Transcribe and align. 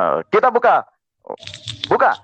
Eh, 0.00 0.18
kita 0.32 0.48
buka. 0.48 0.88
Buka. 1.90 2.16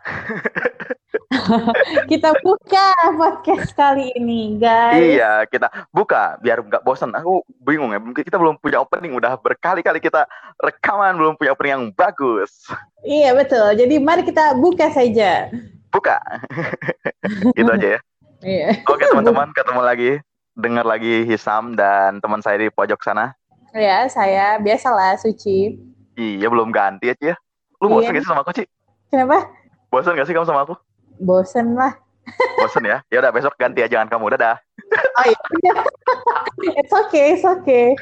Kita 2.10 2.30
buka 2.40 2.86
podcast 3.18 3.74
kali 3.76 4.14
ini, 4.14 4.56
guys. 4.56 4.98
Iya, 4.98 5.44
kita 5.50 5.68
buka 5.90 6.38
biar 6.38 6.62
nggak 6.62 6.86
bosan. 6.86 7.12
Aku 7.18 7.42
bingung 7.66 7.92
ya. 7.92 7.98
Mungkin 7.98 8.22
kita 8.22 8.38
belum 8.38 8.56
punya 8.62 8.78
opening. 8.80 9.12
Udah 9.14 9.34
berkali-kali 9.36 9.98
kita 9.98 10.24
rekaman 10.60 11.18
belum 11.18 11.34
punya 11.34 11.52
opening 11.52 11.72
yang 11.72 11.84
bagus. 11.92 12.70
Iya, 13.02 13.34
betul. 13.36 13.74
Jadi 13.74 13.98
mari 14.00 14.22
kita 14.22 14.54
buka 14.56 14.88
saja. 14.90 15.50
Buka. 15.90 16.18
Itu 17.58 17.70
aja 17.74 17.88
ya. 17.98 18.00
Iya. 18.40 18.68
Oke 18.86 19.04
teman-teman, 19.10 19.50
ketemu 19.52 19.80
lagi. 19.82 20.10
Dengar 20.56 20.86
lagi 20.86 21.26
Hisam 21.26 21.76
dan 21.76 22.22
teman 22.22 22.40
saya 22.40 22.56
di 22.60 22.70
pojok 22.70 23.02
sana. 23.02 23.34
Ya, 23.76 24.06
saya 24.08 24.56
biasalah 24.62 25.20
suci. 25.20 25.76
Iya, 26.16 26.48
belum 26.48 26.72
ganti 26.72 27.12
aja 27.12 27.34
ya. 27.34 27.36
Lu 27.78 27.86
bosan 27.88 28.10
Iya. 28.10 28.18
gak 28.18 28.24
sih 28.24 28.30
sama 28.30 28.40
aku, 28.42 28.52
Ci? 28.56 28.64
Kenapa? 29.08 29.38
Bosan 29.88 30.16
gak 30.16 30.26
sih 30.26 30.34
kamu 30.34 30.46
sama 30.46 30.64
aku? 30.64 30.74
Bosen 31.18 31.74
lah. 31.74 31.92
Bosan 32.58 32.84
ya? 32.84 32.98
Ya 33.08 33.18
udah 33.20 33.32
besok 33.32 33.54
ganti 33.56 33.80
aja 33.80 33.96
jangan 33.96 34.08
kamu. 34.08 34.34
Dadah. 34.34 34.56
Oh 35.16 35.24
iya. 35.26 35.72
it's 36.80 36.92
okay, 36.92 37.36
it's 37.36 37.46
okay. 37.46 37.92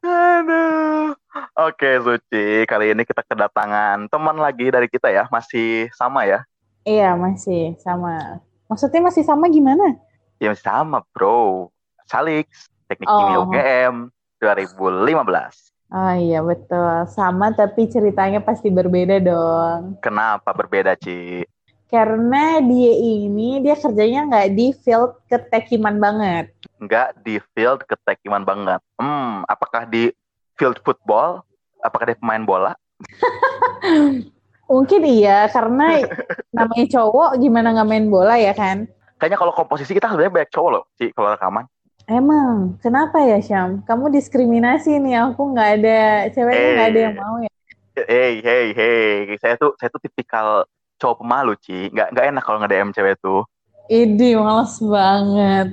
Aduh. 0.00 1.12
Oke, 1.58 1.90
Suci. 1.98 2.62
Kali 2.64 2.94
ini 2.94 3.02
kita 3.02 3.26
kedatangan 3.26 4.06
teman 4.06 4.36
lagi 4.38 4.70
dari 4.70 4.86
kita 4.86 5.10
ya. 5.10 5.26
Masih 5.28 5.90
sama 5.92 6.22
ya? 6.24 6.46
Iya, 6.86 7.18
masih 7.18 7.74
sama. 7.82 8.40
Maksudnya 8.70 9.02
masih 9.02 9.26
sama 9.26 9.50
gimana? 9.50 9.98
Ya 10.38 10.54
masih 10.54 10.64
sama, 10.64 11.02
bro. 11.10 11.68
Salix, 12.06 12.70
Teknik 12.88 13.04
Oh. 13.04 13.18
Kimia 13.20 13.38
UGM 13.44 13.94
2015. 14.40 15.74
Oh 15.88 16.12
iya, 16.12 16.44
betul. 16.44 17.08
Sama 17.08 17.48
tapi 17.56 17.88
ceritanya 17.88 18.44
pasti 18.44 18.68
berbeda 18.68 19.16
dong. 19.24 19.96
Kenapa 20.04 20.52
berbeda, 20.52 20.92
Ci? 21.00 21.48
Karena 21.88 22.60
dia 22.60 22.94
ini, 23.00 23.64
dia 23.64 23.72
kerjanya 23.72 24.28
nggak 24.28 24.48
di 24.52 24.76
field 24.84 25.16
ketekiman 25.32 25.96
banget. 25.96 26.52
Enggak 26.76 27.16
di 27.24 27.40
field 27.56 27.80
ketekiman 27.88 28.44
banget. 28.44 28.84
Hmm, 29.00 29.48
apakah 29.48 29.88
di 29.88 30.12
field 30.60 30.76
football? 30.84 31.40
Apakah 31.80 32.12
dia 32.12 32.20
pemain 32.20 32.44
bola? 32.44 32.76
Mungkin 34.68 35.00
iya, 35.08 35.48
karena 35.48 36.04
namanya 36.52 36.86
cowok 37.00 37.40
gimana 37.40 37.72
nggak 37.72 37.88
main 37.88 38.06
bola 38.12 38.36
ya 38.36 38.52
kan? 38.52 38.84
Kayaknya 39.16 39.38
kalau 39.40 39.52
komposisi 39.56 39.96
kita 39.96 40.12
sebenarnya 40.12 40.44
banyak 40.44 40.52
cowok 40.52 40.70
loh, 40.70 40.84
Ci, 41.00 41.16
kalau 41.16 41.32
rekaman. 41.32 41.64
Emang, 42.08 42.80
kenapa 42.80 43.20
ya 43.20 43.36
Syam? 43.36 43.84
Kamu 43.84 44.08
diskriminasi 44.08 44.96
nih, 44.96 45.28
aku 45.28 45.52
nggak 45.52 45.70
ada, 45.76 46.32
ceweknya 46.32 46.68
nggak 46.72 46.88
ada 46.88 47.00
yang 47.04 47.16
mau 47.20 47.36
ya? 47.44 47.52
Hey, 48.00 48.40
hey, 48.40 48.66
hey. 48.72 49.36
Saya 49.36 49.60
tuh 49.60 49.76
saya 49.76 49.92
tuh 49.92 50.00
tipikal 50.00 50.64
cowok 50.96 51.20
pemalu, 51.20 51.52
Ci. 51.60 51.92
Nggak, 51.92 52.16
nggak 52.16 52.26
enak 52.32 52.42
kalau 52.48 52.58
nge-DM 52.64 52.96
cewek 52.96 53.20
tuh. 53.20 53.44
Idi, 53.92 54.40
males 54.40 54.80
banget. 54.80 55.68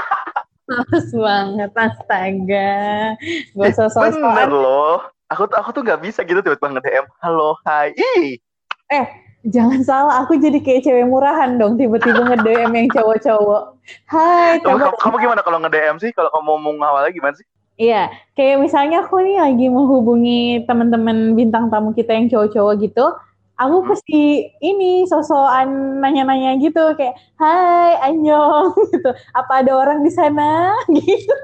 males 0.68 1.08
banget, 1.08 1.70
astaga. 1.72 2.76
Gak 3.56 3.68
usah 3.72 3.88
Bener 3.96 4.12
sosokan. 4.12 4.48
loh. 4.52 5.00
Aku 5.32 5.48
tuh 5.48 5.56
aku 5.56 5.72
tuh 5.72 5.82
nggak 5.88 6.04
bisa 6.04 6.20
gitu 6.20 6.44
tiba-tiba 6.44 6.68
nge-DM. 6.68 7.08
Halo, 7.24 7.56
hai. 7.64 7.96
Ih, 7.96 8.36
Jangan 9.42 9.82
salah, 9.82 10.14
aku 10.22 10.38
jadi 10.38 10.62
kayak 10.62 10.86
cewek 10.86 11.02
murahan 11.02 11.58
dong, 11.58 11.74
tiba-tiba 11.74 12.22
nge-DM 12.22 12.70
yang 12.78 12.88
cowok-cowok. 12.94 13.74
Hai, 14.06 14.62
kamu, 14.62 14.78
kamu 14.78 14.96
kamu 15.02 15.16
gimana 15.18 15.40
kalau 15.42 15.58
nge-DM 15.58 15.98
sih? 15.98 16.14
Kalau 16.14 16.30
kamu 16.30 16.62
mau 16.62 16.72
ngawalnya 16.78 17.10
gimana 17.10 17.34
sih? 17.34 17.46
Iya, 17.74 18.06
kayak 18.38 18.62
misalnya 18.62 19.02
aku 19.02 19.18
nih 19.18 19.42
lagi 19.42 19.66
menghubungi 19.66 20.62
teman-teman 20.62 21.34
bintang 21.34 21.66
tamu 21.74 21.90
kita 21.90 22.14
yang 22.14 22.30
cowok-cowok 22.30 22.74
gitu, 22.86 23.02
aku 23.58 23.76
Hmm. 23.82 23.88
pasti 23.90 24.22
ini 24.62 25.10
sosokan 25.10 25.98
nanya-nanya 25.98 26.62
gitu 26.62 26.94
kayak, 26.94 27.18
"Hai, 27.34 27.98
Anyong." 27.98 28.70
gitu. 28.94 29.10
Apa 29.34 29.66
ada 29.66 29.72
orang 29.74 30.06
di 30.06 30.12
sana? 30.14 30.70
gitu. 30.94 31.34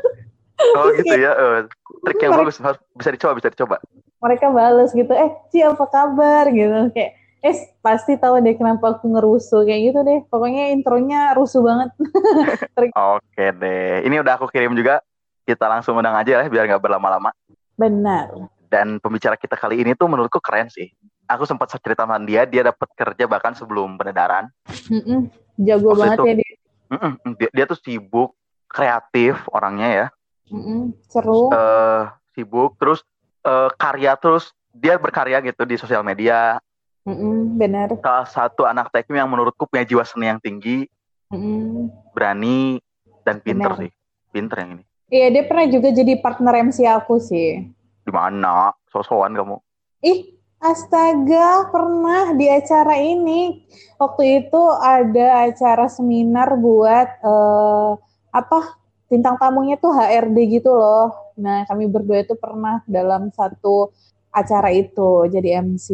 Oh 0.78 0.94
gitu 0.94 1.19
ya. 1.19 1.34
Eh, 1.34 1.58
trik 2.06 2.22
yang 2.22 2.31
Mereka- 2.31 2.47
bagus 2.47 2.62
harus 2.62 2.78
bisa 2.94 3.10
dicoba, 3.10 3.32
bisa 3.34 3.50
dicoba. 3.50 3.76
Mereka 4.22 4.47
bales 4.54 4.94
gitu, 4.94 5.10
"Eh, 5.10 5.34
Ci, 5.50 5.66
apa 5.66 5.82
kabar?" 5.91 6.47
gitu. 6.47 6.94
Kayak, 6.94 7.19
"Eh, 7.38 7.54
pasti 7.78 8.19
tahu 8.19 8.43
deh 8.43 8.54
kenapa 8.59 8.99
aku 8.99 9.06
ngerusuh." 9.09 9.62
Kayak 9.62 9.81
gitu 9.93 9.99
deh. 10.03 10.19
Pokoknya 10.26 10.75
intronya 10.75 11.32
rusuh 11.34 11.62
banget. 11.62 11.91
Oke 13.16 13.47
deh. 13.59 14.03
Ini 14.04 14.21
udah 14.22 14.38
aku 14.38 14.47
kirim 14.50 14.75
juga. 14.75 15.00
Kita 15.49 15.65
langsung 15.65 15.97
undang 15.97 16.12
aja 16.12 16.44
ya 16.44 16.49
biar 16.50 16.69
nggak 16.69 16.82
berlama-lama. 16.84 17.32
Benar. 17.78 18.50
Dan 18.69 19.00
pembicara 19.00 19.32
kita 19.41 19.56
kali 19.56 19.81
ini 19.81 19.97
tuh 19.97 20.04
menurutku 20.10 20.44
keren 20.44 20.69
sih. 20.69 20.93
Aku 21.25 21.49
sempat 21.49 21.72
cerita 21.72 22.04
sama 22.04 22.21
dia, 22.21 22.44
dia 22.44 22.65
dapat 22.69 22.88
kerja 22.93 23.25
bahkan 23.25 23.56
sebelum 23.56 23.97
penedaran. 23.97 24.49
Mm-mm. 24.93 25.28
Jago 25.56 25.93
Waktu 25.97 26.00
banget 26.00 26.16
itu- 26.16 26.26
ya 26.28 26.34
dia. 26.37 26.50
Mm-mm, 26.88 27.12
Dia, 27.37 27.49
dia 27.53 27.65
tuh 27.69 27.76
sibuk, 27.81 28.32
kreatif 28.69 29.41
orangnya 29.53 29.88
ya. 29.88 30.06
Mm-mm. 30.53 30.93
Seru. 31.09 31.53
eh 31.53 32.05
sibuk, 32.32 32.76
terus 32.81 33.05
eh, 33.44 33.69
karya 33.76 34.16
terus 34.20 34.53
dia 34.72 34.97
berkarya 35.00 35.41
gitu 35.44 35.65
di 35.65 35.76
sosial 35.81 36.05
media. 36.05 36.60
Mm-mm. 37.08 37.56
Benar. 37.56 37.88
Salah 38.04 38.28
satu 38.28 38.69
anak 38.69 38.92
teknik 38.92 39.16
yang 39.16 39.32
menurutku 39.32 39.64
punya 39.64 39.88
jiwa 39.88 40.04
seni 40.04 40.28
yang 40.28 40.41
tinggi, 40.44 40.84
Mm-mm. 41.32 41.88
berani 42.12 42.84
dan 43.24 43.41
pinter 43.41 43.72
Benar. 43.72 43.80
sih. 43.80 43.91
Pinter 44.28 44.56
yang 44.60 44.70
ini. 44.76 44.84
Iya, 45.08 45.26
dia 45.32 45.44
pernah 45.48 45.66
juga 45.72 45.88
jadi 45.88 46.12
partner 46.20 46.69
MC 46.69 46.84
aku 46.84 47.16
sih. 47.16 47.64
Di 48.04 48.12
mana? 48.12 48.76
Sosokan 48.92 49.32
kamu. 49.32 49.56
Ih, 50.04 50.36
astaga, 50.60 51.72
pernah 51.72 52.36
di 52.36 52.44
acara 52.52 53.00
ini. 53.00 53.64
Waktu 53.96 54.44
itu 54.44 54.62
ada 54.76 55.48
acara 55.48 55.88
seminar 55.88 56.60
buat 56.60 57.08
eh, 57.25 57.90
apa? 58.36 58.76
Bintang 59.08 59.40
tamunya 59.40 59.80
tuh 59.80 59.96
HRD 59.96 60.60
gitu 60.60 60.76
loh. 60.76 61.32
Nah, 61.40 61.64
kami 61.64 61.88
berdua 61.88 62.20
itu 62.20 62.36
pernah 62.36 62.84
dalam 62.84 63.32
satu 63.32 63.88
acara 64.28 64.69
itu 64.76 65.25
jadi 65.32 65.64
MC. 65.64 65.88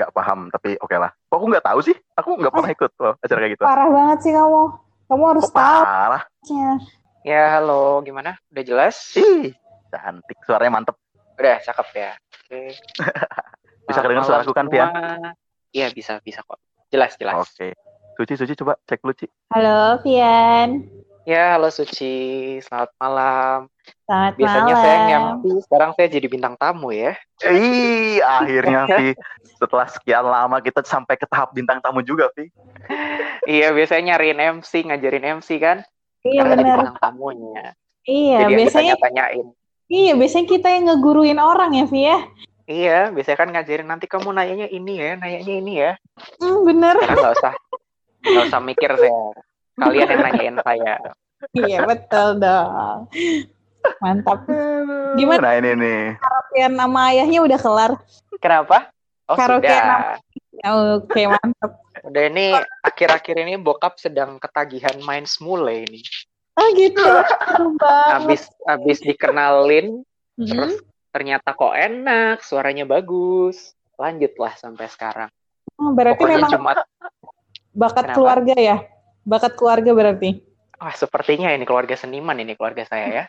Gak 0.00 0.16
paham, 0.16 0.48
tapi 0.48 0.80
oke 0.80 0.96
lah. 0.96 1.12
Kok 1.28 1.36
aku 1.36 1.46
nggak 1.52 1.66
tahu 1.68 1.78
sih? 1.84 1.96
Aku 2.16 2.40
nggak 2.40 2.52
pernah 2.56 2.70
ikut 2.72 2.92
loh 2.96 3.14
acara 3.20 3.38
kayak 3.44 3.52
gitu. 3.52 3.64
Parah 3.68 3.88
banget 3.92 4.18
sih 4.24 4.32
kamu. 4.32 4.62
Kamu 5.12 5.24
harus 5.28 5.44
Kok 5.44 5.52
tahu. 5.52 5.80
parah? 5.84 6.22
Ya, 7.20 7.42
halo, 7.60 8.00
gimana? 8.00 8.40
Udah 8.48 8.64
jelas? 8.64 8.96
Ih, 9.12 9.52
cantik. 9.92 10.40
Suaranya 10.48 10.72
mantep. 10.72 10.96
Udah, 11.36 11.60
cakep 11.60 11.88
ya. 11.92 12.10
Oke. 12.16 12.60
Bisa 13.92 14.00
kedengar 14.00 14.24
suaraku 14.24 14.56
kan, 14.56 14.72
Pian? 14.72 14.88
Iya, 15.76 15.92
bisa, 15.92 16.16
bisa 16.24 16.40
kok. 16.46 16.56
Jelas, 16.88 17.18
jelas. 17.20 17.36
Oke. 17.36 17.76
Suci, 18.16 18.40
Suci, 18.40 18.56
coba 18.56 18.80
cek 18.88 19.04
dulu, 19.04 19.12
Ci. 19.12 19.26
Halo, 19.52 20.00
Pian. 20.00 20.88
Ya, 21.28 21.60
halo 21.60 21.68
Suci. 21.68 22.56
Selamat 22.64 22.88
malam. 22.96 23.68
Selamat 24.06 24.32
Biasanya 24.36 24.74
malam. 24.74 24.82
saya 24.82 24.96
nge-MC, 25.06 25.44
sekarang 25.66 25.90
saya 25.94 26.08
jadi 26.10 26.26
bintang 26.26 26.54
tamu 26.58 26.88
ya. 26.90 27.12
Ih, 27.46 28.18
akhirnya, 28.22 28.80
Vi. 28.98 29.14
Setelah 29.60 29.86
sekian 29.86 30.24
lama 30.26 30.56
kita 30.58 30.80
sampai 30.82 31.14
ke 31.20 31.26
tahap 31.28 31.54
bintang 31.54 31.78
tamu 31.78 32.02
juga, 32.02 32.30
Vi. 32.34 32.50
iya, 33.46 33.70
biasanya 33.70 34.14
nyariin 34.14 34.60
MC, 34.60 34.86
ngajarin 34.88 35.40
MC 35.40 35.48
kan. 35.60 35.82
Iya 36.20 36.42
benar. 36.44 36.76
bintang 36.84 36.98
tamunya. 37.00 37.72
Iya, 38.04 38.36
jadi 38.44 38.52
yang 38.52 38.58
biasanya 38.60 38.94
ditanya-tanyain. 38.96 39.46
iya, 39.88 40.12
biasanya 40.16 40.46
kita 40.48 40.68
yang 40.72 40.84
ngeguruin 40.88 41.40
orang 41.40 41.70
ya, 41.76 41.84
Vi 41.88 42.00
ya. 42.04 42.18
Iya, 42.70 42.98
biasanya 43.10 43.38
kan 43.38 43.48
ngajarin 43.50 43.88
nanti 43.88 44.06
kamu 44.06 44.30
nanyanya 44.30 44.68
ini 44.70 44.94
ya, 44.94 45.10
nanyanya 45.18 45.54
ini 45.58 45.72
ya. 45.74 45.92
Hmm, 46.38 46.62
bener. 46.62 46.94
Nggak 47.02 47.34
usah, 47.40 47.54
nggak 48.22 48.44
usah 48.46 48.60
mikir 48.62 48.90
saya. 48.94 49.22
Kalian 49.80 50.08
yang 50.12 50.22
nanyain 50.22 50.56
saya. 50.62 50.94
Iya, 51.56 51.78
betul 51.88 52.28
dong. 52.38 53.08
Mantap. 54.00 54.44
Gimana? 55.16 55.40
Nah, 55.40 55.54
ini 55.60 55.70
nih. 55.76 56.00
Karaokean 56.20 56.72
sama 56.76 57.00
ayahnya 57.12 57.38
udah 57.44 57.58
kelar. 57.60 57.92
Kenapa? 58.40 58.88
Oh, 59.28 59.36
Karaokean 59.36 59.80
sudah. 59.80 60.20
Oke, 61.00 61.22
mantap. 61.24 61.70
Udah 62.04 62.22
ini 62.28 62.56
akhir-akhir 62.80 63.36
ini 63.44 63.54
bokap 63.60 63.96
sedang 64.00 64.40
ketagihan 64.40 64.96
main 65.04 65.24
smule 65.28 65.84
ini. 65.84 66.00
Oh 66.56 66.68
gitu. 66.76 67.00
Abis 68.20 68.48
abis 68.68 68.98
dikenalin, 69.00 70.04
Mhm. 70.36 70.48
terus 70.48 70.74
ternyata 71.12 71.52
kok 71.52 71.72
enak, 71.72 72.40
suaranya 72.44 72.84
bagus. 72.84 73.72
Lanjutlah 74.00 74.56
sampai 74.56 74.88
sekarang. 74.88 75.28
Oh, 75.76 75.92
berarti 75.92 76.20
Pokoknya 76.20 76.36
memang 76.40 76.52
Jumat, 76.52 76.76
bakat 77.72 78.04
Kenapa? 78.08 78.16
keluarga 78.16 78.54
ya? 78.56 78.76
Bakat 79.24 79.52
keluarga 79.56 79.90
berarti. 79.92 80.40
Wah 80.80 80.94
sepertinya 80.96 81.52
ini 81.52 81.68
keluarga 81.68 81.92
seniman 81.94 82.40
ini 82.40 82.56
keluarga 82.56 82.88
saya 82.88 83.06
ya. 83.06 83.24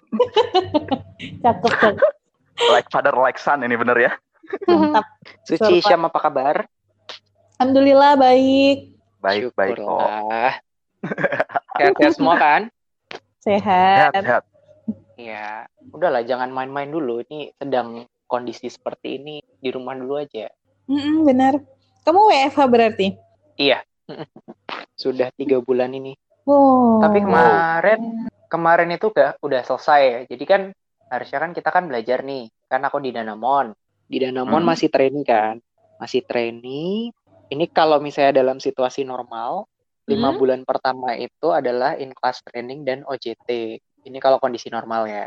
Cakep, 1.44 1.72
cakep. 1.78 2.12
Like 2.72 2.88
father, 2.90 3.14
like 3.14 3.38
son 3.38 3.62
ini 3.62 3.76
bener 3.76 3.98
ya. 4.00 4.12
Mantap. 4.66 5.06
Suci 5.46 5.84
Syam 5.84 6.08
apa 6.08 6.18
kabar? 6.18 6.56
Alhamdulillah 7.62 8.18
baik. 8.18 8.98
Baik, 9.22 9.54
baik 9.54 9.78
kok. 9.78 10.10
Sehat-sehat 11.78 12.14
semua 12.18 12.36
kan? 12.42 12.62
Sehat, 13.42 14.14
Sehat. 14.14 14.24
sehat. 14.26 14.44
Iya. 15.18 15.70
Udahlah 15.94 16.26
jangan 16.26 16.50
main-main 16.50 16.90
dulu. 16.90 17.22
Ini 17.26 17.54
sedang 17.58 18.06
kondisi 18.26 18.70
seperti 18.70 19.22
ini 19.22 19.36
di 19.62 19.70
rumah 19.70 19.94
dulu 19.94 20.18
aja. 20.18 20.50
Mm-mm, 20.90 21.26
benar. 21.26 21.62
Kamu 22.02 22.34
WFH 22.34 22.60
berarti? 22.66 23.08
Iya. 23.58 23.86
Sudah 25.02 25.30
tiga 25.38 25.62
bulan 25.62 25.94
ini. 25.94 26.18
Wow. 26.52 27.00
Tapi 27.02 27.20
kemarin 27.24 28.02
kemarin 28.52 28.90
itu 28.92 29.08
udah 29.10 29.40
udah 29.40 29.62
selesai 29.64 30.02
ya. 30.04 30.20
Jadi 30.28 30.44
kan 30.44 30.62
harusnya 31.08 31.40
kan 31.40 31.52
kita 31.56 31.70
kan 31.72 31.84
belajar 31.88 32.20
nih. 32.22 32.52
Kan 32.68 32.84
aku 32.84 33.00
di 33.00 33.12
Danamon. 33.16 33.72
Di 34.06 34.18
Danamon 34.20 34.62
Hmm. 34.62 34.70
masih 34.70 34.92
training 34.92 35.24
kan. 35.24 35.56
Masih 35.98 36.22
training. 36.28 37.12
Ini 37.52 37.66
kalau 37.72 38.00
misalnya 38.00 38.44
dalam 38.44 38.60
situasi 38.60 39.04
normal, 39.04 39.68
lima 40.08 40.32
Hmm. 40.32 40.40
bulan 40.40 40.62
pertama 40.64 41.16
itu 41.16 41.52
adalah 41.52 41.96
in 41.96 42.12
class 42.12 42.44
training 42.44 42.84
dan 42.84 43.04
OJT. 43.04 43.80
Ini 44.04 44.18
kalau 44.20 44.40
kondisi 44.40 44.68
normal 44.68 45.08
ya. 45.08 45.26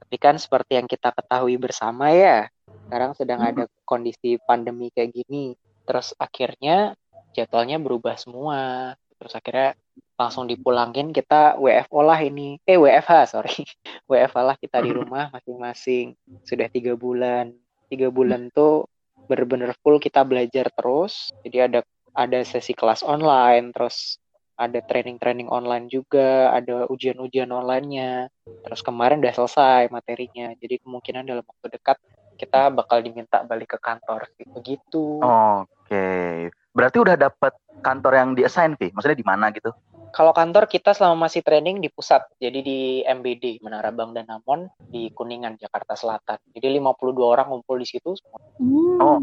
Tapi 0.00 0.16
kan 0.16 0.36
seperti 0.36 0.74
yang 0.80 0.88
kita 0.88 1.12
ketahui 1.12 1.54
bersama 1.56 2.10
ya, 2.12 2.48
sekarang 2.88 3.12
sedang 3.16 3.40
Hmm. 3.40 3.50
ada 3.52 3.64
kondisi 3.84 4.36
pandemi 4.42 4.88
kayak 4.90 5.12
gini. 5.12 5.54
Terus 5.84 6.12
akhirnya 6.16 6.92
jadwalnya 7.32 7.80
berubah 7.80 8.16
semua. 8.16 8.92
Terus 9.16 9.32
akhirnya 9.36 9.76
langsung 10.20 10.44
dipulangin 10.44 11.16
kita 11.16 11.56
WFO 11.56 12.04
lah 12.04 12.20
ini. 12.20 12.60
Eh 12.68 12.76
WFH 12.76 13.32
sorry. 13.32 13.64
WFH 14.10 14.36
lah 14.44 14.56
kita 14.60 14.84
di 14.84 14.92
rumah 15.00 15.32
masing-masing. 15.32 16.12
Sudah 16.44 16.68
tiga 16.68 16.92
bulan. 16.92 17.56
Tiga 17.88 18.12
bulan 18.12 18.52
tuh 18.52 18.84
bener-bener 19.24 19.72
full 19.80 19.96
kita 19.96 20.20
belajar 20.28 20.68
terus. 20.76 21.32
Jadi 21.40 21.58
ada 21.64 21.80
ada 22.12 22.44
sesi 22.44 22.76
kelas 22.76 23.00
online, 23.00 23.72
terus 23.72 24.20
ada 24.60 24.84
training-training 24.84 25.48
online 25.48 25.88
juga, 25.88 26.52
ada 26.52 26.84
ujian-ujian 26.92 27.48
online-nya. 27.48 28.28
Terus 28.44 28.84
kemarin 28.84 29.24
udah 29.24 29.32
selesai 29.32 29.88
materinya. 29.88 30.52
Jadi 30.60 30.84
kemungkinan 30.84 31.24
dalam 31.24 31.46
waktu 31.48 31.80
dekat 31.80 31.96
kita 32.36 32.68
bakal 32.68 33.00
diminta 33.00 33.40
balik 33.40 33.72
ke 33.72 33.78
kantor. 33.80 34.28
Begitu. 34.36 35.24
Oke. 35.24 36.52
Berarti 36.70 37.02
udah 37.02 37.16
dapet 37.18 37.52
kantor 37.82 38.12
yang 38.14 38.30
di 38.38 38.46
assign, 38.46 38.78
Vi? 38.78 38.94
Maksudnya 38.94 39.18
di 39.18 39.26
mana 39.26 39.50
gitu? 39.50 39.74
Kalau 40.10 40.34
kantor 40.34 40.66
kita 40.66 40.90
selama 40.90 41.30
masih 41.30 41.42
training 41.42 41.78
di 41.78 41.86
pusat, 41.86 42.26
jadi 42.42 42.58
di 42.62 43.02
MBD, 43.06 43.62
Menara 43.62 43.94
Bank 43.94 44.14
Danamon 44.14 44.66
di 44.90 45.10
Kuningan, 45.14 45.54
Jakarta 45.54 45.94
Selatan. 45.94 46.38
Jadi 46.50 46.66
52 46.82 47.22
orang 47.22 47.46
ngumpul 47.46 47.78
di 47.78 47.86
situ. 47.86 48.18
Hmm. 48.58 48.98
Oh. 48.98 49.18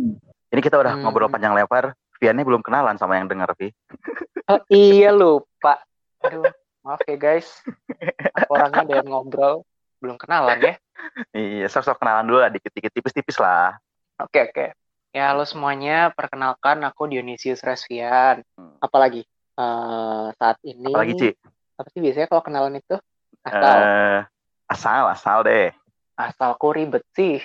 Ini 0.48 0.64
kita 0.64 0.80
udah 0.80 0.96
Hmm. 0.96 1.04
ngobrol 1.04 1.28
panjang 1.28 1.52
lebar. 1.52 1.92
Viannya 2.18 2.48
belum 2.48 2.64
kenalan 2.64 2.96
sama 2.96 3.20
yang 3.20 3.28
dengar, 3.28 3.52
Vi. 3.60 3.70
Oh, 4.48 4.64
iya 4.72 5.12
lupa. 5.12 5.84
Aduh, 6.24 6.48
maaf 6.82 7.04
ya 7.04 7.20
guys. 7.20 7.62
Aku 8.34 8.58
orangnya 8.58 8.88
ada 8.88 8.94
yang 9.04 9.12
ngobrol, 9.12 9.68
belum 10.00 10.16
kenalan 10.18 10.58
ya. 10.64 10.74
Iya, 11.36 11.68
sok-sok 11.70 12.00
kenalan 12.00 12.26
dulu 12.26 12.40
lah, 12.42 12.50
dikit-dikit, 12.50 12.90
tipis-tipis 12.90 13.38
lah. 13.38 13.76
Oke, 14.18 14.50
oke. 14.50 14.66
Ya, 15.18 15.34
halo 15.34 15.50
semuanya. 15.50 16.14
Perkenalkan, 16.14 16.86
aku 16.86 17.10
Dionysius 17.10 17.66
Resvian. 17.66 18.46
Hmm. 18.54 18.78
Apalagi? 18.78 19.26
Eh, 19.58 20.28
saat 20.38 20.62
ini... 20.62 20.94
Apalagi, 20.94 21.14
Ci? 21.18 21.30
Apa 21.74 21.90
sih 21.90 22.06
biasanya 22.06 22.30
kalau 22.30 22.46
kenalan 22.46 22.78
itu? 22.78 23.02
Asal. 23.42 23.78
Eh, 23.82 24.20
asal, 24.70 25.04
asal 25.10 25.38
deh. 25.42 25.74
Asalku 26.14 26.70
ribet 26.70 27.02
sih. 27.18 27.42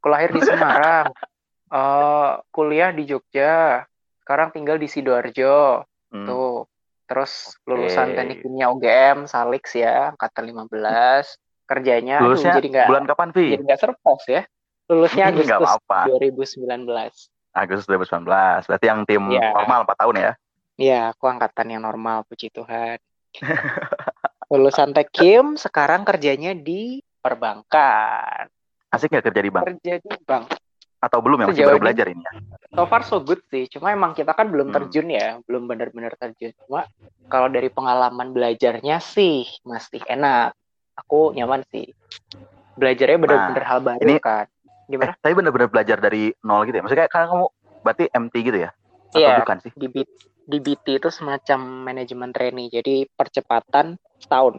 Aku 0.00 0.08
lahir 0.08 0.32
di 0.32 0.40
Semarang. 0.40 1.12
Eh, 1.72 2.32
kuliah 2.52 2.92
di 2.92 3.08
Jogja. 3.08 3.80
Sekarang 4.20 4.52
tinggal 4.52 4.76
di 4.76 4.88
Sidoarjo. 4.88 5.84
Hmm. 6.12 6.28
Tuh. 6.28 6.68
Terus 7.08 7.56
lulusan 7.64 8.12
Oke. 8.12 8.16
teknik 8.16 8.38
kimia 8.44 8.68
UGM, 8.68 9.24
Salix 9.24 9.72
ya, 9.72 10.12
angkatan 10.12 10.52
15. 10.52 11.32
Kerjanya, 11.64 12.20
aduh, 12.20 12.36
Lulusnya 12.36 12.60
jadi 12.60 12.68
nggak 12.68 12.88
bulan 12.92 13.04
kapan, 13.08 13.28
Vi? 13.32 13.56
jadi 13.56 13.62
nggak 13.64 13.80
surprise 13.80 14.26
ya. 14.28 14.42
Lulusnya 14.92 15.32
Nggak 15.32 15.56
Agustus 15.56 15.70
apa-apa. 15.72 15.98
2019. 16.12 16.84
Agustus 17.52 17.86
2019. 17.88 18.68
Berarti 18.68 18.86
yang 18.86 19.00
tim 19.02 19.22
Iya. 19.30 19.56
normal 19.56 19.78
4 19.82 19.96
tahun 19.96 20.14
ya? 20.18 20.32
Iya, 20.76 21.00
aku 21.12 21.24
angkatan 21.26 21.66
yang 21.68 21.82
normal, 21.82 22.24
puji 22.24 22.48
Tuhan. 22.48 23.00
Lulusan 24.52 24.92
Tekim, 24.92 25.56
sekarang 25.56 26.04
kerjanya 26.04 26.52
di 26.52 27.00
perbankan. 27.18 28.52
Asik 28.88 29.08
nggak 29.08 29.24
kerja 29.24 29.40
di 29.40 29.50
bank? 29.50 29.64
Kerja 29.64 29.94
di 29.96 30.10
bank. 30.20 30.44
Atau 31.00 31.24
belum 31.24 31.40
ya? 31.40 31.46
Masih 31.48 31.64
baru 31.64 31.80
belajar 31.80 32.06
ini 32.06 32.20
ya? 32.20 32.32
So 32.72 32.84
far 32.84 33.02
so 33.02 33.16
good 33.18 33.40
sih. 33.48 33.64
Cuma 33.66 33.88
emang 33.90 34.12
kita 34.12 34.36
kan 34.36 34.52
belum 34.52 34.68
Hmm. 34.68 34.76
terjun 34.76 35.08
ya, 35.08 35.40
belum 35.44 35.64
benar-benar 35.64 36.12
terjun. 36.14 36.52
Cuma 36.62 36.84
kalau 37.26 37.48
dari 37.48 37.72
pengalaman 37.72 38.30
belajarnya 38.30 39.00
sih 39.00 39.48
masih 39.64 40.04
enak. 40.04 40.52
Aku 40.94 41.32
nyaman 41.32 41.64
sih. 41.68 41.88
Belajarnya 42.76 43.18
benar-benar 43.18 43.64
hal 43.64 43.80
baru 43.80 43.96
Nah, 43.98 44.04
ini- 44.04 44.20
kan. 44.20 44.46
Eh, 44.82 44.98
Gimana? 44.98 45.14
tapi 45.22 45.32
bener-bener 45.38 45.68
belajar 45.70 45.98
dari 46.02 46.34
nol 46.42 46.66
gitu 46.66 46.76
ya? 46.78 46.82
Maksudnya 46.82 47.06
kayak 47.06 47.28
kamu 47.30 47.46
berarti 47.82 48.04
MT 48.10 48.34
gitu 48.42 48.58
ya? 48.66 48.70
Atau 49.12 49.20
Iya. 49.22 49.38
bukan 49.44 49.58
sih? 49.62 49.72
Di, 49.78 49.88
B- 49.88 50.18
di 50.42 50.58
BT 50.58 50.86
itu 50.98 51.08
semacam 51.12 51.60
manajemen 51.86 52.30
trainee. 52.34 52.68
Jadi 52.72 53.06
percepatan 53.14 53.94
setahun. 54.18 54.58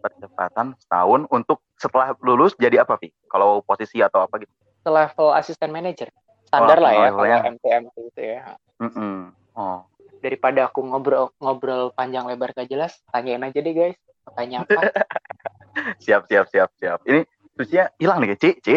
Percepatan 0.00 0.74
setahun 0.80 1.30
untuk 1.30 1.62
setelah 1.78 2.16
lulus 2.24 2.56
jadi 2.58 2.82
apa, 2.82 2.98
Vi? 2.98 3.12
Kalau 3.30 3.62
posisi 3.62 4.02
atau 4.02 4.24
apa 4.24 4.40
gitu? 4.42 4.52
Level 4.88 5.30
asisten 5.36 5.70
manager. 5.70 6.08
Standar 6.48 6.82
Wah, 6.82 6.84
lah 6.88 6.92
ya 6.96 7.08
kalau 7.14 7.26
MT-MT 7.54 7.96
itu 8.10 8.22
ya. 8.24 8.58
Mm-mm. 8.82 9.30
Oh. 9.54 9.86
Daripada 10.20 10.66
aku 10.66 10.82
ngobrol-ngobrol 10.82 11.94
panjang 11.94 12.26
lebar 12.26 12.52
gak 12.52 12.66
jelas, 12.68 12.98
tanyain 13.12 13.40
aja 13.44 13.60
deh 13.60 13.72
guys. 13.72 13.96
Tanya 14.34 14.66
apa? 14.66 14.82
Siap, 16.02 16.26
siap, 16.26 16.50
siap, 16.50 16.70
siap. 16.82 16.98
Ini 17.06 17.22
susinya 17.54 17.86
hilang 17.96 18.18
nih, 18.20 18.34
Ci? 18.36 18.50
Ci? 18.58 18.74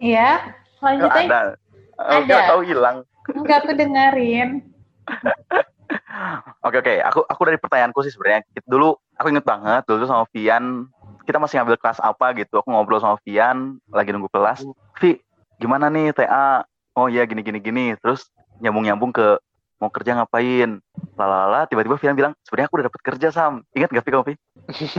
Iya. 0.00 0.52
Oh, 0.80 0.92
Lanjutin. 0.92 1.28
ada. 1.30 1.40
Oh, 1.96 2.20
Ada. 2.20 2.24
nggak 2.28 2.42
tahu 2.52 2.60
hilang. 2.68 2.96
Enggak 3.32 3.56
aku 3.64 3.72
dengerin. 3.72 4.50
Oke, 6.66 6.82
oke. 6.82 6.94
Aku 6.98 7.20
aku 7.28 7.40
dari 7.46 7.58
pertanyaanku 7.60 8.02
sih 8.02 8.10
sebenarnya. 8.10 8.42
Dulu 8.66 8.96
aku 9.14 9.26
inget 9.30 9.46
banget 9.46 9.86
dulu 9.86 10.02
sama 10.08 10.26
Vian 10.34 10.90
kita 11.28 11.38
masih 11.38 11.60
ngambil 11.60 11.78
kelas 11.78 12.02
apa 12.02 12.34
gitu. 12.34 12.58
Aku 12.58 12.74
ngobrol 12.74 12.98
sama 12.98 13.20
Vian 13.22 13.78
lagi 13.94 14.10
nunggu 14.10 14.26
kelas. 14.32 14.66
Vi, 14.98 15.20
gimana 15.62 15.86
nih 15.86 16.10
TA? 16.10 16.66
Oh 16.96 17.06
iya 17.06 17.22
gini 17.28 17.44
gini 17.46 17.62
gini. 17.62 17.86
Terus 18.02 18.26
nyambung-nyambung 18.58 19.14
ke 19.14 19.38
mau 19.78 19.92
kerja 19.92 20.16
ngapain? 20.16 20.80
Lalala, 21.16 21.64
tiba-tiba 21.70 21.96
Vian 21.96 22.16
bilang, 22.16 22.32
sebenarnya 22.44 22.68
aku 22.68 22.76
udah 22.76 22.86
dapet 22.92 23.00
kerja 23.00 23.28
Sam. 23.32 23.64
Ingat 23.72 23.88
gak 23.88 24.04
Vi 24.04 24.10
kamu 24.12 24.24
Vi? 24.26 24.34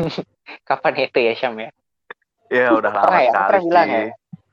Kapan 0.70 0.94
itu 0.98 1.20
ya 1.20 1.34
Syam 1.38 1.54
ya? 1.62 1.70
Ya 2.48 2.74
udah 2.74 2.92
lama 2.96 3.18
ya? 3.22 3.32
sekali 3.32 3.60
bilang 3.68 3.90
ya? 3.92 4.06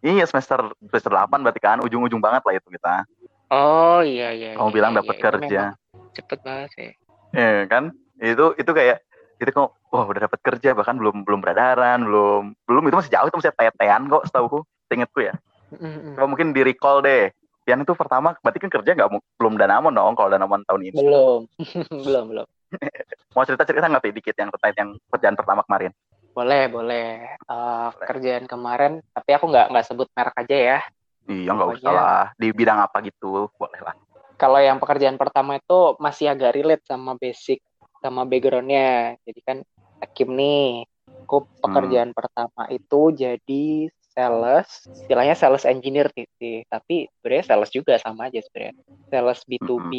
Iya 0.04 0.28
semester 0.28 0.60
semester 0.84 1.08
8 1.08 1.40
berarti 1.40 1.60
kan 1.64 1.80
ujung-ujung 1.80 2.20
banget 2.20 2.44
lah 2.44 2.52
itu 2.52 2.68
kita. 2.68 3.08
Oh 3.48 4.04
iya 4.04 4.36
iya. 4.36 4.52
Kamu 4.52 4.68
iya, 4.68 4.76
bilang 4.76 4.92
iya, 4.92 4.98
dapat 5.00 5.14
iya. 5.16 5.20
Itu 5.20 5.26
kerja. 5.32 5.62
Cepet 6.12 6.38
banget 6.44 6.70
sih. 6.76 6.90
Iya 7.32 7.64
kan? 7.72 7.84
Itu 8.20 8.52
itu 8.60 8.68
kayak 8.68 9.00
itu 9.40 9.50
kok 9.50 9.72
wah 9.88 10.04
udah 10.04 10.28
dapat 10.28 10.40
kerja 10.44 10.76
bahkan 10.76 11.00
belum 11.00 11.24
belum 11.24 11.40
beredaran, 11.40 12.04
belum 12.04 12.52
belum 12.68 12.82
itu 12.92 12.96
masih 13.00 13.12
jauh 13.16 13.26
itu 13.32 13.36
masih 13.40 13.52
tetean 13.56 14.02
kok 14.12 14.28
setauku. 14.28 14.60
Ingetku 14.92 15.26
ya. 15.26 15.34
Kalau 16.14 16.28
mungkin 16.28 16.52
di 16.52 16.60
recall 16.62 17.00
deh. 17.00 17.32
Pian 17.64 17.80
itu 17.80 17.96
pertama 17.96 18.36
berarti 18.44 18.60
kan 18.60 18.68
kerja 18.68 18.92
nggak 18.92 19.10
belum 19.40 19.56
danamon 19.56 19.96
dong 19.96 20.12
kalau 20.20 20.28
danamon 20.28 20.62
tahun 20.68 20.92
ini. 20.92 21.00
Belum. 21.00 21.48
belum 22.06 22.24
belum. 22.28 22.46
Mau 23.34 23.42
cerita-cerita 23.48 23.88
nggak 23.88 24.04
Pi, 24.04 24.12
dikit 24.12 24.36
yang 24.36 24.52
terkait 24.52 24.76
yang 24.76 24.94
kerjaan 25.08 25.34
pertama 25.34 25.64
kemarin? 25.64 25.90
Boleh 26.34 26.66
boleh. 26.66 27.38
Eh, 27.38 27.88
kerjaan 27.94 28.44
kemarin, 28.50 28.98
tapi 29.14 29.30
aku 29.38 29.46
nggak 29.48 29.70
nggak 29.70 29.86
sebut 29.86 30.08
merek 30.12 30.36
aja 30.42 30.56
ya. 30.58 30.78
Iya 31.30 31.50
nggak 31.54 31.70
usah 31.78 31.92
lah. 31.94 32.22
Di 32.36 32.50
bidang 32.50 32.82
apa 32.82 33.00
gitu 33.06 33.48
boleh 33.54 33.80
lah. 33.80 33.94
Kalau 34.34 34.58
yang 34.58 34.82
pekerjaan 34.82 35.14
pertama 35.14 35.56
itu 35.62 35.94
masih 36.02 36.34
agak 36.34 36.58
relate 36.58 36.84
sama 36.84 37.14
basic 37.14 37.62
sama 38.02 38.26
backgroundnya. 38.26 39.14
Jadi 39.22 39.40
kan 39.46 39.58
Hakim 40.02 40.36
nih, 40.36 40.84
aku 41.24 41.48
pekerjaan 41.62 42.12
pertama 42.12 42.68
itu 42.68 43.00
jadi 43.14 43.88
sales, 44.12 44.68
istilahnya 44.92 45.34
sales 45.38 45.64
engineer 45.64 46.12
sih, 46.12 46.66
tapi 46.68 47.08
sebenarnya 47.18 47.44
sales 47.46 47.70
juga 47.72 47.94
sama 47.96 48.28
aja 48.28 48.42
sebenarnya. 48.44 48.74
Sales 49.08 49.40
B2B 49.48 49.92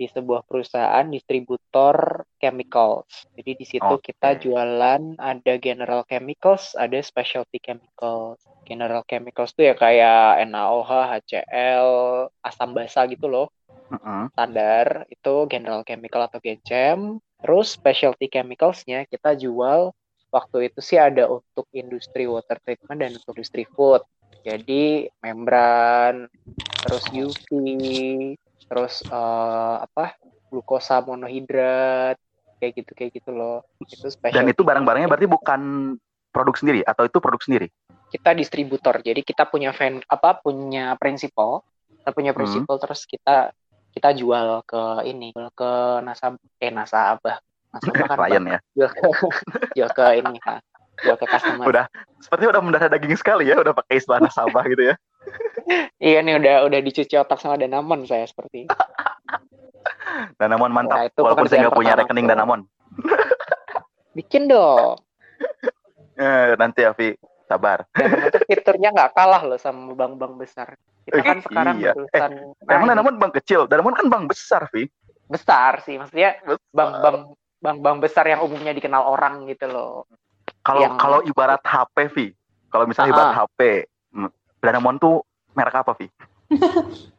di 0.00 0.08
sebuah 0.08 0.48
perusahaan 0.48 1.04
distributor 1.12 2.24
chemicals. 2.40 3.28
Jadi 3.36 3.52
di 3.60 3.66
situ 3.68 3.94
Oke. 4.00 4.08
kita 4.08 4.40
jualan 4.40 5.20
ada 5.20 5.54
general 5.60 6.08
chemicals, 6.08 6.72
ada 6.80 6.96
specialty 7.04 7.60
chemicals. 7.60 8.40
General 8.64 9.02
chemicals 9.04 9.52
tuh 9.52 9.68
ya 9.68 9.74
kayak 9.76 10.46
NaOH, 10.48 10.90
HCl, 11.12 11.88
asam 12.48 12.70
basa 12.72 13.04
gitu 13.12 13.28
loh 13.28 13.52
Mm-mm. 13.92 14.30
standar 14.34 15.04
itu 15.12 15.34
general 15.52 15.82
chemical 15.86 16.22
atau 16.26 16.38
GCM. 16.40 17.20
Terus 17.42 17.76
specialty 17.76 18.26
chemicalsnya 18.32 19.04
kita 19.08 19.36
jual 19.36 19.92
waktu 20.32 20.70
itu 20.72 20.80
sih 20.84 20.98
ada 21.00 21.26
untuk 21.28 21.66
industri 21.74 22.24
water 22.30 22.56
treatment 22.64 22.98
dan 23.02 23.10
untuk 23.18 23.34
industri 23.36 23.64
food. 23.74 24.02
Jadi 24.46 25.08
membran, 25.20 26.28
terus 26.84 27.04
UV, 27.12 27.48
terus 28.70 29.02
eh, 29.02 29.76
apa 29.82 30.14
glukosa 30.46 31.02
monohidrat 31.02 32.14
kayak 32.62 32.72
gitu 32.78 32.92
kayak 32.94 33.10
gitu 33.18 33.34
loh. 33.34 33.66
Itu 33.82 34.06
specialty. 34.06 34.38
Dan 34.38 34.46
itu 34.46 34.62
barang-barangnya 34.62 35.10
berarti 35.10 35.26
bukan 35.26 35.60
produk 36.30 36.54
sendiri 36.54 36.80
atau 36.86 37.02
itu 37.04 37.18
produk 37.18 37.42
sendiri? 37.42 37.68
kita 38.10 38.34
distributor. 38.34 38.98
Jadi 39.06 39.22
kita 39.22 39.46
punya 39.46 39.70
fan 39.70 40.02
apa 40.10 40.42
punya 40.42 40.98
prinsipal 40.98 41.62
kita 42.00 42.10
punya 42.16 42.32
prinsipal 42.32 42.80
terus 42.80 43.04
kita 43.04 43.52
kita 43.92 44.08
jual 44.16 44.64
ke 44.64 45.04
ini 45.04 45.36
jual 45.36 45.52
ke 45.52 46.00
nasab 46.00 46.40
eh 46.56 46.72
nasabah 46.72 47.36
nasabah 47.76 48.04
kan 48.08 48.16
klien 48.24 48.44
ya 48.48 48.58
jual 48.72 48.88
ke 48.88 49.00
jual 49.76 49.90
ke 49.92 50.04
ini 50.16 50.40
ha. 50.48 50.56
jual 51.04 51.16
ke 51.20 51.26
customer 51.28 51.64
udah 51.68 51.84
sepertinya 52.24 52.50
udah 52.56 52.62
mendarah 52.64 52.88
daging 52.88 53.20
sekali 53.20 53.52
ya 53.52 53.60
udah 53.60 53.76
pakai 53.76 54.00
istilah 54.00 54.24
nasabah 54.24 54.64
gitu 54.72 54.82
ya 54.90 54.94
iya 55.98 56.18
nih 56.20 56.36
udah 56.36 56.54
udah 56.66 56.80
dicuci 56.80 57.14
otak 57.14 57.38
sama 57.38 57.56
Danamon 57.56 58.04
saya 58.04 58.24
seperti 58.24 58.66
Danamon 60.40 60.70
mantap 60.72 60.96
Nah, 60.96 61.06
itu 61.06 61.20
walaupun 61.22 61.46
saya 61.46 61.66
nggak 61.66 61.76
punya 61.78 61.94
rekening 61.96 62.26
tuh. 62.26 62.32
Danamon. 62.34 62.60
Bikin 64.18 64.50
dong. 64.50 64.98
Eh, 66.20 66.52
nanti 66.60 66.84
ya 66.84 66.92
Vi 66.92 67.16
sabar 67.48 67.80
tuh 68.28 68.44
fiturnya 68.44 68.92
nggak 68.92 69.16
kalah 69.16 69.40
loh 69.40 69.56
sama 69.56 69.96
bank-bank 69.96 70.36
besar. 70.36 70.76
Kita 71.08 71.24
kan 71.24 71.40
sekarang 71.40 71.80
Iya. 71.80 71.96
Emang 72.68 72.84
nah, 72.84 72.92
Danamon 72.92 73.16
bank 73.16 73.40
kecil. 73.40 73.64
Danamon 73.64 73.96
kan 73.96 74.12
bank 74.12 74.28
besar 74.28 74.68
Vi 74.68 74.84
besar 75.32 75.80
sih 75.80 75.96
maksudnya 75.96 76.36
bank-bank 76.76 77.32
bank-bank 77.56 77.96
besar 78.04 78.28
yang 78.28 78.44
umumnya 78.44 78.76
dikenal 78.76 79.00
orang 79.00 79.48
gitu 79.48 79.64
loh. 79.64 80.04
Kalau 80.60 80.84
Yang- 80.84 81.00
kalau 81.00 81.18
ibarat 81.24 81.62
HP, 81.64 81.96
Vi. 82.12 82.26
Kalau 82.68 82.84
misalnya 82.84 83.10
Ah. 83.10 83.14
ibarat 83.16 83.32
HP, 83.38 83.60
hmm, 84.12 84.30
Danamon 84.60 85.00
tuh 85.00 85.24
merek 85.60 85.76
apa, 85.76 85.92
Vi? 85.94 86.06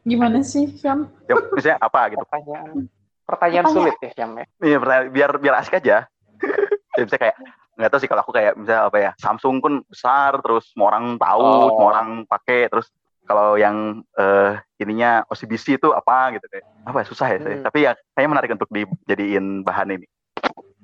Gimana 0.04 0.42
sih, 0.42 0.68
Syam? 0.72 1.08
Ya, 1.24 1.34
misalnya 1.48 1.78
apa 1.78 2.00
gitu? 2.10 2.20
pertanyaan 2.20 2.90
pertanyaan 3.22 3.64
Apanya? 3.64 3.76
sulit 3.78 3.96
ya 3.98 4.10
Syam 4.12 4.30
ya 4.34 4.44
Iya, 4.60 4.76
pertanyaan- 4.76 5.10
biar 5.10 5.30
biar 5.38 5.54
asik 5.56 5.74
aja. 5.78 5.96
ya, 6.92 7.00
misalnya 7.00 7.22
kayak 7.22 7.36
nggak 7.72 7.88
tahu 7.88 8.00
sih 8.00 8.10
kalau 8.10 8.20
aku 8.20 8.32
kayak 8.32 8.52
misalnya 8.54 8.82
apa 8.84 8.98
ya 9.00 9.10
Samsung 9.16 9.56
pun 9.58 9.80
besar 9.86 10.36
terus 10.38 10.68
semua 10.68 10.92
orang 10.92 11.16
tahu 11.16 11.40
Oh. 11.40 11.66
semua 11.70 11.88
orang 11.90 12.08
pakai 12.26 12.68
terus 12.68 12.92
kalau 13.22 13.54
yang 13.54 13.76
eh 14.12 14.52
ininya 14.76 15.24
OCBC 15.24 15.78
itu 15.78 15.88
apa 15.90 16.36
gitu 16.36 16.44
kayak 16.44 16.66
apa 16.84 16.96
ya 16.98 17.06
susah 17.06 17.26
ya 17.28 17.38
saya 17.40 17.56
Hmm. 17.56 17.64
tapi 17.64 17.78
ya 17.80 17.92
kayaknya 18.12 18.28
menarik 18.28 18.50
untuk 18.52 18.68
dijadiin 18.68 19.46
bahan 19.62 19.88
ini 19.94 20.06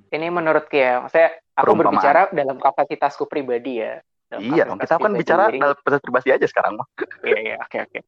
ini 0.09 0.27
menurut 0.31 0.65
ya 0.71 1.05
maksudnya 1.05 1.29
aku 1.53 1.65
Perumpamaan. 1.67 1.93
berbicara 1.93 2.21
dalam 2.33 2.57
kapasitasku 2.57 3.27
pribadi 3.27 3.85
ya 3.85 4.01
Dalam 4.29 4.45
iya 4.45 4.63
dong 4.69 4.79
kita 4.79 5.01
kan 5.01 5.13
bicara 5.17 5.45
sendiri. 5.49 5.61
dalam 5.65 5.77
pribadi 5.81 6.03
pribadi 6.05 6.29
aja 6.37 6.47
sekarang 6.47 6.73
mah 6.77 6.89
Iya, 7.25 7.39
iya, 7.41 7.57
oke, 7.65 7.79
oke. 7.89 8.01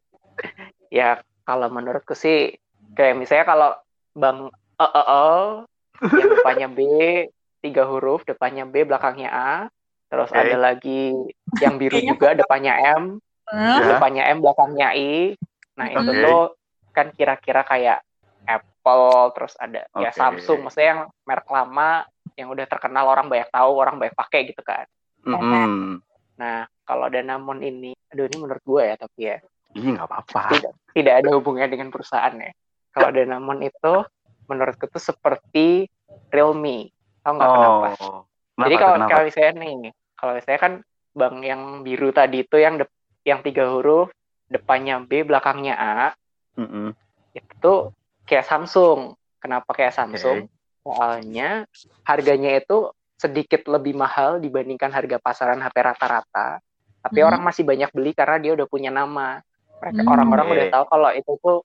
Ya, 0.93 1.09
kalau 1.49 1.69
menurutku 1.73 2.13
sih, 2.13 2.57
kayak 2.97 3.17
misalnya 3.17 3.47
kalau 3.49 3.71
Bang 4.13 4.53
E, 4.81 4.87
E, 4.87 5.03
E, 5.05 5.27
yang 6.17 6.29
depannya 6.33 6.69
B, 6.73 6.81
tiga 7.61 7.85
huruf, 7.89 8.25
depannya 8.25 8.65
B, 8.65 8.89
belakangnya 8.89 9.31
A, 9.31 9.53
terus 10.09 10.33
Oke. 10.33 10.41
ada 10.41 10.57
lagi 10.57 11.13
yang 11.61 11.77
biru 11.77 12.01
juga, 12.01 12.33
depannya 12.33 12.75
M, 12.97 13.21
Hah? 13.49 13.79
Ya. 13.81 13.89
depannya 13.97 14.25
M, 14.33 14.41
belakangnya 14.41 14.89
I. 14.97 15.37
Nah, 15.77 15.87
itu 15.93 16.11
Oke. 16.11 16.23
tuh 16.25 16.43
kan 16.91 17.07
kira-kira 17.15 17.63
kayak 17.63 17.99
Apple, 18.49 19.37
terus 19.37 19.55
ada 19.61 19.87
ya 19.95 20.11
Oke. 20.11 20.19
Samsung, 20.19 20.67
maksudnya 20.67 20.89
yang 20.97 21.01
merek 21.29 21.49
lama, 21.49 22.09
yang 22.35 22.49
udah 22.51 22.67
terkenal 22.67 23.05
orang 23.07 23.29
banyak 23.29 23.49
tahu, 23.53 23.71
orang 23.77 23.97
banyak 24.01 24.17
pakai 24.17 24.49
gitu 24.49 24.65
kan. 24.65 24.89
Mm-mm. 25.29 26.01
Nah, 26.41 26.65
kalau 26.89 27.07
Danamon 27.13 27.61
ini, 27.61 27.93
aduh 28.09 28.25
ini 28.25 28.37
menurut 28.41 28.65
gue 28.65 28.83
ya, 28.83 28.97
tapi 28.97 29.21
ya, 29.29 29.37
Ih 29.77 29.87
nggak 29.95 30.09
apa-apa 30.09 30.41
tidak 30.57 30.73
tidak 30.97 31.15
ada 31.23 31.31
hubungannya 31.37 31.71
dengan 31.71 31.89
perusahaan 31.93 32.35
ya. 32.35 32.51
Kalau 32.91 33.11
Danamon 33.15 33.61
itu 33.63 33.95
menurutku 34.51 34.89
tuh 34.91 34.99
seperti 34.99 35.87
Realme. 36.33 36.91
Tahu 37.23 37.33
nggak 37.37 37.53
kenapa? 37.55 37.87
oh 38.01 38.19
Jadi 38.61 38.75
Kenapa 38.75 38.81
kalau 38.81 38.97
tuh, 38.97 39.05
kenapa? 39.05 39.13
kalau 39.15 39.29
saya 39.31 39.51
nih, 39.55 39.75
kalau 40.19 40.35
saya 40.43 40.59
kan 40.59 40.73
bank 41.11 41.37
yang 41.43 41.63
biru 41.85 42.09
tadi 42.11 42.43
itu 42.43 42.57
yang 42.59 42.81
dep- 42.81 42.99
yang 43.23 43.41
tiga 43.45 43.69
huruf, 43.69 44.09
depannya 44.49 45.01
B, 45.05 45.23
belakangnya 45.23 45.75
A, 45.77 45.95
Mm-mm. 46.57 46.97
itu 47.37 47.53
tuh 47.61 47.79
kayak 48.27 48.49
Samsung. 48.49 49.15
Kenapa 49.41 49.71
kayak 49.73 49.95
Samsung? 49.97 50.49
Soalnya 50.85 51.65
harganya 52.05 52.57
itu 52.57 52.91
sedikit 53.21 53.69
lebih 53.69 53.93
mahal 53.93 54.41
dibandingkan 54.41 54.89
harga 54.89 55.21
pasaran 55.21 55.61
HP 55.61 55.77
rata-rata. 55.85 56.57
Tapi 57.05 57.21
Hmm. 57.21 57.29
orang 57.29 57.43
masih 57.45 57.69
banyak 57.69 57.93
beli 57.93 58.17
karena 58.17 58.41
dia 58.41 58.57
udah 58.57 58.65
punya 58.65 58.89
nama. 58.89 59.45
Mereka 59.85 60.01
Hmm. 60.01 60.13
orang-orang 60.13 60.47
Oke. 60.49 60.55
udah 60.57 60.67
tahu 60.73 60.85
kalau 60.89 61.11
itu 61.13 61.33
tuh 61.45 61.59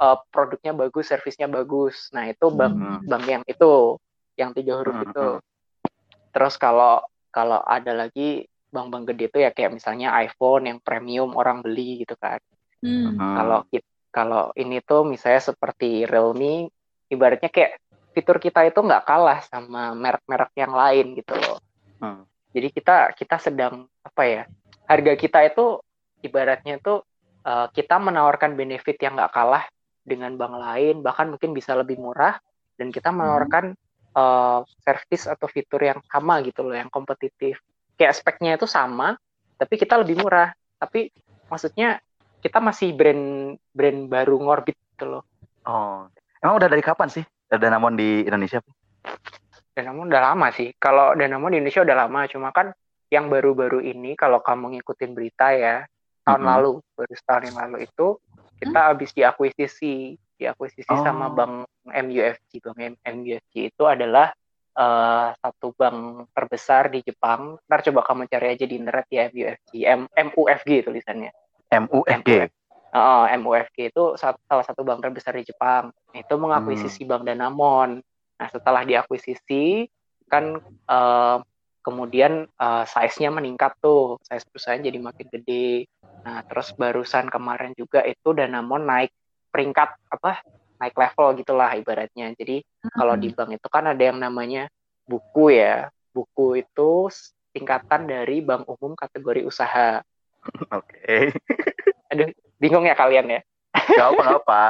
uh, 0.00 0.16
produknya 0.32 0.72
bagus, 0.72 1.12
servisnya 1.12 1.48
bagus. 1.52 2.08
Nah, 2.16 2.32
itu 2.32 2.48
bank 2.48 2.72
Hmm. 2.72 2.98
bank 3.04 3.24
yang 3.28 3.44
itu, 3.44 4.00
yang 4.40 4.50
tiga 4.56 4.80
huruf 4.80 4.96
Hmm, 4.96 5.12
itu. 5.12 5.28
Terus 6.32 6.56
kalau 6.56 7.04
kalau 7.28 7.60
ada 7.60 7.92
lagi 7.92 8.48
bank-bank 8.72 9.12
gede 9.12 9.24
itu 9.28 9.38
ya 9.44 9.50
kayak 9.52 9.76
misalnya 9.76 10.16
iPhone 10.24 10.64
yang 10.64 10.78
premium 10.80 11.36
orang 11.36 11.60
beli 11.60 12.04
gitu 12.08 12.16
kan. 12.16 12.40
Hmm. 12.80 13.20
Hmm. 13.20 13.36
Kalau 13.36 13.60
kalau 14.12 14.44
ini 14.56 14.80
tuh 14.84 15.04
misalnya 15.04 15.52
seperti 15.52 16.08
Realme, 16.08 16.72
ibaratnya 17.12 17.52
kayak 17.52 17.80
fitur 18.12 18.36
kita 18.38 18.68
itu 18.68 18.78
nggak 18.78 19.04
kalah 19.08 19.40
sama 19.48 19.96
merek-merek 19.96 20.52
yang 20.54 20.72
lain 20.72 21.06
gitu 21.16 21.32
loh. 21.34 21.58
Hmm. 21.98 22.22
Jadi 22.52 22.68
kita 22.70 23.16
kita 23.16 23.36
sedang 23.40 23.88
apa 24.04 24.22
ya? 24.28 24.42
Harga 24.84 25.12
kita 25.16 25.40
itu 25.48 25.80
ibaratnya 26.20 26.76
itu 26.78 27.00
uh, 27.48 27.66
kita 27.72 27.96
menawarkan 27.96 28.54
benefit 28.54 29.00
yang 29.00 29.16
nggak 29.16 29.32
kalah 29.32 29.64
dengan 30.04 30.36
bank 30.36 30.54
lain, 30.60 31.00
bahkan 31.00 31.32
mungkin 31.32 31.56
bisa 31.56 31.72
lebih 31.72 31.96
murah 31.96 32.36
dan 32.76 32.92
kita 32.92 33.08
menawarkan 33.08 33.72
uh, 34.12 34.60
service 34.84 35.24
atau 35.24 35.48
fitur 35.48 35.80
yang 35.80 35.98
sama 36.06 36.44
gitu 36.44 36.62
loh, 36.62 36.76
yang 36.76 36.92
kompetitif. 36.92 37.58
Kayak 37.96 38.18
speknya 38.20 38.60
itu 38.60 38.68
sama, 38.68 39.16
tapi 39.56 39.74
kita 39.80 39.96
lebih 39.96 40.20
murah. 40.20 40.52
Tapi 40.76 41.08
maksudnya 41.48 42.02
kita 42.42 42.58
masih 42.58 42.92
brand 42.92 43.56
brand 43.70 44.10
baru 44.10 44.36
ngorbit 44.36 44.76
gitu 44.98 45.06
loh. 45.06 45.24
Oh, 45.62 46.10
emang 46.42 46.58
udah 46.58 46.66
dari 46.66 46.82
kapan 46.82 47.06
sih 47.06 47.22
Danamon 47.58 47.96
di 47.96 48.24
Indonesia? 48.24 48.60
Danamon 49.72 50.08
udah 50.12 50.22
lama 50.32 50.48
sih. 50.52 50.72
Kalau 50.76 51.16
Danamon 51.16 51.52
di 51.52 51.58
Indonesia 51.60 51.84
udah 51.84 51.96
lama, 52.06 52.28
cuma 52.28 52.52
kan 52.52 52.72
yang 53.08 53.28
baru-baru 53.28 53.84
ini 53.84 54.16
kalau 54.16 54.40
kamu 54.40 54.76
ngikutin 54.78 55.10
berita 55.12 55.52
ya, 55.52 55.84
tahun 56.24 56.42
Mhm. 56.44 56.48
lalu, 56.48 56.70
baru 56.96 57.12
setahun 57.12 57.44
yang 57.50 57.58
lalu 57.66 57.76
itu 57.84 58.06
kita 58.62 58.78
habis 58.94 59.10
diakuisisi, 59.10 60.16
diakuisisi 60.38 60.92
Oh. 60.92 61.02
sama 61.02 61.28
bank 61.28 61.66
MUFG. 61.88 62.62
Bank 62.62 63.00
MUFG 63.02 63.74
itu 63.74 63.84
adalah 63.84 64.32
eh, 64.72 65.28
satu 65.36 65.76
bank 65.76 66.32
terbesar 66.32 66.88
di 66.88 67.04
Jepang. 67.04 67.60
Ntar 67.68 67.84
coba 67.84 68.08
kamu 68.08 68.24
cari 68.24 68.56
aja 68.56 68.64
di 68.64 68.80
internet 68.80 69.04
ya 69.12 69.28
MUFG, 69.28 69.84
M 69.84 70.08
MUFG 70.08 70.88
tulisannya. 70.88 71.28
MUFG. 71.68 72.48
Oh, 72.92 73.24
MUFG 73.24 73.88
itu 73.88 74.04
sa- 74.20 74.36
salah 74.44 74.64
satu 74.68 74.84
bank 74.84 75.00
terbesar 75.00 75.32
di 75.32 75.48
Jepang. 75.48 75.88
Itu 76.12 76.36
mengakuisisi 76.36 77.08
Bank 77.08 77.24
Danamon. 77.24 78.04
Nah, 78.36 78.48
setelah 78.52 78.84
diakuisisi, 78.84 79.88
kan 80.28 80.60
eh, 80.92 81.38
kemudian 81.80 82.44
eh, 82.44 82.84
size-nya 82.84 83.32
meningkat 83.32 83.80
tuh. 83.80 84.20
Size 84.28 84.44
perusahaan 84.44 84.82
jadi 84.84 84.98
makin 85.00 85.26
gede. 85.32 85.88
Nah, 86.22 86.44
terus 86.44 86.70
barusan 86.76 87.32
kemarin 87.32 87.72
juga 87.72 88.04
itu 88.04 88.36
Danamon 88.36 88.84
naik 88.84 89.10
peringkat 89.48 89.88
apa? 90.12 90.44
Naik 90.76 90.92
level 90.92 91.40
gitulah 91.40 91.72
ibaratnya. 91.72 92.28
Jadi 92.36 92.60
kalau 92.92 93.16
di 93.16 93.32
bank 93.32 93.56
itu 93.56 93.68
kan 93.72 93.88
ada 93.88 94.02
yang 94.04 94.20
namanya 94.20 94.68
buku 95.08 95.56
ya. 95.56 95.88
Buku 96.12 96.60
itu 96.60 97.08
tingkatan 97.56 98.04
dari 98.04 98.44
bank 98.44 98.68
umum 98.68 98.92
kategori 98.92 99.48
usaha. 99.48 100.04
Oke. 100.76 101.32
Bingung 102.62 102.86
ya 102.86 102.94
kalian 102.94 103.26
ya? 103.26 103.40
Gak 103.74 104.08
apa 104.14 104.22
gak 104.22 104.40
apa. 104.46 104.62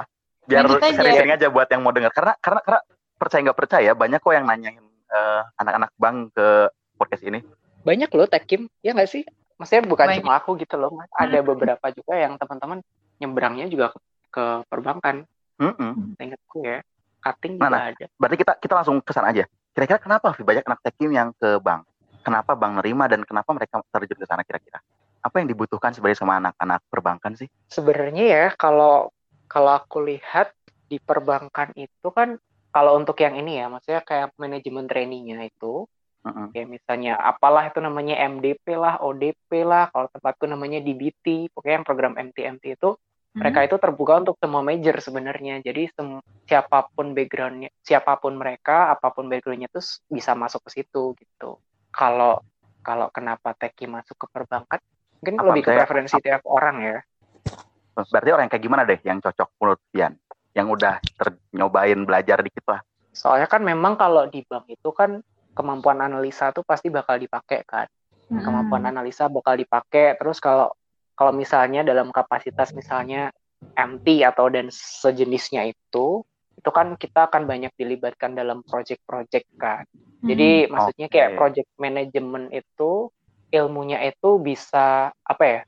Biar 0.48 0.64
aja. 0.64 0.96
sering-sering 0.96 1.36
aja 1.36 1.46
buat 1.52 1.68
yang 1.68 1.84
mau 1.84 1.92
dengar. 1.92 2.10
Karena 2.16 2.32
karena 2.40 2.60
karena 2.64 2.80
percaya 3.20 3.40
nggak 3.46 3.58
percaya 3.60 3.90
banyak 3.94 4.18
kok 4.18 4.34
yang 4.34 4.46
nanyain 4.48 4.82
eh, 5.12 5.40
anak-anak 5.60 5.90
bank 6.00 6.34
ke 6.34 6.48
podcast 6.98 7.22
ini. 7.22 7.44
banyak 7.82 8.14
loh 8.14 8.30
Tekim 8.30 8.70
ya 8.78 8.94
nggak 8.94 9.10
sih 9.10 9.26
maksudnya 9.58 9.82
bukan 9.90 10.06
Banyak. 10.06 10.22
cuma 10.22 10.38
aku 10.38 10.54
gitu 10.54 10.78
loh 10.78 10.94
Mas. 10.94 11.10
ada 11.18 11.38
beberapa 11.42 11.86
juga 11.90 12.14
yang 12.14 12.38
teman-teman 12.38 12.78
nyebrangnya 13.18 13.66
juga 13.66 13.90
ke, 13.90 13.98
ke 14.30 14.44
perbankan 14.70 15.26
ingatku 16.18 16.62
ya 16.62 16.78
cutting 17.22 17.58
juga 17.58 17.70
nah. 17.70 17.90
ada 17.94 18.06
Berarti 18.18 18.36
kita 18.38 18.52
kita 18.58 18.74
langsung 18.82 18.98
kesan 19.02 19.26
aja. 19.26 19.46
Kira-kira 19.72 19.98
kenapa 20.02 20.34
banyak 20.34 20.64
anak 20.66 20.80
tekim 20.84 21.14
yang 21.14 21.30
ke 21.38 21.56
bank? 21.62 21.86
Kenapa 22.26 22.58
bank 22.58 22.82
nerima 22.82 23.06
dan 23.06 23.22
kenapa 23.22 23.50
mereka 23.54 23.80
terjun 23.88 24.18
ke 24.18 24.26
sana 24.26 24.42
kira-kira? 24.42 24.82
Apa 25.22 25.40
yang 25.42 25.48
dibutuhkan 25.52 25.92
sebenarnya 25.94 26.20
sama 26.22 26.34
anak-anak 26.42 26.80
perbankan 26.92 27.32
sih? 27.40 27.48
sebenarnya 27.74 28.24
ya 28.36 28.44
kalau 28.62 29.10
kalau 29.52 29.70
aku 29.80 29.98
lihat 30.10 30.46
di 30.90 30.96
perbankan 31.08 31.72
itu 31.76 32.08
kan 32.18 32.36
kalau 32.72 32.92
untuk 33.00 33.16
yang 33.24 33.34
ini 33.40 33.60
ya 33.60 33.66
maksudnya 33.72 34.02
kayak 34.04 34.32
manajemen 34.40 34.84
trainingnya 34.88 35.36
itu 35.48 35.88
Mm-mm. 36.24 36.48
kayak 36.52 36.68
misalnya 36.76 37.12
apalah 37.16 37.64
itu 37.70 37.78
namanya 37.80 38.14
MDP 38.20 38.66
lah 38.76 38.94
ODP 39.00 39.50
lah 39.64 39.88
kalau 39.92 40.08
tempatku 40.12 40.44
namanya 40.48 40.78
DBT 40.84 41.26
pokoknya 41.52 41.74
yang 41.80 41.86
program 41.88 42.14
MT-MT 42.20 42.64
itu 42.76 42.90
mereka 43.40 43.58
itu 43.66 43.76
terbuka 43.80 44.12
untuk 44.22 44.36
semua 44.42 44.60
major 44.60 44.96
sebenarnya 45.00 45.64
jadi 45.64 45.88
sem- 45.96 46.22
siapa 46.48 46.78
pun 46.92 47.16
backgroundnya 47.16 47.70
siapa 47.80 48.12
pun 48.20 48.36
mereka 48.36 48.92
apa 48.94 49.08
pun 49.14 49.26
backgroundnya 49.32 49.68
itu 49.72 49.80
s- 49.80 50.04
bisa 50.08 50.36
masuk 50.36 50.60
ke 50.68 50.70
situ 50.82 51.16
gitu 51.16 51.56
kalau 51.92 52.36
kalau 52.84 53.08
kenapa 53.16 53.54
Teki 53.56 53.86
masuk 53.88 54.16
ke 54.20 54.26
perbankan 54.34 54.80
mungkin 55.22 55.34
Apa, 55.38 55.46
lebih 55.54 55.62
ke 55.62 55.70
preferensi 55.78 56.18
tiap 56.18 56.42
orang 56.50 56.76
ya 56.82 56.98
Berarti 57.92 58.28
orang 58.32 58.48
yang 58.48 58.52
kayak 58.56 58.64
gimana 58.64 58.82
deh 58.88 59.00
yang 59.04 59.20
cocok 59.20 59.48
menurut 59.60 59.80
Pian? 59.92 60.12
Yang 60.56 60.66
udah 60.80 60.94
ternyobain 61.16 62.00
belajar 62.08 62.40
dikit 62.40 62.64
lah. 62.64 62.80
Soalnya 63.12 63.48
kan 63.48 63.60
memang 63.60 64.00
kalau 64.00 64.24
di 64.32 64.40
bank 64.48 64.64
itu 64.72 64.88
kan 64.96 65.20
kemampuan 65.52 66.00
analisa 66.00 66.48
tuh 66.56 66.64
pasti 66.64 66.88
bakal 66.88 67.20
dipakai 67.20 67.60
kan. 67.68 67.84
Kemampuan 68.32 68.88
analisa 68.88 69.28
bakal 69.28 69.60
dipakai. 69.60 70.16
Terus 70.16 70.40
kalau 70.40 70.72
kalau 71.12 71.36
misalnya 71.36 71.84
dalam 71.84 72.08
kapasitas 72.08 72.72
misalnya 72.72 73.28
MT 73.76 74.24
atau 74.24 74.48
dan 74.48 74.72
sejenisnya 74.72 75.68
itu, 75.68 76.24
itu 76.56 76.70
kan 76.72 76.96
kita 76.96 77.28
akan 77.28 77.44
banyak 77.44 77.76
dilibatkan 77.76 78.32
dalam 78.32 78.64
project-project 78.64 79.48
kan. 79.60 79.84
Jadi 80.24 80.64
Hmm. 80.64 80.80
maksudnya 80.80 81.06
Oke. 81.12 81.12
kayak 81.12 81.30
project 81.36 81.68
management 81.76 82.56
itu 82.56 83.12
ilmunya 83.52 84.00
itu 84.08 84.40
bisa 84.40 85.12
apa 85.12 85.44
ya? 85.44 85.60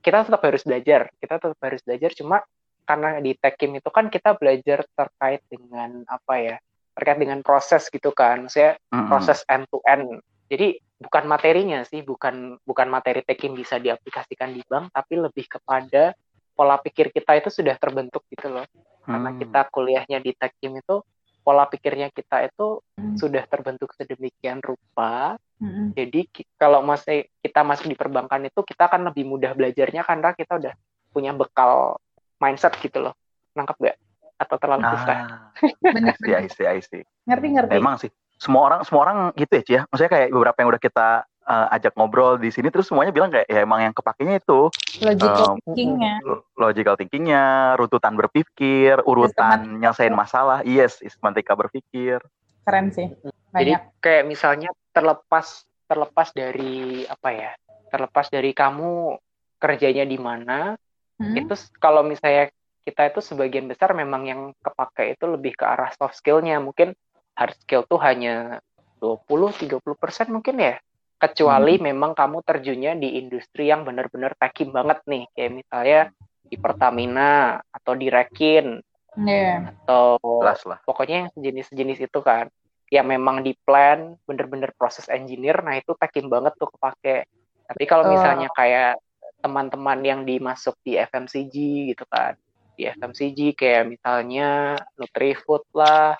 Kita 0.00 0.26
tetap 0.26 0.42
harus 0.42 0.64
belajar. 0.64 1.12
Kita 1.20 1.36
tetap 1.38 1.60
harus 1.60 1.84
belajar 1.84 2.10
cuma 2.16 2.42
karena 2.88 3.20
di 3.20 3.36
Tekim 3.36 3.76
itu 3.76 3.90
kan 3.92 4.08
kita 4.08 4.34
belajar 4.34 4.82
terkait 4.96 5.44
dengan 5.46 6.02
apa 6.08 6.34
ya? 6.40 6.56
Terkait 6.96 7.18
dengan 7.20 7.44
proses 7.44 7.86
gitu 7.92 8.10
kan. 8.10 8.48
Saya 8.48 8.80
proses 9.06 9.44
end 9.46 9.68
to 9.68 9.78
end. 9.84 10.24
Jadi 10.48 10.80
bukan 10.96 11.28
materinya 11.28 11.84
sih, 11.84 12.00
bukan 12.00 12.56
bukan 12.64 12.88
materi 12.88 13.20
Tekim 13.20 13.52
bisa 13.52 13.76
diaplikasikan 13.76 14.56
di 14.56 14.64
bank, 14.64 14.94
tapi 14.96 15.20
lebih 15.20 15.44
kepada 15.44 16.16
pola 16.56 16.80
pikir 16.80 17.12
kita 17.12 17.36
itu 17.36 17.52
sudah 17.52 17.76
terbentuk 17.76 18.24
gitu 18.32 18.48
loh. 18.48 18.64
Karena 19.04 19.30
Hmm. 19.30 19.38
kita 19.38 19.60
kuliahnya 19.70 20.18
di 20.24 20.32
Tekim 20.32 20.80
itu 20.80 21.04
pola 21.46 21.70
pikirnya 21.70 22.10
kita 22.10 22.42
itu 22.42 22.82
Hmm. 22.98 23.14
sudah 23.14 23.46
terbentuk 23.46 23.94
sedemikian 23.94 24.58
rupa. 24.58 25.38
Mm-mm. 25.62 25.94
Jadi 25.94 26.26
kalau 26.58 26.82
masih 26.82 27.30
kita 27.38 27.62
masuk 27.62 27.86
di 27.86 27.96
perbankan 27.96 28.50
itu 28.50 28.60
kita 28.66 28.90
akan 28.90 29.08
lebih 29.08 29.24
mudah 29.24 29.54
belajarnya 29.54 30.02
karena 30.02 30.34
kita 30.34 30.58
udah 30.58 30.74
punya 31.14 31.30
bekal 31.32 32.02
mindset 32.42 32.74
gitu 32.82 32.98
loh. 33.00 33.14
Nangkep 33.54 33.76
gak? 33.78 33.96
Atau 34.36 34.56
terlalu 34.58 34.84
susah? 34.90 35.16
Ah, 35.16 35.48
Bener, 35.94 36.12
I 36.12 36.20
see, 36.20 36.34
I 36.34 36.46
see, 36.50 36.66
I 36.66 36.80
see. 36.82 37.02
Ngerti 37.24 37.46
ngerti. 37.56 37.72
Emang 37.72 37.96
sih, 37.96 38.10
semua 38.36 38.68
orang 38.68 38.80
semua 38.84 39.00
orang 39.08 39.18
gitu 39.36 39.52
ya, 39.56 39.62
Ci, 39.62 39.72
ya. 39.76 39.82
Maksudnya 39.88 40.12
kayak 40.12 40.28
beberapa 40.34 40.56
yang 40.60 40.68
udah 40.74 40.82
kita 40.82 41.08
eh, 41.46 41.74
ajak 41.78 41.94
ngobrol 41.94 42.36
di 42.36 42.50
sini 42.50 42.68
terus 42.68 42.90
semuanya 42.90 43.14
bilang 43.14 43.30
kayak 43.30 43.46
ya 43.46 43.62
emang 43.62 43.80
yang 43.86 43.94
kepakainya 43.94 44.42
itu 44.42 44.68
Logical 44.96 45.56
um, 45.56 45.60
thinkingnya. 45.62 46.14
lo- 46.24 46.44
logical 46.56 46.96
thinkingnya, 46.96 47.76
runtutan 47.76 48.16
berpikir, 48.16 48.96
urutan 49.04 49.76
nyelesain 49.78 50.12
masalah, 50.12 50.64
yes, 50.64 50.98
sistematika 51.04 51.52
berpikir. 51.52 52.18
Keren 52.64 52.88
sih. 52.90 53.12
Jadi 53.52 53.72
Banyak. 53.76 54.00
kayak 54.00 54.24
misalnya 54.24 54.68
terlepas 54.96 55.68
terlepas 55.86 56.32
dari 56.32 57.04
apa 57.04 57.28
ya? 57.30 57.52
Terlepas 57.92 58.26
dari 58.32 58.50
kamu 58.56 59.20
kerjanya 59.60 60.04
di 60.08 60.18
mana, 60.20 60.74
Hmm? 61.16 61.32
itu 61.32 61.56
kalau 61.80 62.04
misalnya 62.04 62.52
kita 62.84 63.08
itu 63.08 63.24
sebagian 63.24 63.66
besar 63.66 63.96
memang 63.96 64.28
yang 64.28 64.40
kepake 64.60 65.16
itu 65.16 65.24
lebih 65.24 65.56
ke 65.56 65.64
arah 65.64 65.88
soft 65.96 66.20
skillnya 66.20 66.60
mungkin 66.60 66.92
hard 67.32 67.56
skill 67.64 67.88
tuh 67.88 67.96
hanya 68.04 68.60
20-30% 69.00 70.28
mungkin 70.28 70.60
ya 70.60 70.76
kecuali 71.16 71.80
memang 71.80 72.12
kamu 72.12 72.44
terjunnya 72.44 72.92
di 72.96 73.16
industri 73.20 73.72
yang 73.72 73.82
benar-benar 73.88 74.36
takim 74.36 74.70
banget 74.72 75.00
nih. 75.08 75.24
Kayak 75.32 75.52
misalnya 75.52 76.00
di 76.46 76.56
Pertamina 76.60 77.60
atau 77.72 77.92
di 77.96 78.08
Rekin. 78.12 78.80
Iya. 79.16 79.72
atau 79.72 80.20
Jelas 80.20 80.60
lah. 80.68 80.78
pokoknya 80.84 81.24
yang 81.24 81.30
sejenis-sejenis 81.32 81.98
itu 82.04 82.20
kan. 82.20 82.52
Yang 82.92 83.06
memang 83.16 83.40
di 83.42 83.56
plan 83.56 84.14
bener-bener 84.28 84.70
proses 84.76 85.08
engineer 85.08 85.58
nah 85.64 85.74
itu 85.74 85.96
takim 85.96 86.28
banget 86.28 86.52
tuh 86.60 86.68
kepake. 86.76 87.24
Tapi 87.66 87.84
kalau 87.88 88.12
misalnya 88.12 88.52
kayak 88.52 89.00
teman-teman 89.40 90.04
yang 90.04 90.20
dimasuk 90.28 90.76
di 90.84 91.00
FMCG 91.00 91.56
gitu 91.96 92.04
kan. 92.06 92.36
Di 92.76 92.92
FMCG 92.92 93.56
kayak 93.56 93.96
misalnya 93.96 94.76
Nutrifood 95.00 95.64
lah 95.72 96.14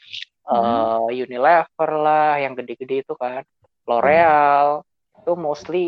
Hmm. 0.46 1.10
eh, 1.10 1.26
Unilever 1.26 1.90
lah 1.98 2.38
yang 2.38 2.54
gede-gede 2.54 3.02
itu 3.02 3.14
kan 3.18 3.42
L'Oreal 3.86 4.82
itu 5.22 5.32
mostly 5.38 5.84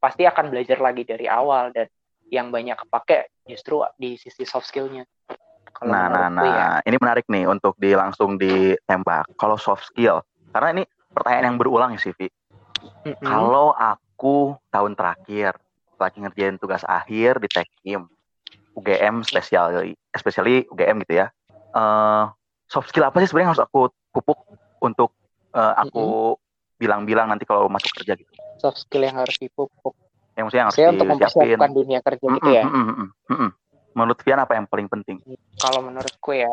pasti 0.00 0.24
akan 0.24 0.48
belajar 0.48 0.78
lagi 0.80 1.04
dari 1.04 1.26
awal 1.28 1.74
dan 1.74 1.86
yang 2.30 2.48
banyak 2.48 2.78
kepake 2.78 3.30
justru 3.44 3.82
di 3.98 4.14
sisi 4.14 4.46
soft 4.46 4.70
skillnya 4.70 5.02
kalau 5.80 5.96
Nah, 5.96 6.06
nah, 6.12 6.26
ya 6.28 6.28
nah, 6.28 6.78
ini 6.84 6.96
menarik 7.00 7.26
nih 7.30 7.48
untuk 7.48 7.72
di 7.80 7.96
langsung 7.96 8.36
ditembak. 8.36 9.32
Kalau 9.38 9.56
soft 9.56 9.88
skill, 9.88 10.20
karena 10.52 10.76
ini 10.76 10.82
pertanyaan 11.14 11.54
yang 11.54 11.58
berulang 11.58 11.90
ya, 11.96 12.00
Sivi. 12.00 12.28
Mm-mm. 13.06 13.24
Kalau 13.24 13.72
aku 13.72 14.60
tahun 14.68 14.92
terakhir 14.92 15.56
lagi 15.96 16.18
ngerjain 16.20 16.60
tugas 16.60 16.84
akhir 16.84 17.40
di 17.40 17.48
Tekim, 17.48 18.08
UGM 18.76 19.24
spesial, 19.24 19.72
especially 20.12 20.68
UGM 20.68 21.00
gitu 21.08 21.24
ya. 21.24 21.26
eh 21.70 22.24
soft 22.66 22.90
skill 22.90 23.06
apa 23.06 23.22
sih 23.22 23.30
sebenarnya 23.30 23.54
harus 23.54 23.62
aku 23.62 23.94
pupuk 24.10 24.38
untuk 24.82 25.14
eh, 25.54 25.74
aku 25.80 26.34
bilang-bilang 26.80 27.28
nanti 27.28 27.44
kalau 27.44 27.68
masuk 27.68 27.92
kerja 28.00 28.16
gitu. 28.16 28.32
soft 28.56 28.80
skill 28.80 29.04
yang 29.04 29.16
harus 29.20 29.36
dipupuk. 29.36 29.92
Yang 30.36 30.44
maksudnya 30.48 30.60
yang 30.60 30.68
harus 30.68 30.78
Saya 30.80 30.88
untuk 30.92 31.06
mempersiapkan 31.12 31.70
dunia 31.76 32.00
kerja 32.00 32.26
gitu 32.28 32.40
Mm-mm, 32.40 32.56
ya. 32.56 32.64
mm-mm, 32.64 32.84
mm-mm, 32.88 33.08
mm-mm. 33.28 33.50
Menurut 33.96 34.18
Vian 34.24 34.40
apa 34.40 34.52
yang 34.56 34.66
paling 34.68 34.88
penting? 34.88 35.16
Kalau 35.60 35.80
menurutku 35.84 36.30
ya, 36.32 36.52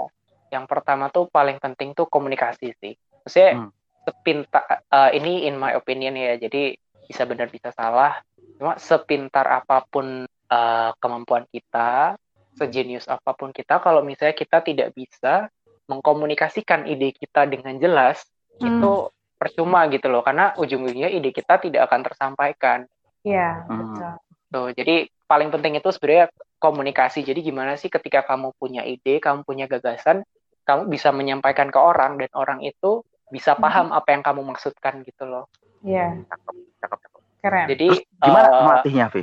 yang 0.52 0.66
pertama 0.68 1.08
tuh 1.12 1.28
paling 1.32 1.60
penting 1.60 1.96
tuh 1.96 2.08
komunikasi 2.08 2.76
sih. 2.80 2.94
Maksudnya 3.24 3.52
Hmm. 3.60 3.70
sepintar 4.08 4.64
eh, 4.88 5.12
ini 5.20 5.48
in 5.48 5.56
my 5.60 5.76
opinion 5.76 6.16
ya. 6.16 6.36
Jadi 6.40 6.76
bisa 7.08 7.24
benar 7.28 7.48
bisa 7.52 7.72
salah. 7.72 8.20
Cuma 8.60 8.76
sepintar 8.80 9.46
apa 9.48 9.84
pun 9.88 10.24
eh, 10.28 10.92
kemampuan 11.04 11.44
kita, 11.52 12.16
sejenius 12.58 13.06
apa 13.06 13.36
pun 13.38 13.52
kita, 13.54 13.78
kalau 13.84 14.02
misalnya 14.02 14.34
kita 14.34 14.64
tidak 14.66 14.90
bisa 14.96 15.52
mengkomunikasikan 15.88 16.90
ide 16.90 17.14
kita 17.16 17.46
dengan 17.48 17.78
jelas, 17.78 18.24
Hmm. 18.58 18.74
itu 18.74 18.92
percuma 19.38 19.86
gitu 19.88 20.10
loh. 20.10 20.26
Karena 20.26 20.54
ujung-ujungnya 20.58 21.10
ide 21.14 21.30
kita 21.32 21.62
tidak 21.62 21.88
akan 21.88 22.02
tersampaikan. 22.04 22.80
Iya, 23.24 23.66
Hmm. 23.70 23.80
betul. 23.82 24.12
Tuh, 24.48 24.68
jadi 24.74 24.96
paling 25.28 25.52
penting 25.52 25.76
itu 25.76 25.90
sebenarnya 25.92 26.32
komunikasi. 26.58 27.22
Jadi 27.22 27.44
gimana 27.44 27.76
sih 27.76 27.92
ketika 27.92 28.24
kamu 28.24 28.56
punya 28.56 28.88
ide, 28.88 29.20
kamu 29.20 29.44
punya 29.44 29.68
gagasan, 29.68 30.24
kamu 30.64 30.88
bisa 30.88 31.12
menyampaikan 31.12 31.68
ke 31.68 31.80
orang 31.80 32.16
dan 32.18 32.32
orang 32.34 32.60
itu 32.64 33.04
bisa 33.28 33.60
paham 33.60 33.92
apa 33.92 34.16
yang 34.16 34.24
kamu 34.24 34.42
maksudkan 34.48 35.04
gitu 35.04 35.28
loh. 35.28 35.52
Iya, 35.84 36.16
Cakep, 36.32 36.56
cakep, 36.80 36.98
cakep. 37.04 37.22
keren. 37.44 37.66
Jadi 37.76 37.88
Terus 37.92 38.02
gimana 38.24 38.48
eh, 38.48 38.64
melatihnya, 38.64 39.06
Vi? 39.12 39.22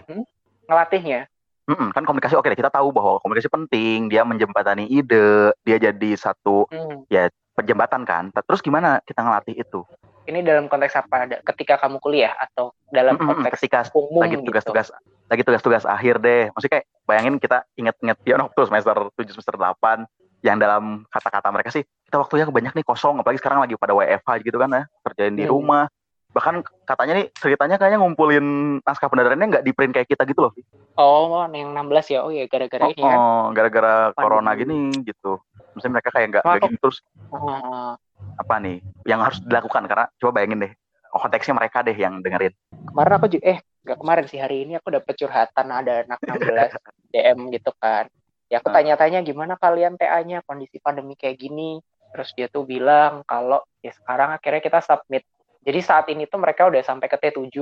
ngelatihnya? 0.69 1.21
Mm-mm, 1.65 1.97
kan 1.97 2.05
komunikasi 2.05 2.37
oke 2.37 2.53
deh 2.53 2.61
kita 2.61 2.69
tahu 2.69 2.93
bahwa 2.93 3.17
komunikasi 3.25 3.49
penting 3.49 4.13
dia 4.13 4.21
menjembatani 4.21 4.85
ide 4.85 5.49
dia 5.65 5.81
jadi 5.81 6.11
satu 6.13 6.69
Hmm, 6.69 7.09
penjembatan 7.57 8.05
kan 8.05 8.29
terus 8.35 8.61
gimana 8.61 9.01
kita 9.09 9.25
ngelatih 9.25 9.57
itu 9.65 9.81
ini 10.25 10.41
dalam 10.41 10.67
konteks 10.67 10.95
apa? 10.97 11.15
Ada- 11.25 11.41
Ketika 11.45 11.77
kamu 11.77 12.01
kuliah 12.01 12.33
atau 12.35 12.73
dalam 12.89 13.17
konteks 13.17 13.61
ketika 13.61 13.89
umum 13.93 14.23
lagi 14.23 14.37
gitu? 14.37 14.49
tugas-tugas 14.49 14.89
lagi 15.25 15.41
tugas-tugas 15.41 15.85
akhir 15.85 16.21
deh 16.21 16.53
maksudnya 16.53 16.73
kayak 16.79 16.87
bayangin 17.03 17.35
kita 17.41 17.65
inget-inget 17.75 18.17
piano 18.21 18.45
waktu 18.47 18.61
semester 18.69 18.97
7 19.17 19.33
semester 19.33 19.57
8 19.57 20.05
yang 20.45 20.61
dalam 20.61 21.09
kata-kata 21.09 21.49
mereka 21.49 21.73
sih 21.73 21.81
kita 21.81 22.21
waktunya 22.21 22.45
banyak 22.45 22.77
nih 22.77 22.85
kosong 22.85 23.17
apalagi 23.19 23.41
sekarang 23.41 23.65
lagi 23.65 23.73
pada 23.75 23.97
WFH 23.97 24.45
gitu 24.45 24.61
kan 24.61 24.69
ya 24.69 24.83
kerjain 25.01 25.33
di 25.33 25.49
Hmm. 25.49 25.57
rumah 25.57 25.89
bahkan 26.31 26.61
katanya 26.85 27.13
nih 27.15 27.27
ceritanya 27.33 27.77
kayaknya 27.79 27.99
ngumpulin 28.03 28.45
naskah 28.83 29.09
pendadarannya 29.09 29.47
nggak 29.49 29.65
di 29.65 29.71
print 29.71 29.95
kayak 29.95 30.11
kita 30.11 30.27
gitu 30.27 30.51
loh. 30.51 30.53
Oh, 30.99 31.47
yang 31.47 31.71
16 31.71 32.11
ya. 32.11 32.27
Oh 32.27 32.31
ya, 32.35 32.51
gara-gara 32.51 32.85
oh, 32.85 32.91
ini 32.91 33.03
kan. 33.03 33.17
oh, 33.19 33.45
gara-gara 33.55 33.95
corona 34.19 34.51
gini 34.59 34.91
gitu 35.07 35.39
misalnya 35.75 35.99
mereka 35.99 36.11
kayak 36.15 36.27
nggak 36.31 36.45
gitu 36.71 36.77
terus 36.79 36.99
Oh, 37.31 37.95
apa 38.39 38.55
nih 38.61 38.77
yang 39.07 39.21
harus 39.23 39.39
dilakukan 39.45 39.85
karena 39.87 40.07
coba 40.19 40.31
bayangin 40.41 40.65
deh 40.69 40.73
konteksnya 41.15 41.55
mereka 41.55 41.85
deh 41.87 41.97
yang 41.97 42.19
dengerin 42.25 42.55
kemarin 42.91 43.13
aku 43.19 43.27
juga, 43.33 43.45
eh, 43.55 43.59
nggak 43.85 43.99
kemarin 44.01 44.27
sih 44.31 44.41
hari 44.41 44.57
ini 44.67 44.73
aku 44.81 44.89
dapet 44.93 45.15
curhatan 45.19 45.67
ada 45.73 45.93
anak 46.07 46.21
16 46.25 46.71
DM 47.13 47.39
gitu 47.55 47.71
kan. 47.79 48.07
Ya 48.51 48.61
aku 48.61 48.69
tanya-tanya 48.71 49.25
gimana 49.25 49.57
kalian 49.59 49.97
TA-nya 49.99 50.45
kondisi 50.45 50.79
pandemi 50.79 51.17
kayak 51.19 51.37
gini. 51.41 51.81
Terus 52.13 52.31
dia 52.37 52.47
tuh 52.47 52.63
bilang 52.69 53.27
kalau 53.27 53.61
ya 53.83 53.91
sekarang 53.91 54.31
akhirnya 54.37 54.63
kita 54.63 54.81
submit. 54.85 55.25
Jadi 55.65 55.81
saat 55.81 56.07
ini 56.13 56.29
tuh 56.29 56.39
mereka 56.39 56.69
udah 56.71 56.83
sampai 56.85 57.09
ke 57.11 57.17
T7. 57.19 57.57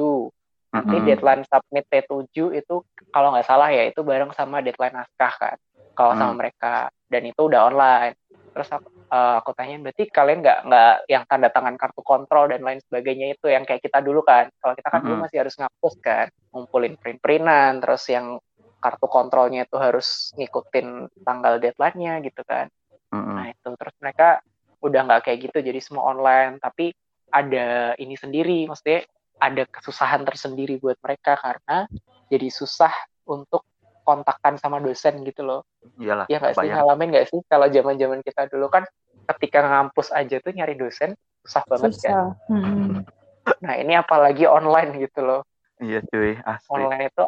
Nanti 0.73 0.97
Mm-mm. 0.99 1.05
deadline 1.05 1.45
submit 1.49 1.85
T7 1.89 2.53
itu 2.53 2.75
kalau 3.13 3.33
nggak 3.33 3.47
salah 3.47 3.69
ya 3.73 3.85
itu 3.89 4.01
bareng 4.05 4.33
sama 4.37 4.61
deadline 4.61 4.97
naskah 4.97 5.33
kan. 5.39 5.57
Kalau 5.97 6.13
sama 6.17 6.35
Hmm. 6.35 6.41
mereka 6.41 6.89
dan 7.09 7.23
itu 7.29 7.41
udah 7.41 7.69
online. 7.69 8.15
Terus 8.53 8.69
aku, 8.69 8.89
eh, 9.13 9.35
aku 9.39 9.53
tanya 9.53 9.77
berarti 9.85 10.09
kalian 10.09 10.41
nggak 10.41 10.59
nggak 10.67 10.95
yang 11.13 11.25
tanda 11.29 11.49
tangan 11.53 11.77
kartu 11.77 12.01
kontrol 12.01 12.49
dan 12.49 12.65
lain 12.65 12.81
sebagainya 12.81 13.37
itu 13.37 13.47
yang 13.53 13.69
kayak 13.69 13.85
kita 13.85 14.01
dulu 14.01 14.25
kan. 14.25 14.49
Kalau 14.57 14.73
kita 14.73 14.89
kan 14.89 15.01
dulu 15.05 15.21
Mm-mm. 15.21 15.25
masih 15.29 15.39
harus 15.45 15.55
ngapus 15.61 15.95
kan, 16.01 16.27
ngumpulin 16.51 16.97
print-printan, 16.97 17.85
terus 17.85 18.09
yang 18.09 18.41
kartu 18.83 19.07
kontrolnya 19.07 19.69
itu 19.69 19.77
harus 19.79 20.35
ngikutin 20.35 21.13
tanggal 21.23 21.61
deadline-nya 21.61 22.25
gitu 22.25 22.43
kan. 22.43 22.67
Mm-mm. 23.13 23.37
Nah 23.37 23.47
itu 23.53 23.69
terus 23.77 23.95
mereka 24.01 24.41
udah 24.83 25.01
nggak 25.07 25.21
kayak 25.29 25.39
gitu 25.47 25.59
jadi 25.63 25.79
semua 25.79 26.11
online 26.11 26.59
tapi 26.59 26.91
ada 27.31 27.95
ini 28.03 28.19
sendiri 28.19 28.67
maksudnya 28.67 29.07
ada 29.39 29.63
kesusahan 29.71 30.27
tersendiri 30.27 30.83
buat 30.83 30.99
mereka 30.99 31.39
karena 31.39 31.87
jadi 32.27 32.51
susah 32.51 32.91
untuk 33.31 33.63
kontakkan 34.03 34.59
sama 34.59 34.83
dosen 34.83 35.23
gitu 35.23 35.47
loh. 35.47 35.63
Iyalah. 35.99 36.27
Ya 36.27 36.43
nggak 36.43 36.55
sih 36.59 36.69
ngalamin 36.69 37.09
nggak 37.15 37.27
sih 37.31 37.41
kalau 37.47 37.71
zaman 37.71 37.95
zaman 37.99 38.21
kita 38.27 38.51
dulu 38.51 38.67
kan 38.67 38.83
ketika 39.27 39.63
ngampus 39.63 40.11
aja 40.11 40.39
tuh 40.43 40.53
nyari 40.55 40.75
dosen 40.75 41.15
susah 41.43 41.63
banget 41.67 41.93
kan. 41.99 41.99
Susah. 41.99 42.25
Hmm. 42.51 43.03
Nah 43.63 43.75
ini 43.79 43.95
apalagi 43.99 44.47
online 44.47 45.03
gitu 45.03 45.23
loh. 45.23 45.43
Iya 45.83 46.03
cuy, 46.07 46.39
asli. 46.39 46.71
Online 46.71 47.11
itu 47.11 47.25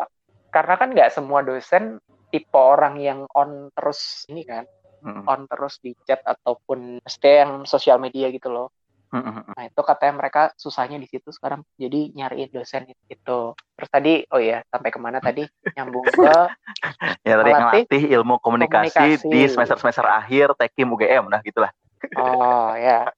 karena 0.54 0.74
kan 0.78 0.88
nggak 0.94 1.10
semua 1.10 1.42
dosen 1.42 1.98
tipe 2.30 2.54
orang 2.54 2.98
yang 3.02 3.26
on 3.34 3.70
terus 3.74 4.26
ini 4.30 4.46
kan, 4.46 4.66
Mm, 5.04 5.28
on 5.28 5.44
terus 5.44 5.76
di 5.84 5.92
chat 6.08 6.24
ataupun 6.24 6.96
stay 7.04 7.44
yang 7.44 7.68
sosial 7.68 8.00
media 8.00 8.32
gitu 8.32 8.48
loh. 8.48 8.72
mm, 9.12 9.20
mm, 9.20 9.32
mm. 9.36 9.52
Nah 9.52 9.64
itu 9.68 9.80
katanya 9.84 10.14
mereka 10.16 10.42
susahnya 10.56 10.96
di 10.96 11.04
situ 11.04 11.28
sekarang. 11.28 11.60
Jadi 11.76 12.16
nyariin 12.16 12.48
dosen 12.48 12.88
itu. 12.88 13.52
Terus 13.52 13.90
tadi, 13.92 14.24
oh 14.32 14.40
ya 14.40 14.64
sampai 14.64 14.88
ke 14.88 14.96
mana 14.96 15.20
tadi? 15.20 15.44
Nyambung 15.76 16.08
ke 16.08 16.24
Ya 17.28 17.36
tadi 17.36 17.52
Melatih 17.52 17.84
ngelatih 17.84 18.02
ilmu 18.16 18.40
komunikasi, 18.40 19.20
komunikasi. 19.20 19.28
di 19.28 19.40
semester 19.44 19.76
semester 19.76 20.08
akhir 20.08 20.56
Tekim 20.56 20.88
UGM, 20.88 21.28
nah 21.28 21.44
gitulah. 21.44 21.68
Oh 22.16 22.70
ya 22.76 23.08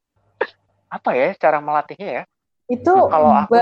apa 0.87 1.11
ya 1.13 1.35
cara 1.37 1.59
melatihnya 1.59 2.09
ya? 2.09 2.23
Itu 2.67 3.11
Kalau 3.11 3.31
aku 3.31 3.55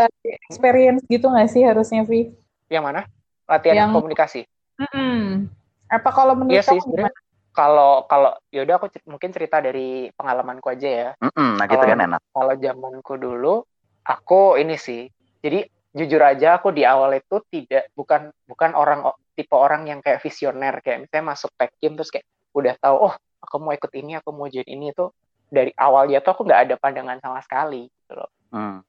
experience 0.48 1.04
gitu 1.08 1.28
nggak 1.28 1.48
sih 1.52 1.62
harusnya, 1.64 2.04
Vi? 2.08 2.32
yang 2.72 2.84
mana? 2.88 3.04
Latihan 3.44 3.84
Yang- 3.88 3.94
komunikasi. 4.00 4.40
Mm-mm. 4.80 5.48
Apa 5.92 6.10
kalau 6.10 6.32
menurut 6.34 6.56
Iya 6.56 6.64
sih 6.64 6.80
kamu? 6.80 7.12
Kalau 7.54 8.02
kalau 8.10 8.34
yaudah 8.50 8.82
aku 8.82 8.90
mungkin 9.06 9.30
cerita 9.30 9.62
dari 9.62 10.10
pengalamanku 10.16 10.66
aja 10.66 10.88
ya. 10.88 11.10
Mm-mm, 11.22 11.60
nah 11.60 11.66
gitu 11.70 11.84
kan 11.84 12.00
enak. 12.02 12.20
Kalau 12.34 12.54
zamanku 12.58 13.14
dulu, 13.14 13.62
aku 14.02 14.58
ini 14.58 14.74
sih. 14.74 15.06
Jadi 15.38 15.62
jujur 15.94 16.18
aja 16.18 16.58
aku 16.58 16.74
di 16.74 16.82
awal 16.82 17.14
itu 17.14 17.38
tidak 17.52 17.86
bukan 17.94 18.34
bukan 18.50 18.74
orang 18.74 19.06
tipe 19.38 19.54
orang 19.54 19.86
yang 19.86 20.02
kayak 20.02 20.18
visioner 20.18 20.82
kayak 20.82 21.06
misalnya 21.06 21.30
masuk 21.30 21.54
Tekim 21.54 21.94
terus 21.94 22.10
kayak 22.10 22.26
udah 22.50 22.74
tahu 22.82 22.96
oh 23.10 23.14
aku 23.44 23.56
mau 23.60 23.72
ikut 23.76 23.92
ini 23.92 24.18
aku 24.18 24.32
mau 24.32 24.48
join 24.48 24.66
ini 24.66 24.90
itu 24.90 25.12
dari 25.52 25.70
awalnya 25.76 26.24
tuh 26.24 26.34
aku 26.34 26.42
nggak 26.48 26.60
ada 26.66 26.74
pandangan 26.80 27.18
sama 27.20 27.38
sekali 27.44 27.86
gitu 27.86 28.12
loh. 28.16 28.30
Hmm. 28.50 28.80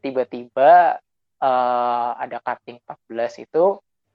Tiba-tiba 0.00 1.02
eh, 1.42 2.10
ada 2.16 2.38
cutting 2.40 2.78
14 2.80 3.44
itu 3.44 3.64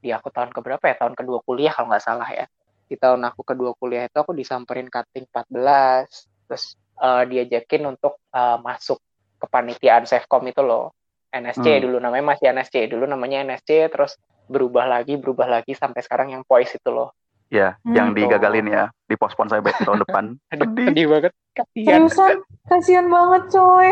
di 0.01 0.09
aku 0.09 0.33
tahun 0.33 0.49
keberapa 0.49 0.81
ya 0.81 0.95
tahun 0.97 1.13
kedua 1.13 1.45
kuliah 1.45 1.69
kalau 1.69 1.93
nggak 1.93 2.01
salah 2.01 2.25
ya 2.33 2.49
di 2.89 2.97
tahun 2.97 3.21
aku 3.21 3.45
kedua 3.45 3.77
kuliah 3.77 4.09
itu 4.09 4.17
aku 4.17 4.33
disamperin 4.33 4.89
cutting 4.89 5.29
14 5.29 6.49
terus 6.49 6.75
eh, 6.97 7.23
diajakin 7.29 7.93
untuk 7.93 8.17
eh, 8.33 8.57
masuk 8.59 8.97
kepanitiaan 9.37 10.09
Safecom 10.09 10.41
itu 10.49 10.61
loh 10.65 10.97
NSC 11.31 11.63
Hmm. 11.63 11.81
dulu 11.87 11.97
namanya 12.03 12.35
masih 12.35 12.51
NSC 12.51 12.75
dulu 12.91 13.05
namanya 13.07 13.45
NSC 13.47 13.87
terus 13.87 14.19
berubah 14.51 14.83
lagi 14.83 15.15
berubah 15.15 15.47
lagi 15.47 15.71
sampai 15.71 16.03
sekarang 16.03 16.35
yang 16.35 16.43
Poise 16.43 16.75
itu 16.75 16.89
loh 16.91 17.15
Ya, 17.51 17.75
Hmm. 17.83 17.91
yang 17.91 18.07
digagalin 18.15 18.63
ya, 18.65 18.87
di 19.03 19.19
pospon 19.19 19.45
saya 19.45 19.59
baik 19.59 19.75
tahun 19.77 19.99
depan. 20.01 20.23
Sedih. 20.55 20.87
sedih 20.87 21.05
banget 21.05 21.31
kasihan 21.51 22.07
Seriusan, 22.07 22.37
kasihan 22.65 23.05
banget 23.05 23.43
coy. 23.51 23.89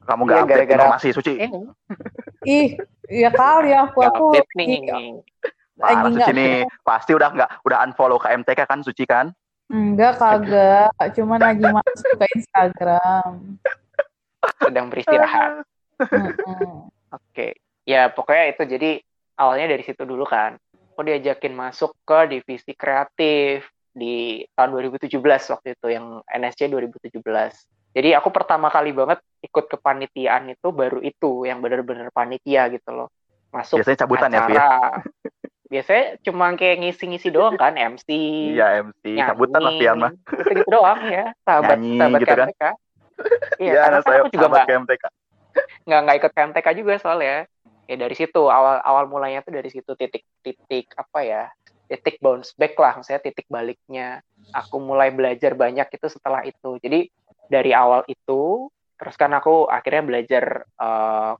Kamu 0.00 0.22
Iya, 0.22 0.26
nggak 0.26 0.38
update 0.38 0.48
gara-gara- 0.48 0.78
informasi, 0.78 1.08
Suci. 1.10 1.32
ini 1.34 1.58
Ih, 2.40 2.68
ya 3.04 3.30
kali 3.30 3.70
aku 3.70 3.98
nggak 3.98 4.14
aku 4.14 4.24
update 4.30 4.50
nih 4.54 4.66
ih, 4.70 4.80
lagi 5.76 5.94
Parah 6.00 6.10
Suci 6.16 6.30
nih, 6.32 6.54
pasti 6.80 7.10
udah 7.12 7.28
nggak 7.30 7.50
udah 7.60 7.78
unfollow 7.84 8.16
KMTK 8.16 8.60
kan 8.64 8.80
Suci 8.80 9.04
kan? 9.04 9.34
enggak 9.66 10.18
kagak, 10.18 10.90
cuman 11.12 11.38
lagi 11.38 11.66
masuk 11.66 12.14
ke 12.14 12.26
Instagram. 12.32 13.58
sedang 14.56 14.86
beristirahat. 14.86 15.66
Oke, 17.10 17.58
ya 17.84 18.06
pokoknya 18.08 18.44
itu 18.48 18.62
jadi 18.68 18.90
awalnya 19.34 19.66
dari 19.68 19.82
situ 19.82 20.02
dulu 20.02 20.22
kan. 20.24 20.54
Aku 21.00 21.08
diajakin 21.08 21.56
masuk 21.56 21.96
ke 22.04 22.28
divisi 22.28 22.76
kreatif 22.76 23.64
di 23.88 24.44
tahun 24.52 24.76
2017 24.84 25.08
waktu 25.48 25.72
itu 25.72 25.86
yang 25.88 26.20
NSC 26.28 26.68
2017. 26.68 27.24
Jadi 27.96 28.12
aku 28.12 28.28
pertama 28.28 28.68
kali 28.68 28.92
banget 28.92 29.24
ikut 29.40 29.64
kepanitiaan 29.72 30.52
itu 30.52 30.68
baru 30.68 31.00
itu 31.00 31.48
yang 31.48 31.64
bener-bener 31.64 32.12
panitia 32.12 32.68
gitu 32.68 32.92
loh. 32.92 33.08
Masuk 33.48 33.80
Biasanya 33.80 34.04
cabutan 34.04 34.28
ya, 34.28 34.36
ya? 34.36 34.40
acara. 34.44 34.68
Biasanya 35.72 36.04
cuma 36.20 36.52
kayak 36.52 36.76
ngisi-ngisi 36.84 37.32
doang 37.32 37.56
kan, 37.56 37.80
MC, 37.80 38.04
Iya, 38.60 38.84
MC. 38.84 39.16
Cabutan 39.24 39.60
lah 39.64 39.72
Pian 39.80 39.96
mah. 39.96 40.12
gitu, 40.12 40.52
gitu 40.52 40.68
doang 40.68 41.00
ya, 41.08 41.32
sahabat 41.48 41.80
Nyanyi 41.80 41.96
sahabat 41.96 42.20
gitu 42.20 42.28
kan. 42.36 42.36
KMTK. 42.52 42.62
Iya, 42.68 42.76
Iya, 43.56 43.80
karena 43.88 43.96
kan 43.96 44.04
saya 44.04 44.18
aku 44.20 44.28
juga 44.36 44.44
sahabat 44.44 44.52
nggak 44.52 44.68
KMTK. 44.68 45.04
nggak 45.88 46.00
nggak 46.04 46.16
ikut 46.20 46.32
KMTK 46.36 46.68
juga 46.76 46.94
soalnya 47.00 47.48
ya 47.90 47.96
dari 47.98 48.14
situ. 48.14 48.46
Awal 48.46 48.78
awal 48.86 49.10
mulanya 49.10 49.42
tuh 49.42 49.58
dari 49.58 49.66
situ 49.66 49.90
titik 49.98 50.22
titik 50.46 50.94
apa 50.94 51.18
ya? 51.26 51.44
Titik 51.90 52.22
bounce 52.22 52.54
back 52.54 52.78
lah 52.78 53.02
saya 53.02 53.18
titik 53.18 53.50
baliknya. 53.50 54.22
Aku 54.54 54.78
mulai 54.78 55.10
belajar 55.10 55.58
banyak 55.58 55.90
itu 55.90 56.06
setelah 56.06 56.46
itu. 56.46 56.78
Jadi 56.78 57.10
dari 57.50 57.74
awal 57.74 58.06
itu 58.06 58.70
terus 58.94 59.18
kan 59.18 59.34
aku 59.34 59.66
akhirnya 59.66 60.06
belajar 60.06 60.44
eh, 60.62 61.32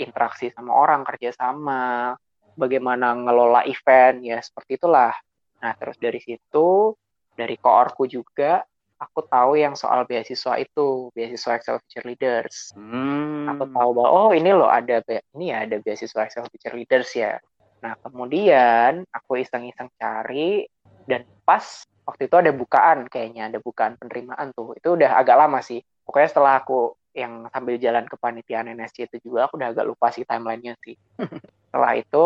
interaksi 0.00 0.48
sama 0.54 0.72
orang 0.72 1.04
kerja 1.04 1.34
sama 1.36 2.14
bagaimana 2.56 3.12
ngelola 3.12 3.68
event 3.68 4.24
ya 4.24 4.40
seperti 4.40 4.80
itulah. 4.80 5.12
Nah 5.60 5.72
terus 5.76 6.00
dari 6.00 6.24
situ 6.24 6.96
dari 7.36 7.60
koorku 7.60 8.08
juga 8.08 8.64
aku 8.98 9.20
tahu 9.26 9.52
yang 9.58 9.74
soal 9.78 10.02
beasiswa 10.08 10.58
itu 10.58 11.10
beasiswa 11.14 11.50
Excel 11.58 11.78
Future 11.82 12.06
Leaders 12.10 12.74
Hmm. 12.78 13.50
aku 13.50 13.64
tahu 13.74 13.90
bahwa 13.96 14.08
oh 14.10 14.30
ini 14.30 14.50
loh 14.54 14.70
ada 14.70 15.02
be- 15.02 15.24
ini 15.34 15.50
ya 15.50 15.66
ada 15.66 15.76
beasiswa 15.82 16.20
Excel 16.26 16.46
Future 16.46 16.76
Leaders 16.78 17.10
ya. 17.16 17.34
Nah 17.82 17.94
kemudian 18.04 19.02
aku 19.10 19.40
iseng-iseng 19.42 19.90
cari 19.98 20.66
dan 21.08 21.26
pas 21.42 21.64
waktu 22.06 22.28
itu 22.30 22.36
ada 22.38 22.52
bukaan 22.54 23.08
kayaknya 23.10 23.50
ada 23.52 23.58
bukaan 23.58 23.94
penerimaan 23.98 24.52
tuh 24.56 24.78
itu 24.78 24.88
udah 24.94 25.10
agak 25.18 25.36
lama 25.38 25.58
sih. 25.64 25.80
Pokoknya 26.06 26.28
setelah 26.30 26.52
aku 26.62 26.94
yang 27.16 27.50
sambil 27.50 27.74
jalan 27.82 28.04
ke 28.06 28.16
panitiaan 28.20 28.70
NSC 28.70 29.10
itu 29.10 29.16
juga 29.26 29.48
aku 29.50 29.58
udah 29.58 29.68
agak 29.74 29.84
lupa 29.90 30.06
sih 30.14 30.22
timelinenya 30.28 30.78
sih. 30.84 30.94
setelah 31.68 31.92
itu 31.98 32.24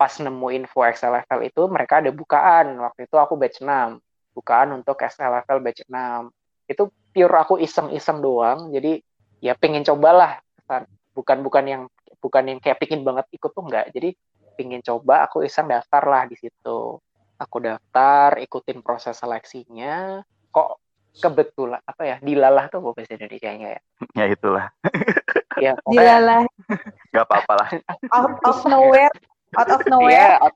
pas 0.00 0.12
nemu 0.16 0.46
info 0.56 0.80
XLFL 0.80 1.40
itu 1.44 1.62
mereka 1.68 2.00
ada 2.00 2.08
bukaan 2.14 2.66
waktu 2.80 3.04
itu 3.04 3.16
aku 3.20 3.34
batch 3.36 3.60
6 3.60 4.00
bukaan 4.32 4.72
untuk 4.72 4.96
XLFL 4.96 5.58
batch 5.60 5.82
6 5.86 5.92
itu 6.66 6.82
pure 7.10 7.36
aku 7.36 7.58
iseng-iseng 7.58 8.22
doang 8.22 8.70
jadi 8.70 9.02
ya 9.42 9.58
pengen 9.58 9.82
cobalah 9.82 10.38
Kesan. 10.54 10.86
bukan 11.12 11.38
bukan 11.42 11.64
yang 11.66 11.82
bukan 12.20 12.44
yang 12.46 12.58
kayak 12.60 12.78
pingin 12.78 13.02
banget 13.02 13.26
ikut 13.32 13.50
tuh 13.50 13.64
enggak 13.66 13.90
jadi 13.90 14.14
pingin 14.54 14.80
coba 14.80 15.24
aku 15.26 15.42
iseng 15.42 15.66
daftar 15.66 16.04
lah 16.04 16.22
di 16.28 16.36
situ 16.36 17.00
aku 17.36 17.56
daftar 17.58 18.36
ikutin 18.38 18.84
proses 18.84 19.16
seleksinya 19.16 20.20
kok 20.52 20.78
kebetulan 21.10 21.80
apa 21.82 22.02
ya 22.06 22.16
dilalah 22.22 22.70
tuh 22.70 22.84
bahasa 22.84 23.16
Indonesia 23.16 23.50
nya 23.50 23.68
ya 23.74 23.80
Ya 24.20 24.24
itulah. 24.30 24.66
ya 25.58 25.72
Dilalah 25.82 26.46
Gak 27.10 27.24
apa-apa 27.26 27.52
lah. 27.58 27.68
out 28.14 28.38
of 28.46 28.58
nowhere, 28.64 29.10
out 29.58 29.66
of 29.66 29.82
nowhere. 29.90 30.38
ya 30.38 30.38
out 30.38 30.54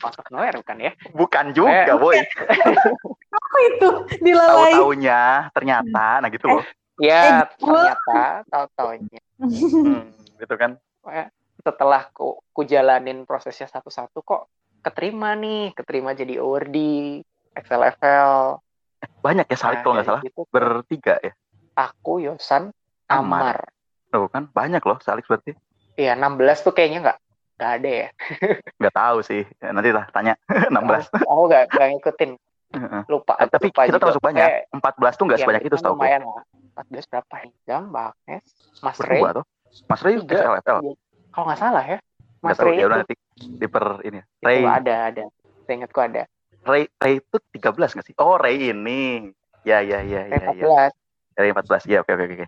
out 0.00 0.14
of 0.14 0.26
nowhere 0.30 0.54
bukan 0.54 0.78
ya 0.78 0.92
Bukan 1.12 1.44
juga, 1.52 1.92
Eh. 1.92 1.96
boy. 1.96 2.18
Apa 3.36 3.56
itu? 3.66 3.88
Dilalai. 4.20 4.72
Tahu-taunya 4.72 5.20
ternyata, 5.50 6.06
nah 6.20 6.28
gitu 6.28 6.46
loh. 6.48 6.64
ya 7.00 7.42
Eh, 7.42 7.56
ternyata 7.58 8.20
tahu-taunya 8.52 9.20
Hmm, 9.38 10.06
gitu 10.38 10.54
kan. 10.54 10.78
Setelah 11.58 12.10
ku, 12.10 12.42
ku 12.50 12.62
jalanin 12.62 13.22
prosesnya 13.22 13.66
satu-satu 13.66 14.22
kok 14.22 14.42
keterima 14.82 15.34
nih 15.34 15.70
keterima 15.72 16.10
jadi 16.10 16.42
award 16.42 16.74
XLFL 17.54 18.58
Banyak 19.18 19.46
ya 19.46 19.58
Salik 19.58 19.78
Nah, 19.78 19.82
kalau 19.82 19.94
nggak 19.94 20.06
salah. 20.06 20.22
situ 20.22 20.42
Bertiga 20.46 21.14
ya. 21.18 21.32
aku 21.72 22.18
Yosan 22.20 22.70
Amar. 23.06 23.56
Amar 23.56 23.58
Tuh 24.10 24.28
kan, 24.28 24.44
banyak 24.46 24.82
loh 24.82 24.98
Salik 25.00 25.24
berarti. 25.24 25.54
Iya 25.94 26.12
16 26.14 26.60
tuh 26.60 26.72
kayaknya 26.72 26.98
nggak 27.02 27.18
nggak 27.62 27.72
ada 27.78 27.90
ya 27.94 28.08
Nggak 28.82 28.94
tahu 28.94 29.18
sih. 29.22 29.42
Ya, 29.56 29.70
nanti 29.70 29.90
lah 29.90 30.04
tanya. 30.10 30.34
16. 30.68 30.74
aku 30.74 31.22
aku 31.22 31.42
nggak 31.46 31.62
nggak 31.70 31.88
ngikutin 31.94 32.30
lupa 33.06 33.32
Eh, 33.36 33.46
Tapi 33.46 33.66
lupa 33.68 33.82
kita 33.82 33.92
juga. 33.92 34.00
termasuk 34.02 34.22
banyak. 34.22 34.42
Kayak 34.42 34.60
14 34.74 35.14
tuh 35.14 35.24
nggak 35.24 35.32
yang 35.32 35.44
sebanyak 35.44 35.60
itu 35.60 35.68
kita 35.68 35.76
setahu 35.78 35.92
gue. 35.92 36.00
lumayan 36.00 36.22
lah 36.24 36.44
14 36.74 37.04
berapa 37.06 37.34
Hijam 37.38 37.82
Bagnes 37.88 38.44
Mas 38.80 38.98
Ray 38.98 39.20
tuh. 39.30 39.44
Mas 39.86 40.00
Ray 40.00 40.14
Tiga. 40.18 40.36
XLFL. 40.42 40.78
kalau 41.30 41.44
nggak 41.46 41.60
salah 41.60 41.84
ya 41.86 41.98
Mas 42.40 42.56
tahu. 42.56 42.66
Ray 42.66 42.74
Ya 42.74 42.80
itu, 42.80 42.88
udah 42.88 42.98
nanti 42.98 43.14
di 43.38 43.66
per 43.66 43.84
ini. 44.02 44.18
itu 44.18 44.42
Ray, 44.42 44.60
ada 44.64 44.94
ada 45.06 45.24
seingatku 45.62 46.00
ada 46.00 46.22
Ray, 46.62 46.82
Ray 46.96 47.14
itu 47.18 47.36
13 47.52 47.74
nggak 47.92 48.06
sih? 48.06 48.14
Oh, 48.16 48.34
Ray 48.36 48.70
ini. 48.70 49.30
Ya, 49.62 49.78
ya, 49.78 49.98
ya, 50.00 50.20
Ray 50.24 50.30
ya, 50.32 50.50
ya. 50.50 50.88
14 50.88 50.94
Ray 51.34 51.50
14. 51.52 51.86
Ya, 51.86 51.98
oke, 52.00 52.12
oke, 52.12 52.24
oke. 52.24 52.46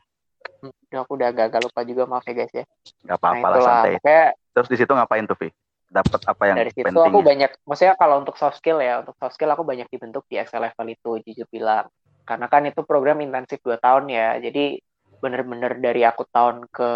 Hmm, 0.61 0.73
aku 0.97 1.13
udah 1.15 1.31
gagal 1.31 1.61
lupa 1.63 1.81
juga 1.83 2.03
maaf 2.05 2.23
ya 2.23 2.35
guys 2.35 2.53
ya 2.53 2.65
Nggak 3.03 3.17
nah 3.17 3.17
apa-apa 3.19 3.45
lah 3.45 3.53
itulah 3.53 3.69
santai. 3.77 3.93
pokoknya 3.93 4.23
Terus 4.55 4.69
di 4.71 4.77
situ 4.79 4.93
ngapain 4.95 5.27
tuh, 5.27 5.37
Vi? 5.37 5.51
Dapat 5.91 6.21
apa 6.27 6.43
yang 6.49 6.57
dari 6.59 6.73
situ 6.75 6.87
penting? 6.87 7.07
aku 7.13 7.21
banyak 7.23 7.51
maksudnya 7.69 7.95
kalau 7.95 8.19
untuk 8.19 8.35
soft 8.35 8.59
skill 8.59 8.83
ya 8.83 9.05
untuk 9.05 9.15
soft 9.21 9.35
skill 9.37 9.53
aku 9.53 9.63
banyak 9.63 9.87
dibentuk 9.93 10.27
di 10.27 10.41
Excel 10.41 10.65
level 10.65 10.87
itu 10.91 11.11
jujur 11.23 11.47
bilang 11.53 11.87
karena 12.25 12.47
kan 12.51 12.67
itu 12.67 12.83
program 12.83 13.23
intensif 13.23 13.63
2 13.63 13.79
tahun 13.79 14.11
ya 14.11 14.41
jadi 14.43 14.81
bener-bener 15.23 15.79
dari 15.79 16.03
aku 16.03 16.27
tahun 16.35 16.67
ke 16.73 16.91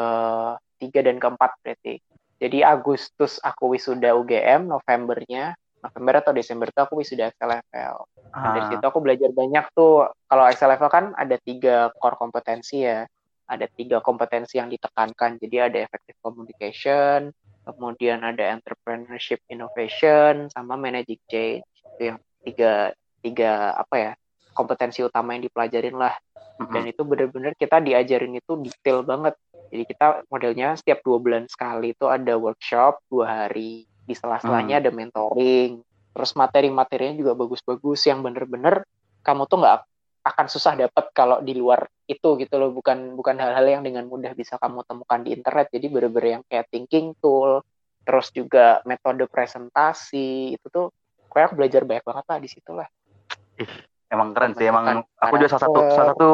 tiga 0.82 1.00
dan 1.06 1.22
keempat 1.22 1.62
berarti 1.62 2.02
jadi 2.42 2.58
Agustus 2.74 3.38
aku 3.38 3.76
wisuda 3.76 4.18
UGM 4.18 4.66
Novembernya 4.66 5.54
November 5.78 6.18
atau 6.18 6.32
Desember 6.34 6.66
tuh 6.74 6.90
aku 6.90 6.98
wisuda 6.98 7.30
Excel 7.30 7.54
level. 7.54 7.94
Nah, 8.34 8.50
dari 8.50 8.66
Ah, 8.66 8.70
situ 8.74 8.82
aku 8.82 8.98
belajar 8.98 9.30
banyak 9.30 9.62
tuh. 9.78 10.10
Kalau 10.26 10.44
Excel 10.50 10.74
level 10.74 10.90
kan 10.90 11.14
ada 11.14 11.38
tiga 11.38 11.94
core 11.94 12.18
kompetensi 12.18 12.82
ya. 12.82 13.06
Ada 13.46 13.70
tiga 13.70 14.02
kompetensi 14.02 14.58
yang 14.58 14.66
ditekankan. 14.68 15.38
Jadi 15.38 15.56
ada 15.56 15.78
effective 15.78 16.18
communication, 16.18 17.30
kemudian 17.74 18.24
ada 18.24 18.54
entrepreneurship 18.54 19.44
innovation, 19.52 20.48
sama 20.48 20.74
managing 20.80 21.20
change. 21.28 21.66
Itu 21.96 22.02
yang 22.14 22.18
tiga 22.44 22.72
tiga 23.20 23.76
apa 23.76 23.94
ya 23.98 24.12
kompetensi 24.56 25.04
utama 25.04 25.36
yang 25.36 25.44
dipelajarin 25.44 25.96
lah. 25.96 26.14
Dan 26.58 26.90
itu 26.90 27.06
bener-bener 27.06 27.54
kita 27.54 27.78
diajarin 27.78 28.34
itu 28.34 28.58
detail 28.58 29.06
banget. 29.06 29.38
Jadi 29.70 29.84
kita 29.86 30.26
modelnya 30.26 30.74
setiap 30.74 31.04
dua 31.06 31.22
bulan 31.22 31.46
sekali 31.46 31.94
itu 31.94 32.10
ada 32.10 32.34
workshop 32.34 32.98
dua 33.06 33.46
hari. 33.46 33.86
Di 34.08 34.16
sela-selanya 34.16 34.82
ada 34.82 34.90
mentoring. 34.90 35.84
Terus 36.16 36.30
materi-materinya 36.34 37.14
juga 37.14 37.32
bagus-bagus 37.38 38.10
yang 38.10 38.26
bener-bener 38.26 38.82
kamu 39.22 39.44
tuh 39.46 39.60
nggak 39.62 39.78
akan 40.28 40.46
susah 40.46 40.76
dapat 40.76 41.08
kalau 41.10 41.40
di 41.40 41.56
luar 41.56 41.88
itu 42.04 42.36
gitu 42.36 42.54
loh. 42.56 42.70
Bukan 42.70 43.16
bukan 43.16 43.36
hal-hal 43.40 43.66
yang 43.66 43.82
dengan 43.82 44.04
mudah 44.04 44.32
bisa 44.32 44.60
kamu 44.60 44.84
temukan 44.84 45.20
di 45.24 45.32
internet. 45.32 45.72
Jadi 45.72 45.86
bener-bener 45.88 46.28
yang 46.38 46.42
kayak 46.44 46.68
thinking 46.68 47.16
tool, 47.18 47.64
terus 48.04 48.28
juga 48.30 48.80
metode 48.84 49.24
presentasi 49.26 50.54
itu 50.54 50.66
tuh 50.68 50.92
kayak 51.28 51.52
aku 51.52 51.54
belajar 51.58 51.82
banyak 51.84 52.04
banget 52.04 52.24
lah 52.28 52.38
di 52.38 52.48
situ 52.48 52.70
lah. 52.72 52.88
Emang 54.08 54.32
keren 54.32 54.56
sih. 54.56 54.64
Emang 54.64 55.04
aku 55.16 55.34
juga 55.36 55.50
salah 55.52 55.64
satu 55.68 55.80
salah 55.92 56.08
satu 56.16 56.30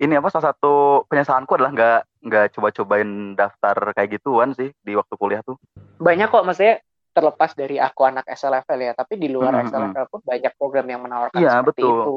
ini 0.00 0.16
apa 0.16 0.28
salah 0.32 0.46
satu 0.52 0.72
penyesalanku 1.04 1.52
adalah 1.60 1.72
nggak 1.76 2.00
nggak 2.20 2.46
coba-cobain 2.56 3.36
daftar 3.36 3.76
kayak 3.92 4.16
gituan 4.16 4.52
sih 4.56 4.72
di 4.80 4.92
waktu 4.96 5.14
kuliah 5.16 5.40
tuh. 5.44 5.56
banyak 6.00 6.32
kok 6.32 6.44
maksudnya 6.48 6.80
terlepas 7.12 7.52
dari 7.52 7.76
aku 7.76 8.08
anak 8.08 8.24
SL 8.24 8.56
level 8.56 8.80
ya 8.80 8.92
tapi 8.96 9.20
di 9.20 9.28
luar 9.28 9.52
Hmm, 9.52 9.68
hmm. 9.68 9.92
level 9.92 10.04
pun 10.08 10.20
banyak 10.24 10.52
program 10.56 10.86
yang 10.88 11.00
menawarkan 11.04 11.36
Iya, 11.36 11.60
seperti 11.60 11.82
betul. 11.84 11.92
itu 12.00 12.14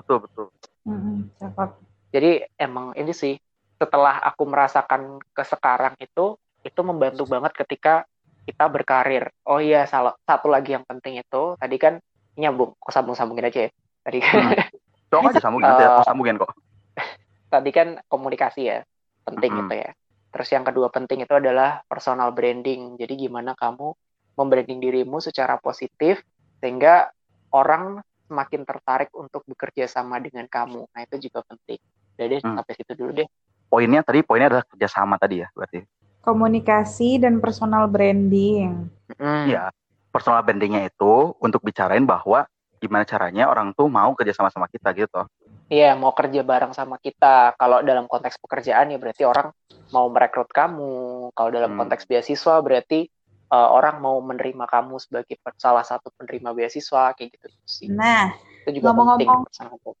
Betul 0.00 0.24
betul. 0.24 0.46
Mm-mm, 0.88 1.28
cakep. 1.36 1.70
jadi 2.10 2.30
emang 2.56 2.96
ini 2.96 3.12
sih 3.12 3.36
setelah 3.76 4.16
aku 4.24 4.48
merasakan 4.48 5.20
ke 5.32 5.44
sekarang 5.44 5.92
itu 6.00 6.34
itu 6.64 6.80
membantu 6.80 7.24
banget 7.28 7.52
ketika 7.56 8.04
kita 8.44 8.64
berkarir 8.68 9.28
oh 9.44 9.60
iya 9.60 9.84
salah 9.84 10.16
satu 10.24 10.48
lagi 10.48 10.72
yang 10.74 10.84
penting 10.88 11.20
itu 11.20 11.54
tadi 11.60 11.76
kan 11.76 12.00
nyambung 12.34 12.72
aku 12.80 12.90
sambung 12.90 13.12
sambungin 13.16 13.46
aja 13.46 13.68
ya 13.68 13.70
tadi 14.02 14.18
kan 14.24 14.56
Hmm. 14.56 14.56
Coba 15.10 15.34
aja 15.34 15.42
sambungin 15.42 15.66
aku 15.68 16.02
sambungin 16.06 16.36
kok. 16.38 16.50
tadi 17.52 17.70
kan 17.74 17.88
komunikasi 18.06 18.60
ya 18.66 18.78
penting 19.26 19.52
Mm-mm. 19.52 19.68
itu 19.68 19.74
ya 19.84 19.90
terus 20.30 20.48
yang 20.54 20.64
kedua 20.64 20.88
penting 20.88 21.26
itu 21.26 21.34
adalah 21.34 21.82
personal 21.84 22.30
branding 22.32 22.96
jadi 22.96 23.14
gimana 23.18 23.52
kamu 23.58 23.92
membranding 24.38 24.78
dirimu 24.80 25.18
secara 25.20 25.58
positif 25.58 26.22
sehingga 26.62 27.10
orang 27.50 27.98
semakin 28.30 28.62
tertarik 28.62 29.10
untuk 29.10 29.42
bekerja 29.50 29.90
sama 29.90 30.22
dengan 30.22 30.46
kamu 30.46 30.86
nah 30.94 31.00
itu 31.02 31.26
juga 31.26 31.42
penting 31.42 31.82
jadi 32.14 32.38
Hmm. 32.38 32.62
sampai 32.62 32.74
situ 32.78 32.94
dulu 32.94 33.10
deh 33.18 33.28
Poinnya 33.70 34.02
tadi 34.02 34.26
poinnya 34.26 34.50
adalah 34.50 34.66
kerjasama 34.66 35.14
tadi 35.14 35.46
ya 35.46 35.48
berarti. 35.54 35.86
Komunikasi 36.26 37.22
dan 37.22 37.38
personal 37.38 37.86
branding. 37.86 38.90
Mm. 39.14 39.46
Iya. 39.46 39.70
Personal 40.10 40.42
brandingnya 40.42 40.90
itu 40.90 41.38
untuk 41.38 41.62
bicarain 41.62 42.02
bahwa 42.02 42.50
gimana 42.82 43.06
caranya 43.06 43.46
orang 43.46 43.70
tuh 43.70 43.86
mau 43.86 44.10
kerja 44.18 44.34
sama 44.34 44.50
sama 44.50 44.66
kita 44.66 44.90
gitu. 44.98 45.22
Iya, 45.70 45.94
mau 45.94 46.10
kerja 46.10 46.42
bareng 46.42 46.74
sama 46.74 46.98
kita. 46.98 47.54
Kalau 47.54 47.78
dalam 47.86 48.10
konteks 48.10 48.42
pekerjaan 48.42 48.90
ya 48.90 48.98
berarti 48.98 49.22
orang 49.22 49.54
mau 49.94 50.10
merekrut 50.10 50.50
kamu. 50.50 51.30
Kalau 51.30 51.50
dalam 51.54 51.70
Hmm. 51.70 51.86
konteks 51.86 52.10
beasiswa 52.10 52.58
berarti 52.58 53.06
uh, 53.50 53.68
orang 53.74 53.98
mau 53.98 54.16
menerima 54.22 54.64
kamu 54.70 54.96
sebagai 55.02 55.36
salah 55.58 55.82
satu 55.82 56.08
penerima 56.14 56.54
beasiswa 56.54 57.12
kayak 57.14 57.28
gitu 57.36 57.46
sih. 57.66 57.90
Nah, 57.90 58.30
Itu 58.64 58.78
juga 58.78 58.94
ngomong-ngomong- 58.94 59.50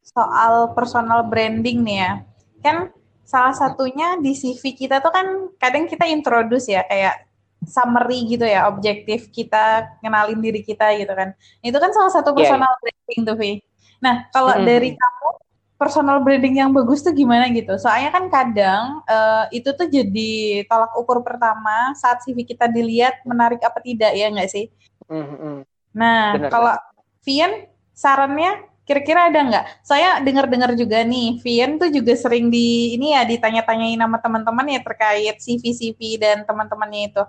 soal 0.06 0.72
personal 0.72 1.26
branding 1.26 1.82
nih 1.82 1.98
ya. 1.98 2.12
Kan 2.62 2.76
salah 3.26 3.54
satunya 3.54 4.18
di 4.18 4.34
CV 4.34 4.74
kita 4.74 4.98
tuh 5.02 5.12
kan 5.14 5.26
kadang 5.58 5.86
kita 5.86 6.06
introduce 6.06 6.66
ya 6.70 6.82
kayak 6.86 7.26
summary 7.66 8.24
gitu 8.24 8.48
ya, 8.48 8.64
objektif 8.72 9.28
kita 9.28 9.84
kenalin 10.00 10.40
diri 10.40 10.64
kita 10.64 10.96
gitu 10.96 11.12
kan. 11.12 11.36
Itu 11.60 11.76
kan 11.76 11.92
salah 11.92 12.08
satu 12.08 12.32
Iya, 12.32 12.56
personal 12.56 12.72
branding 12.80 13.20
tuh, 13.28 13.36
Vi. 13.36 13.52
Nah, 14.00 14.32
kalau 14.32 14.56
Mm-mm. 14.56 14.64
dari 14.64 14.96
kamu 14.96 15.28
personal 15.80 16.20
branding 16.20 16.60
yang 16.60 16.76
bagus 16.76 17.00
tuh 17.00 17.16
gimana 17.16 17.48
gitu? 17.48 17.72
Soalnya 17.80 18.12
kan 18.12 18.28
kadang 18.28 19.00
eh, 19.08 19.44
itu 19.56 19.72
tuh 19.72 19.88
jadi 19.88 20.62
tolak 20.68 20.92
ukur 21.00 21.24
pertama 21.24 21.96
saat 21.96 22.20
CV 22.20 22.44
kita 22.44 22.68
dilihat 22.68 23.24
menarik 23.24 23.64
apa 23.64 23.80
tidak 23.80 24.12
ya 24.12 24.28
nggak 24.28 24.50
sih? 24.52 24.68
Mm, 25.08 25.24
mm. 25.24 25.58
Nah, 25.96 26.36
Bener, 26.36 26.50
kalau 26.52 26.74
Vian 27.24 27.64
sarannya 27.96 28.68
kira-kira 28.84 29.32
ada 29.32 29.40
nggak? 29.40 29.64
Saya 29.80 30.20
dengar-dengar 30.20 30.76
juga 30.76 31.00
nih, 31.00 31.40
Vian 31.40 31.80
tuh 31.80 31.88
juga 31.88 32.12
sering 32.12 32.52
di 32.52 33.00
ini 33.00 33.16
ya 33.16 33.24
ditanya-tanyain 33.24 33.96
sama 33.96 34.20
teman-teman 34.20 34.66
ya 34.76 34.80
terkait 34.84 35.36
CV-CV 35.40 36.20
dan 36.20 36.44
teman-temannya 36.44 37.08
itu. 37.08 37.22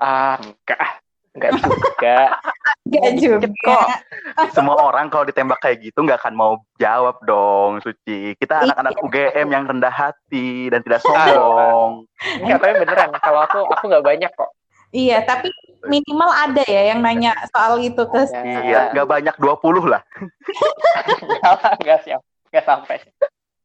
Ah, 0.00 0.40
enggak. 0.40 1.04
Enggak 1.38 1.52
juga. 1.62 2.18
Gak 2.88 3.20
juga. 3.20 3.46
kok. 3.68 3.86
Semua 4.56 4.80
orang 4.80 5.12
kalau 5.12 5.28
ditembak 5.28 5.60
kayak 5.60 5.84
gitu 5.84 6.00
nggak 6.02 6.24
akan 6.24 6.34
mau 6.34 6.52
jawab 6.80 7.20
dong, 7.22 7.84
Suci. 7.84 8.32
Kita 8.40 8.64
Iya. 8.64 8.72
anak-anak 8.72 8.94
UGM 9.04 9.48
yang 9.52 9.64
rendah 9.68 9.92
hati 9.92 10.72
dan 10.72 10.80
tidak 10.80 11.04
sombong. 11.04 12.08
Enggak, 12.40 12.58
tapi 12.64 12.72
beneran. 12.80 13.12
Kalau 13.20 13.40
aku, 13.44 13.60
aku 13.68 13.84
nggak 13.92 14.06
banyak 14.08 14.32
kok. 14.32 14.50
Iya, 14.88 15.20
tapi 15.28 15.52
minimal 15.84 16.32
ada 16.32 16.64
ya 16.64 16.96
yang 16.96 17.04
nanya 17.04 17.36
soal 17.52 17.76
itu 17.78 18.00
ke 18.08 18.24
Ya. 18.32 18.40
Iya, 18.64 18.80
nggak 18.96 19.08
banyak 19.08 19.34
20 19.36 19.84
lah. 19.84 20.00
Enggak 21.20 21.52
lah, 21.60 21.72
enggak 21.76 21.98
siap. 22.08 22.20
Enggak 22.48 22.64
sampai. 22.64 22.96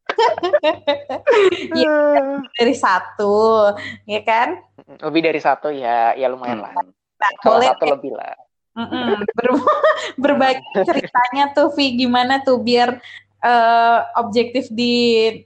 dari 2.60 2.74
satu, 2.76 3.72
ya 4.04 4.20
kan? 4.20 4.60
Lebih 5.00 5.32
dari 5.32 5.40
satu 5.40 5.72
ya, 5.72 6.12
ya 6.12 6.28
lumayan 6.28 6.60
lah. 6.60 6.76
Nah, 7.24 7.30
boleh 7.40 7.68
satu 7.72 7.84
lebih 7.88 8.12
lah. 8.12 8.36
Mm-mm. 8.74 9.22
Ber- 9.32 9.54
berbagi 10.22 10.66
ceritanya 10.82 11.54
tuh 11.54 11.70
Vi 11.72 11.94
gimana 11.94 12.42
tuh 12.42 12.58
biar 12.58 12.98
eh, 13.40 13.98
objektif 14.18 14.68
di 14.68 14.94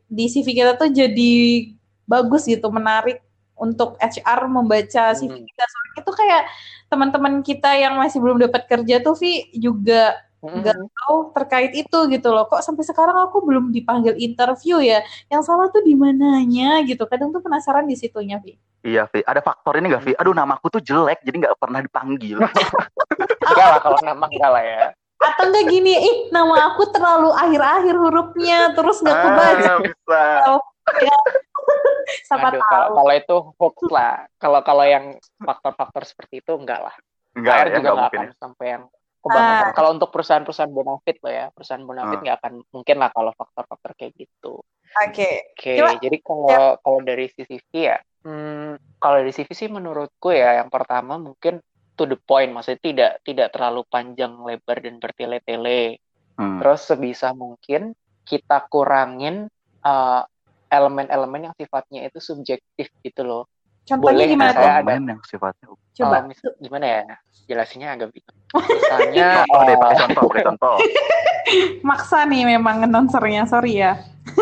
di 0.09 0.25
CV 0.27 0.49
kita 0.57 0.73
tuh 0.81 0.89
jadi 0.91 1.35
bagus 2.09 2.49
gitu 2.49 2.67
menarik 2.73 3.21
untuk 3.59 4.01
HR 4.01 4.49
membaca 4.49 5.13
CV 5.13 5.45
kita 5.45 5.65
soalnya 5.69 5.95
itu 6.01 6.13
kayak 6.17 6.43
teman-teman 6.89 7.35
kita 7.45 7.71
yang 7.77 8.01
masih 8.01 8.17
belum 8.17 8.41
dapat 8.49 8.65
kerja 8.65 9.05
tuh 9.05 9.13
Vi 9.21 9.53
juga 9.53 10.17
Nggak 10.39 10.79
tahu 10.95 11.17
terkait 11.35 11.75
itu 11.75 11.99
gitu 12.15 12.29
loh 12.31 12.47
kok 12.47 12.63
sampai 12.63 12.87
sekarang 12.87 13.19
aku 13.27 13.43
belum 13.43 13.75
dipanggil 13.75 14.15
interview 14.15 14.79
ya 14.79 15.03
yang 15.27 15.43
salah 15.43 15.67
tuh 15.67 15.83
di 15.83 15.99
mananya 15.99 16.79
gitu 16.87 17.11
kadang 17.11 17.35
tuh 17.35 17.43
penasaran 17.43 17.91
di 17.91 17.99
situnya 17.99 18.39
Vi 18.39 18.55
Iya, 18.79 19.11
Vi. 19.11 19.27
Ada 19.27 19.43
faktor 19.43 19.75
ini 19.75 19.91
nggak, 19.91 20.05
Vi? 20.07 20.13
Aduh, 20.15 20.31
namaku 20.31 20.71
tuh 20.71 20.79
jelek, 20.79 21.19
jadi 21.27 21.35
nggak 21.43 21.59
pernah 21.59 21.83
dipanggil. 21.83 22.39
Enggak 23.51 23.67
lah 23.75 23.81
kalau 23.83 23.99
nama 23.99 24.23
enggak 24.31 24.51
lah 24.55 24.63
ya. 24.63 24.83
atau 25.19 25.51
enggak 25.51 25.67
gini 25.67 25.99
ih 25.99 26.17
nama 26.31 26.71
aku 26.71 26.95
terlalu 26.95 27.35
akhir-akhir 27.35 27.91
hurufnya 27.91 28.71
terus 28.79 29.03
nggak 29.03 29.19
kebaca 29.19 29.67
Ah, 29.67 29.79
bisa. 29.83 30.23
siapa 32.31 32.47
Aduh, 32.49 32.63
tahu 32.63 32.71
kalau, 32.71 32.89
kalau 32.95 33.13
itu 33.19 33.37
hoax 33.59 33.77
lah. 33.91 34.15
Kalau 34.39 34.61
kalau 34.63 34.85
yang 34.87 35.05
faktor-faktor 35.43 36.03
seperti 36.07 36.39
itu 36.39 36.53
enggak 36.55 36.81
lah. 36.87 36.95
Enggak 37.35 37.55
ya, 37.55 37.63
juga 37.67 37.67
enggak 37.67 37.83
nggak 37.83 37.99
mungkin. 37.99 38.21
akan 38.23 38.39
sampai 38.39 38.67
yang 38.79 38.83
kebangetan. 39.23 39.67
Ah. 39.69 39.75
Kalau 39.75 39.91
untuk 39.95 40.11
perusahaan-perusahan 40.11 40.71
bonafit 40.71 41.17
loh 41.21 41.33
ya, 41.33 41.47
perusahaan 41.53 41.83
bonafit 41.83 42.19
Ah. 42.19 42.23
nggak 42.25 42.37
akan 42.43 42.53
mungkin 42.71 42.97
lah 42.99 43.11
kalau 43.11 43.33
faktor-faktor 43.35 43.93
kayak 43.95 44.13
gitu. 44.17 44.63
oke 44.89 45.29
Oke, 45.53 45.73
Coba- 45.77 46.01
jadi 46.01 46.17
kalau 46.25 46.49
kalau 46.81 46.99
dari 47.05 47.29
CCV 47.29 47.71
ya, 47.77 47.99
hmm, 48.25 48.97
kalau 48.97 49.21
dari 49.21 49.37
CV 49.37 49.51
sih 49.53 49.69
menurutku 49.69 50.33
ya 50.33 50.57
yang 50.59 50.73
pertama 50.73 51.21
mungkin 51.21 51.61
to 51.93 52.09
the 52.09 52.17
point, 52.17 52.49
maksudnya 52.55 52.81
tidak 52.81 53.13
tidak 53.21 53.49
terlalu 53.53 53.85
panjang 53.85 54.33
lebar 54.41 54.79
dan 54.81 54.97
bertele-tele. 54.97 55.99
Hmm. 56.39 56.63
Terus 56.63 56.87
sebisa 56.87 57.35
mungkin 57.35 57.93
kita 58.25 58.65
kurangin 58.71 59.51
uh, 59.83 60.23
elemen-elemen 60.69 61.51
yang 61.51 61.57
sifatnya 61.59 62.07
itu 62.07 62.21
subjektif 62.23 62.89
gitu 63.03 63.23
loh. 63.25 63.45
Contohnya 63.89 64.15
Boleh, 64.15 64.29
gimana 64.29 64.51
saya 64.51 64.61
tuh 64.61 64.69
ada- 64.85 64.95
yang 65.01 65.21
sifatnya. 65.25 65.67
coba 65.95 66.17
Uh, 66.17 66.23
mis- 66.27 66.57
gimana 66.59 66.87
ya? 66.87 67.03
Jelasinnya 67.45 67.89
agak 67.91 68.09
bingung. 68.13 68.37
Misalnya 68.77 69.29
Contoh 69.43 69.61
deh, 69.65 69.77
pakai 69.77 69.97
contoh, 69.99 70.23
pakai 70.29 70.45
contoh. 70.45 70.75
maksa 71.89 72.19
nih 72.23 72.45
memang 72.47 72.85
announcernya 72.85 73.43
sorry 73.45 73.81
ya 73.81 73.97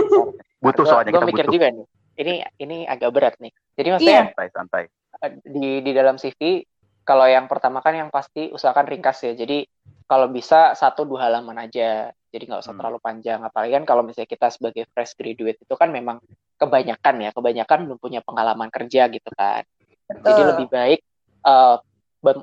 Butuh 0.59 0.83
soalnya 0.83 1.11
gua 1.11 1.23
kita 1.23 1.29
mikir 1.29 1.45
butuh. 1.47 1.55
juga 1.55 1.67
nih. 1.71 1.87
Ini 2.17 2.33
ini 2.59 2.77
agak 2.85 3.11
berat 3.11 3.35
nih. 3.39 3.53
Jadi 3.73 3.89
maksudnya 3.89 4.11
Iya. 4.11 4.25
Santai, 4.27 4.49
santai. 4.51 4.83
eh, 5.17 5.33
di 5.45 5.69
di 5.81 5.93
dalam 5.93 6.17
CV 6.17 6.65
kalau 7.01 7.23
yang 7.25 7.47
pertama 7.47 7.79
kan 7.79 7.95
yang 7.95 8.11
pasti 8.11 8.51
usahakan 8.51 8.85
ringkas 8.85 9.23
ya. 9.23 9.33
Jadi 9.33 9.63
kalau 10.03 10.27
bisa 10.27 10.73
satu 10.73 11.05
dua 11.05 11.29
halaman 11.29 11.55
aja. 11.61 12.11
Jadi 12.27 12.43
nggak 12.45 12.61
usah 12.61 12.73
Hmm. 12.73 12.81
terlalu 12.81 12.99
panjang. 12.99 13.41
Apalagi 13.41 13.73
kan 13.73 13.85
kalau 13.85 14.03
misalnya 14.03 14.27
kita 14.27 14.49
sebagai 14.49 14.85
fresh 14.91 15.15
graduate 15.15 15.57
itu 15.57 15.75
kan 15.75 15.89
memang 15.89 16.19
kebanyakan 16.57 17.14
ya, 17.23 17.31
kebanyakan 17.33 17.79
belum 17.88 17.99
punya 18.01 18.21
pengalaman 18.25 18.69
kerja 18.73 19.09
gitu 19.12 19.31
kan. 19.37 19.62
Jadi 20.07 20.23
Betul. 20.23 20.47
lebih 20.55 20.66
baik 20.71 21.01
eh, 21.47 21.77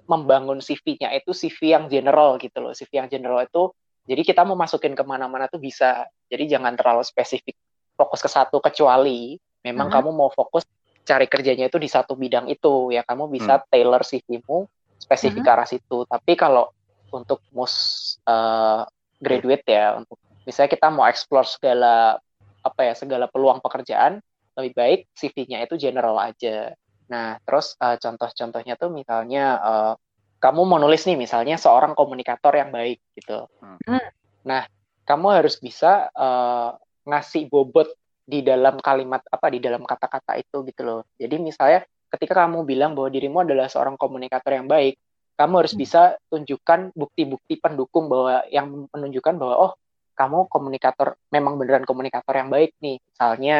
membangun 0.08 0.63
CV-nya 0.63 1.12
itu 1.17 1.36
CV 1.36 1.76
yang 1.76 1.86
general 1.91 2.39
gitu 2.39 2.58
loh. 2.63 2.71
CV 2.71 3.04
yang 3.04 3.10
general 3.12 3.43
itu 3.43 3.73
jadi 4.04 4.21
kita 4.23 4.43
mau 4.43 4.56
masukin 4.60 4.93
ke 4.95 5.04
mana-mana 5.08 5.47
tuh 5.47 5.63
bisa. 5.63 6.08
Jadi 6.28 6.52
jangan 6.52 6.76
terlalu 6.76 7.08
spesifik 7.08 7.56
fokus 7.95 8.19
ke 8.19 8.30
satu 8.30 8.60
kecuali 8.60 9.38
memang 9.63 9.88
uh 9.88 9.91
-huh. 9.95 10.04
kamu 10.04 10.10
mau 10.12 10.30
fokus 10.34 10.67
cari 11.04 11.28
kerjanya 11.28 11.67
itu 11.67 11.80
di 11.80 11.88
satu 11.88 12.15
bidang 12.15 12.47
itu 12.47 12.91
ya 12.95 13.04
kamu 13.04 13.28
bisa 13.28 13.60
hmm. 13.60 13.65
tailor 13.67 14.02
CV-mu 14.08 14.67
spesifik 14.99 15.43
uh 15.43 15.52
-huh. 15.52 15.56
ke 15.56 15.56
arah 15.56 15.67
situ. 15.67 15.97
Tapi 16.08 16.34
kalau 16.36 16.67
untuk 17.13 17.39
most 17.56 18.17
uh, 18.28 18.84
graduate 19.23 19.63
ya 19.67 19.95
untuk 19.95 20.19
misalnya 20.43 20.71
kita 20.76 20.88
mau 20.91 21.08
explore 21.08 21.47
segala 21.47 22.19
apa 22.63 22.82
ya 22.88 22.93
segala 22.95 23.28
peluang 23.28 23.60
pekerjaan 23.60 24.23
lebih 24.58 24.73
baik 24.73 24.99
CV-nya 25.17 25.65
itu 25.65 25.76
general 25.76 26.15
aja. 26.17 26.73
Nah, 27.10 27.38
terus 27.43 27.76
uh, 27.82 27.97
contoh-contohnya 27.99 28.80
tuh 28.80 28.89
misalnya 28.93 29.60
uh, 29.60 29.93
kamu 30.39 30.62
mau 30.67 30.80
nulis 30.80 31.04
nih 31.08 31.17
misalnya 31.17 31.56
seorang 31.60 31.97
komunikator 31.97 32.54
yang 32.56 32.69
baik 32.71 32.99
gitu. 33.15 33.47
Hmm. 33.60 33.80
Nah, 34.43 34.67
kamu 35.04 35.43
harus 35.43 35.60
bisa 35.60 36.12
uh, 36.13 36.76
ngasih 37.04 37.52
bobot 37.52 37.91
di 38.23 38.39
dalam 38.39 38.80
kalimat 38.80 39.19
apa 39.28 39.52
di 39.52 39.60
dalam 39.60 39.84
kata-kata 39.84 40.39
itu 40.39 40.63
gitu 40.63 40.82
loh. 40.84 41.02
Jadi 41.19 41.36
misalnya 41.43 41.84
ketika 42.08 42.45
kamu 42.45 42.63
bilang 42.63 42.95
bahwa 42.95 43.12
dirimu 43.12 43.43
adalah 43.43 43.67
seorang 43.67 43.99
komunikator 43.99 44.56
yang 44.56 44.67
baik, 44.69 44.95
kamu 45.36 45.54
harus 45.65 45.73
hmm. 45.76 45.82
bisa 45.82 46.02
tunjukkan 46.30 46.93
bukti-bukti 46.93 47.60
pendukung 47.60 48.08
bahwa 48.08 48.45
yang 48.54 48.88
menunjukkan 48.93 49.36
bahwa 49.36 49.56
oh 49.60 49.71
kamu 50.13 50.47
komunikator 50.49 51.17
memang 51.34 51.58
beneran 51.58 51.86
komunikator 51.86 52.34
yang 52.38 52.49
baik 52.49 52.73
nih. 52.80 52.97
Misalnya 53.02 53.60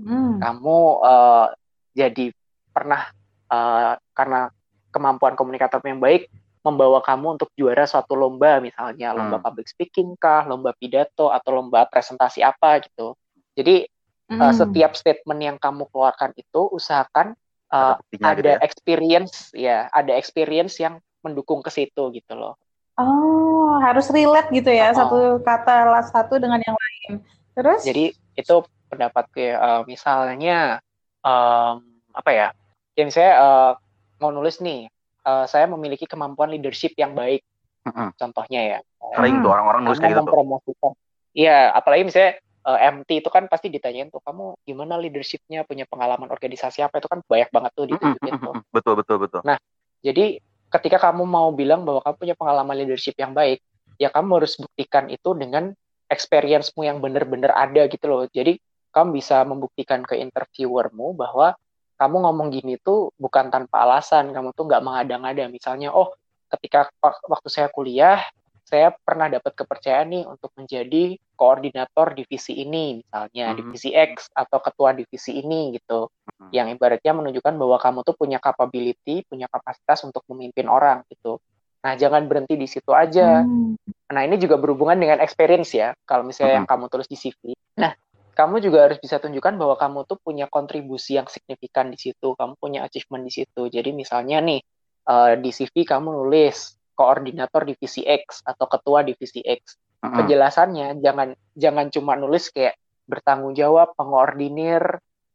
hmm. 0.00 0.40
kamu 0.40 0.78
uh, 1.04 1.46
jadi 1.92 2.32
pernah 2.72 3.12
uh, 3.52 3.96
karena 4.16 4.48
kemampuan 4.90 5.38
komunikator 5.38 5.78
yang 5.86 6.02
baik 6.02 6.26
membawa 6.60 7.00
kamu 7.00 7.40
untuk 7.40 7.48
juara 7.56 7.88
suatu 7.88 8.12
lomba 8.12 8.60
misalnya 8.60 9.16
lomba 9.16 9.40
hmm. 9.40 9.46
public 9.48 9.68
speaking 9.68 10.12
kah, 10.20 10.44
lomba 10.44 10.76
pidato 10.76 11.32
atau 11.32 11.50
lomba 11.56 11.88
presentasi 11.88 12.44
apa 12.44 12.84
gitu. 12.84 13.16
Jadi 13.56 13.88
hmm. 14.28 14.40
uh, 14.40 14.52
setiap 14.52 14.92
statement 14.92 15.40
yang 15.40 15.56
kamu 15.56 15.88
keluarkan 15.88 16.36
itu 16.36 16.68
usahakan 16.68 17.32
uh, 17.72 17.96
ada 18.20 18.36
gitu 18.36 18.48
ya? 18.48 18.58
experience 18.60 19.34
ya, 19.56 19.78
ada 19.88 20.12
experience 20.20 20.76
yang 20.76 21.00
mendukung 21.24 21.64
ke 21.64 21.72
situ 21.72 22.12
gitu 22.12 22.32
loh. 22.36 22.60
Oh, 23.00 23.39
harus 23.80 24.06
relate 24.12 24.48
gitu 24.52 24.70
ya 24.70 24.92
oh. 24.92 24.96
satu 24.96 25.18
kata 25.42 26.04
satu 26.12 26.36
dengan 26.36 26.60
yang 26.62 26.76
lain. 26.76 27.12
Terus? 27.56 27.80
Jadi 27.82 28.14
itu 28.36 28.56
pendapat 28.86 29.26
uh, 29.56 29.82
misalnya 29.88 30.78
um, 31.24 31.82
apa 32.14 32.30
ya? 32.30 32.48
Ya 32.94 33.02
misalnya 33.06 33.34
uh, 33.40 33.72
mau 34.20 34.30
nulis 34.30 34.60
nih, 34.60 34.92
uh, 35.24 35.48
saya 35.48 35.64
memiliki 35.66 36.04
kemampuan 36.04 36.52
leadership 36.52 36.92
yang 37.00 37.16
baik. 37.16 37.40
Mm-hmm. 37.88 38.08
Contohnya 38.20 38.60
ya. 38.60 38.78
Sering 39.16 39.40
tuh 39.40 39.50
orang-orang 39.50 39.82
nulis 39.88 39.98
kayak 39.98 40.20
gitu. 40.20 40.22
Mempromosikan. 40.28 40.92
Iya, 41.30 41.70
apalagi 41.72 42.02
misalnya 42.04 42.32
uh, 42.66 42.78
MT 43.00 43.24
itu 43.24 43.30
kan 43.30 43.46
pasti 43.46 43.70
ditanyain 43.70 44.10
tuh 44.10 44.20
kamu 44.20 44.58
gimana 44.66 44.98
leadershipnya, 45.00 45.64
punya 45.64 45.86
pengalaman 45.86 46.28
organisasi 46.28 46.82
apa 46.84 47.00
itu 47.00 47.08
kan 47.08 47.22
banyak 47.24 47.48
banget 47.54 47.72
tuh 47.72 47.86
ditunjukin 47.88 48.34
tuh. 48.36 48.54
Betul 48.74 48.94
betul 49.00 49.16
betul. 49.22 49.40
Nah, 49.46 49.56
jadi 50.02 50.42
ketika 50.70 50.98
kamu 51.10 51.24
mau 51.26 51.48
bilang 51.54 51.82
bahwa 51.86 52.02
kamu 52.04 52.16
punya 52.18 52.34
pengalaman 52.36 52.76
leadership 52.84 53.14
yang 53.16 53.32
baik, 53.32 53.62
ya 54.00 54.08
kamu 54.08 54.40
harus 54.40 54.56
buktikan 54.56 55.12
itu 55.12 55.36
dengan 55.36 55.76
experience-mu 56.08 56.88
yang 56.88 56.98
benar-benar 57.04 57.52
ada 57.52 57.84
gitu 57.86 58.08
loh. 58.08 58.24
Jadi 58.32 58.56
kamu 58.90 59.20
bisa 59.20 59.44
membuktikan 59.44 60.02
ke 60.02 60.18
interviewermu 60.18 61.14
bahwa 61.14 61.54
kamu 62.00 62.16
ngomong 62.24 62.48
gini 62.48 62.80
tuh 62.80 63.12
bukan 63.20 63.52
tanpa 63.52 63.84
alasan, 63.84 64.32
kamu 64.32 64.56
tuh 64.56 64.64
nggak 64.66 64.82
mengada-ngada. 64.82 65.52
Misalnya, 65.52 65.92
oh 65.92 66.16
ketika 66.48 66.88
waktu 67.04 67.48
saya 67.52 67.68
kuliah, 67.68 68.24
saya 68.64 68.94
pernah 68.94 69.26
dapat 69.26 69.52
kepercayaan 69.52 70.08
nih 70.08 70.24
untuk 70.24 70.50
menjadi 70.54 71.18
koordinator 71.36 72.14
divisi 72.14 72.56
ini, 72.62 73.02
misalnya 73.02 73.52
hmm. 73.52 73.56
divisi 73.58 73.90
X 73.92 74.30
atau 74.30 74.58
ketua 74.62 74.96
divisi 74.96 75.42
ini 75.42 75.74
gitu. 75.74 76.08
Hmm. 76.38 76.50
Yang 76.54 76.78
ibaratnya 76.78 77.12
menunjukkan 77.18 77.54
bahwa 77.58 77.76
kamu 77.82 77.98
tuh 78.06 78.14
punya 78.14 78.38
capability, 78.38 79.26
punya 79.26 79.50
kapasitas 79.50 80.06
untuk 80.06 80.22
memimpin 80.30 80.70
orang 80.70 81.02
gitu. 81.10 81.42
Nah, 81.80 81.92
jangan 81.96 82.28
berhenti 82.28 82.60
di 82.60 82.68
situ 82.68 82.92
aja. 82.92 83.40
Hmm. 83.40 83.76
Nah, 84.10 84.22
ini 84.26 84.36
juga 84.36 84.60
berhubungan 84.60 85.00
dengan 85.00 85.18
experience 85.24 85.72
ya. 85.72 85.96
Kalau 86.04 86.26
misalnya 86.26 86.60
hmm. 86.60 86.60
yang 86.64 86.68
kamu 86.68 86.84
tulis 86.92 87.08
di 87.08 87.16
CV. 87.16 87.56
Nah, 87.80 87.96
kamu 88.40 88.64
juga 88.64 88.88
harus 88.88 88.98
bisa 89.00 89.20
tunjukkan 89.20 89.60
bahwa 89.60 89.76
kamu 89.76 89.98
tuh 90.08 90.16
punya 90.20 90.48
kontribusi 90.48 91.20
yang 91.20 91.28
signifikan 91.28 91.92
di 91.92 91.98
situ, 92.00 92.32
kamu 92.36 92.56
punya 92.56 92.88
achievement 92.88 93.24
di 93.28 93.32
situ. 93.32 93.68
Jadi 93.68 93.92
misalnya 93.92 94.40
nih 94.40 94.60
uh, 95.08 95.36
di 95.36 95.50
CV 95.52 95.84
kamu 95.84 96.08
nulis 96.08 96.78
koordinator 96.96 97.68
divisi 97.68 98.00
X 98.04 98.40
atau 98.44 98.64
ketua 98.64 99.04
divisi 99.04 99.44
X. 99.44 99.76
Uh-huh. 100.00 100.24
Penjelasannya 100.24 101.04
jangan 101.04 101.36
jangan 101.52 101.86
cuma 101.92 102.16
nulis 102.16 102.48
kayak 102.48 102.80
bertanggung 103.04 103.52
jawab, 103.52 103.92
pengordinir 103.92 104.80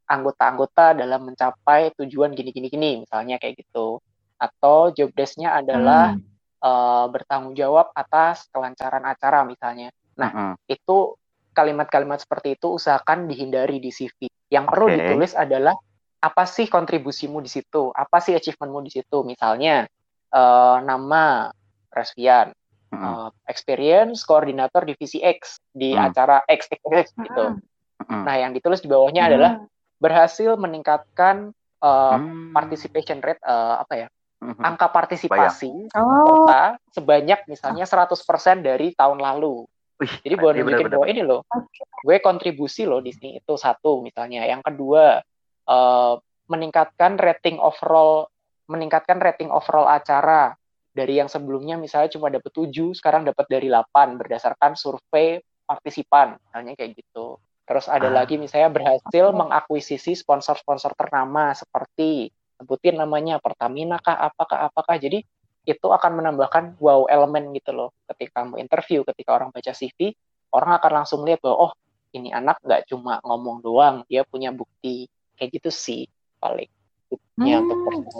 anggota-anggota 0.05 0.97
dalam 0.97 1.29
mencapai 1.29 1.93
tujuan 1.97 2.34
gini-gini 2.34 2.69
gini, 2.69 2.91
misalnya 3.05 3.41
kayak 3.41 3.62
gitu. 3.62 4.01
Atau 4.38 4.93
job 4.93 5.13
desk-nya 5.13 5.58
adalah 5.62 6.17
hmm. 6.17 6.35
Uh, 6.65 7.06
bertanggung 7.13 7.54
jawab 7.54 7.93
atas 7.93 8.49
kelancaran 8.49 9.06
acara 9.06 9.45
misalnya. 9.45 9.93
Nah, 10.17 10.32
uh-huh. 10.34 10.54
itu 10.65 11.13
kalimat-kalimat 11.56 12.19
seperti 12.19 12.58
itu 12.58 12.75
usahakan 12.75 13.30
dihindari 13.30 13.78
di 13.80 13.93
CV. 13.93 14.28
Yang 14.49 14.65
perlu 14.73 14.86
okay. 14.91 14.97
ditulis 14.99 15.32
adalah 15.38 15.75
apa 16.19 16.43
sih 16.49 16.65
kontribusimu 16.65 17.38
di 17.39 17.51
situ, 17.54 17.93
apa 17.93 18.17
sih 18.19 18.34
achievementmu 18.34 18.82
di 18.82 18.91
situ. 18.91 19.21
Misalnya 19.21 19.86
uh, 20.34 20.78
nama 20.82 21.54
Resvian, 21.93 22.51
mm 22.51 22.97
-hmm. 22.97 23.06
uh, 23.06 23.30
experience 23.47 24.25
koordinator 24.25 24.84
divisi 24.84 25.21
X 25.21 25.62
di 25.71 25.93
mm 25.93 26.01
-hmm. 26.01 26.08
acara 26.12 26.38
X, 26.49 26.67
X, 26.67 26.82
X 26.82 27.06
gitu. 27.15 27.56
Mm 27.56 28.04
-hmm. 28.04 28.23
Nah, 28.25 28.36
yang 28.36 28.51
ditulis 28.51 28.84
di 28.84 28.89
bawahnya 28.91 29.23
mm 29.23 29.28
-hmm. 29.32 29.38
adalah 29.38 29.54
berhasil 29.95 30.51
meningkatkan 30.60 31.56
uh, 31.80 32.19
mm 32.19 32.19
-hmm. 32.19 32.51
participation 32.51 33.23
rate 33.23 33.39
uh, 33.47 33.80
apa 33.80 33.93
ya? 33.95 34.08
Mm-hmm. 34.45 34.63
angka 34.69 34.88
partisipasi 34.93 35.89
oh. 35.97 36.45
sebanyak 36.93 37.49
misalnya 37.49 37.89
100% 37.89 38.13
dari 38.62 38.93
tahun 38.93 39.17
lalu. 39.17 39.65
Wih, 39.95 40.12
Jadi 40.27 40.36
buat 40.36 40.53
nunjukin 40.60 40.91
bahwa 40.91 41.08
ini 41.08 41.23
loh, 41.23 41.47
gue 42.03 42.17
kontribusi 42.19 42.84
loh 42.84 42.99
di 42.99 43.15
sini 43.15 43.39
itu 43.39 43.55
satu 43.55 44.03
misalnya. 44.03 44.43
Yang 44.43 44.67
kedua, 44.67 45.23
uh, 45.71 46.13
meningkatkan 46.51 47.15
rating 47.15 47.63
overall, 47.63 48.27
meningkatkan 48.67 49.23
rating 49.23 49.47
overall 49.47 49.88
acara 49.88 50.51
dari 50.91 51.19
yang 51.19 51.31
sebelumnya 51.31 51.79
misalnya 51.79 52.12
cuma 52.12 52.27
dapat 52.27 52.51
7, 52.51 52.91
sekarang 52.95 53.23
dapat 53.23 53.47
dari 53.47 53.71
8 53.71 54.19
berdasarkan 54.19 54.75
survei 54.75 55.39
partisipan, 55.63 56.39
misalnya 56.43 56.75
kayak 56.75 56.91
gitu. 56.99 57.39
Terus 57.65 57.88
ada 57.88 58.12
ah. 58.12 58.21
lagi 58.21 58.36
misalnya 58.38 58.69
berhasil 58.69 59.31
mengakuisisi 59.31 60.13
sponsor-sponsor 60.13 60.93
ternama 60.93 61.55
seperti 61.55 62.29
sebutin 62.56 62.96
namanya 63.00 63.39
Pertamina 63.39 64.00
kah 64.00 64.15
apakah 64.15 64.72
apakah. 64.72 64.96
Jadi 64.98 65.24
itu 65.65 65.88
akan 65.89 66.22
menambahkan 66.22 66.78
wow 66.78 67.10
elemen 67.10 67.50
gitu 67.58 67.74
loh 67.74 67.89
ketika 68.13 68.46
kamu 68.46 68.62
interview 68.62 69.02
ketika 69.02 69.34
orang 69.34 69.50
baca 69.50 69.74
CV 69.74 70.13
orang 70.54 70.78
akan 70.78 70.91
langsung 71.02 71.26
lihat 71.26 71.41
bahwa 71.41 71.70
oh 71.70 71.72
ini 72.13 72.30
anak 72.30 72.62
nggak 72.62 72.86
cuma 72.86 73.18
ngomong 73.26 73.65
doang 73.65 73.96
dia 74.06 74.22
punya 74.24 74.54
bukti 74.54 75.10
kayak 75.36 75.58
gitu 75.58 75.74
sih 75.74 76.06
paling 76.38 76.70
hmm, 77.10 77.65
untuk 77.65 77.78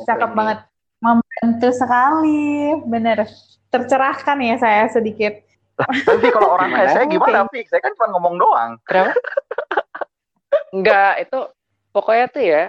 cakep 0.10 0.30
ini. 0.34 0.38
banget 0.41 0.60
membantu 0.98 1.69
sekali 1.69 2.74
bener 2.89 3.30
tercerahkan 3.69 4.38
ya 4.41 4.56
saya 4.58 4.89
sedikit 4.89 5.45
tapi 5.78 6.28
kalau 6.32 6.56
orang 6.56 6.71
kayak 6.71 6.89
saya 6.95 7.06
gimana 7.06 7.52
Fik? 7.52 7.67
Saya 7.67 7.84
kan 7.84 7.91
cuma 8.00 8.15
ngomong 8.15 8.36
doang. 8.39 8.71
Kenapa? 8.88 9.12
Enggak, 10.71 11.13
itu 11.28 11.39
pokoknya 11.91 12.26
tuh 12.32 12.43
ya 12.48 12.63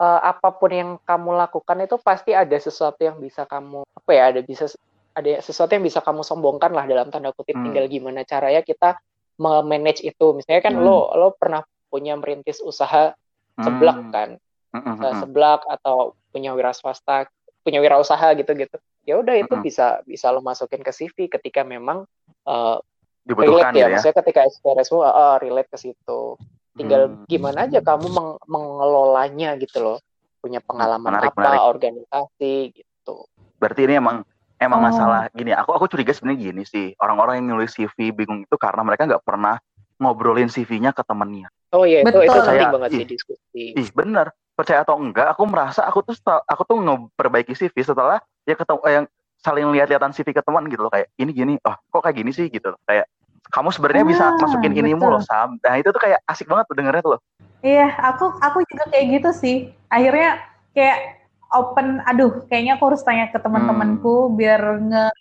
uh, 0.00 0.20
apa 0.24 0.48
pun 0.56 0.70
yang 0.72 0.90
kamu 1.04 1.36
lakukan 1.36 1.76
itu 1.84 2.00
pasti 2.00 2.32
ada 2.32 2.56
sesuatu 2.56 2.98
yang 3.04 3.20
bisa 3.20 3.44
kamu 3.44 3.84
apa 3.84 4.10
ya 4.10 4.32
ada 4.32 4.40
bisa 4.40 4.66
ada 5.12 5.30
sesuatu 5.44 5.76
yang 5.76 5.84
bisa 5.84 6.00
kamu 6.00 6.24
sombongkan 6.24 6.72
lah 6.72 6.88
dalam 6.88 7.12
tanda 7.12 7.36
kutip 7.36 7.60
hmm. 7.60 7.64
tinggal 7.68 7.84
gimana 7.86 8.24
caranya 8.24 8.64
kita 8.64 8.96
memanage 9.36 10.00
itu 10.00 10.32
misalnya 10.32 10.64
kan 10.64 10.74
hmm. 10.74 10.82
lo 10.82 11.12
lo 11.12 11.28
pernah 11.36 11.60
punya 11.92 12.16
merintis 12.16 12.64
usaha 12.64 13.12
seblak 13.60 13.98
hmm. 14.00 14.10
kan 14.10 14.28
hmm. 14.40 14.80
hmm 14.80 14.92
usaha 14.96 15.12
hmm. 15.12 15.22
seblak 15.26 15.60
atau 15.68 16.16
punya 16.32 16.56
wira 16.56 16.72
swasta 16.72 17.28
punya 17.60 17.82
wirausaha 17.84 18.32
gitu 18.40 18.56
gitu 18.56 18.76
ya 19.04 19.20
udah 19.20 19.36
itu 19.36 19.52
hmm. 19.52 19.64
bisa 19.64 20.00
bisa 20.06 20.32
lo 20.32 20.40
masukin 20.40 20.80
ke 20.80 20.92
CV 20.94 21.28
ketika 21.28 21.66
memang 21.66 22.06
uh, 22.48 22.78
relate 23.26 23.76
ya, 23.76 23.90
ya 23.90 23.98
maksudnya 23.98 24.16
ketika 24.24 24.40
experience 24.48 24.90
uh, 24.94 25.04
uh, 25.04 25.36
relate 25.42 25.68
ke 25.68 25.76
situ 25.76 26.38
tinggal 26.74 27.02
hmm. 27.10 27.26
gimana 27.26 27.66
aja 27.66 27.78
kamu 27.82 28.06
meng 28.10 28.28
mengelolanya 28.46 29.56
gitu 29.58 29.78
loh. 29.82 29.98
Punya 30.40 30.64
pengalaman 30.64 31.20
menarik, 31.20 31.36
apa 31.36 31.40
menarik. 31.40 31.62
organisasi 31.76 32.54
gitu. 32.72 33.16
Berarti 33.60 33.80
ini 33.84 34.00
emang 34.00 34.24
emang 34.56 34.80
oh. 34.80 34.84
masalah 34.88 35.28
gini 35.32 35.52
aku 35.52 35.76
aku 35.76 35.88
curiga 35.90 36.12
sebenarnya 36.16 36.40
gini 36.40 36.62
sih. 36.64 36.86
Orang-orang 36.96 37.42
yang 37.44 37.56
nulis 37.56 37.76
CV 37.76 38.12
bingung 38.14 38.44
itu 38.44 38.56
karena 38.56 38.80
mereka 38.80 39.04
nggak 39.04 39.24
pernah 39.24 39.60
ngobrolin 40.00 40.48
CV-nya 40.48 40.96
ke 40.96 41.04
temennya. 41.04 41.52
Oh 41.76 41.84
iya 41.84 42.02
itu 42.02 42.18
itu 42.24 42.38
penting 42.40 42.72
banget 42.72 42.90
sih 42.96 43.06
diskusi. 43.06 43.64
Ih 43.76 43.88
bener. 43.92 44.32
Percaya 44.56 44.84
atau 44.84 44.96
enggak 44.96 45.28
aku 45.32 45.44
merasa 45.44 45.84
aku 45.84 46.04
tuh 46.04 46.16
aku 46.24 46.62
tuh 46.64 46.76
ngeperbaiki 46.80 47.52
CV 47.52 47.76
setelah 47.84 48.20
ya 48.48 48.56
ketemu 48.56 48.80
eh, 48.88 48.92
yang 48.96 49.06
saling 49.40 49.66
lihat-lihatan 49.72 50.12
CV 50.12 50.32
ke 50.32 50.42
teman 50.44 50.68
gitu 50.72 50.88
loh. 50.88 50.92
Kayak 50.92 51.12
ini 51.20 51.30
gini 51.36 51.54
oh 51.64 51.76
kok 51.76 52.00
kayak 52.00 52.16
gini 52.16 52.30
sih? 52.32 52.48
gitu 52.48 52.72
loh. 52.72 52.80
kayak 52.88 53.08
kamu 53.50 53.68
sebenarnya 53.74 54.04
bisa 54.06 54.24
Ah, 54.30 54.38
masukin 54.38 54.72
inimu 54.72 55.04
betul. 55.04 55.12
loh 55.18 55.22
Sam 55.22 55.48
nah 55.60 55.74
itu 55.76 55.88
tuh 55.90 56.00
kayak 56.00 56.22
asik 56.26 56.46
banget 56.46 56.64
tuh 56.70 56.76
dengernya 56.78 57.02
tuh 57.04 57.12
loh 57.18 57.22
Iya, 57.60 57.92
aku 58.00 58.40
aku 58.40 58.64
juga 58.64 58.88
kayak 58.88 59.20
gitu 59.20 59.30
sih. 59.36 59.56
Akhirnya 59.92 60.40
kayak 60.72 61.20
open, 61.52 62.00
aduh, 62.08 62.48
kayaknya 62.48 62.80
aku 62.80 62.88
harus 62.88 63.04
tanya 63.04 63.28
ke 63.28 63.36
teman-temanku 63.36 64.32
biar 64.32 64.80
nge 64.80 65.12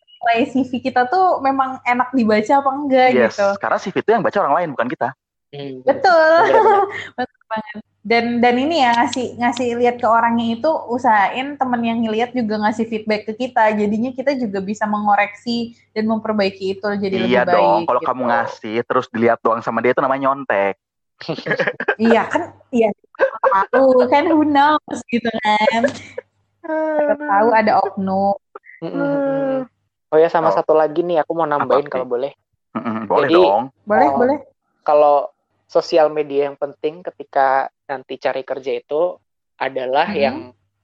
CV 0.51 0.71
kita 0.83 1.07
tuh 1.07 1.39
memang 1.39 1.79
enak 1.87 2.11
dibaca 2.11 2.59
apa 2.59 2.69
enggak 2.75 3.07
yes 3.15 3.35
gitu. 3.39 3.47
karena 3.63 3.77
CV 3.79 3.95
itu 4.03 4.11
yang 4.11 4.23
baca 4.23 4.37
orang 4.43 4.55
lain 4.59 4.69
bukan 4.75 4.87
kita 4.91 5.07
Hmm, 5.49 5.81
Betul. 5.81 6.41
Betul 7.17 7.41
banget. 7.49 7.81
Dan 7.99 8.39
dan 8.39 8.55
ini 8.55 8.79
ya 8.79 8.95
ngasih 8.95 9.37
ngasih 9.37 9.67
lihat 9.75 9.95
ke 9.99 10.07
orangnya 10.07 10.55
itu 10.55 10.69
usahain 10.87 11.57
temen 11.57 11.81
yang 11.83 11.99
ngelihat 11.99 12.31
juga 12.31 12.57
ngasih 12.61 12.85
feedback 12.85 13.27
ke 13.27 13.33
kita. 13.35 13.73
Jadinya 13.73 14.13
kita 14.13 14.33
juga 14.33 14.61
bisa 14.61 14.85
mengoreksi 14.85 15.75
dan 15.91 16.07
memperbaiki 16.07 16.79
itu 16.79 16.87
jadi 16.95 17.15
lebih 17.17 17.33
iya 17.33 17.43
baik. 17.43 17.53
dong 17.53 17.79
kalau 17.85 17.99
gitu. 17.99 18.07
kamu 18.07 18.21
ngasih 18.25 18.75
terus 18.85 19.05
dilihat 19.09 19.39
doang 19.41 19.59
sama 19.59 19.81
dia 19.81 19.91
itu 19.91 19.99
namanya 19.99 20.31
nyontek 20.31 20.79
Iya 21.99 22.23
kan, 22.25 22.41
iya 22.71 22.89
tahu 23.67 24.07
kan 24.07 24.23
who 24.31 24.47
knows 24.47 24.99
gitu 25.11 25.27
kan. 25.43 25.81
Tahu 27.19 27.47
ada 27.51 27.83
oknum. 27.83 28.37
Mm, 28.79 28.87
mm, 28.87 28.95
mm, 28.95 29.19
mm. 29.19 29.59
Oh 30.09 30.17
ya 30.17 30.31
sama 30.31 30.49
Oh. 30.49 30.55
satu 30.55 30.71
lagi 30.71 31.03
nih 31.03 31.19
aku 31.19 31.35
mau 31.35 31.43
nambahin 31.43 31.85
kalau 31.85 32.07
boleh. 32.07 32.31
Boleh 33.05 33.27
Jadi- 33.27 33.35
dong 33.35 33.63
Boleh, 33.83 34.07
Oh. 34.07 34.17
boleh. 34.17 34.37
Kalau 34.81 35.15
sosial 35.69 36.09
media 36.09 36.49
yang 36.49 36.57
penting 36.57 37.05
ketika 37.05 37.69
nanti 37.85 38.17
cari 38.17 38.41
kerja 38.41 38.73
itu 38.73 39.21
adalah 39.61 40.09
Mhm. 40.09 40.17
yang 40.17 40.37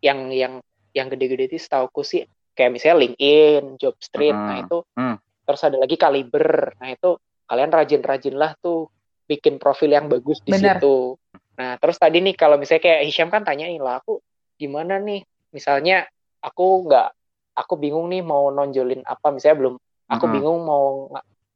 yang 0.06 0.20
yang 0.30 0.54
yang 0.94 1.08
gede-gede 1.10 1.50
itu 1.50 1.58
setauku 1.58 2.06
sih 2.06 2.24
kayak 2.54 2.78
misalnya 2.78 3.10
LinkedIn, 3.10 3.82
Jobstreet, 3.82 4.38
Mhm. 4.38 4.46
nah 4.46 4.58
itu 4.62 4.78
Hmm. 4.94 5.18
terus 5.44 5.62
ada 5.66 5.78
lagi 5.82 5.98
Kaliber. 5.98 6.78
Nah 6.78 6.90
itu 6.94 7.18
kalian 7.50 7.72
rajin-rajinlah 7.74 8.56
tuh 8.62 8.88
bikin 9.26 9.58
profil 9.58 9.90
yang 9.90 10.06
bagus 10.06 10.40
di 10.46 10.54
Benar. 10.54 10.78
situ. 10.78 11.18
Nah 11.58 11.82
terus 11.82 11.98
tadi 11.98 12.22
nih 12.22 12.38
kalau 12.38 12.62
misalnya 12.62 12.86
kayak 12.86 13.02
Hisham 13.10 13.34
kan 13.34 13.42
tanyain 13.42 13.82
lah 13.82 14.00
aku 14.00 14.22
gimana 14.56 15.02
nih 15.02 15.26
misalnya 15.50 16.06
aku 16.40 16.86
nggak 16.88 17.10
aku 17.58 17.74
bingung 17.76 18.08
nih 18.12 18.22
mau 18.22 18.48
nonjolin 18.54 19.02
apa 19.04 19.34
misalnya 19.34 19.58
belum 19.66 19.76
aku 20.12 20.26
Mm-mm. 20.30 20.36
bingung 20.38 20.60
mau 20.62 21.10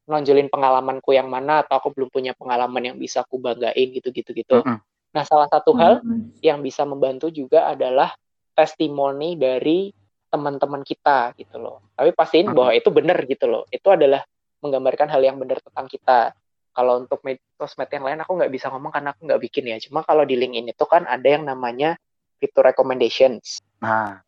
nonjolin 0.09 0.49
pengalamanku 0.49 1.13
yang 1.13 1.29
mana 1.29 1.61
atau 1.61 1.77
aku 1.77 1.93
belum 1.93 2.09
punya 2.09 2.33
pengalaman 2.33 2.81
yang 2.81 2.97
bisa 2.97 3.21
aku 3.21 3.37
banggain 3.37 3.93
gitu-gitu 3.93 4.33
gitu. 4.33 4.65
Mm-mm. 4.65 4.81
Nah 5.13 5.23
salah 5.25 5.45
satu 5.45 5.77
hal 5.77 6.01
Mhm. 6.01 6.41
yang 6.41 6.59
bisa 6.65 6.81
membantu 6.83 7.29
juga 7.29 7.69
adalah 7.69 8.17
testimoni 8.57 9.37
dari 9.37 9.93
teman-teman 10.29 10.81
kita 10.81 11.33
gitu 11.37 11.61
loh. 11.61 11.93
Tapi 11.93 12.09
pastiin 12.13 12.49
Mhm. 12.49 12.57
bahwa 12.57 12.71
itu 12.73 12.89
benar 12.89 13.17
gitu 13.25 13.45
loh. 13.45 13.63
Itu 13.69 13.93
adalah 13.93 14.25
menggambarkan 14.65 15.07
hal 15.13 15.21
yang 15.21 15.37
benar 15.37 15.61
tentang 15.61 15.85
kita. 15.85 16.33
Kalau 16.73 17.01
untuk 17.01 17.21
med- 17.25 17.41
sosmed 17.57 17.89
yang 17.89 18.05
lain 18.05 18.19
aku 18.21 18.37
nggak 18.37 18.51
bisa 18.53 18.69
ngomong 18.69 18.93
karena 18.93 19.13
aku 19.13 19.25
nggak 19.25 19.41
bikin 19.41 19.63
ya. 19.69 19.77
Cuma 19.81 20.01
kalau 20.05 20.25
di 20.25 20.37
LinkedIn 20.37 20.73
itu 20.73 20.85
kan 20.85 21.05
ada 21.05 21.25
yang 21.25 21.45
namanya 21.45 21.97
fitur 22.41 22.65
recommendations. 22.65 23.61
nah 23.79 24.19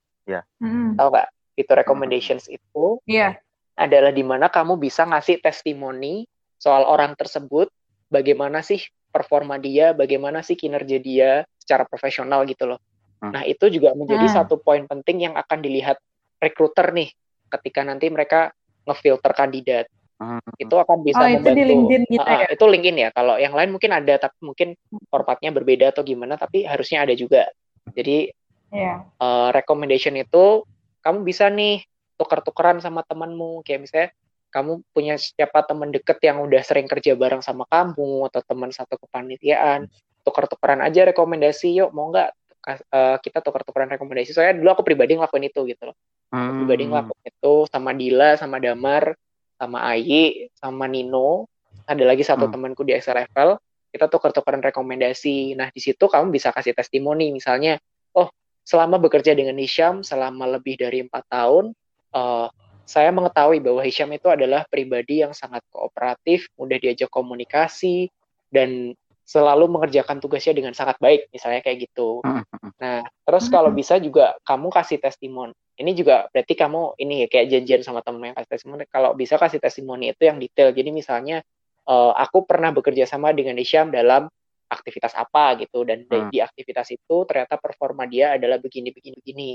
Mhm. 0.63 0.95
Tahu 0.95 1.07
nggak? 1.11 1.27
Fitur 1.59 1.75
recommendations 1.83 2.47
itu 2.47 3.03
Iya. 3.03 3.35
Adalah 3.75 4.11
di 4.11 4.21
mana 4.21 4.51
kamu 4.51 4.77
bisa 4.77 5.07
ngasih 5.07 5.39
testimoni 5.41 6.27
soal 6.61 6.85
orang 6.85 7.17
tersebut, 7.17 7.71
bagaimana 8.11 8.61
sih 8.61 8.83
performa 9.09 9.57
dia, 9.57 9.91
bagaimana 9.91 10.45
sih 10.45 10.55
kinerja 10.55 10.97
dia 11.01 11.31
secara 11.57 11.83
profesional 11.87 12.45
gitu 12.45 12.69
loh. 12.69 12.79
Hmm. 13.19 13.33
Nah, 13.35 13.43
itu 13.45 13.67
juga 13.69 13.91
menjadi 13.97 14.27
Hmm. 14.29 14.35
satu 14.43 14.61
poin 14.61 14.85
penting 14.85 15.29
yang 15.29 15.33
akan 15.35 15.59
dilihat 15.61 15.97
recruiter 16.37 16.89
nih 16.93 17.09
ketika 17.51 17.83
nanti 17.83 18.07
mereka 18.07 18.49
ngefilter 18.87 19.31
kandidat. 19.35 19.85
Mm, 20.21 20.37
Itu 20.57 20.77
akan 20.77 21.01
bisa 21.01 21.17
Oh, 21.17 21.25
itu 21.25 21.41
membantu. 21.41 21.57
di 21.57 21.63
LinkedIn 21.65 22.03
gitu 22.13 22.29
ah, 22.29 22.39
ya? 22.45 22.47
itu 22.53 22.65
LinkedIn 22.69 22.97
ya. 22.97 23.09
Kalau 23.09 23.35
yang 23.41 23.53
lain 23.57 23.73
mungkin 23.73 23.89
ada 23.89 24.21
tapi 24.21 24.37
mungkin 24.45 24.77
formatnya 25.09 25.49
berbeda 25.49 25.89
atau 25.89 26.05
gimana, 26.05 26.37
tapi 26.37 26.61
harusnya 26.61 27.01
ada 27.05 27.13
juga. 27.17 27.49
Jadi 27.97 28.29
Iya. 28.69 29.03
eh, 29.17 29.49
recommendation 29.51 30.13
itu 30.15 30.61
kamu 31.01 31.25
bisa 31.25 31.49
nih 31.49 31.81
tuker-tukeran 32.21 32.77
sama 32.77 33.01
temanmu. 33.01 33.65
Kayak 33.65 33.79
misalnya 33.89 34.09
kamu 34.53 34.71
punya 34.93 35.15
siapa 35.17 35.65
teman 35.65 35.89
deket 35.89 36.21
yang 36.21 36.43
udah 36.45 36.61
sering 36.61 36.85
kerja 36.85 37.17
bareng 37.17 37.41
sama 37.41 37.65
kamu 37.65 38.29
atau 38.29 38.41
teman 38.45 38.69
satu 38.69 38.99
kepanitiaan 38.99 39.87
tuker-tukeran 40.21 40.85
aja 40.85 41.07
rekomendasi 41.09 41.81
yuk 41.81 41.89
mau 41.97 42.11
nggak 42.13 42.29
eh, 42.69 43.17
kita 43.25 43.41
tuker-tukeran 43.41 43.89
rekomendasi? 43.97 44.37
Soalnya 44.37 44.61
dulu 44.61 44.69
aku 44.77 44.83
pribadi 44.85 45.17
ngelakuin 45.17 45.49
itu 45.49 45.65
gitu 45.65 45.89
loh. 45.89 45.97
Aku 46.29 46.63
pribadi 46.63 46.83
ngelakuin 46.87 47.23
itu 47.25 47.53
sama 47.67 47.91
Dila 47.97 48.37
sama 48.37 48.61
Damar 48.61 49.17
sama 49.57 49.79
Ayi 49.89 50.47
sama 50.53 50.85
Nino. 50.85 51.49
Ada 51.89 52.03
lagi 52.05 52.21
satu 52.21 52.45
Hmm. 52.47 52.53
temanku 52.53 52.85
di 52.85 52.93
Excel 52.93 53.17
level 53.17 53.57
kita 53.91 54.07
tuker-tukeran 54.07 54.63
rekomendasi. 54.63 55.57
Nah 55.59 55.67
di 55.73 55.81
situ 55.83 56.07
kamu 56.07 56.31
bisa 56.31 56.53
kasih 56.55 56.71
testimoni. 56.71 57.33
Misalnya 57.35 57.81
oh 58.15 58.29
selama 58.63 59.01
bekerja 59.01 59.35
dengan 59.35 59.57
Hisham 59.59 60.05
selama 60.05 60.47
lebih 60.59 60.79
dari 60.79 61.03
empat 61.03 61.27
tahun 61.27 61.75
eh, 62.11 62.47
saya 62.85 63.09
mengetahui 63.15 63.63
bahwa 63.63 63.81
Hisham 63.87 64.11
itu 64.11 64.27
adalah 64.27 64.67
pribadi 64.67 65.23
yang 65.23 65.31
sangat 65.31 65.63
kooperatif 65.71 66.51
mudah 66.59 66.75
diajak 66.75 67.07
komunikasi 67.07 68.11
dan 68.51 68.91
selalu 69.23 69.71
mengerjakan 69.71 70.19
tugasnya 70.19 70.59
dengan 70.59 70.75
sangat 70.75 70.99
baik 70.99 71.31
misalnya 71.31 71.63
kayak 71.63 71.87
gitu 71.87 72.19
mm, 72.19 72.43
mm, 72.43 72.71
Nah, 72.81 73.05
terus 73.23 73.45
Hmm. 73.47 73.53
kalau 73.53 73.69
bisa 73.71 74.01
juga 74.01 74.33
kamu 74.41 74.73
kasih 74.73 74.97
testimoni. 74.97 75.53
Ini 75.77 75.93
juga 75.93 76.25
berarti 76.33 76.53
kamu 76.57 76.97
ini 76.97 77.13
ya 77.25 77.27
kayak 77.29 77.47
janjian 77.53 77.81
sama 77.85 78.01
temen 78.01 78.33
yang 78.33 78.37
kasih 78.37 78.57
testimoni. 78.57 78.83
Kalau 78.89 79.13
bisa 79.13 79.37
kasih 79.37 79.61
testimoni 79.61 80.09
itu 80.09 80.25
yang 80.25 80.41
detail. 80.41 80.73
Jadi 80.73 80.89
misalnya 80.89 81.45
eh, 81.85 82.13
aku 82.17 82.43
pernah 82.49 82.73
bekerja 82.73 83.05
sama 83.05 83.31
dengan 83.37 83.53
Hisham 83.61 83.93
dalam 83.93 84.25
aktivitas 84.65 85.13
apa 85.13 85.61
gitu 85.61 85.85
dan 85.85 86.09
di, 86.09 86.17
Hmm. 86.17 86.29
di 86.33 86.39
aktivitas 86.41 86.89
itu 86.89 87.15
ternyata 87.29 87.61
performa 87.61 88.09
dia 88.09 88.33
adalah 88.33 88.57
begini 88.57 88.89
begini 88.89 89.15
begini. 89.21 89.49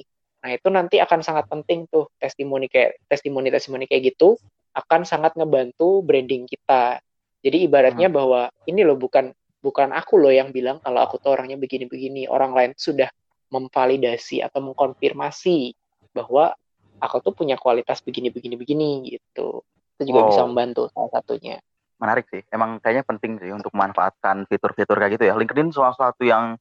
Nah, 0.45 0.51
itu 0.55 0.68
nanti 0.70 1.01
akan 1.01 1.20
sangat 1.24 1.49
penting 1.49 1.89
tuh 1.89 2.12
testimoni 2.20 2.68
kayak 2.70 3.01
testimoni 3.09 3.49
testimoni 3.51 3.84
kayak 3.89 4.14
gitu 4.14 4.37
akan 4.76 5.09
sangat 5.09 5.32
ngebantu 5.34 6.05
branding 6.05 6.45
kita. 6.45 7.01
Jadi 7.41 7.64
ibaratnya 7.64 8.11
bahwa 8.12 8.53
ini 8.68 8.84
loh 8.84 8.99
bukan 8.99 9.32
bukan 9.62 9.91
aku 9.91 10.20
loh 10.20 10.30
yang 10.30 10.53
bilang 10.53 10.78
kalau 10.84 11.03
aku 11.03 11.18
tuh 11.18 11.34
orangnya 11.34 11.57
begini-begini. 11.57 12.28
Orang 12.28 12.53
lain 12.53 12.76
sudah 12.76 13.09
memvalidasi 13.51 14.43
atau 14.43 14.61
mengkonfirmasi 14.62 15.72
bahwa 16.12 16.53
aku 17.01 17.16
tuh 17.22 17.32
punya 17.34 17.57
kualitas 17.57 18.03
begini-begini 18.03 18.55
begini 18.59 18.89
gitu. 19.16 19.64
Itu 19.97 20.03
juga 20.05 20.20
Wow. 20.24 20.28
bisa 20.30 20.43
membantu 20.45 20.82
salah 20.93 21.11
satunya. 21.11 21.57
menarik 21.97 22.28
sih 22.28 22.45
emang 22.53 22.76
kayaknya 22.76 23.09
penting 23.09 23.41
sih 23.41 23.49
untuk 23.57 23.72
memanfaatkan 23.72 24.45
fitur-fitur 24.53 25.01
kayak 25.01 25.16
gitu 25.16 25.32
ya 25.32 25.34
LinkedIn 25.41 25.72
salah 25.72 25.97
satu 25.97 26.28
yang 26.28 26.61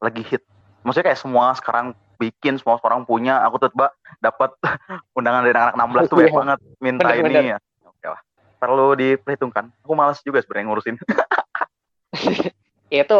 lagi 0.00 0.24
hit 0.24 0.40
maksudnya 0.82 1.06
kayak 1.10 1.20
semua 1.20 1.54
sekarang 1.54 1.86
bikin 2.18 2.54
semua 2.54 2.78
orang 2.78 3.02
punya 3.02 3.42
aku 3.42 3.58
tuh 3.58 3.70
mbak 3.74 3.90
dapat 4.18 4.50
undangan 5.18 5.42
dari 5.42 5.58
anak 5.58 5.74
16 5.74 6.06
tuh 6.06 6.16
banyak 6.16 6.30
Iya. 6.30 6.38
banget 6.38 6.58
minta 6.78 7.06
Bener-bener. 7.08 7.42
ini 7.42 7.52
ya. 7.54 7.58
Oke 7.82 8.06
lah. 8.06 8.20
Perlu 8.58 8.86
diperhitungkan. 8.94 9.64
Aku 9.82 9.92
malas 9.94 10.22
juga 10.22 10.38
sebenarnya 10.38 10.66
ngurusin. 10.70 10.96
Ya 12.92 13.08
itu 13.08 13.16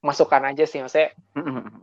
masukan 0.00 0.40
aja 0.48 0.64
sih 0.64 0.80
maksudnya 0.80 1.12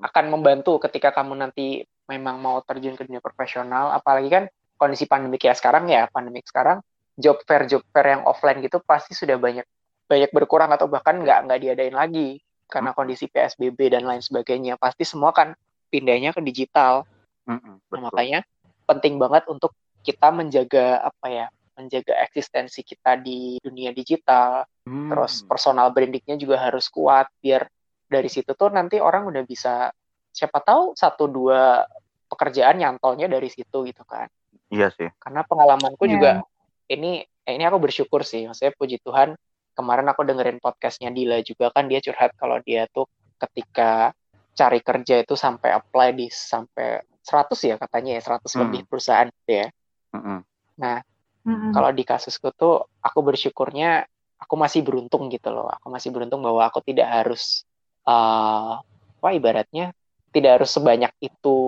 akan 0.02 0.26
membantu 0.34 0.82
ketika 0.82 1.14
kamu 1.14 1.38
nanti 1.38 1.86
memang 2.10 2.42
mau 2.42 2.58
terjun 2.66 2.98
ke 2.98 3.06
dunia 3.06 3.22
profesional. 3.22 3.94
Apalagi 3.94 4.34
kan 4.34 4.44
kondisi 4.76 5.06
pandemi 5.06 5.38
kayak 5.38 5.62
sekarang 5.62 5.86
ya 5.88 6.10
pandemi 6.10 6.42
sekarang 6.42 6.82
job 7.14 7.38
fair 7.46 7.70
job 7.70 7.86
fair 7.94 8.18
yang 8.18 8.26
offline 8.26 8.66
gitu 8.66 8.82
pasti 8.82 9.14
sudah 9.14 9.38
banyak 9.38 9.62
banyak 10.10 10.32
berkurang 10.34 10.74
atau 10.74 10.90
bahkan 10.90 11.22
nggak 11.22 11.46
nggak 11.46 11.60
diadain 11.62 11.94
lagi 11.94 12.42
karena 12.70 12.94
kondisi 12.94 13.26
PSBB 13.26 13.90
dan 13.90 14.06
lain 14.06 14.22
sebagainya 14.22 14.78
pasti 14.78 15.04
semua 15.04 15.34
kan 15.34 15.58
pindahnya 15.90 16.32
ke 16.32 16.40
digital 16.40 17.04
Nah, 17.44 17.58
betul. 17.90 18.06
makanya 18.06 18.40
penting 18.86 19.18
banget 19.18 19.50
untuk 19.50 19.74
kita 20.00 20.30
menjaga 20.30 21.02
apa 21.02 21.28
ya 21.28 21.46
menjaga 21.74 22.14
eksistensi 22.22 22.86
kita 22.86 23.18
di 23.18 23.58
dunia 23.58 23.90
digital 23.90 24.70
Hmm. 24.86 25.10
terus 25.10 25.46
personal 25.46 25.90
brandingnya 25.90 26.34
juga 26.34 26.58
harus 26.62 26.90
kuat 26.90 27.30
biar 27.42 27.66
dari 28.06 28.26
situ 28.26 28.54
tuh 28.54 28.70
nanti 28.70 28.98
orang 28.98 29.26
udah 29.26 29.42
bisa 29.42 29.94
siapa 30.30 30.62
tahu 30.62 30.94
satu 30.94 31.26
dua 31.26 31.86
pekerjaan 32.26 32.78
nyantolnya 32.78 33.26
dari 33.26 33.50
situ 33.50 33.86
gitu 33.86 34.02
kan 34.02 34.26
iya 34.70 34.90
sih 34.90 35.10
karena 35.18 35.42
pengalamanku 35.42 36.06
Iya. 36.06 36.14
juga 36.14 36.32
ini 36.86 37.22
ini 37.46 37.64
aku 37.66 37.78
bersyukur 37.78 38.22
sih 38.22 38.46
maksudnya 38.46 38.74
puji 38.74 38.98
Tuhan 39.02 39.34
kemarin 39.80 40.12
aku 40.12 40.28
dengerin 40.28 40.60
podcastnya 40.60 41.08
Dila 41.16 41.40
juga 41.40 41.72
kan 41.72 41.88
dia 41.88 42.04
curhat 42.04 42.36
kalau 42.36 42.60
dia 42.60 42.84
tuh 42.92 43.08
ketika 43.40 44.12
cari 44.52 44.84
kerja 44.84 45.24
itu 45.24 45.40
sampai 45.40 45.72
apply 45.72 46.12
di 46.12 46.28
sampai 46.28 47.00
100 47.24 47.56
ya 47.64 47.80
katanya 47.80 48.20
ya 48.20 48.22
100 48.28 48.52
Hmm. 48.52 48.68
lebih 48.68 48.82
perusahaan 48.92 49.32
gitu 49.32 49.52
ya 49.64 49.68
Mm-mm. 50.12 50.40
Mm-mm. 51.48 51.72
kalau 51.72 51.96
di 51.96 52.04
kasusku 52.04 52.52
tuh 52.52 52.84
aku 53.00 53.20
bersyukurnya 53.24 54.04
aku 54.36 54.56
masih 54.60 54.84
beruntung 54.84 55.32
gitu 55.32 55.48
loh 55.48 55.72
aku 55.72 55.88
masih 55.88 56.12
beruntung 56.12 56.44
bahwa 56.44 56.68
aku 56.68 56.84
tidak 56.84 57.08
harus 57.08 57.64
eh 58.04 58.74
apa 59.20 59.30
ibaratnya 59.36 59.96
tidak 60.36 60.60
harus 60.60 60.72
sebanyak 60.76 61.12
itu 61.24 61.60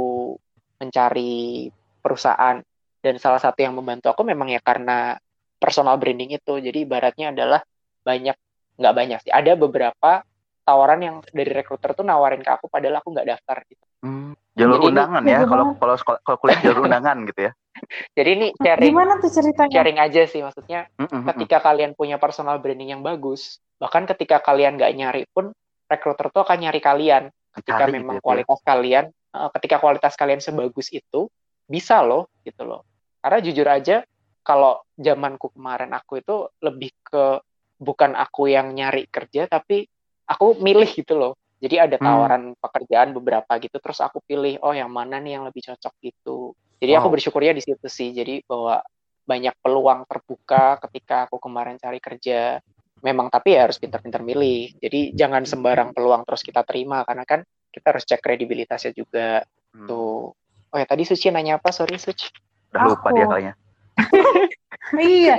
mencari 0.80 1.68
perusahaan 2.04 2.60
dan 3.02 3.16
salah 3.18 3.40
satu 3.40 3.60
yang 3.64 3.76
membantu 3.78 4.12
aku 4.12 4.24
memang 4.28 4.52
ya 4.52 4.60
karena 4.60 5.16
personal 5.62 5.96
branding 6.02 6.34
itu 6.34 6.58
jadi 6.58 6.84
ibaratnya 6.84 7.32
adalah 7.32 7.62
banyak 8.02 8.38
nggak 8.76 8.94
banyak 8.94 9.20
sih 9.22 9.32
ada 9.32 9.54
beberapa 9.54 10.26
tawaran 10.62 11.00
yang 11.00 11.16
dari 11.28 11.52
rekruter 11.52 11.94
tuh 11.94 12.02
nawarin 12.02 12.42
ke 12.42 12.50
aku 12.50 12.66
padahal 12.66 12.98
aku 12.98 13.10
nggak 13.12 13.28
daftar 13.28 13.58
gitu 13.66 13.86
Hmm, 14.02 14.34
jalur 14.54 14.76
Jadi 14.76 14.82
ini- 14.82 14.90
undangan 14.90 15.22
ya 15.22 15.30
Iya, 15.32 15.46
kalau 15.46 15.66
kalau 15.78 15.96
kalau 16.26 16.38
kuliah 16.40 16.60
jalur 16.60 16.82
undangan 16.84 17.18
gitu 17.24 17.42
ya. 17.46 17.52
jadi 18.18 18.30
ini 18.34 18.48
sharing 18.58 18.90
Gimana 18.90 19.14
tuh 19.18 19.30
ceritanya? 19.32 19.74
sharing 19.74 20.00
aja 20.00 20.22
sih 20.26 20.42
maksudnya 20.42 20.90
Mm, 20.98 21.06
mm, 21.06 21.14
mm. 21.14 21.26
ketika 21.30 21.58
kalian 21.62 21.92
punya 21.94 22.18
personal 22.18 22.58
branding 22.58 22.90
yang 22.90 23.02
bagus 23.02 23.62
bahkan 23.78 24.06
ketika 24.06 24.42
kalian 24.42 24.76
nggak 24.76 24.92
nyari 24.92 25.24
pun 25.28 25.54
rekruter 25.86 26.30
tuh 26.30 26.42
akan 26.42 26.58
nyari 26.60 26.82
kalian 26.82 27.24
ketika 27.54 27.86
Dicari 27.86 27.92
memang 27.94 28.16
gitu 28.16 28.18
ya. 28.18 28.26
kualitas 28.26 28.60
kalian 28.62 29.06
eh, 29.12 29.50
ketika 29.54 29.76
kualitas 29.78 30.14
kalian 30.16 30.42
sebagus 30.42 30.90
itu 30.90 31.30
bisa 31.64 32.02
loh 32.02 32.26
gitu 32.42 32.66
loh 32.66 32.82
karena 33.20 33.38
jujur 33.40 33.68
aja 33.68 33.98
kalau 34.42 34.82
zamanku 34.96 35.54
kemarin 35.54 35.94
aku 35.94 36.18
itu 36.18 36.36
lebih 36.60 36.90
ke 37.02 37.38
bukan 37.82 38.14
aku 38.14 38.46
yang 38.46 38.70
nyari 38.72 39.10
kerja 39.10 39.50
tapi 39.50 39.90
aku 40.30 40.62
milih 40.62 40.86
gitu 40.94 41.18
loh 41.18 41.34
jadi 41.58 41.90
ada 41.90 41.98
Hmm. 41.98 42.06
tawaran 42.06 42.44
pekerjaan 42.62 43.10
beberapa 43.12 43.52
gitu 43.58 43.82
terus 43.82 43.98
aku 44.00 44.22
pilih 44.22 44.62
oh 44.62 44.72
yang 44.72 44.94
mana 44.94 45.18
nih 45.18 45.42
yang 45.42 45.44
lebih 45.50 45.66
cocok 45.66 45.94
gitu 46.00 46.54
jadi 46.78 47.02
aku 47.02 47.10
Wow. 47.10 47.14
bersyukurnya 47.18 47.54
di 47.58 47.64
situ 47.66 47.88
sih 47.90 48.14
jadi 48.14 48.46
bahwa 48.46 48.86
banyak 49.22 49.54
peluang 49.62 50.06
terbuka 50.06 50.78
ketika 50.90 51.26
aku 51.26 51.42
kemarin 51.42 51.78
cari 51.78 51.98
kerja 51.98 52.62
memang 53.02 53.34
tapi 53.34 53.58
ya 53.58 53.66
harus 53.66 53.82
pintar-pintar 53.82 54.22
milih 54.22 54.78
jadi 54.78 55.18
jangan 55.18 55.42
sembarang 55.46 55.90
peluang 55.94 56.22
terus 56.26 56.46
kita 56.46 56.62
terima 56.62 57.02
karena 57.02 57.26
kan 57.26 57.42
kita 57.74 57.98
harus 57.98 58.06
cek 58.06 58.22
kredibilitasnya 58.22 58.94
juga 58.94 59.42
Hmm. 59.72 59.88
tuh 59.88 60.36
oh 60.70 60.78
ya 60.78 60.84
tadi 60.84 61.08
Suci 61.08 61.32
nanya 61.32 61.58
apa 61.58 61.72
sorry 61.72 61.96
Suci 61.98 62.28
Udah 62.72 62.88
lupa 62.88 63.12
Aku. 63.12 63.16
dia 63.16 63.26
kayaknya. 63.28 63.54
iya, 64.98 65.36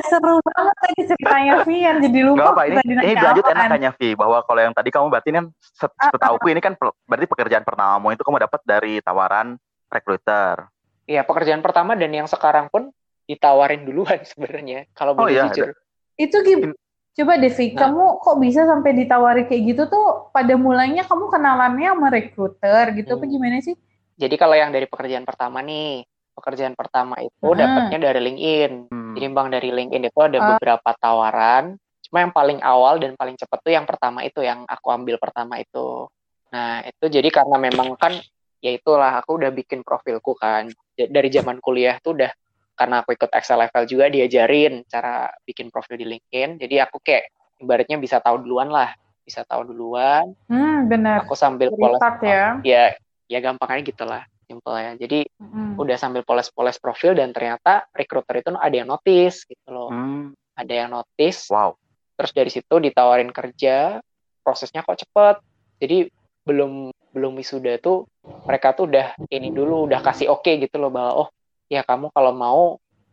seru 0.00 0.38
banget 0.40 0.74
tadi 0.78 1.00
ceritanya 1.04 1.54
Vian. 1.62 1.96
Jadi 1.98 2.18
lupa 2.20 2.52
apa 2.52 2.62
ini 2.64 2.78
ini 2.80 2.94
nanya 2.94 3.22
lanjut 3.24 3.42
apaan. 3.42 3.56
enak 3.56 3.68
kayaknya 3.68 3.90
Vi 3.94 4.08
bahwa 4.14 4.38
kalau 4.42 4.60
yang 4.60 4.74
tadi 4.74 4.88
kamu 4.88 5.06
berarti 5.08 5.30
kan 5.30 5.44
set- 5.60 5.98
setauku 5.98 6.46
ini 6.48 6.60
kan 6.60 6.72
pel- 6.74 6.94
berarti 7.04 7.26
pekerjaan 7.26 7.64
pertamamu 7.64 8.10
itu 8.10 8.22
kamu 8.22 8.38
dapat 8.40 8.60
dari 8.62 8.94
tawaran 9.00 9.56
recruiter. 9.88 10.68
Iya 11.04 11.20
pekerjaan 11.22 11.60
pertama 11.60 11.92
dan 11.92 12.10
yang 12.10 12.24
sekarang 12.24 12.68
pun 12.68 12.88
ditawarin 13.24 13.82
duluan 13.82 14.20
sebenarnya 14.30 14.88
kalau 14.92 15.12
Oh, 15.12 15.24
boleh 15.24 15.32
iya, 15.34 15.48
jujur 15.48 15.72
Itu 16.14 16.40
gim- 16.40 16.76
Coba 17.14 17.38
Devi, 17.38 17.70
Nah. 17.70 17.78
kamu 17.78 18.04
kok 18.18 18.36
bisa 18.38 18.66
sampai 18.66 18.90
ditawari 18.92 19.46
kayak 19.46 19.62
gitu 19.64 19.82
tuh 19.86 20.04
pada 20.28 20.58
mulanya 20.58 21.06
kamu 21.06 21.30
kenalannya 21.30 21.86
sama 21.88 22.10
rekruter 22.10 22.90
gitu 22.92 23.14
apa 23.14 23.22
Hmm. 23.22 23.30
gimana 23.30 23.58
sih? 23.60 23.78
jadi 24.14 24.34
kalau 24.34 24.54
yang 24.54 24.70
dari 24.70 24.86
pekerjaan 24.86 25.22
pertama 25.22 25.58
nih 25.58 26.02
pekerjaan 26.34 26.74
pertama 26.74 27.16
itu 27.22 27.46
Hmm. 27.46 27.56
dapatnya 27.56 28.10
dari 28.10 28.20
LinkedIn 28.20 28.72
Hmm. 28.90 29.14
Jadi 29.14 29.26
bang 29.30 29.48
dari 29.48 29.70
LinkedIn 29.70 30.04
itu 30.10 30.18
ada 30.18 30.38
Ah. 30.42 30.46
beberapa 30.58 30.90
tawaran. 30.98 31.78
Cuma 32.02 32.18
yang 32.26 32.34
paling 32.34 32.58
awal 32.60 32.98
dan 32.98 33.14
paling 33.14 33.38
cepat 33.38 33.62
tuh 33.62 33.70
yang 33.70 33.86
pertama 33.86 34.26
itu 34.26 34.42
yang 34.42 34.66
aku 34.66 34.90
ambil 34.90 35.22
pertama 35.22 35.62
itu. 35.62 36.10
Nah 36.50 36.82
itu 36.82 37.06
jadi 37.06 37.30
karena 37.30 37.56
memang 37.56 37.94
kan 37.94 38.10
ya 38.58 38.74
itulah 38.74 39.14
aku 39.14 39.38
udah 39.38 39.54
bikin 39.54 39.86
profilku 39.86 40.34
kan 40.34 40.66
dari 40.94 41.28
zaman 41.30 41.62
kuliah 41.62 42.02
tuh 42.02 42.18
udah 42.18 42.30
karena 42.74 43.06
aku 43.06 43.14
ikut 43.14 43.30
Excel 43.30 43.62
level 43.62 43.86
juga 43.86 44.10
diajarin 44.10 44.82
cara 44.90 45.30
bikin 45.46 45.70
profil 45.70 45.94
di 45.94 46.06
LinkedIn. 46.10 46.58
Jadi 46.58 46.74
aku 46.82 46.98
kayak 46.98 47.30
ibaratnya 47.62 48.02
bisa 48.02 48.18
tahu 48.18 48.42
duluan 48.42 48.66
lah, 48.66 48.90
bisa 49.22 49.46
tahu 49.46 49.70
duluan. 49.70 50.34
Hmm, 50.50 50.90
benar. 50.90 51.22
Aku 51.22 51.38
sambil 51.38 51.70
Restart 51.70 52.18
ya. 52.26 52.58
ya 52.66 52.84
ya 53.30 53.38
gampangnya 53.38 53.86
gitulah 53.86 54.22
simple 54.44 54.76
ya. 54.76 54.92
Jadi 54.94 55.26
Hmm. 55.40 55.74
udah 55.78 55.96
sambil 55.98 56.22
poles-poles 56.22 56.78
profil 56.78 57.14
dan 57.14 57.34
ternyata 57.34 57.88
recruiter 57.90 58.42
itu 58.42 58.50
ada 58.54 58.74
yang 58.74 58.86
notice 58.86 59.42
gitu 59.42 59.68
loh 59.70 59.90
Hmm. 59.90 60.30
ada 60.54 60.70
yang 60.70 60.90
notice 60.90 61.50
Wow. 61.50 61.74
terus 62.14 62.30
dari 62.30 62.50
situ 62.50 62.74
ditawarin 62.78 63.34
kerja 63.34 63.98
prosesnya 64.42 64.86
kok 64.86 65.02
cepet 65.02 65.36
jadi 65.82 66.06
belum 66.46 66.94
belum 67.10 67.32
wisuda 67.34 67.82
tuh 67.82 68.06
mereka 68.46 68.70
tuh 68.70 68.86
udah 68.86 69.18
ini 69.30 69.50
dulu 69.50 69.90
udah 69.90 69.98
kasih 69.98 70.30
oke 70.30 70.46
gitu 70.46 70.78
loh 70.78 70.94
bahwa 70.94 71.26
oh 71.26 71.28
ya 71.66 71.82
kamu 71.82 72.10
kalau 72.14 72.30
mau 72.30 72.62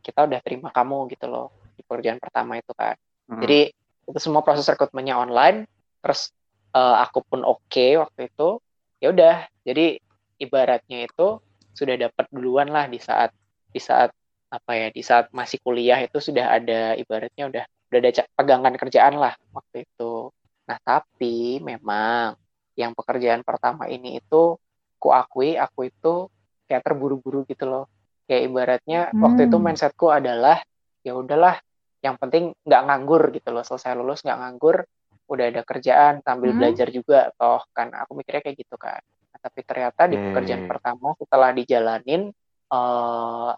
kita 0.01 0.25
udah 0.29 0.39
terima 0.45 0.69
kamu 0.69 1.09
gitu 1.09 1.25
loh 1.25 1.49
di 1.73 1.81
pekerjaan 1.81 2.21
pertama 2.21 2.61
itu 2.61 2.73
kan 2.77 2.93
Hmm. 3.25 3.41
jadi 3.41 3.73
itu 4.05 4.19
semua 4.21 4.45
proses 4.45 4.69
rekrutmennya 4.69 5.17
online 5.17 5.65
terus 6.01 6.29
eh, 6.73 6.95
aku 7.01 7.25
pun 7.25 7.41
oke 7.41 7.85
waktu 7.97 8.29
itu 8.29 8.61
ya 9.01 9.09
udah 9.09 9.35
jadi 9.65 9.97
ibaratnya 10.41 11.05
itu 11.05 11.37
sudah 11.71 11.95
dapat 11.95 12.25
duluan 12.33 12.67
lah 12.67 12.89
di 12.89 12.97
saat 12.97 13.29
di 13.71 13.79
saat 13.79 14.11
apa 14.51 14.71
ya 14.75 14.87
di 14.91 14.99
saat 14.99 15.31
masih 15.31 15.61
kuliah 15.63 16.01
itu 16.03 16.19
sudah 16.19 16.59
ada 16.59 16.97
ibaratnya 16.99 17.47
udah 17.47 17.63
udah 17.87 17.99
ada 18.03 18.23
pegangan 18.35 18.73
kerjaan 18.75 19.15
lah 19.15 19.33
waktu 19.55 19.87
itu. 19.87 20.27
Nah 20.67 20.77
tapi 20.83 21.61
memang 21.63 22.35
yang 22.75 22.91
pekerjaan 22.91 23.45
pertama 23.47 23.87
ini 23.87 24.19
itu 24.19 24.59
ku 24.99 25.07
akui 25.15 25.55
aku 25.55 25.87
itu 25.87 26.27
kayak 26.67 26.83
terburu-buru 26.83 27.47
gitu 27.47 27.67
loh. 27.69 27.85
Kayak 28.27 28.41
ibaratnya 28.51 28.99
waktu 29.15 29.47
itu 29.47 29.55
Hmm. 29.55 29.65
mindsetku 29.71 30.07
adalah 30.11 30.59
ya 31.05 31.15
udahlah 31.15 31.55
yang 32.03 32.19
penting 32.19 32.51
nggak 32.67 32.81
nganggur 32.91 33.23
gitu 33.31 33.49
loh. 33.55 33.63
Selesai 33.63 33.95
lulus 33.95 34.19
nggak 34.25 34.39
nganggur 34.39 34.83
udah 35.31 35.45
ada 35.47 35.61
kerjaan 35.63 36.19
sambil 36.27 36.51
Hmm. 36.51 36.59
belajar 36.59 36.87
juga. 36.91 37.31
Toh 37.39 37.63
kan 37.71 37.87
aku 37.95 38.19
mikirnya 38.19 38.43
kayak 38.43 38.57
gitu 38.59 38.75
kan 38.75 38.99
tapi 39.39 39.59
ternyata 39.63 40.11
di 40.11 40.17
pekerjaan 40.19 40.67
pertama 40.67 41.15
setelah 41.15 41.49
dijalanin 41.55 42.29
eh 42.71 43.51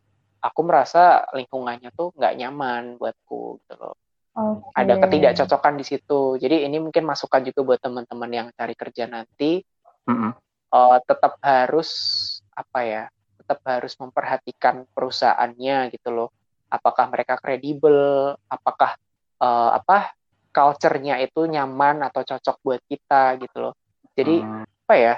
aku 0.43 0.59
merasa 0.67 1.23
lingkungannya 1.31 1.95
tuh 1.95 2.11
nggak 2.19 2.33
nyaman 2.35 2.83
buatku 2.99 3.63
gitu 3.63 3.73
loh. 3.79 3.95
Oke. 4.33 4.73
ada 4.73 4.97
ketidakcocokan 4.97 5.77
di 5.77 5.85
situ. 5.85 6.41
Jadi 6.41 6.65
ini 6.65 6.81
mungkin 6.81 7.05
masukan 7.05 7.45
juga 7.45 7.61
buat 7.61 7.79
teman-teman 7.79 8.31
yang 8.33 8.47
cari 8.57 8.73
kerja 8.73 9.05
nanti. 9.05 9.61
Mm-mm. 10.09 10.35
eh, 10.73 10.97
tetap 11.07 11.39
harus 11.39 11.89
apa 12.51 12.79
ya 12.83 13.03
tetap 13.39 13.59
harus 13.63 13.93
memperhatikan 13.95 14.83
perusahaannya 14.91 15.93
gitu 15.95 16.09
loh. 16.11 16.29
Apakah 16.67 17.07
mereka 17.13 17.37
kredibel? 17.39 18.33
Apakah 18.49 18.97
eh, 19.39 19.71
apa 19.79 20.11
culture-nya 20.53 21.17
itu 21.21 21.49
nyaman 21.49 22.05
atau 22.05 22.21
cocok 22.21 22.57
buat 22.61 22.81
kita 22.89 23.37
gitu 23.41 23.57
loh. 23.69 23.73
Jadi 24.13 24.45
Hmm. 24.45 24.65
apa 24.83 24.95
ya 24.99 25.13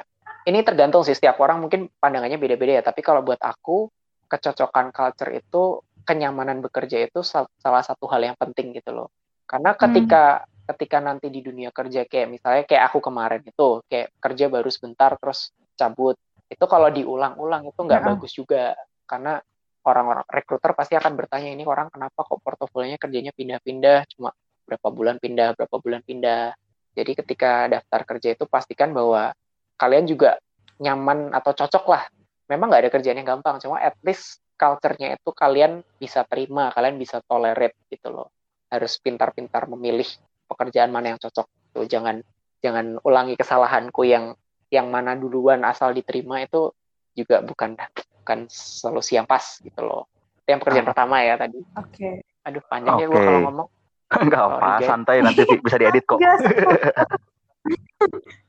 ini 0.46 0.62
tergantung 0.62 1.02
sih 1.02 1.18
setiap 1.18 1.42
orang 1.42 1.58
mungkin 1.62 1.90
pandangannya 1.98 2.38
beda-beda 2.38 2.82
ya. 2.82 2.84
Tapi 2.86 3.02
kalau 3.02 3.26
buat 3.26 3.42
aku 3.42 3.90
kecocokan 4.30 4.94
culture 4.94 5.32
itu 5.34 5.82
kenyamanan 6.06 6.62
bekerja 6.62 7.02
itu 7.02 7.26
sal- 7.26 7.50
salah 7.58 7.82
satu 7.82 8.06
hal 8.10 8.22
yang 8.22 8.38
penting 8.38 8.78
gitu 8.78 8.94
loh. 8.94 9.10
Karena 9.50 9.74
ketika 9.74 10.46
ketika 10.66 10.98
nanti 10.98 11.30
di 11.30 11.46
dunia 11.46 11.70
kerja 11.70 12.10
kayak 12.10 12.28
misalnya 12.30 12.64
kayak 12.66 12.90
aku 12.90 12.98
kemarin 12.98 13.42
itu 13.46 13.86
kayak 13.86 14.10
kerja 14.18 14.46
baru 14.50 14.70
sebentar 14.74 15.14
terus 15.22 15.54
cabut 15.78 16.18
itu 16.50 16.66
kalau 16.66 16.90
diulang-ulang 16.90 17.70
itu 17.70 17.80
nggak 17.82 18.02
Ya. 18.02 18.06
bagus 18.06 18.32
juga. 18.34 18.66
Karena 19.06 19.38
orang-orang 19.86 20.26
rekruter 20.30 20.74
pasti 20.74 20.98
akan 20.98 21.14
bertanya 21.14 21.54
ini 21.54 21.62
orang 21.66 21.94
kenapa 21.94 22.26
kok 22.26 22.42
portofolionya 22.42 22.98
kerjanya 22.98 23.34
pindah-pindah? 23.34 24.10
Cuma 24.14 24.34
berapa 24.66 24.88
bulan 24.90 25.18
pindah 25.22 25.54
berapa 25.58 25.76
bulan 25.78 26.02
pindah? 26.06 26.54
Jadi 26.98 27.12
ketika 27.18 27.70
daftar 27.70 28.02
kerja 28.06 28.34
itu 28.34 28.46
pastikan 28.50 28.94
bahwa 28.94 29.34
kalian 29.76 30.06
juga 30.08 30.40
nyaman 30.80 31.32
atau 31.32 31.52
cocok 31.56 31.86
lah 31.88 32.04
memang 32.52 32.68
nggak 32.72 32.82
ada 32.88 32.92
kerjaan 32.92 33.18
yang 33.20 33.40
gampang 33.40 33.60
cuma 33.64 33.80
at 33.80 33.96
least 34.04 34.44
culture-nya 34.56 35.16
itu 35.20 35.30
kalian 35.36 35.84
bisa 36.00 36.24
terima 36.28 36.72
kalian 36.72 36.96
bisa 36.96 37.20
tolerate 37.28 37.76
gitu 37.92 38.12
loh 38.12 38.32
harus 38.72 39.00
pintar-pintar 39.00 39.68
memilih 39.72 40.08
pekerjaan 40.48 40.92
mana 40.92 41.16
yang 41.16 41.20
cocok 41.20 41.48
tuh 41.76 41.86
jangan 41.88 42.20
jangan 42.64 42.98
ulangi 43.04 43.36
kesalahanku 43.36 44.04
yang 44.08 44.36
yang 44.72 44.88
mana 44.90 45.14
duluan 45.16 45.62
asal 45.68 45.92
diterima 45.92 46.42
itu 46.44 46.72
juga 47.16 47.40
bukan 47.44 47.76
bukan 48.24 48.40
solusi 48.52 49.16
yang 49.16 49.28
pas 49.28 49.60
gitu 49.62 49.80
loh 49.86 50.08
itu 50.44 50.50
yang 50.56 50.60
pekerjaan 50.60 50.86
Ah. 50.88 50.92
pertama 50.92 51.16
ya 51.24 51.36
tadi 51.40 51.60
Oke. 51.78 52.24
aduh 52.46 52.64
panjang 52.68 52.96
ya 53.00 53.06
gue 53.08 53.16
Oke. 53.16 53.26
kalau 53.28 53.42
ngomong 53.52 53.68
Nggak 54.30 54.38
Sorry, 54.38 54.62
apa, 54.62 54.86
santai 54.86 55.18
nanti 55.26 55.42
bisa 55.66 55.82
diedit 55.82 56.06
kok. 56.06 56.22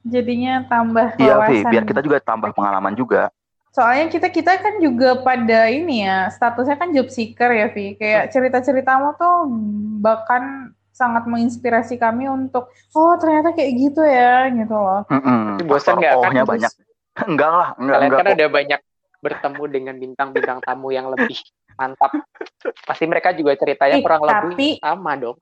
Jadinya 0.07 0.63
tambah 0.71 1.19
Iya 1.19 1.35
Vi, 1.49 1.67
biar 1.67 1.85
kita 1.89 2.01
juga 2.05 2.19
tambah 2.23 2.55
pengalaman 2.55 2.95
juga. 2.95 3.33
Soalnya 3.75 4.09
kita 4.09 4.33
kita 4.33 4.57
kan 4.57 4.81
juga 4.81 5.21
pada 5.21 5.69
ini 5.69 6.07
ya 6.07 6.33
statusnya 6.33 6.81
kan 6.81 6.95
job 6.95 7.09
seeker 7.13 7.51
ya 7.53 7.69
Vi. 7.73 7.99
Kayak 7.99 8.33
cerita-ceritamu 8.33 9.19
tuh 9.21 9.37
bahkan 10.01 10.73
sangat 10.97 11.29
menginspirasi 11.29 12.01
kami 12.01 12.25
untuk 12.25 12.73
oh 12.97 13.15
ternyata 13.21 13.53
kayak 13.53 13.73
gitu 13.77 14.01
ya 14.01 14.49
gitu 14.49 14.73
loh. 14.73 15.05
Mm-mm. 15.13 15.61
Tapi 15.61 15.65
bosan 15.69 16.01
nggak 16.01 16.15
kan 16.17 16.33
banyak. 16.47 16.73
Enggak 17.17 17.49
lah, 17.49 17.69
enggak 17.81 17.97
kalian 17.97 18.09
enggak 18.13 18.21
kan 18.21 18.27
kok. 18.29 18.37
udah 18.37 18.49
banyak 18.53 18.81
bertemu 19.25 19.63
dengan 19.73 19.95
bintang-bintang 19.97 20.59
tamu 20.61 20.93
yang 20.93 21.09
lebih 21.09 21.41
mantap 21.77 22.13
pasti 22.89 23.05
mereka 23.09 23.33
juga 23.37 23.57
ceritanya 23.57 24.01
Eh, 24.01 24.05
kurang 24.05 24.25
lebih 24.25 24.81
sama 24.81 25.13
dong 25.17 25.37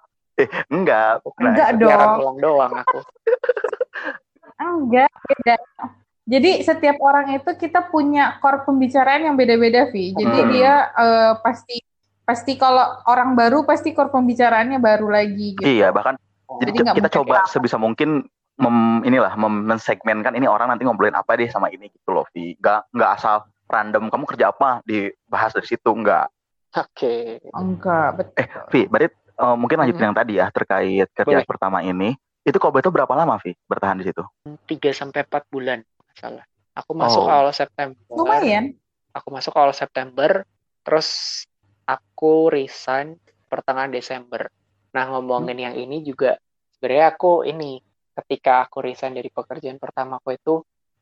Enggak. 0.72 1.22
Nah, 1.38 1.54
Enggak 1.54 1.68
siaran 1.78 2.08
dong. 2.10 2.18
ulang 2.20 2.38
doang 2.42 2.72
aku 2.82 2.98
Enggak 4.64 5.10
beda. 5.26 5.56
Jadi 6.24 6.64
setiap 6.64 6.96
orang 7.04 7.36
itu 7.36 7.50
kita 7.52 7.92
punya 7.92 8.40
core 8.40 8.64
pembicaraan 8.64 9.28
yang 9.28 9.36
beda-beda, 9.36 9.92
Vi. 9.92 10.16
Jadi 10.16 10.38
Hmm. 10.40 10.50
dia 10.50 10.74
eh, 10.96 11.32
pasti 11.44 11.76
pasti 12.24 12.56
kalau 12.56 13.04
orang 13.04 13.36
baru 13.36 13.68
pasti 13.68 13.92
core 13.92 14.08
pembicaraannya 14.08 14.80
baru 14.80 15.12
lagi 15.12 15.52
gitu. 15.60 15.68
Iya, 15.68 15.92
bahkan 15.92 16.16
jadi, 16.64 16.96
kita 16.96 17.12
coba 17.20 17.44
sebisa 17.44 17.76
mungkin 17.76 18.24
mem, 18.56 19.04
inilah 19.04 19.36
mem- 19.36 19.68
mensegmenkan 19.68 20.32
ini 20.32 20.48
orang 20.48 20.72
nanti 20.72 20.88
ngobrolin 20.88 21.12
apa 21.18 21.36
deh 21.36 21.50
sama 21.52 21.68
ini 21.68 21.92
gitu 21.92 22.16
loh, 22.16 22.24
Vi. 22.32 22.56
Nggak 22.56 22.88
nggak 22.96 23.10
asal 23.20 23.44
random 23.68 24.08
kamu 24.08 24.24
kerja 24.24 24.48
apa 24.54 24.80
dibahas 24.88 25.52
dari 25.52 25.66
situ 25.68 25.90
nggak. 25.92 26.26
Oke. 26.74 27.44
Enggak, 27.52 28.08
betul. 28.16 28.38
Eh, 28.40 28.48
Vi, 28.72 28.80
berarti 28.88 29.12
eh, 29.34 29.56
mungkin 29.58 29.76
lanjutin 29.82 30.00
Mhm. 30.00 30.08
yang 30.12 30.16
tadi 30.16 30.32
ya 30.38 30.46
terkait 30.50 31.08
kerja 31.10 31.38
Boleh. 31.42 31.48
pertama 31.48 31.78
ini. 31.82 32.14
Itu 32.44 32.60
kau 32.60 32.68
itu 32.76 32.92
berapa 32.92 33.08
lama, 33.16 33.40
Vi, 33.40 33.56
bertahan 33.64 33.96
di 33.96 34.04
situ? 34.04 34.20
3 34.68 34.92
sampai 34.92 35.24
4 35.24 35.48
bulan 35.48 35.80
salah. 36.12 36.44
Aku 36.76 36.92
masuk 36.92 37.24
Oh. 37.24 37.32
awal 37.32 37.50
September. 37.50 37.96
Lumayan. 38.12 38.76
Aku 39.16 39.32
masuk 39.32 39.54
awal 39.56 39.72
September, 39.72 40.44
terus 40.84 41.40
aku 41.86 42.50
resign 42.52 43.16
pertengahan 43.48 43.88
Desember. 43.88 44.50
Nah, 44.92 45.08
ngomongin 45.08 45.56
yang 45.56 45.74
ini 45.78 46.02
juga 46.02 46.36
sebenarnya 46.76 47.14
aku 47.14 47.46
ini 47.46 47.78
ketika 48.14 48.66
aku 48.66 48.82
resign 48.84 49.14
dari 49.14 49.30
pekerjaan 49.30 49.78
pertama 49.78 50.18
aku 50.18 50.34
itu 50.34 50.54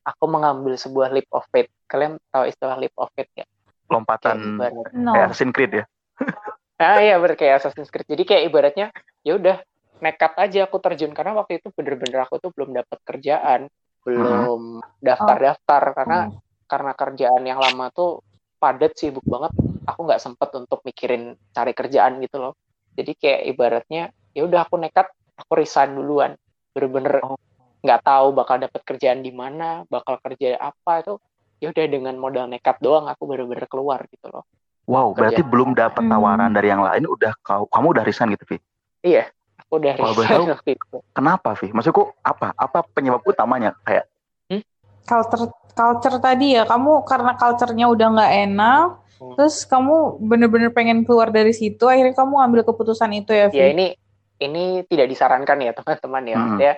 aku 0.03 0.23
mengambil 0.29 0.77
sebuah 0.77 1.11
leap 1.11 1.27
of 1.33 1.43
faith. 1.49 1.67
Kalian 1.89 2.15
tahu 2.31 2.47
istilah 2.47 2.77
leap 2.79 2.93
of 2.95 3.09
faith 3.13 3.29
ya? 3.35 3.45
Lompatan 3.89 4.57
No. 4.95 5.11
kayak 5.11 5.25
Assassin's 5.33 5.51
Creed 5.51 5.71
ya? 5.73 5.85
Ah 6.81 6.99
iya 6.99 7.15
bener 7.21 7.37
kayak 7.37 7.61
Assassin's 7.61 7.93
Creed. 7.93 8.09
Jadi 8.09 8.23
kayak 8.25 8.43
ibaratnya 8.49 8.87
ya 9.21 9.37
udah 9.37 9.61
nekat 10.03 10.33
aja 10.35 10.67
aku 10.67 10.81
terjun 10.83 11.15
karena 11.15 11.31
waktu 11.37 11.61
itu 11.63 11.71
bener-bener 11.71 12.27
aku 12.27 12.41
tuh 12.41 12.51
belum 12.51 12.75
dapat 12.75 12.99
kerjaan, 13.07 13.71
belum 14.03 14.81
daftar-daftar 14.99 15.83
karena 15.95 16.17
Oh. 16.27 16.41
karena 16.67 16.91
kerjaan 16.97 17.43
yang 17.45 17.61
lama 17.61 17.93
tuh 17.93 18.19
padat 18.57 18.97
sibuk 18.97 19.23
banget. 19.23 19.53
Aku 19.85 20.07
nggak 20.07 20.19
sempet 20.19 20.49
untuk 20.57 20.81
mikirin 20.83 21.37
cari 21.53 21.71
kerjaan 21.75 22.17
gitu 22.23 22.41
loh. 22.41 22.53
Jadi 22.97 23.11
kayak 23.15 23.41
ibaratnya 23.53 24.03
ya 24.33 24.41
udah 24.47 24.65
aku 24.65 24.81
nekat, 24.81 25.07
aku 25.37 25.51
resign 25.53 25.93
duluan. 25.93 26.33
Bener-bener 26.73 27.21
Oh. 27.21 27.37
nggak 27.83 28.01
tahu 28.01 28.27
bakal 28.33 28.57
dapat 28.63 28.81
kerjaan 28.83 29.21
di 29.21 29.29
mana, 29.31 29.85
bakal 29.87 30.17
kerja 30.19 30.57
apa 30.57 31.03
itu. 31.05 31.15
Ya 31.61 31.71
udah 31.71 31.85
dengan 31.87 32.15
modal 32.19 32.49
nekat 32.51 32.81
doang 32.83 33.07
aku 33.07 33.23
bener-bener 33.23 33.69
keluar 33.71 34.03
gitu 34.11 34.27
loh. 34.27 34.43
Wow, 34.83 35.15
berarti 35.15 35.39
Kerjaan. 35.39 35.51
belum 35.51 35.69
dapat 35.73 36.03
Hmm. 36.03 36.11
tawaran 36.11 36.51
dari 36.51 36.67
yang 36.67 36.83
lain 36.83 37.03
udah 37.07 37.31
kau 37.39 37.63
kamu 37.65 37.87
udah 37.95 38.03
resign 38.03 38.29
gitu, 38.31 38.43
Vi. 38.45 38.57
Iya, 39.01 39.31
aku 39.57 39.79
udah 39.79 39.93
Kalau 39.95 40.11
resign 40.13 40.37
tahu? 40.37 40.45
waktu 40.51 40.69
itu. 40.75 40.97
Kenapa, 41.11 41.49
Vi? 41.55 41.67
Maksudku 41.69 42.03
apa? 42.19 42.51
Apa 42.53 42.83
penyebab 42.85 43.23
utamanya? 43.23 43.71
Kayak 43.81 44.11
culture 45.03 45.51
culture 45.73 46.15
tadi 46.17 46.55
ya 46.55 46.63
kamu 46.63 47.03
karena 47.03 47.35
culture-nya 47.35 47.87
udah 47.87 48.07
nggak 48.13 48.33
enak 48.47 48.87
Hmm. 49.13 49.35
terus 49.35 49.63
kamu 49.63 50.19
bener-bener 50.19 50.67
pengen 50.69 51.03
keluar 51.03 51.27
dari 51.27 51.51
situ 51.51 51.85
akhirnya 51.85 52.11
kamu 52.13 52.39
ambil 52.39 52.61
keputusan 52.63 53.11
itu 53.13 53.31
ya 53.31 53.47
Vi? 53.47 53.55
Ya 53.55 53.67
ini 53.69 53.87
ini 54.37 54.63
tidak 54.83 55.07
disarankan 55.07 55.59
ya 55.59 55.71
teman-teman 55.77 56.23
ya. 56.23 56.33
Hmm. 56.33 56.41
Maksudnya 56.41 56.73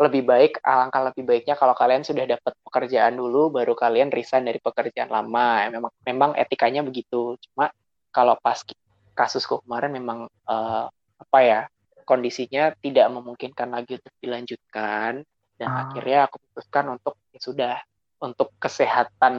lebih 0.00 0.24
baik 0.24 0.52
alangkah 0.64 1.12
lebih 1.12 1.28
baiknya 1.28 1.60
kalau 1.60 1.76
kalian 1.76 2.00
sudah 2.00 2.24
dapat 2.24 2.56
pekerjaan 2.64 3.20
dulu 3.20 3.52
baru 3.52 3.76
kalian 3.76 4.08
resign 4.08 4.48
dari 4.48 4.56
pekerjaan 4.56 5.12
lama. 5.12 5.68
Memang 5.68 5.92
memang 6.08 6.30
etikanya 6.40 6.80
begitu. 6.80 7.36
Cuma 7.36 7.68
kalau 8.08 8.34
pas 8.40 8.64
kasusku 9.12 9.60
kemarin 9.68 9.92
memang 9.92 10.18
eh, 10.24 10.84
apa 11.20 11.38
ya 11.44 11.60
kondisinya 12.08 12.72
tidak 12.80 13.06
memungkinkan 13.12 13.68
lagi 13.70 14.00
untuk 14.00 14.14
dilanjutkan 14.18 15.20
dan 15.60 15.68
Ah. 15.68 15.84
akhirnya 15.86 16.24
aku 16.26 16.40
putuskan 16.48 16.96
untuk 16.96 17.14
ya 17.30 17.38
sudah 17.38 17.76
untuk 18.18 18.48
kesehatan 18.56 19.34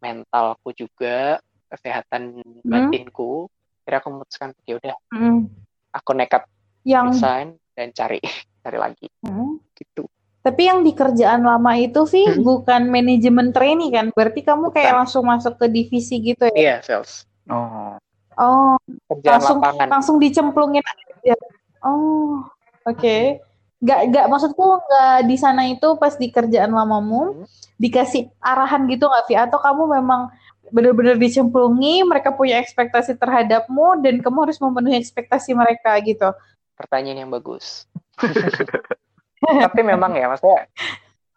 mentalku 0.00 0.72
juga 0.72 1.36
kesehatan 1.68 2.40
batinku 2.64 3.52
akhirnya 3.84 3.98
aku 4.00 4.08
memutuskan 4.08 4.50
ya 4.64 4.80
udah 4.80 4.96
Mm. 5.12 5.52
aku 5.92 6.10
nekat 6.16 6.48
yang 6.82 7.12
resign 7.12 7.60
dan 7.76 7.92
cari 7.92 8.18
cari 8.64 8.78
lagi 8.80 9.06
Mm. 9.20 9.60
Gitu. 9.78 10.10
tapi 10.38 10.66
yang 10.66 10.80
di 10.82 10.90
kerjaan 10.92 11.42
lama 11.42 11.76
itu 11.76 12.02
Vi 12.04 12.22
Hmm. 12.26 12.40
bukan 12.42 12.82
manajemen 12.88 13.52
trainee 13.52 13.90
kan 13.90 14.10
berarti 14.10 14.40
kamu 14.42 14.70
kayak 14.70 14.90
Bukan. 14.90 14.98
langsung 15.04 15.22
masuk 15.22 15.54
ke 15.56 15.66
divisi 15.66 16.18
gitu 16.18 16.46
ya 16.50 16.56
Iya, 16.56 16.76
sales. 16.82 17.22
oh, 17.46 17.94
oh 18.34 18.74
Kerjaan 19.08 19.32
langsung 19.34 19.58
lapangan. 19.60 19.86
langsung 19.92 20.16
dicemplungin 20.18 20.82
aja 20.82 21.36
oh 21.82 22.42
oke 22.82 23.44
Gak, 23.78 24.10
gak 24.10 24.26
maksudku 24.26 24.58
nggak 24.58 25.30
di 25.30 25.38
sana 25.38 25.62
itu 25.70 25.86
pas 25.94 26.10
di 26.12 26.34
kerjaan 26.34 26.74
lamamu 26.74 27.30
Hmm. 27.30 27.46
dikasih 27.78 28.26
arahan 28.42 28.90
gitu 28.90 29.06
nggak 29.06 29.24
Vi 29.26 29.34
atau 29.38 29.62
kamu 29.62 30.02
memang 30.02 30.34
benar-benar 30.68 31.14
dicemplungi 31.14 32.02
mereka 32.02 32.34
punya 32.34 32.58
ekspektasi 32.58 33.14
terhadapmu 33.14 34.02
dan 34.02 34.18
kamu 34.18 34.50
harus 34.50 34.58
memenuhi 34.58 34.98
ekspektasi 34.98 35.54
mereka 35.54 35.94
gitu 36.02 36.34
Pertanyaan 36.74 37.22
yang 37.22 37.30
bagus. 37.30 37.86
Tapi 39.42 39.80
memang 39.86 40.14
ya, 40.14 40.26
maksudnya 40.28 40.66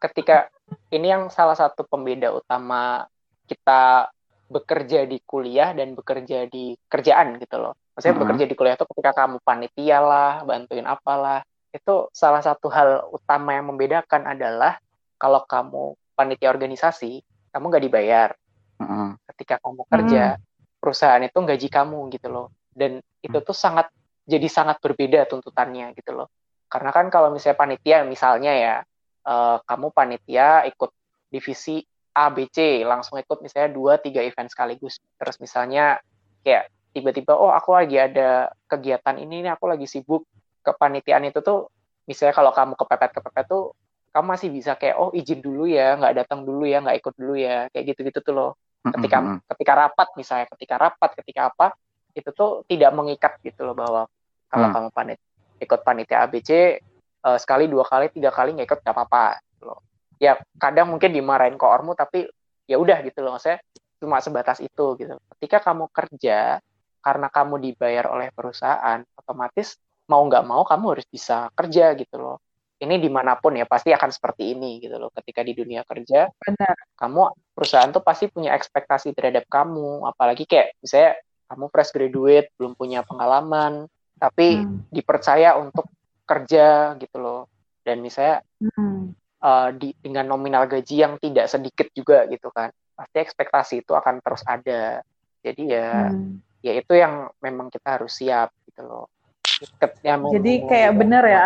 ketika 0.01 0.49
ini 0.89 1.07
yang 1.13 1.29
salah 1.29 1.53
satu 1.53 1.85
pembeda 1.85 2.33
utama 2.33 3.05
kita 3.45 4.09
bekerja 4.51 5.07
di 5.07 5.21
kuliah 5.23 5.71
dan 5.71 5.95
bekerja 5.95 6.49
di 6.49 6.75
kerjaan 6.89 7.39
gitu 7.39 7.61
loh. 7.61 7.73
Maksudnya 7.95 8.15
Mhm. 8.17 8.21
bekerja 8.25 8.45
di 8.47 8.55
kuliah 8.55 8.75
itu 8.75 8.87
ketika 8.95 9.11
kamu 9.23 9.37
panitia 9.43 9.99
lah, 10.01 10.33
bantuin 10.43 10.87
apalah, 10.87 11.43
itu 11.71 12.07
salah 12.11 12.43
satu 12.43 12.67
hal 12.67 13.07
utama 13.11 13.55
yang 13.55 13.71
membedakan 13.71 14.27
adalah 14.27 14.75
kalau 15.15 15.43
kamu 15.47 15.95
panitia 16.17 16.51
organisasi, 16.51 17.23
kamu 17.53 17.63
nggak 17.69 17.85
dibayar. 17.85 18.29
mm-mm. 18.81 19.13
ketika 19.29 19.61
kamu 19.61 19.85
kerja 19.85 20.41
perusahaan 20.81 21.21
itu 21.21 21.37
gaji 21.37 21.69
kamu 21.69 22.09
gitu 22.09 22.33
loh 22.33 22.47
dan 22.73 22.97
itu 23.21 23.37
tuh 23.45 23.53
sangat 23.53 23.93
jadi 24.25 24.49
sangat 24.49 24.81
berbeda 24.81 25.29
tuntutannya 25.29 25.93
gitu 25.93 26.17
loh 26.17 26.27
karena 26.71 26.89
kan 26.95 27.11
kalau 27.11 27.35
misalnya 27.35 27.59
panitia 27.59 28.07
misalnya 28.07 28.51
ya 28.55 28.75
eh, 29.27 29.57
kamu 29.67 29.91
panitia 29.91 30.63
ikut 30.71 30.91
divisi 31.27 31.83
A 32.15 32.31
B 32.31 32.47
C 32.47 32.83
langsung 32.87 33.19
ikut 33.19 33.43
misalnya 33.43 33.71
dua 33.71 33.99
tiga 33.99 34.23
event 34.23 34.47
sekaligus 34.47 34.99
terus 35.19 35.35
misalnya 35.43 35.99
kayak 36.43 36.71
tiba-tiba 36.91 37.35
oh 37.35 37.51
aku 37.51 37.71
lagi 37.75 37.95
ada 37.99 38.51
kegiatan 38.67 39.15
ini 39.15 39.47
nih 39.47 39.51
aku 39.55 39.67
lagi 39.67 39.87
sibuk 39.87 40.27
kepanitiaan 40.63 41.23
itu 41.27 41.39
tuh 41.39 41.71
misalnya 42.07 42.35
kalau 42.35 42.51
kamu 42.51 42.73
kepepet 42.75 43.11
kepepet 43.15 43.45
tuh 43.47 43.71
kamu 44.11 44.25
masih 44.27 44.49
bisa 44.51 44.75
kayak 44.75 44.99
oh 44.99 45.11
izin 45.15 45.39
dulu 45.39 45.71
ya 45.71 45.95
nggak 45.95 46.23
datang 46.23 46.43
dulu 46.43 46.67
ya 46.67 46.83
nggak 46.83 46.99
ikut 46.99 47.13
dulu 47.15 47.33
ya 47.39 47.71
kayak 47.71 47.95
gitu-gitu 47.95 48.19
tuh 48.19 48.33
loh 48.35 48.51
ketika 48.83 49.17
Mm-mm. 49.23 49.39
ketika 49.55 49.73
rapat 49.87 50.07
misalnya 50.19 50.45
ketika 50.51 50.75
rapat 50.75 51.09
ketika 51.23 51.41
apa 51.47 51.67
itu 52.11 52.27
tuh 52.35 52.67
tidak 52.67 52.91
mengikat 52.91 53.39
gitu 53.39 53.63
loh 53.63 53.71
bahwa 53.71 54.03
kalau 54.51 54.67
Hmm. 54.67 54.75
kamu 54.75 54.89
panit 54.91 55.17
ikut 55.61 55.79
panitia 55.85 56.25
ABC 56.25 56.49
eh, 57.21 57.37
sekali 57.37 57.69
dua 57.69 57.85
kali 57.85 58.09
tiga 58.09 58.33
kali 58.33 58.57
nggak 58.57 58.67
ikut 58.67 58.79
nggak 58.81 58.95
apa-apa 58.97 59.25
gitu 59.53 59.63
loh. 59.69 59.79
Ya 60.17 60.41
kadang 60.57 60.89
mungkin 60.89 61.13
dimarahin 61.13 61.55
koormu 61.55 61.93
tapi 61.93 62.25
ya 62.65 62.81
udah 62.81 62.97
gitu 63.05 63.21
loh. 63.21 63.37
Maksudnya 63.37 63.61
cuma 64.01 64.17
sebatas 64.17 64.57
itu 64.59 64.85
gitu. 64.97 65.15
Ketika 65.37 65.61
kamu 65.71 65.89
kerja 65.93 66.57
karena 67.01 67.27
kamu 67.29 67.55
dibayar 67.61 68.09
oleh 68.09 68.29
perusahaan 68.33 69.01
otomatis 69.17 69.77
mau 70.09 70.21
nggak 70.25 70.43
mau 70.45 70.61
kamu 70.65 70.85
harus 70.97 71.07
bisa 71.09 71.49
kerja 71.53 71.93
gitu 71.97 72.17
loh. 72.17 72.37
Ini 72.81 72.97
di 72.97 73.13
mana 73.13 73.37
pun 73.37 73.53
ya 73.53 73.69
pasti 73.69 73.93
akan 73.93 74.09
seperti 74.09 74.57
ini 74.57 74.81
gitu 74.81 74.97
loh. 74.97 75.13
Ketika 75.13 75.45
di 75.45 75.53
dunia 75.53 75.85
kerja 75.85 76.25
benar. 76.33 76.73
kamu 76.97 77.53
perusahaan 77.53 77.93
tuh 77.93 78.01
pasti 78.01 78.25
punya 78.29 78.57
ekspektasi 78.57 79.13
terhadap 79.13 79.45
kamu. 79.45 80.09
Apalagi 80.09 80.49
kayak 80.49 80.81
misalnya 80.81 81.21
kamu 81.45 81.65
fresh 81.69 81.91
graduate 81.93 82.47
belum 82.57 82.73
punya 82.73 83.05
pengalaman 83.05 83.85
tapi 84.21 84.61
Hmm. 84.61 84.85
dipercaya 84.87 85.57
untuk 85.57 85.89
kerja 86.23 86.93
gitu 87.01 87.17
loh 87.17 87.41
dan 87.81 87.97
misalnya 87.99 88.45
Hmm. 88.61 89.17
eh, 89.41 89.69
di 89.73 89.89
dengan 89.97 90.29
nominal 90.29 90.69
gaji 90.69 91.01
yang 91.01 91.17
tidak 91.17 91.49
sedikit 91.49 91.89
juga 91.91 92.29
gitu 92.29 92.53
kan 92.53 92.69
pasti 92.93 93.17
ekspektasi 93.17 93.73
itu 93.81 93.91
akan 93.91 94.21
terus 94.21 94.45
ada 94.45 95.01
jadi 95.41 95.63
ya 95.65 95.89
Hmm. 96.13 96.37
ya 96.61 96.77
itu 96.77 96.93
yang 96.93 97.25
memang 97.41 97.73
kita 97.73 97.97
harus 97.97 98.13
siap 98.13 98.53
gitu 98.69 98.85
loh 98.85 99.09
Ket- 99.81 99.97
ya, 100.01 100.17
mau- 100.17 100.29
Jadi 100.29 100.65
kayak 100.65 100.93
bener 100.93 101.23
ya? 101.25 101.45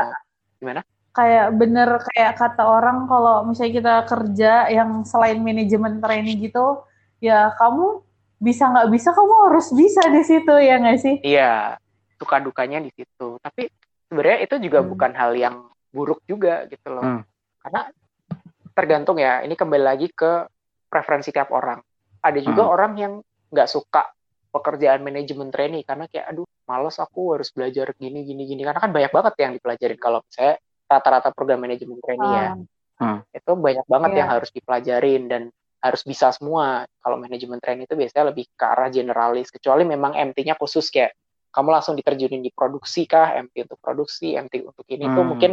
gimana 0.59 0.83
kayak 1.11 1.47
bener 1.55 1.89
kayak 2.11 2.35
kata 2.35 2.63
orang 2.67 3.07
kalau 3.07 3.47
misalnya 3.47 3.73
kita 3.79 3.95
kerja 4.03 4.51
yang 4.67 5.07
selain 5.07 5.39
manajemen 5.39 6.03
training 6.03 6.43
gitu 6.43 6.83
ya 7.23 7.55
kamu 7.55 8.03
bisa 8.35 8.67
nggak 8.67 8.91
bisa 8.91 9.15
kamu 9.15 9.33
harus 9.47 9.67
bisa 9.71 10.03
di 10.11 10.23
situ 10.27 10.51
ya 10.59 10.75
nggak 10.83 10.99
sih 10.99 11.15
Iya, 11.23 11.79
suka 12.15 12.39
dukanya 12.39 12.79
di 12.79 12.91
situ. 12.91 13.39
Tapi 13.39 13.67
sebenarnya 14.07 14.39
itu 14.43 14.55
juga 14.59 14.79
Hmm. 14.81 14.89
bukan 14.91 15.11
hal 15.15 15.31
yang 15.35 15.55
buruk 15.91 16.19
juga 16.27 16.67
gitu 16.67 16.91
loh. 16.91 17.03
Hmm. 17.03 17.21
Karena 17.63 17.81
tergantung 18.75 19.17
ya, 19.17 19.41
ini 19.41 19.55
kembali 19.55 19.83
lagi 19.83 20.07
ke 20.11 20.47
preferensi 20.87 21.31
tiap 21.31 21.51
orang. 21.51 21.79
Ada 22.19 22.39
juga 22.41 22.67
Hmm. 22.67 22.73
orang 22.73 22.91
yang 22.97 23.13
nggak 23.51 23.69
suka 23.69 24.09
pekerjaan 24.51 25.03
manajemen 25.03 25.51
trainee 25.51 25.83
karena 25.83 26.07
kayak 26.07 26.31
aduh 26.31 26.47
males 26.63 26.95
aku 26.95 27.35
harus 27.35 27.51
belajar 27.51 27.91
gini 27.99 28.23
gini 28.23 28.47
gini 28.47 28.63
karena 28.63 28.79
kan 28.79 28.89
banyak 28.95 29.11
banget 29.11 29.33
yang 29.43 29.51
dipelajarin 29.51 29.99
kalau 29.99 30.23
misalnya 30.23 30.55
rata-rata 30.87 31.29
program 31.35 31.59
manajemen 31.59 31.99
trainee 31.99 32.31
ya. 32.31 32.47
Ah, 32.47 32.55
Hmm. 32.95 33.19
itu 33.35 33.51
banyak 33.51 33.85
banget 33.85 34.09
Iya. 34.15 34.19
yang 34.23 34.29
harus 34.31 34.49
dipelajarin 34.55 35.23
dan 35.27 35.41
harus 35.83 36.01
bisa 36.07 36.31
semua. 36.31 36.87
Kalau 37.03 37.19
manajemen 37.19 37.59
training 37.59 37.85
itu 37.85 37.93
biasanya 37.99 38.31
lebih 38.31 38.47
ke 38.55 38.65
arah 38.65 38.87
generalis, 38.89 39.51
kecuali 39.51 39.83
memang 39.83 40.15
MT-nya 40.15 40.55
khusus 40.55 40.87
kayak 40.89 41.11
kamu 41.55 41.71
langsung 41.71 41.95
diterjunin 41.95 42.43
di 42.43 42.51
produksi 42.51 43.07
kah, 43.07 43.31
MT 43.39 43.71
untuk 43.71 43.79
produksi, 43.79 44.35
MT 44.35 44.67
untuk 44.67 44.83
ini 44.91 45.07
tuh 45.07 45.23
Hmm. 45.23 45.31
mungkin 45.31 45.51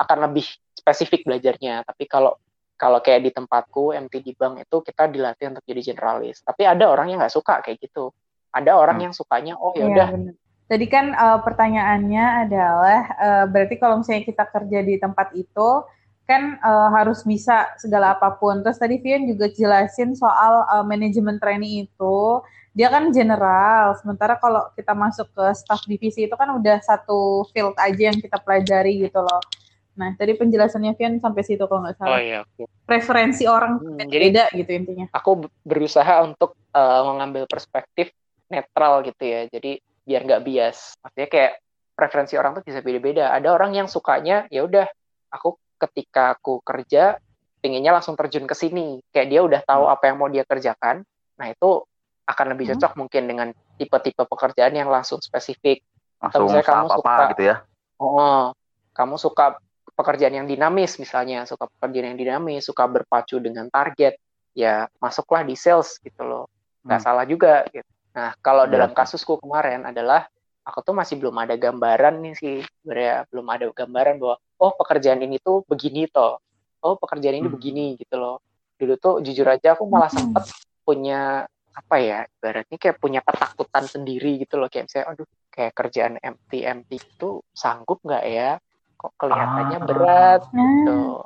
akan 0.00 0.18
lebih 0.32 0.48
spesifik 0.72 1.28
belajarnya. 1.28 1.84
Tapi 1.84 2.08
kalau 2.08 2.32
kalau 2.80 2.98
kayak 3.04 3.20
di 3.22 3.30
tempatku 3.30 3.92
MT 3.92 4.24
di 4.24 4.32
bank 4.32 4.64
itu 4.64 4.76
kita 4.80 5.06
dilatih 5.06 5.52
untuk 5.52 5.62
jadi 5.62 5.92
generalis. 5.92 6.40
Tapi 6.42 6.64
ada 6.64 6.88
orang 6.88 7.12
yang 7.12 7.20
nggak 7.20 7.36
suka 7.36 7.60
kayak 7.60 7.78
gitu. 7.84 8.10
Ada 8.50 8.72
orang 8.74 8.96
Hmm. 8.98 9.04
yang 9.06 9.14
sukanya 9.14 9.54
oh 9.60 9.76
ya 9.76 9.84
Iya, 9.84 9.92
udah 9.92 10.08
benar. 10.08 10.34
Tadi 10.66 10.86
kan 10.88 11.06
eh, 11.12 11.38
pertanyaannya 11.44 12.24
adalah 12.48 13.00
eh, 13.20 13.44
berarti 13.52 13.74
kalau 13.76 14.00
misalnya 14.00 14.24
kita 14.24 14.44
kerja 14.48 14.78
di 14.80 14.96
tempat 14.96 15.36
itu 15.36 15.70
kan 16.24 16.56
eh, 16.58 16.88
harus 16.96 17.22
bisa 17.22 17.76
segala 17.76 18.16
apa 18.16 18.34
pun. 18.40 18.64
Terus 18.64 18.80
tadi 18.80 18.96
Vian 18.98 19.28
juga 19.28 19.52
jelasin 19.52 20.16
soal 20.16 20.64
eh, 20.64 20.84
manajemen 20.88 21.36
training 21.36 21.86
itu 21.86 22.16
dia 22.72 22.88
kan 22.88 23.12
general. 23.12 23.96
Sementara 24.00 24.40
kalau 24.40 24.72
kita 24.72 24.96
masuk 24.96 25.28
ke 25.32 25.44
staff 25.52 25.84
divisi 25.84 26.24
itu 26.24 26.34
kan 26.34 26.48
udah 26.56 26.80
satu 26.80 27.44
field 27.52 27.76
aja 27.76 28.08
yang 28.12 28.18
kita 28.18 28.40
pelajari 28.40 29.04
gitu 29.04 29.20
loh. 29.20 29.40
Nah, 29.92 30.16
tadi 30.16 30.32
penjelasannya 30.32 30.96
Vian 30.96 31.20
sampai 31.20 31.44
situ 31.44 31.60
kalau 31.68 31.84
nggak 31.84 32.00
oh 32.00 32.00
salah. 32.00 32.18
iya 32.18 32.38
oke. 32.40 32.64
Preferensi 32.88 33.44
orang 33.44 33.76
Hmm, 33.76 34.00
jadi 34.08 34.24
beda 34.32 34.44
gitu 34.56 34.70
intinya. 34.72 35.06
aku 35.12 35.44
berusaha 35.62 36.24
untuk 36.24 36.56
uh, 36.72 37.02
mengambil 37.12 37.44
perspektif 37.44 38.08
netral 38.48 39.04
gitu 39.04 39.20
ya. 39.20 39.44
Jadi 39.52 39.76
biar 40.08 40.24
nggak 40.24 40.42
bias. 40.48 40.96
Maksudnya 41.04 41.28
kayak 41.28 41.52
preferensi 41.92 42.34
orang 42.40 42.56
tuh 42.56 42.64
bisa 42.64 42.80
beda-beda. 42.80 43.36
Ada 43.36 43.52
orang 43.52 43.76
yang 43.76 43.88
sukanya 43.88 44.48
ya 44.48 44.64
udah 44.64 44.88
aku 45.28 45.60
ketika 45.76 46.40
aku 46.40 46.64
kerja 46.64 47.20
pinginnya 47.60 47.92
langsung 47.92 48.16
terjun 48.16 48.48
ke 48.48 48.56
sini. 48.56 49.04
Kayak 49.12 49.28
dia 49.28 49.40
udah 49.44 49.60
tahu 49.60 49.84
apa 49.92 50.08
yang 50.08 50.16
mau 50.16 50.32
dia 50.32 50.48
kerjakan. 50.48 51.04
Nah 51.36 51.46
itu 51.52 51.84
akan 52.26 52.46
lebih 52.54 52.70
Hmm. 52.70 52.72
cocok 52.78 52.92
mungkin 52.96 53.22
dengan 53.26 53.48
tipe-tipe 53.76 54.22
pekerjaan 54.24 54.72
yang 54.72 54.88
langsung 54.88 55.18
spesifik. 55.18 55.82
langsung 56.22 56.46
misalnya 56.46 56.62
kamu 56.62 56.86
apa 56.86 56.94
apa 56.94 57.02
suka- 57.02 57.30
gitu 57.34 57.42
ya 57.42 57.56
Oh, 57.98 58.44
kamu 58.94 59.14
suka 59.18 59.58
pekerjaan 59.98 60.34
yang 60.38 60.46
dinamis 60.46 60.94
misalnya, 60.96 61.42
suka 61.46 61.66
pekerjaan 61.66 62.14
yang 62.14 62.18
dinamis, 62.18 62.62
suka 62.62 62.86
berpacu 62.86 63.42
dengan 63.42 63.66
target, 63.66 64.18
ya 64.54 64.86
masuklah 65.02 65.42
di 65.42 65.58
sales 65.58 65.98
gitu 65.98 66.22
loh. 66.22 66.46
Nggak 66.86 66.98
Hmm. 66.98 67.06
salah 67.10 67.24
juga 67.26 67.66
gitu. 67.74 67.86
Nah, 68.14 68.38
kalau 68.38 68.66
Iya. 68.66 68.78
dalam 68.78 68.90
kasusku 68.94 69.34
kemarin 69.38 69.82
adalah 69.82 70.30
aku 70.62 70.78
tuh 70.82 70.94
masih 70.94 71.18
belum 71.18 71.34
ada 71.34 71.58
gambaran 71.58 72.22
nih 72.22 72.34
sih, 72.38 72.56
sebenarnya 72.62 73.26
belum 73.34 73.46
ada 73.50 73.66
gambaran 73.74 74.14
bahwa 74.22 74.36
oh 74.58 74.72
pekerjaan 74.78 75.18
ini 75.22 75.42
tuh 75.42 75.66
begini 75.66 76.06
toh. 76.06 76.38
Oh, 76.82 76.94
pekerjaan 76.98 77.38
ini 77.38 77.50
Hmm. 77.50 77.56
begini 77.58 77.84
gitu 77.98 78.14
loh. 78.14 78.38
Dulu 78.78 78.94
tuh 78.94 79.14
jujur 79.22 79.46
aja 79.46 79.74
aku 79.74 79.86
malah 79.90 80.06
Hmm. 80.06 80.22
sempet 80.22 80.46
punya 80.82 81.50
apa 81.72 81.96
ya, 81.96 82.18
ibaratnya 82.28 82.76
kayak 82.76 82.96
punya 82.96 83.20
ketakutan 83.20 83.84
sendiri 83.84 84.36
gitu 84.38 84.56
loh 84.56 84.68
kayak 84.68 84.86
misalnya 84.86 85.06
aduh 85.08 85.26
kayak 85.48 85.72
kerjaan 85.72 86.14
MT 86.16 86.50
MT 86.60 86.90
itu 86.92 87.30
sanggup 87.50 87.98
nggak 88.00 88.24
ya? 88.24 88.50
Kok 88.94 89.12
kelihatannya 89.16 89.78
Ah. 89.78 89.84
berat 89.84 90.42
Nah, 90.52 90.68
tuh. 90.84 91.16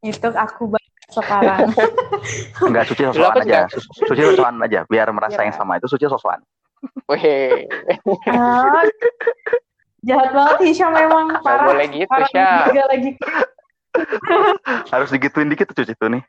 itu 0.00 0.26
aku 0.28 0.62
banget 0.68 0.92
sekarang. 1.08 1.60
enggak 2.66 2.84
suci 2.86 3.02
sosokan 3.04 3.38
aja 3.40 3.60
Su- 3.68 3.82
suci 4.04 4.22
sosokan 4.24 4.58
aja 4.60 4.82
biar 4.84 5.10
merasa 5.10 5.38
Iya. 5.38 5.46
yang 5.46 5.54
sama 5.54 5.78
itu 5.78 5.86
suci 5.86 6.04
sosokan 6.04 6.42
Weh, 7.06 7.66
Ah, 8.26 8.82
jahat 10.06 10.30
banget 10.30 10.58
Hisham 10.64 10.90
memang 10.90 11.30
nggak 11.32 11.42
parah. 11.42 11.66
boleh 11.66 11.86
gitu, 11.88 12.10
parah 12.10 12.30
juga 12.66 12.82
lagi. 12.90 13.10
harus 14.92 15.08
digituin 15.08 15.48
dikit 15.48 15.70
tuh 15.70 15.82
cuci 15.82 15.94
tuh 15.94 16.10
nih 16.10 16.22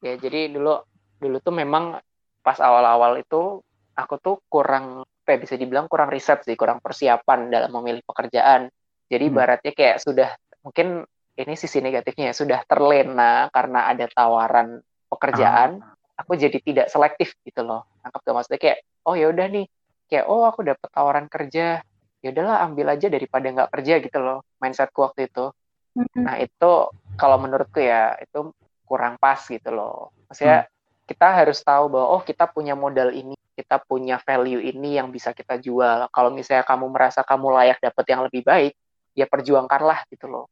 Ya, 0.00 0.14
jadi 0.16 0.48
dulu 0.48 0.80
dulu 1.16 1.36
tuh 1.40 1.54
memang 1.54 1.98
pas 2.44 2.58
awal-awal 2.60 3.18
itu 3.18 3.60
aku 3.96 4.14
tuh 4.20 4.36
kurang 4.46 5.02
apa 5.02 5.34
ya, 5.34 5.38
bisa 5.42 5.54
dibilang 5.58 5.90
kurang 5.90 6.06
riset 6.12 6.46
sih, 6.46 6.54
kurang 6.54 6.78
persiapan 6.78 7.50
dalam 7.50 7.74
memilih 7.74 8.06
pekerjaan. 8.06 8.70
Jadi 9.10 9.24
Hmm. 9.26 9.32
ibaratnya 9.34 9.72
kayak 9.74 9.96
sudah 9.98 10.30
mungkin 10.62 11.02
ini 11.36 11.54
sisi 11.58 11.82
negatifnya 11.82 12.30
ya, 12.30 12.34
sudah 12.34 12.60
terlena 12.70 13.50
karena 13.50 13.90
ada 13.90 14.06
tawaran 14.06 14.78
pekerjaan, 15.10 15.82
aku 16.16 16.32
jadi 16.38 16.58
tidak 16.62 16.86
selektif 16.88 17.34
gitu 17.42 17.66
loh. 17.66 17.84
Nangkep 18.06 18.22
gak 18.22 18.34
maksudnya 18.34 18.60
kayak 18.62 18.78
oh 19.06 19.14
ya 19.18 19.26
udah 19.34 19.46
nih, 19.50 19.66
kayak 20.06 20.24
oh 20.30 20.46
aku 20.46 20.62
dapat 20.62 20.88
tawaran 20.94 21.26
kerja, 21.26 21.82
ya 22.22 22.28
udahlah 22.30 22.62
ambil 22.66 22.86
aja 22.94 23.06
daripada 23.10 23.46
nggak 23.50 23.70
kerja 23.74 23.94
gitu 24.00 24.18
loh. 24.22 24.46
Mindsetku 24.62 25.02
waktu 25.02 25.26
itu. 25.26 25.50
Mm-mm. 25.98 26.22
Nah 26.22 26.36
itu 26.38 26.72
kalau 27.18 27.36
menurutku 27.42 27.82
ya 27.82 28.14
itu 28.22 28.54
kurang 28.86 29.18
pas 29.18 29.42
gitu 29.42 29.74
loh. 29.74 30.14
Maksudnya 30.30 30.70
kita 31.06 31.26
harus 31.30 31.62
tahu 31.62 31.86
bahwa 31.86 32.18
oh 32.18 32.22
kita 32.26 32.50
punya 32.50 32.74
modal 32.74 33.14
ini, 33.14 33.38
kita 33.54 33.78
punya 33.78 34.18
value 34.18 34.58
ini 34.58 34.98
yang 34.98 35.14
bisa 35.14 35.30
kita 35.30 35.56
jual. 35.56 36.10
Kalau 36.10 36.30
misalnya 36.34 36.66
kamu 36.66 36.90
merasa 36.90 37.22
kamu 37.22 37.54
layak 37.54 37.78
dapat 37.78 38.04
yang 38.10 38.20
lebih 38.26 38.42
baik, 38.42 38.74
ya 39.14 39.24
perjuangkanlah 39.30 40.02
gitu 40.10 40.26
loh. 40.26 40.50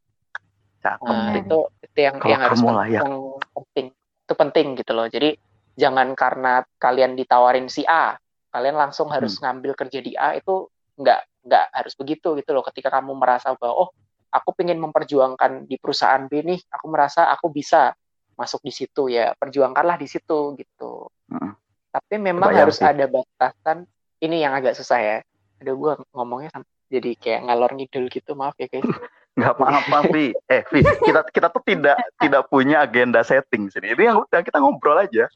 Nah, 0.85 1.33
itu 1.35 1.59
itu 1.81 1.99
yang 1.99 2.17
Kalau 2.21 2.31
yang 2.31 2.43
harus 2.45 2.61
layak. 2.63 3.03
yang 3.03 3.13
penting. 3.51 3.87
Itu 4.25 4.35
penting 4.39 4.67
gitu 4.79 4.93
loh. 4.95 5.07
Jadi 5.11 5.37
jangan 5.75 6.15
karena 6.15 6.63
kalian 6.79 7.19
ditawarin 7.19 7.67
si 7.67 7.83
A, 7.85 8.15
kalian 8.55 8.79
langsung 8.79 9.11
harus 9.11 9.37
ngambil 9.43 9.75
kerja 9.75 9.99
di 9.99 10.15
A 10.15 10.39
itu 10.39 10.71
nggak 10.95 11.21
nggak 11.45 11.67
harus 11.75 11.93
begitu 11.99 12.39
gitu 12.39 12.51
loh. 12.55 12.63
Ketika 12.63 12.95
kamu 12.95 13.17
merasa 13.19 13.53
bahwa 13.59 13.89
oh 13.89 13.89
aku 14.31 14.55
pengen 14.55 14.79
memperjuangkan 14.79 15.67
di 15.67 15.77
perusahaan 15.83 16.25
B 16.31 16.47
nih, 16.47 16.61
aku 16.71 16.87
merasa 16.87 17.27
aku 17.33 17.51
bisa 17.51 17.97
masuk 18.35 18.61
di 18.63 18.73
situ 18.75 19.11
ya, 19.11 19.35
perjuangkanlah 19.39 19.97
di 19.99 20.09
situ 20.11 20.55
gitu. 20.59 21.09
Mm. 21.31 21.55
Tapi 21.95 22.15
memang 22.19 22.51
Kebayang 22.51 22.63
harus 22.67 22.79
sih. 22.79 22.87
ada 22.87 23.05
batasan. 23.07 23.79
Ini 24.19 24.37
yang 24.49 24.53
agak 24.57 24.75
susah 24.75 24.99
ya. 24.99 25.17
Aduh 25.63 25.75
gue 25.79 25.93
ngomongnya 26.15 26.51
jadi 26.91 27.11
kayak 27.19 27.41
ngalor 27.51 27.71
ngidul 27.75 28.07
gitu, 28.11 28.35
maaf 28.35 28.55
ya 28.59 28.67
guys. 28.71 28.85
nggak 29.35 29.51
apa-apa 29.59 30.15
Vi 30.15 30.31
eh 30.47 30.63
Vi 30.71 30.87
kita 30.87 31.27
kita 31.35 31.51
tuh 31.51 31.59
tidak 31.67 31.99
tidak 32.23 32.47
punya 32.47 32.87
agenda 32.87 33.19
setting 33.27 33.67
sini 33.67 33.91
ini 33.91 34.07
yang 34.07 34.23
udah 34.23 34.41
kita 34.47 34.63
ngobrol 34.63 34.95
aja 34.95 35.27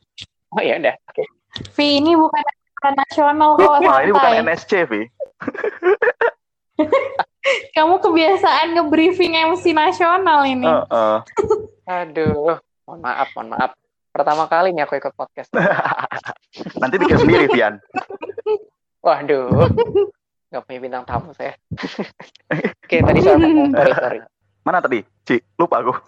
Oh 0.54 0.62
ya 0.64 0.80
udah, 0.80 0.96
oke. 1.12 1.24
Vi 1.76 2.00
ini 2.00 2.16
bukan 2.16 2.40
acara 2.40 2.96
nasional 3.04 3.60
kok 3.60 3.84
Wah 3.84 4.00
ini 4.00 4.12
bukan. 4.16 4.48
NSC 4.48 4.72
Vi 4.88 5.02
Kamu 7.76 7.98
kebiasaan 8.04 8.76
nge-briefing 8.76 9.32
MC 9.32 9.72
nasional 9.72 10.44
ini. 10.44 10.68
Heeh. 10.68 11.16
Aduh, 11.88 12.60
mohon 12.88 13.04
maaf, 13.04 13.28
mohon 13.36 13.52
maaf. 13.52 13.76
Pertama 14.08 14.48
kali 14.48 14.72
nih 14.72 14.88
aku 14.88 14.96
ikut 14.96 15.12
podcast. 15.12 15.52
nanti 16.80 16.96
bikin 16.96 17.20
sendiri 17.20 17.44
Vian 17.52 17.76
Waduh, 19.04 19.68
nggak 20.48 20.62
punya 20.64 20.80
bintang 20.80 21.04
tamu 21.04 21.36
saya. 21.36 21.52
Oke, 22.88 23.04
tadi 23.04 23.20
saya 23.20 23.36
ngomong, 23.36 23.76
sorry, 23.76 23.92
sorry. 23.92 24.18
mana 24.64 24.80
tadi 24.80 25.04
Ci 25.28 25.36
lupa 25.60 25.84
aku 25.84 25.92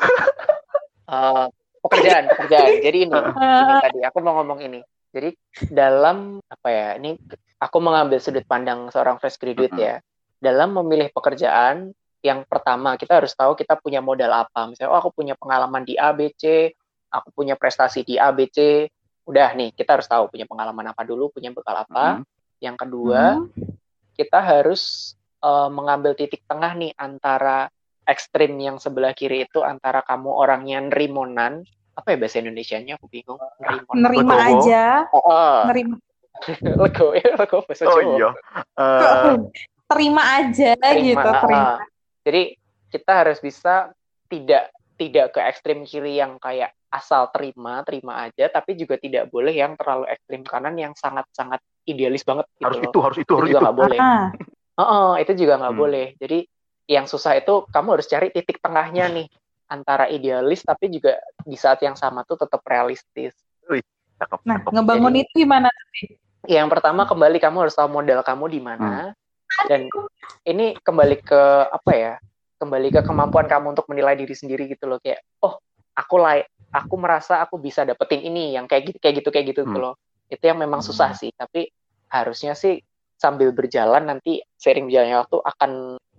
Eh, 1.10 1.46
pekerjaan, 1.82 2.30
pekerjaan. 2.30 2.70
Jadi 2.86 2.98
ini, 3.02 3.18
ini 3.18 3.74
tadi 3.82 3.98
aku 4.06 4.22
mau 4.22 4.38
ngomong 4.40 4.62
ini. 4.62 4.78
Jadi 5.10 5.34
dalam 5.74 6.38
apa 6.46 6.68
ya? 6.70 6.88
Ini 7.02 7.18
aku 7.58 7.82
mengambil 7.82 8.22
sudut 8.22 8.46
pandang 8.46 8.86
seorang 8.94 9.18
fresh 9.18 9.34
graduate 9.42 9.74
Mm-mm. 9.74 9.86
ya. 9.90 9.98
Dalam 10.38 10.70
memilih 10.78 11.10
pekerjaan, 11.10 11.90
yang 12.20 12.44
pertama 12.44 12.96
kita 13.00 13.20
harus 13.20 13.32
tahu 13.32 13.56
kita 13.56 13.76
punya 13.80 14.04
modal 14.04 14.30
apa. 14.32 14.68
Misalnya, 14.68 14.92
oh 14.92 14.98
aku 15.00 15.10
punya 15.22 15.34
pengalaman 15.36 15.82
di 15.84 15.96
A, 15.96 16.12
B, 16.12 16.32
C, 16.36 16.72
aku 17.08 17.32
punya 17.32 17.56
prestasi 17.56 18.04
di 18.04 18.20
A, 18.20 18.30
B, 18.30 18.48
C. 18.52 18.88
Udah 19.24 19.52
nih, 19.56 19.72
kita 19.72 19.96
harus 19.96 20.08
tahu 20.08 20.28
punya 20.28 20.44
pengalaman 20.44 20.92
apa 20.92 21.02
dulu, 21.04 21.32
punya 21.32 21.48
bekal 21.54 21.80
apa. 21.80 22.20
Mm. 22.20 22.24
Yang 22.60 22.76
kedua, 22.76 23.22
hmm. 23.40 23.48
kita 24.20 24.36
harus 24.36 25.14
eh, 25.40 25.68
mengambil 25.72 26.12
titik 26.12 26.44
tengah 26.44 26.76
nih 26.76 26.92
antara 27.00 27.72
ekstrim 28.04 28.58
yang 28.60 28.76
sebelah 28.76 29.16
kiri 29.16 29.48
itu 29.48 29.64
antara 29.64 30.02
kamu 30.04 30.28
orangnya 30.28 30.82
nerimonan 30.82 31.62
apa 31.94 32.16
ya 32.16 32.16
bahasa 32.16 32.40
Indonesianya 32.40 32.96
aku 32.96 33.06
bingung 33.06 33.38
nerimonan 33.60 34.00
nerima 34.02 34.34
Legowo. 34.34 34.50
aja, 34.64 34.84
oh, 35.12 35.22
oh. 35.26 35.56
nerima, 35.68 35.94
lego 36.80 37.06
ya 37.12 37.28
lego 37.36 37.58
bahasa 37.66 37.84
oh 37.86 38.00
iya 38.16 38.30
Eh, 38.80 39.34
terima 39.90 40.22
aja 40.38 40.70
Terima, 40.78 41.02
gitu, 41.04 41.30
terima. 41.44 41.60
ah. 41.60 41.76
Jadi 42.22 42.54
kita 42.88 43.12
harus 43.24 43.38
bisa 43.38 43.90
tidak 44.26 44.70
tidak 44.94 45.32
ke 45.32 45.40
ekstrim 45.40 45.82
kiri 45.82 46.18
yang 46.18 46.36
kayak 46.36 46.70
asal 46.90 47.30
terima 47.30 47.80
terima 47.82 48.26
aja 48.26 48.50
tapi 48.50 48.74
juga 48.74 48.98
tidak 48.98 49.30
boleh 49.30 49.54
yang 49.54 49.78
terlalu 49.78 50.10
ekstrim 50.10 50.42
kanan 50.42 50.74
yang 50.74 50.92
sangat 50.92 51.24
sangat 51.30 51.62
idealis 51.86 52.26
banget 52.26 52.44
gitu 52.52 52.66
harus 52.66 52.78
loh. 52.78 52.90
itu 52.90 52.98
harus 53.00 53.18
itu 53.18 53.32
harus 53.32 53.48
juga 53.48 53.58
itu 53.58 53.64
nggak 53.64 53.78
boleh 53.78 53.98
Ah, 54.00 54.26
Oh, 54.80 55.12
itu 55.12 55.36
juga 55.36 55.60
nggak 55.60 55.76
Hmm. 55.76 55.82
boleh. 55.84 56.06
Jadi 56.16 56.38
yang 56.88 57.04
susah 57.04 57.36
itu 57.36 57.68
kamu 57.68 58.00
harus 58.00 58.08
cari 58.08 58.32
titik 58.32 58.64
tengahnya 58.64 59.12
nih 59.12 59.28
antara 59.68 60.08
idealis 60.08 60.64
tapi 60.64 60.88
juga 60.88 61.20
di 61.44 61.52
saat 61.52 61.84
yang 61.84 62.00
sama 62.00 62.24
tuh 62.24 62.40
tetap 62.40 62.64
realistis. 62.64 63.36
cakep 64.16 64.40
nah, 64.44 64.56
cakep. 64.56 64.72
ngebangun 64.72 65.12
Jadi- 65.12 65.20
itu 65.20 65.32
gimana? 65.44 65.68
Yang 66.48 66.68
pertama 66.72 67.04
kembali 67.04 67.36
kamu 67.36 67.56
harus 67.68 67.76
tahu 67.76 67.92
modal 67.92 68.24
kamu 68.24 68.44
di 68.48 68.60
mana 68.60 69.12
dan 69.66 69.90
ini 70.44 70.76
kembali 70.80 71.16
ke 71.20 71.42
apa 71.70 71.92
ya? 71.92 72.14
kembali 72.60 72.92
ke 72.92 73.00
kemampuan 73.00 73.48
kamu 73.48 73.72
untuk 73.72 73.88
menilai 73.88 74.12
diri 74.20 74.36
sendiri 74.36 74.68
gitu 74.68 74.84
loh 74.84 75.00
kayak 75.00 75.24
oh 75.40 75.56
aku 75.96 76.20
layak 76.20 76.44
aku 76.68 76.94
merasa 77.00 77.40
aku 77.40 77.56
bisa 77.56 77.88
dapetin 77.88 78.20
ini 78.20 78.52
yang 78.52 78.68
kayak 78.68 78.92
gitu 78.92 78.98
kayak 79.00 79.14
gitu 79.24 79.28
kayak 79.32 79.46
gitu, 79.56 79.62
Hmm. 79.64 79.80
loh 79.80 79.94
itu 80.28 80.44
yang 80.44 80.60
memang 80.60 80.84
susah 80.84 81.16
sih 81.16 81.32
tapi 81.32 81.72
harusnya 82.12 82.52
sih 82.52 82.76
sambil 83.16 83.56
berjalan 83.56 84.04
nanti 84.04 84.44
sering 84.60 84.92
berjalannya 84.92 85.24
waktu 85.24 85.38
akan 85.40 85.70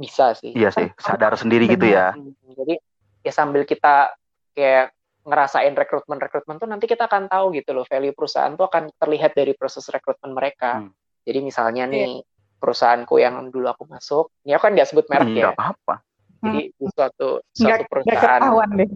bisa 0.01 0.33
sih 0.33 0.57
Iya 0.57 0.73
sih, 0.73 0.89
sadar 0.97 1.37
sendiri 1.37 1.69
gitu 1.69 1.85
ya. 1.85 2.17
Hmm, 2.17 2.33
jadi 2.57 2.81
ya 3.21 3.31
sambil 3.37 3.61
kita 3.69 4.09
kayak 4.57 4.97
ngerasain 5.21 5.77
rekrutmen 5.77 6.17
rekrutmen 6.17 6.57
tuh 6.57 6.65
nanti 6.65 6.89
kita 6.89 7.05
akan 7.05 7.29
tahu 7.29 7.53
gitu 7.53 7.77
loh 7.77 7.85
value 7.85 8.17
perusahaan 8.17 8.49
tuh 8.57 8.65
akan 8.65 8.89
terlihat 8.97 9.37
dari 9.37 9.53
proses 9.53 9.85
rekrutmen 9.93 10.33
mereka. 10.33 10.81
Hmm. 10.81 10.89
Jadi 11.21 11.39
misalnya 11.45 11.85
nih 11.85 12.25
perusahaanku 12.61 13.17
yang 13.17 13.49
dulu 13.49 13.65
aku 13.73 13.89
masuk, 13.89 14.29
ini 14.45 14.53
aku 14.53 14.69
kan 14.69 14.73
nggak 14.77 14.89
sebut 14.93 15.05
merek 15.09 15.33
Hmm, 15.33 15.41
ya. 15.41 15.49
apa-apa. 15.57 15.95
Jadi 16.41 16.61
di 16.73 16.85
suatu 16.89 17.41
suatu 17.49 17.65
nggak 17.65 17.89
perusahaan, 17.89 18.41
ketahuan 18.41 18.69
deh. 18.77 18.89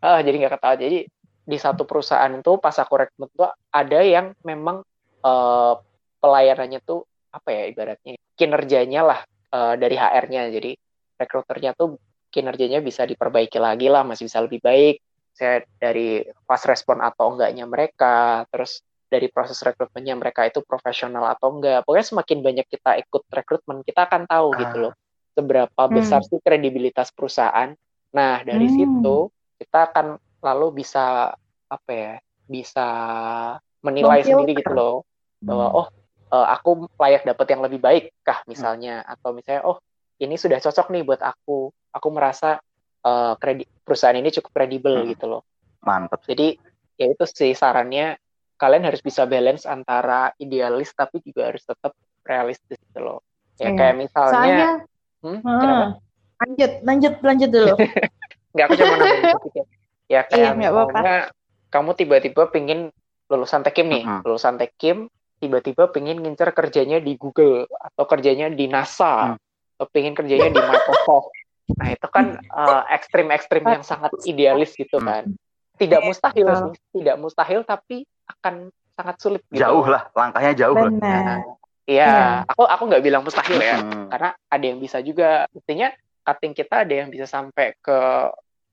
ah 0.00 0.20
jadi 0.26 0.36
nggak 0.40 0.52
ketahuan. 0.56 0.80
Jadi 0.80 0.98
di 1.44 1.58
satu 1.60 1.82
perusahaan 1.84 2.32
itu 2.32 2.52
pas 2.56 2.72
aku 2.80 2.92
rekrutmen 2.96 3.28
tuh 3.36 3.52
ada 3.68 4.00
yang 4.00 4.32
memang 4.44 4.80
eh, 5.24 5.74
pelayanannya 6.20 6.80
tuh 6.80 7.04
apa 7.34 7.48
ya 7.52 7.62
ibaratnya 7.68 8.16
kinerjanya 8.32 9.00
lah 9.04 9.20
eh, 9.52 9.74
dari 9.76 9.96
HR-nya. 10.00 10.48
Jadi 10.48 10.72
rekruternya 11.20 11.76
tuh 11.76 12.00
kinerjanya 12.32 12.80
bisa 12.82 13.06
diperbaiki 13.06 13.60
lagi 13.62 13.86
lah, 13.92 14.02
masih 14.02 14.26
bisa 14.26 14.40
lebih 14.42 14.58
baik. 14.64 14.98
Saya 15.34 15.66
dari 15.78 16.22
fast 16.46 16.66
respon 16.66 17.02
atau 17.02 17.34
enggaknya 17.34 17.66
mereka, 17.66 18.46
terus 18.50 18.82
dari 19.14 19.30
proses 19.30 19.62
rekrutmennya 19.62 20.18
mereka 20.18 20.42
itu 20.44 20.58
profesional 20.66 21.30
atau 21.30 21.54
enggak. 21.54 21.86
Pokoknya 21.86 22.06
semakin 22.10 22.38
banyak 22.42 22.66
kita 22.66 22.98
ikut 22.98 23.22
rekrutmen, 23.30 23.86
kita 23.86 24.10
akan 24.10 24.26
tahu 24.26 24.48
Ah. 24.50 24.58
gitu 24.66 24.76
loh 24.82 24.94
seberapa 25.34 25.82
besar 25.86 26.20
sih 26.22 26.38
kredibilitas 26.38 27.14
perusahaan. 27.14 27.70
Nah, 28.10 28.34
dari 28.42 28.66
Hmm. 28.66 28.74
situ 28.74 29.16
kita 29.58 29.90
akan 29.90 30.06
lalu 30.42 30.82
bisa 30.82 31.30
apa 31.66 31.90
ya? 31.90 32.14
Bisa 32.44 32.86
menilai 33.80 34.22
Memfilter. 34.22 34.30
sendiri 34.34 34.52
gitu 34.58 34.72
loh 34.72 34.94
bahwa 35.38 35.66
oh 35.74 35.86
eh, 36.34 36.48
aku 36.50 36.90
layak 36.98 37.22
dapat 37.22 37.46
yang 37.46 37.62
lebih 37.62 37.78
baik 37.78 38.04
kah 38.22 38.42
misalnya 38.46 39.06
atau 39.06 39.30
misalnya 39.30 39.62
oh 39.62 39.78
ini 40.18 40.34
sudah 40.34 40.58
cocok 40.58 40.90
nih 40.90 41.02
buat 41.02 41.22
aku. 41.22 41.70
Aku 41.94 42.08
merasa 42.10 42.58
kredi 43.38 43.68
perusahaan 43.84 44.16
ini 44.16 44.32
cukup 44.32 44.50
kredibel 44.50 45.04
Hmm. 45.04 45.10
gitu 45.12 45.26
loh. 45.28 45.42
Mantap. 45.84 46.24
Jadi 46.24 46.56
ya 46.96 47.06
itu 47.10 47.24
sih 47.28 47.52
sarannya 47.52 48.16
kalian 48.54 48.84
harus 48.86 49.02
bisa 49.02 49.26
balance 49.26 49.66
antara 49.66 50.30
idealis 50.38 50.94
tapi 50.94 51.20
juga 51.20 51.50
harus 51.52 51.62
tetap 51.66 51.92
realistis 52.24 52.78
gitu 52.78 53.00
loh. 53.02 53.18
Ya 53.58 53.70
Iya. 53.70 53.78
kayak 53.78 53.96
misalnya 53.98 54.32
Soalnya, 54.34 54.68
hmm, 55.22 55.40
kenapa? 55.42 55.84
lanjut, 56.42 56.72
lanjut, 56.82 57.14
lanjut 57.22 57.50
dulu. 57.50 57.74
Nggak 58.54 58.66
aku 58.70 58.74
cuma 58.78 58.94
nambahin 58.98 59.26
sedikit. 59.40 59.66
Ya 60.04 60.20
kayak 60.20 60.52
Iya, 60.52 60.68
misalnya 60.68 61.14
kamu 61.72 61.96
tiba-tiba 61.96 62.52
pingin 62.52 62.92
lulusan 63.32 63.64
Tekim 63.64 63.88
nih, 63.88 64.04
Mm-mm. 64.04 64.20
lulusan 64.20 64.60
Tekim 64.60 65.08
tiba-tiba 65.40 65.88
pingin 65.88 66.20
ngincer 66.20 66.52
kerjanya 66.52 67.00
di 67.00 67.16
Google 67.16 67.64
atau 67.72 68.04
kerjanya 68.04 68.52
di 68.52 68.68
NASA 68.68 69.32
Hmm. 69.32 69.36
atau 69.74 69.86
pingin 69.88 70.12
kerjanya 70.12 70.52
di 70.52 70.60
Microsoft. 70.60 71.32
Nah 71.80 71.88
itu 71.96 72.06
kan 72.12 72.36
eh, 72.36 72.82
ekstrim-ekstrim 73.00 73.64
yang 73.64 73.80
sangat 73.80 74.12
idealis 74.28 74.76
gitu 74.76 75.00
Hmm. 75.00 75.08
kan. 75.08 75.22
Tidak 75.74 76.00
mustahil 76.02 76.46
Betul. 76.46 76.60
sih, 76.70 76.80
tidak 76.94 77.16
mustahil 77.18 77.60
tapi 77.66 77.96
akan 78.24 78.54
sangat 78.94 79.16
sulit 79.18 79.42
gitu. 79.50 79.58
Jauh 79.58 79.84
lah, 79.84 80.06
langkahnya 80.14 80.52
jauh 80.54 80.76
lah. 80.76 80.86
Benar. 80.90 81.22
Nah, 81.24 81.40
Iya, 81.84 82.08
Iya. 82.08 82.24
aku 82.48 82.64
aku 82.64 82.82
nggak 82.88 83.04
bilang 83.04 83.20
mustahil 83.20 83.60
ya, 83.60 83.76
Hmm. 83.76 84.08
karena 84.08 84.30
ada 84.48 84.64
yang 84.64 84.80
bisa 84.80 85.04
juga. 85.04 85.44
Buktinya 85.52 85.92
cutting 86.24 86.56
kita 86.56 86.80
ada 86.88 86.94
yang 86.96 87.12
bisa 87.12 87.28
sampai 87.28 87.76
ke 87.76 87.98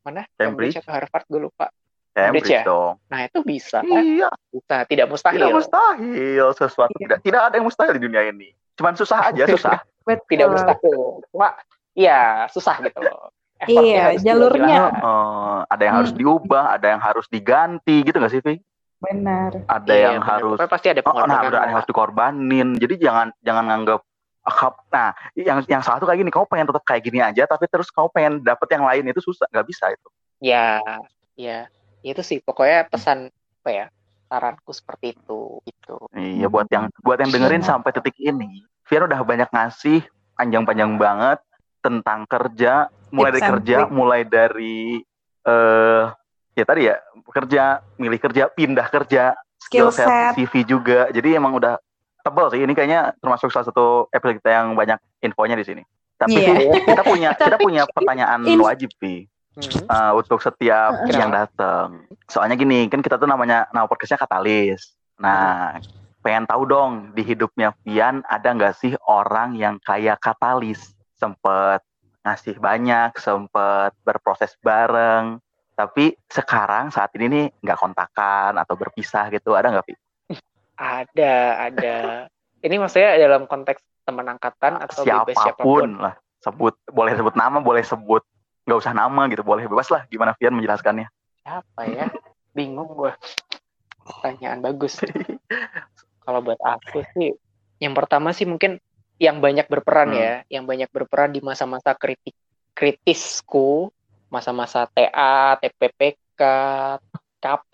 mana? 0.02 0.24
Cambridge. 0.40 0.80
atau 0.80 0.96
Harvard 0.96 1.28
gue 1.28 1.42
lupa. 1.44 1.68
Cambridge 2.16 2.48
ya? 2.48 2.64
dong. 2.64 2.96
Nah 3.12 3.28
itu 3.28 3.44
bisa, 3.44 3.84
kan? 3.84 4.00
Iya, 4.00 4.32
bisa, 4.48 4.76
tidak 4.88 5.08
mustahil. 5.12 5.36
tidak 5.44 5.52
mustahil 5.60 6.46
sesuatu 6.56 6.92
Iya. 6.96 7.00
tidak 7.04 7.18
tidak 7.20 7.42
ada 7.44 7.54
yang 7.60 7.66
mustahil 7.68 7.94
di 8.00 8.02
dunia 8.08 8.22
ini. 8.32 8.50
Cuman 8.80 8.94
susah 8.96 9.20
aja, 9.28 9.44
susah. 9.60 9.78
Tidak 10.08 10.48
mustahil. 10.48 11.00
Cuma, 11.36 11.48
iya 11.92 12.48
susah 12.48 12.80
gitu 12.80 13.00
loh. 13.04 13.28
Effortnya 13.62 13.86
Iya, 13.86 14.02
harus 14.10 14.22
jalurnya. 14.26 14.80
Eh, 14.90 15.60
ada 15.70 15.84
yang 15.86 15.96
harus 16.02 16.12
Hmm. 16.12 16.20
diubah, 16.20 16.64
ada 16.74 16.88
yang 16.90 17.02
harus 17.02 17.26
diganti 17.30 17.96
gitu 18.02 18.18
nggak 18.18 18.34
sih, 18.34 18.42
Vi? 18.42 18.56
Benar. 19.02 19.52
Ada 19.66 19.94
Iya, 19.94 20.02
yang 20.10 20.18
benar. 20.22 20.30
harus 20.38 20.58
Pokoknya 20.58 20.74
pasti 20.74 20.88
ada 20.90 21.02
Oh, 21.02 21.06
nah, 21.06 21.14
pengorbanan. 21.14 21.46
ada 21.46 21.58
yang 21.66 21.76
harus 21.78 21.90
dikorbanin. 21.90 22.70
Jadi 22.78 22.94
jangan 22.98 23.28
jangan 23.42 23.66
nganggap 23.70 24.02
ah, 24.42 24.74
nah, 24.90 25.10
yang 25.38 25.62
yang 25.70 25.86
satu 25.86 26.10
kayak 26.10 26.18
gini, 26.18 26.34
kamu 26.34 26.50
pengen 26.50 26.68
tetap 26.74 26.82
kayak 26.82 27.02
gini 27.06 27.22
aja, 27.22 27.46
tapi 27.46 27.70
terus 27.70 27.94
kamu 27.94 28.10
pengen 28.10 28.34
dapet 28.42 28.68
yang 28.74 28.82
lain 28.90 29.06
itu 29.06 29.22
susah, 29.22 29.46
nggak 29.54 29.68
bisa 29.70 29.94
itu. 29.94 30.08
Ya, 30.42 30.82
ya, 31.38 31.70
itu 32.02 32.22
sih. 32.26 32.42
Pokoknya 32.42 32.90
pesan 32.90 33.30
apa 33.62 33.70
ya? 33.70 33.86
Saranku 34.26 34.74
seperti 34.74 35.14
itu, 35.14 35.62
gitu. 35.62 36.10
Iya, 36.18 36.50
buat 36.50 36.66
yang 36.74 36.90
buat 37.06 37.22
yang 37.22 37.30
dengerin 37.30 37.62
Iya. 37.62 37.70
sampai 37.78 37.94
detik 37.94 38.18
ini, 38.18 38.66
Vian 38.90 39.06
udah 39.06 39.22
banyak 39.22 39.50
ngasih 39.54 40.02
panjang-panjang 40.34 40.98
banget 40.98 41.38
tentang 41.82 42.24
kerja, 42.26 42.88
mulai 43.10 43.30
dari 43.30 43.42
Tips 43.42 43.46
and 43.46 43.54
kerja, 43.60 43.78
trick. 43.84 43.92
mulai 43.92 44.22
dari 44.24 44.80
eh 45.42 46.04
ya 46.54 46.64
tadi 46.64 46.82
ya, 46.86 46.96
kerja, 47.28 47.64
milih 47.98 48.20
kerja, 48.22 48.44
pindah 48.48 48.88
kerja, 48.88 49.34
Skill 49.58 49.90
set, 49.90 50.06
set. 50.06 50.32
CV 50.38 50.54
juga. 50.64 51.10
Jadi 51.10 51.34
emang 51.34 51.58
udah 51.58 51.78
tebal 52.22 52.50
sih. 52.50 52.62
Ini 52.62 52.74
kayaknya 52.74 53.14
termasuk 53.18 53.50
salah 53.50 53.68
satu 53.68 54.06
episode 54.10 54.38
kita 54.42 54.50
yang 54.54 54.74
banyak 54.74 54.98
infonya 55.20 55.58
di 55.58 55.66
sini. 55.66 55.84
Tapi. 56.18 56.38
Vi, 56.38 56.66
kita 56.90 57.02
punya 57.02 57.30
kita 57.50 57.58
punya 57.58 57.84
pertanyaan 57.90 58.46
in- 58.46 58.62
wajib 58.62 58.94
Vi 59.02 59.26
Hmm. 59.52 59.84
uh, 59.84 60.12
untuk 60.16 60.40
setiap 60.40 60.96
Heeh. 61.04 61.20
yang 61.20 61.28
datang. 61.28 62.08
Soalnya 62.24 62.56
gini, 62.56 62.88
kan 62.88 63.04
kita 63.04 63.20
tuh 63.20 63.28
namanya 63.28 63.68
nama 63.76 63.84
podcastnya 63.84 64.16
Katalis. 64.16 64.96
Nah, 65.20 65.76
pengen 66.24 66.48
tahu 66.48 66.64
dong 66.64 67.12
di 67.12 67.20
hidupnya 67.20 67.76
Vian 67.84 68.24
ada 68.32 68.48
nggak 68.48 68.80
sih 68.80 68.96
orang 69.04 69.60
yang 69.60 69.76
kayak 69.84 70.24
Katalis? 70.24 70.96
Sempet 71.22 71.86
ngasih 72.26 72.58
banyak, 72.58 73.14
sempet 73.22 73.94
berproses 74.02 74.58
bareng. 74.58 75.38
Tapi 75.78 76.18
sekarang 76.26 76.90
saat 76.90 77.14
ini 77.14 77.26
nih 77.30 77.46
nggak 77.62 77.78
kontakan 77.78 78.58
atau 78.58 78.74
berpisah 78.74 79.30
gitu, 79.30 79.54
ada 79.54 79.70
nggak 79.70 79.86
Vi? 79.86 79.96
Ada, 80.82 81.70
ada. 81.70 81.98
Ini 82.62 82.76
maksudnya 82.82 83.22
dalam 83.22 83.46
konteks 83.46 83.82
teman 84.02 84.26
angkatan 84.34 84.82
atau 84.82 85.06
bebas 85.06 85.38
siapa 85.38 85.62
pun. 85.62 85.62
Siapa 85.62 85.62
pun 85.62 85.90
lah, 86.02 86.14
sebut 86.42 86.74
boleh 86.90 87.14
sebut 87.14 87.36
nama, 87.38 87.58
boleh 87.62 87.86
sebut 87.86 88.26
nggak 88.66 88.80
usah 88.82 88.94
nama 88.94 89.22
gitu, 89.30 89.46
boleh 89.46 89.70
bebas 89.70 89.94
lah. 89.94 90.10
Gimana 90.10 90.34
Vian 90.38 90.58
menjelaskannya? 90.58 91.06
Siapa 91.46 91.82
ya? 91.86 92.10
Bingung 92.54 92.90
gue. 92.98 93.14
Pertanyaan 94.02 94.62
bagus. 94.66 95.02
Kalau 96.26 96.40
buat 96.46 96.62
aku 96.62 97.02
sih, 97.18 97.34
yang 97.82 97.98
pertama 97.98 98.34
sih 98.34 98.46
mungkin 98.46 98.78
yang 99.22 99.38
banyak 99.38 99.70
berperan 99.70 100.10
Hmm. 100.10 100.18
ya, 100.18 100.34
yang 100.50 100.66
banyak 100.66 100.90
berperan 100.90 101.30
di 101.30 101.46
masa-masa 101.46 101.94
kritik 101.94 102.34
kritisku, 102.74 103.94
masa-masa 104.34 104.90
TA, 104.90 105.54
TPPK, 105.62 106.42
KP, 107.38 107.74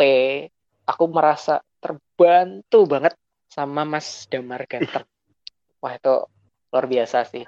aku 0.83 1.03
merasa 1.07 1.63
terbantu 1.79 2.83
banget 2.83 3.15
sama 3.47 3.87
Mas 3.87 4.27
Damar 4.27 4.67
Ganteng. 4.67 5.07
Wah 5.81 5.95
itu 5.95 6.27
luar 6.67 6.85
biasa 6.85 7.23
sih. 7.23 7.47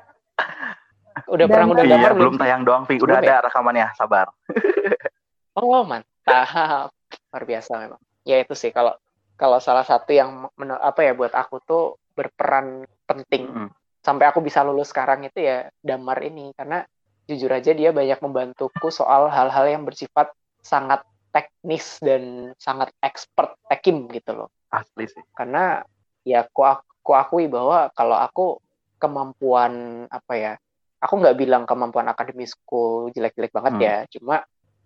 Udah 1.27 1.45
Dan- 1.45 1.51
pernah 1.51 1.67
udah 1.75 1.83
Iya, 1.83 1.93
damar 1.99 2.11
belum 2.15 2.35
tayang 2.39 2.61
doang, 2.63 2.83
Vi. 2.87 2.95
Udah 3.03 3.19
Belum 3.19 3.27
ya? 3.27 3.35
ada 3.35 3.45
rekamannya, 3.51 3.87
sabar. 3.99 4.31
Oh 5.59 5.83
mantap, 5.83 6.95
luar 7.33 7.43
biasa 7.43 7.83
memang. 7.83 7.99
Ya 8.23 8.39
itu 8.39 8.55
sih 8.55 8.71
kalau 8.71 8.95
kalau 9.35 9.59
salah 9.59 9.83
satu 9.83 10.15
yang 10.15 10.47
apa 10.79 11.03
ya 11.03 11.11
buat 11.11 11.35
aku 11.35 11.59
tuh 11.67 11.83
berperan 12.15 12.87
penting 13.03 13.67
Mm. 13.67 13.69
Sampai 14.09 14.25
aku 14.33 14.41
bisa 14.41 14.65
lulus 14.65 14.89
sekarang 14.89 15.21
itu 15.29 15.37
ya 15.45 15.69
Damar 15.85 16.17
ini 16.25 16.49
karena 16.57 16.81
jujur 17.29 17.53
aja 17.53 17.77
dia 17.77 17.93
banyak 17.93 18.17
membantuku 18.25 18.89
soal 18.89 19.29
hal-hal 19.29 19.69
yang 19.69 19.85
bersifat 19.85 20.33
sangat 20.65 21.05
teknis 21.29 22.01
dan 22.01 22.49
sangat 22.57 22.89
expert 23.05 23.53
tekim 23.69 24.09
gitu 24.09 24.33
loh. 24.33 24.49
Asli 24.73 25.05
sih. 25.05 25.21
Karena 25.37 25.85
ya 26.25 26.41
aku 26.41 26.65
aku 26.65 27.11
akui 27.13 27.45
bahwa 27.45 27.93
kalau 27.93 28.17
aku 28.17 28.57
kemampuan 28.97 30.05
apa 30.09 30.33
ya 30.33 30.53
aku 30.99 31.13
nggak 31.21 31.37
bilang 31.37 31.63
kemampuan 31.69 32.09
akademisku 32.09 33.13
jelek-jelek 33.15 33.53
banget 33.53 33.73
Hmm. 33.77 33.85
ya 33.85 33.95
cuma 34.11 34.35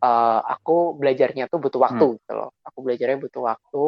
eh, 0.04 0.40
aku 0.46 1.00
belajarnya 1.00 1.50
tuh 1.50 1.64
butuh 1.64 1.82
waktu 1.82 2.22
gitu 2.22 2.34
loh 2.36 2.54
aku 2.62 2.78
belajarnya 2.86 3.18
butuh 3.24 3.42
waktu 3.50 3.86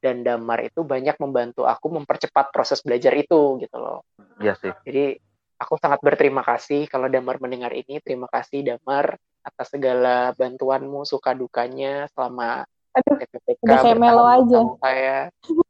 dan 0.00 0.24
damar 0.24 0.64
itu 0.64 0.80
banyak 0.80 1.16
membantu 1.20 1.68
aku 1.68 1.92
mempercepat 1.92 2.50
proses 2.50 2.80
belajar 2.80 3.12
itu 3.14 3.60
gitu 3.60 3.76
loh 3.76 4.00
Iya 4.40 4.56
sih. 4.56 4.72
jadi 4.84 5.20
aku 5.60 5.76
sangat 5.76 6.00
berterima 6.00 6.40
kasih 6.40 6.88
kalau 6.88 7.06
damar 7.06 7.36
mendengar 7.36 7.70
ini 7.70 8.00
terima 8.00 8.26
kasih 8.26 8.64
damar 8.64 9.14
atas 9.40 9.68
segala 9.72 10.32
bantuanmu 10.34 11.04
suka 11.04 11.36
dukanya 11.36 12.08
selama 12.12 12.64
Aduh, 12.90 13.22
TPPK 13.22 13.60
udah 13.62 13.78
kayak 13.86 13.98
melo 14.02 14.24
bertahun 14.26 14.42
aja. 14.50 14.58
saya 14.82 15.18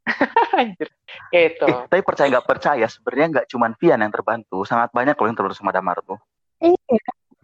Anjir. 0.57 0.89
Ya 1.29 1.41
itu 1.53 1.69
Eh, 1.69 1.85
tapi 1.85 2.01
percaya 2.01 2.27
nggak 2.33 2.47
percaya, 2.49 2.85
sebenarnya 2.89 3.27
nggak 3.37 3.47
cuma 3.47 3.69
Vian 3.77 4.01
yang 4.01 4.09
terbantu, 4.09 4.65
sangat 4.65 4.89
banyak 4.89 5.13
loh 5.13 5.27
yang 5.29 5.37
terbantu 5.37 5.57
sama 5.61 5.69
Damar 5.69 6.01
tuh. 6.01 6.17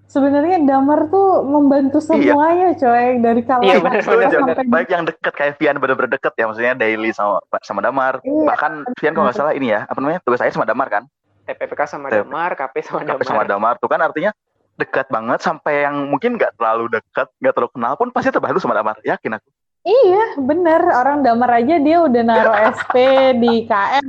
Iya. 0.08 0.10
sebenarnya 0.10 0.58
Damar 0.64 1.00
tuh 1.08 1.44
membantu 1.44 2.00
semuanya 2.00 2.72
coy 2.74 3.20
dari 3.20 3.42
kalau 3.44 3.60
Iya, 3.62 3.78
bener, 3.78 4.00
bener, 4.00 4.32
sampai 4.32 4.64
baik 4.66 4.88
yang 4.88 5.04
deket 5.04 5.34
kayak 5.34 5.54
Vian 5.58 5.76
bener-bener 5.78 6.12
deket 6.14 6.32
ya 6.34 6.48
maksudnya 6.48 6.74
daily 6.74 7.12
sama 7.12 7.44
sama 7.60 7.80
Damar 7.82 8.24
Iya. 8.24 8.44
bahkan 8.44 8.72
Vian 8.96 9.12
kalau 9.12 9.28
nggak 9.28 9.38
salah 9.38 9.52
ini 9.52 9.68
ya 9.70 9.84
apa 9.84 10.00
namanya 10.00 10.20
tugas 10.22 10.40
saya 10.40 10.50
sama 10.50 10.64
Damar 10.64 10.88
kan 10.88 11.04
TPPK 11.44 11.82
sama 11.86 12.08
TPPK. 12.08 12.24
Damar, 12.24 12.52
KP 12.54 12.76
sama 12.82 12.98
Tapi 13.00 13.08
Damar. 13.10 13.24
sama 13.26 13.44
Damar 13.44 13.74
tuh 13.78 13.88
kan 13.88 14.00
artinya 14.00 14.32
dekat 14.74 15.08
banget 15.08 15.40
sampai 15.42 15.84
yang 15.84 16.08
mungkin 16.08 16.36
nggak 16.36 16.56
terlalu 16.56 16.88
dekat 16.90 17.28
nggak 17.38 17.52
terlalu 17.52 17.72
kenal 17.74 17.94
pun 17.96 18.08
pasti 18.10 18.30
terbantu 18.30 18.60
sama 18.60 18.74
Damar 18.74 18.96
yakin 19.02 19.36
aku 19.36 19.50
Iya, 19.84 20.36
bener. 20.38 20.84
Orang 20.86 21.24
Damar 21.24 21.48
aja 21.54 21.80
dia 21.80 22.00
udah 22.00 22.20
naruh 22.22 22.56
SP 22.76 22.96
di 23.36 23.64
KM. 23.64 24.04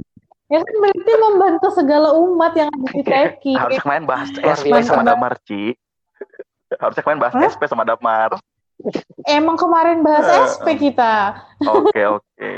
Ya 0.49 0.59
kan 0.59 0.75
berarti 0.75 1.13
membantu 1.15 1.69
segala 1.71 2.09
umat 2.17 2.51
yang 2.53 2.67
ada 2.67 2.89
di 2.89 3.03
Teki. 3.05 3.53
harusnya 3.55 3.83
kemarin 3.85 4.05
bahas 4.05 4.29
Luar 4.33 4.57
SP 4.57 4.75
sama 4.81 5.05
Damar 5.05 5.39
Ci 5.45 5.79
harusnya 6.77 7.03
kemarin 7.03 7.21
bahas 7.21 7.35
Hah? 7.35 7.49
SP 7.49 7.63
sama 7.65 7.89
Damar 7.89 8.37
Emang 9.27 9.59
kemarin 9.59 10.07
bahas 10.07 10.27
Eh, 10.29 10.39
SP 10.55 10.67
kita. 10.79 11.35
oke 11.67 11.99
oke 11.99 12.51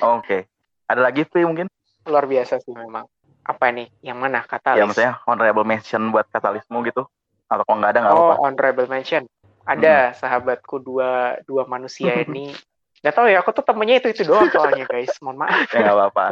oke 0.00 0.38
ada 0.84 1.00
lagi 1.00 1.22
Vi 1.28 1.44
mungkin 1.44 1.66
Luar 2.04 2.28
biasa 2.28 2.60
sih 2.60 2.74
memang. 2.76 3.08
Apa 3.44 3.72
nih? 3.72 3.88
Yang 4.04 4.18
mana? 4.20 4.40
Katalis. 4.44 4.76
ya 4.76 4.84
maksudnya 4.84 5.12
honorable 5.24 5.64
mention 5.64 6.12
buat 6.12 6.28
katalismu 6.28 6.84
gitu 6.84 7.08
atau 7.44 7.64
kalau 7.64 7.76
nggak 7.80 7.92
ada 7.96 8.00
nggak 8.04 8.12
oh, 8.12 8.20
apa-apa 8.28 8.40
honorable 8.44 8.88
mention. 8.88 9.24
Ada 9.64 10.12
sahabatku 10.12 10.84
dua 10.84 11.40
dua 11.48 11.64
manusia 11.64 12.12
ini. 12.28 12.52
Gak 13.00 13.16
tau 13.16 13.28
ya, 13.28 13.40
aku 13.40 13.52
tuh 13.52 13.64
temennya 13.64 14.00
itu 14.00 14.12
itu 14.16 14.22
doang 14.28 14.48
soalnya 14.48 14.84
guys. 14.88 15.12
Mohon 15.20 15.44
maaf. 15.44 15.68
ya 15.72 15.80
nggak 15.80 15.96
apa-apa 15.96 16.24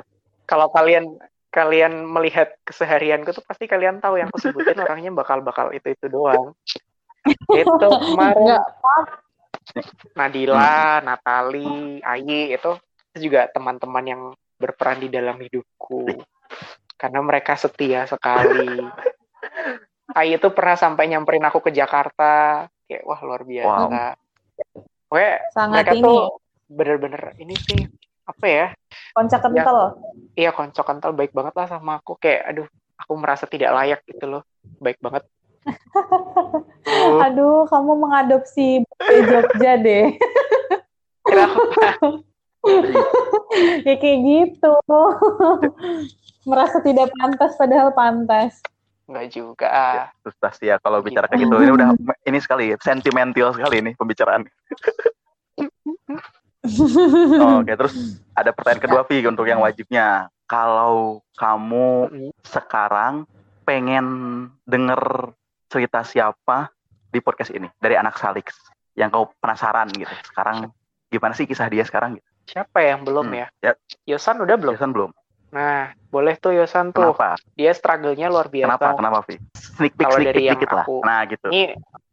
Kalau 0.48 0.68
kalian 0.72 1.04
kalian 1.52 1.92
melihat 2.08 2.52
keseharianku 2.64 3.32
tuh 3.32 3.44
pasti 3.44 3.68
kalian 3.68 4.00
tahu 4.00 4.16
yang 4.20 4.28
aku 4.32 4.40
sebutin 4.40 4.76
orangnya 4.80 5.12
bakal 5.12 5.40
bakal 5.40 5.68
itu 5.72 5.92
itu 5.92 6.08
doang. 6.08 6.52
Itu 7.52 7.88
kemarin 8.06 8.58
Nadila, 10.12 11.00
Natali, 11.00 12.02
Ayi 12.02 12.52
itu 12.52 12.72
itu 13.12 13.28
juga 13.30 13.46
teman-teman 13.52 14.04
yang 14.04 14.22
berperan 14.56 15.00
di 15.00 15.08
dalam 15.12 15.36
hidupku. 15.38 16.22
Karena 16.96 17.20
mereka 17.22 17.54
setia 17.58 18.04
sekali. 18.08 18.78
Ayi 20.18 20.36
itu 20.36 20.48
pernah 20.52 20.76
sampai 20.76 21.08
nyamperin 21.08 21.44
aku 21.46 21.64
ke 21.64 21.70
Jakarta. 21.72 22.66
Kayak 22.84 23.02
wah 23.08 23.20
luar 23.24 23.42
biasa. 23.46 24.18
Oke, 25.12 25.30
sangat 25.52 25.84
mereka 25.84 25.92
ini 25.96 26.04
tuh 26.04 26.20
bener-bener 26.72 27.22
ini 27.36 27.54
sih 27.56 27.80
apa 28.24 28.46
ya? 28.48 28.66
konca 29.12 29.36
kental. 29.40 29.76
Iya 30.32 30.50
konsol 30.56 30.84
kental 30.88 31.12
baik 31.12 31.36
banget 31.36 31.52
lah 31.56 31.66
sama 31.68 32.00
aku. 32.00 32.16
Kayak 32.16 32.40
aduh, 32.48 32.68
aku 32.96 33.12
merasa 33.20 33.44
tidak 33.44 33.72
layak 33.76 34.00
gitu 34.08 34.24
loh. 34.24 34.42
Baik 34.80 35.00
banget. 35.04 35.28
Uh, 36.82 37.22
Aduh, 37.22 37.68
kamu 37.70 37.92
mengadopsi 37.94 38.82
budaya 38.82 39.20
Jogja 39.28 39.72
deh. 39.78 40.06
kenapa? 41.22 41.86
ya 43.86 43.94
kayak 43.98 44.18
gitu. 44.26 44.72
Merasa 46.42 46.82
tidak 46.82 47.14
pantas 47.14 47.54
padahal 47.54 47.94
pantas. 47.94 48.58
Enggak 49.06 49.26
juga. 49.34 50.10
terus 50.22 50.36
pasti 50.38 50.70
ya 50.70 50.78
kalau 50.78 51.02
bicara 51.02 51.26
kayak 51.26 51.46
gitu 51.46 51.54
ini 51.58 51.72
udah 51.74 51.88
ini 52.26 52.38
sekali 52.38 52.72
sentimental 52.80 53.52
sekali 53.54 53.82
ini 53.82 53.90
pembicaraan 53.98 54.46
Oh, 57.42 57.58
Oke, 57.58 57.74
terus 57.74 58.22
ada 58.38 58.54
pertanyaan 58.54 58.82
kedua 58.86 59.02
Vi 59.10 59.18
untuk 59.26 59.50
yang 59.50 59.58
wajibnya. 59.66 60.30
Kalau 60.46 61.18
kamu 61.34 61.90
Mm-mm. 62.06 62.30
sekarang 62.46 63.26
pengen 63.66 64.06
denger 64.62 65.34
cerita 65.72 66.04
siapa 66.04 66.68
di 67.08 67.18
podcast 67.18 67.48
ini 67.50 67.64
dari 67.80 67.96
anak 67.96 68.20
Salix 68.20 68.52
yang 68.92 69.08
kau 69.08 69.32
penasaran 69.40 69.88
gitu. 69.88 70.12
Sekarang 70.28 70.68
gimana 71.08 71.32
sih 71.32 71.48
kisah 71.48 71.72
dia 71.72 71.80
sekarang 71.82 72.20
gitu? 72.20 72.28
Siapa 72.44 72.84
yang 72.84 73.08
belum 73.08 73.32
Hmm, 73.32 73.40
ya? 73.40 73.46
ya. 73.64 73.72
Yosan 74.04 74.44
udah 74.44 74.60
belum? 74.60 74.76
Yosan 74.76 74.92
belum. 74.92 75.10
Nah, 75.52 75.92
boleh 76.08 76.36
tuh 76.36 76.52
Yosan 76.52 76.92
tuh. 76.92 77.12
Kenapa? 77.12 77.36
Dia 77.56 77.72
struggle-nya 77.72 78.28
luar 78.28 78.48
biasa. 78.48 78.68
Kenapa? 78.68 78.88
Kenapa 78.96 79.18
Vi? 79.24 79.36
Sneak 79.54 79.92
peek, 79.96 80.04
Kalau 80.04 80.16
sneak 80.16 80.32
peek 80.32 80.48
dikit 80.52 80.70
lah. 80.70 80.84
aku- 80.84 81.00
Nah, 81.04 81.20
gitu. 81.24 81.46
Ini 81.48 81.62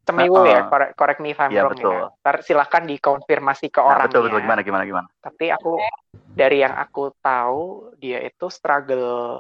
cemiwu 0.03 0.35
Uh-uh. 0.35 0.47
ya, 0.47 0.59
correct, 0.67 0.93
correct 0.95 1.19
me 1.19 1.31
if 1.31 1.39
I'm 1.39 1.51
Iya, 1.51 1.63
wrong 1.63 1.75
betul. 1.75 1.91
ya. 1.93 2.07
Ntar 2.19 2.35
silahkan 2.43 2.83
dikonfirmasi 2.85 3.67
ke 3.67 3.79
Nah, 3.79 3.87
orang 3.89 4.07
betul 4.07 4.21
betul 4.23 4.39
gimana 4.39 4.61
gimana 4.61 4.83
gimana. 4.83 5.07
Tapi 5.19 5.45
aku 5.49 5.79
dari 6.29 6.57
yang 6.59 6.75
aku 6.75 7.11
tahu 7.17 7.59
dia 7.95 8.19
itu 8.21 8.47
struggle 8.47 9.39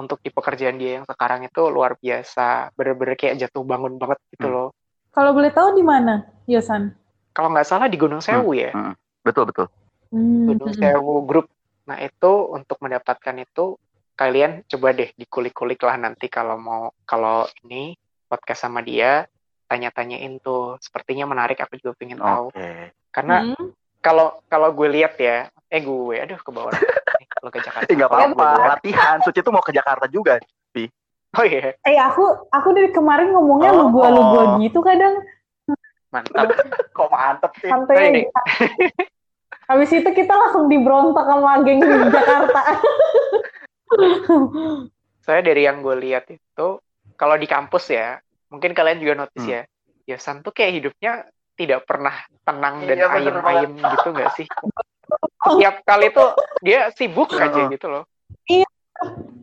untuk 0.00 0.18
di 0.24 0.32
pekerjaan 0.32 0.80
dia 0.80 1.00
yang 1.00 1.06
sekarang 1.06 1.44
itu 1.44 1.68
luar 1.68 2.00
biasa, 2.00 2.72
bener-bener 2.74 3.14
kayak 3.14 3.36
jatuh 3.36 3.62
bangun 3.62 4.00
banget 4.00 4.18
gitu 4.32 4.48
Hmm. 4.48 4.54
loh. 4.56 4.68
Kalau 5.12 5.30
boleh 5.36 5.52
tahu 5.52 5.76
di 5.76 5.84
mana, 5.84 6.24
Yosan? 6.48 6.96
Kalau 7.30 7.52
nggak 7.52 7.68
salah 7.68 7.86
di 7.86 8.00
Gunung 8.00 8.24
Sewu 8.24 8.56
ya, 8.56 8.72
Betul 9.20 9.46
betul. 9.52 9.66
Hmm. 10.10 10.48
Gunung 10.50 10.72
Sewu 10.72 11.22
Group. 11.28 11.46
Nah 11.86 12.00
itu 12.00 12.32
untuk 12.50 12.80
mendapatkan 12.80 13.36
itu 13.38 13.76
kalian 14.16 14.64
coba 14.68 14.92
deh 14.92 15.10
dikulik-kulik 15.16 15.80
lah 15.80 15.96
nanti 15.96 16.28
kalau 16.28 16.56
mau 16.60 16.92
kalau 17.04 17.48
ini 17.64 17.96
podcast 18.28 18.66
sama 18.68 18.80
dia 18.80 19.26
tanya-tanyain 19.66 20.42
tuh. 20.42 20.76
Sepertinya 20.82 21.30
menarik 21.30 21.58
aku 21.62 21.78
juga 21.78 21.94
pengen 21.94 22.18
tahu. 22.18 22.50
Oke. 22.50 22.94
Karena 23.14 23.36
Hmm. 23.46 23.70
kalau 24.02 24.42
kalau 24.46 24.74
gue 24.74 24.88
lihat 24.90 25.14
ya, 25.18 25.46
eh 25.70 25.82
gue, 25.82 26.16
aduh 26.18 26.38
ke 26.38 26.50
bawah. 26.50 26.74
Eh, 27.40 27.42
Kalau 27.42 27.50
ke 27.50 27.60
Jakarta. 27.64 27.88
Eh 27.88 27.94
nggak 27.96 28.10
apa-apa. 28.12 28.48
Latihan. 28.76 29.16
Suci 29.24 29.40
tuh 29.40 29.48
mau 29.50 29.64
ke 29.64 29.72
Jakarta 29.72 30.04
juga. 30.06 30.36
Oh 31.30 31.46
iya, 31.46 31.78
Eh 31.86 31.94
aku 31.94 32.26
aku 32.50 32.68
dari 32.74 32.90
kemarin 32.90 33.30
ngomongnya 33.30 33.70
Oh. 33.70 33.86
lu 33.86 33.94
gua 33.94 34.10
lu 34.10 34.22
gua 34.28 34.44
gitu 34.58 34.82
kadang 34.82 35.14
mantap. 36.10 36.42
Kok 36.98 37.06
mantep 37.08 37.52
sih? 37.62 37.70
santai 37.70 38.10
Ini. 38.10 38.22
aja. 38.26 38.42
Habis 39.70 39.94
itu 39.94 40.10
kita 40.10 40.34
langsung 40.34 40.66
dibrontak 40.66 41.22
sama 41.22 41.62
geng 41.62 41.78
di 41.78 42.10
Jakarta. 42.10 42.60
Saya 45.22 45.40
dari 45.40 45.62
yang 45.62 45.78
gue 45.80 45.94
lihat 45.94 46.26
itu, 46.26 46.68
kalau 47.14 47.38
di 47.38 47.46
kampus 47.46 47.94
ya, 47.94 48.18
mungkin 48.50 48.74
kalian 48.74 48.98
juga 48.98 49.14
notice 49.22 49.46
Hmm. 49.46 49.54
ya, 49.54 49.62
Yosan 50.10 50.42
tuh 50.42 50.50
kayak 50.50 50.82
hidupnya 50.82 51.30
tidak 51.54 51.86
pernah 51.86 52.18
tenang 52.42 52.82
dan 52.82 52.96
Iya, 52.98 53.06
bener 53.06 53.38
ayem-ayem 53.38 53.72
gitu 53.78 54.08
nggak 54.10 54.30
sih? 54.34 54.46
Setiap 55.40 55.74
kali 55.88 56.06
tuh 56.12 56.28
dia 56.60 56.92
sibuk 56.92 57.32
aja 57.40 57.68
gitu 57.72 57.86
loh. 57.88 58.04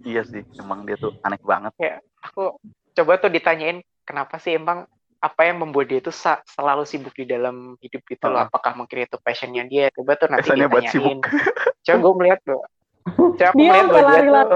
Iya 0.06 0.22
sih. 0.24 0.46
Emang 0.62 0.86
dia 0.86 0.96
tuh 1.02 1.14
aneh 1.26 1.42
banget. 1.42 1.74
Aku 2.22 2.58
coba 2.94 3.12
tuh 3.18 3.30
ditanyain 3.34 3.82
kenapa 4.06 4.38
sih 4.38 4.58
emang 4.58 4.86
apa 5.18 5.50
yang 5.50 5.58
membuat 5.66 5.90
dia 5.90 5.98
itu 5.98 6.14
sa- 6.14 6.46
selalu 6.46 6.86
sibuk 6.86 7.14
di 7.18 7.26
dalam 7.26 7.74
hidup 7.82 8.06
gitu 8.06 8.30
loh? 8.30 8.46
Apakah 8.46 8.78
mungkin 8.78 9.10
itu 9.10 9.18
passionnya 9.18 9.66
dia? 9.66 9.90
Coba 9.90 10.14
tuh 10.14 10.30
nanti 10.30 10.54
buat 10.54 10.86
ditanyain. 10.86 11.20
Coba 11.86 11.98
gue 11.98 12.14
melihat 12.22 12.40
tuh. 12.46 12.62
Coba 13.08 13.50
aku 13.50 13.58
Dia 13.58 13.70
melihat 13.72 13.88
bahwa 13.90 14.02
dia 14.12 14.22
tuh. 14.22 14.48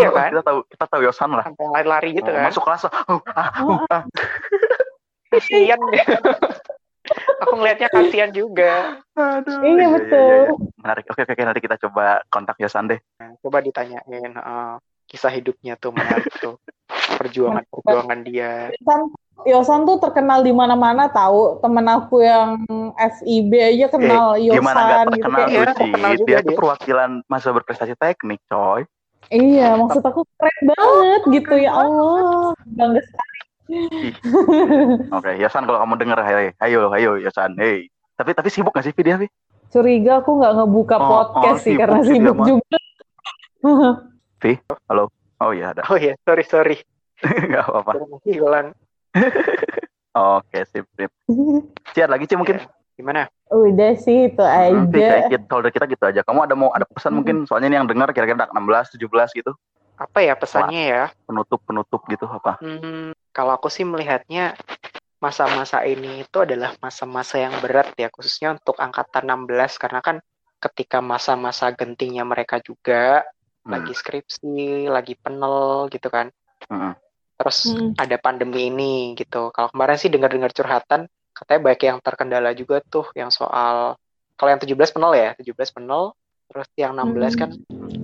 Iya 0.00 0.08
kan? 0.14 0.30
Kita 0.32 0.42
tahu 0.46 0.58
kita 0.70 0.84
tahu 0.88 1.00
Yosan 1.04 1.30
lah. 1.36 1.44
sampai 1.44 1.66
lari-lari 1.68 2.10
gitu 2.16 2.30
Oh, 2.30 2.34
kan. 2.34 2.44
Masuk 2.48 2.62
kelas. 2.64 2.82
Uh, 2.88 3.20
uh, 7.04 7.42
aku 7.44 7.52
ngelihatnya 7.60 7.88
kasihan 7.90 8.30
juga. 8.30 9.00
Aduh. 9.14 9.60
Iya, 9.62 9.86
betul. 9.92 10.40
Menarik. 10.80 11.04
Oke, 11.08 11.22
oke, 11.24 11.32
oke, 11.36 11.42
nanti 11.44 11.60
kita 11.60 11.76
coba 11.88 12.24
kontak 12.28 12.56
Yosan 12.58 12.88
deh. 12.88 13.00
Nah, 13.20 13.36
Coba 13.40 13.60
ditanyain 13.60 14.32
eh, 14.34 14.74
kisah 15.04 15.32
hidupnya 15.32 15.76
tuh 15.76 15.92
menarik 15.92 16.28
tuh. 16.40 16.56
Perjuangan-perjuangan 17.18 18.18
dia. 18.24 18.72
Yosan, 18.74 19.00
Yosan 19.44 19.80
tuh 19.84 19.98
terkenal 20.00 20.40
di 20.40 20.52
mana-mana 20.54 21.08
tahu. 21.08 21.60
Temen 21.60 21.86
aku 21.86 22.24
yang 22.24 22.64
FIB 22.96 23.52
aja 23.54 23.86
kenal 23.92 24.38
Eh, 24.38 24.48
Gimana 24.50 24.80
Yosan 24.80 24.84
nggak 24.84 25.04
gitu 25.04 25.14
terkenal. 25.20 25.46
Iya, 25.46 25.60
tuh, 25.60 25.74
Ci? 25.74 25.82
terkenal 25.84 26.12
juga 26.16 26.28
Dia 26.28 26.38
tuh 26.40 26.48
dia. 26.50 26.58
perwakilan 26.58 27.10
masa 27.26 27.48
berprestasi 27.52 27.94
teknik, 27.98 28.40
coy. 28.48 28.82
Iya, 29.32 29.80
maksud 29.80 30.04
aku 30.04 30.20
keren 30.36 30.60
banget 30.68 31.22
gitu 31.32 31.54
ya 31.56 31.72
Allah. 31.72 32.52
Bangga 32.76 33.00
sekali. 33.00 33.33
Oke, 35.10 35.30
Yosan 35.40 35.64
kalau 35.64 35.78
kamu 35.80 35.94
denger, 35.96 36.18
ayo, 36.20 36.38
ayo, 36.60 36.80
ayo 36.92 37.10
Yosan, 37.18 37.56
hey. 37.56 37.88
Tapi 38.14 38.30
tapi 38.30 38.48
sibuk 38.52 38.70
gak 38.70 38.86
sih 38.86 38.94
video 38.94 39.18
Vi? 39.18 39.26
Curiga 39.72 40.22
aku 40.22 40.38
nggak 40.38 40.54
ngebuka 40.54 40.96
Oh, 41.02 41.08
podcast 41.08 41.58
oh, 41.58 41.64
sih 41.64 41.74
sibuk 41.74 41.80
karena 41.82 41.98
sih 41.98 42.14
dia 42.14 42.20
sibuk 42.20 42.36
mah. 42.36 42.46
juga. 42.46 42.78
Oh 45.44 45.52
iya 45.52 45.76
ada. 45.76 45.82
Oh 45.92 45.98
iya, 46.00 46.16
sorry 46.24 46.44
sorry. 46.46 46.76
Gak 47.52 47.68
apa-apa. 47.68 48.00
Hilang. 48.24 48.72
Oke, 50.38 50.64
sip, 50.64 50.86
sip. 50.94 51.10
Ci, 51.92 52.00
ada 52.00 52.16
lagi 52.16 52.24
Ci 52.24 52.38
mungkin? 52.38 52.62
Ya, 52.62 52.70
Gimana? 52.94 53.26
Udah 53.50 53.92
sih 53.98 54.30
itu 54.30 54.40
Hmm, 54.40 54.88
aja. 54.88 55.26
kayak 55.28 55.44
kalau 55.50 55.60
dari 55.66 55.74
kita 55.74 55.86
gitu 55.90 56.04
aja. 56.06 56.20
Kamu 56.22 56.46
ada 56.46 56.54
mau 56.54 56.70
ada 56.70 56.86
pesan 56.88 57.12
Hmm. 57.12 57.18
mungkin? 57.20 57.36
Soalnya 57.44 57.68
ini 57.68 57.76
yang 57.82 57.88
dengar 57.90 58.08
kira-kira 58.14 58.40
anak 58.40 58.54
16, 58.54 58.94
17 58.94 59.34
gitu. 59.34 59.52
Apa 59.98 60.22
ya 60.22 60.32
pesannya 60.38 60.82
ya? 60.86 61.04
Penutup-penutup 61.26 62.00
gitu 62.08 62.24
apa? 62.24 62.56
Hmm, 62.62 63.12
kalau 63.34 63.58
aku 63.58 63.66
sih 63.66 63.82
melihatnya 63.82 64.54
masa-masa 65.18 65.82
ini 65.82 66.22
itu 66.22 66.36
adalah 66.38 66.76
masa-masa 66.78 67.42
yang 67.42 67.58
berat 67.58 67.90
ya, 67.98 68.08
khususnya 68.14 68.54
untuk 68.54 68.78
angkatan 68.78 69.26
16 69.26 69.80
karena 69.80 70.00
kan 70.04 70.16
ketika 70.62 71.02
masa-masa 71.02 71.74
gentingnya 71.74 72.22
mereka 72.22 72.62
juga 72.62 73.26
Hmm. 73.64 73.80
lagi 73.80 73.96
skripsi, 73.96 74.92
lagi 74.92 75.16
penel 75.16 75.88
gitu 75.88 76.12
kan. 76.12 76.28
Mm-mm. 76.68 76.92
terus 77.34 77.66
Mm. 77.66 77.98
ada 77.98 78.16
pandemi 78.20 78.70
ini 78.70 78.94
gitu. 79.18 79.50
Kalau 79.50 79.68
kemarin 79.72 79.98
sih 79.98 80.06
dengar-dengar 80.06 80.54
curhatan, 80.54 81.10
katanya 81.34 81.60
banyak 81.66 81.82
yang 81.82 81.98
terkendala 81.98 82.50
juga 82.54 82.78
tuh 82.78 83.10
yang 83.18 83.32
soal 83.34 83.98
kalau 84.38 84.48
yang 84.54 84.62
17 84.62 84.94
penol 84.94 85.12
ya, 85.18 85.34
17 85.34 85.74
penol, 85.74 86.14
terus 86.46 86.68
yang 86.78 86.94
16 86.94 87.34
kan 87.34 87.50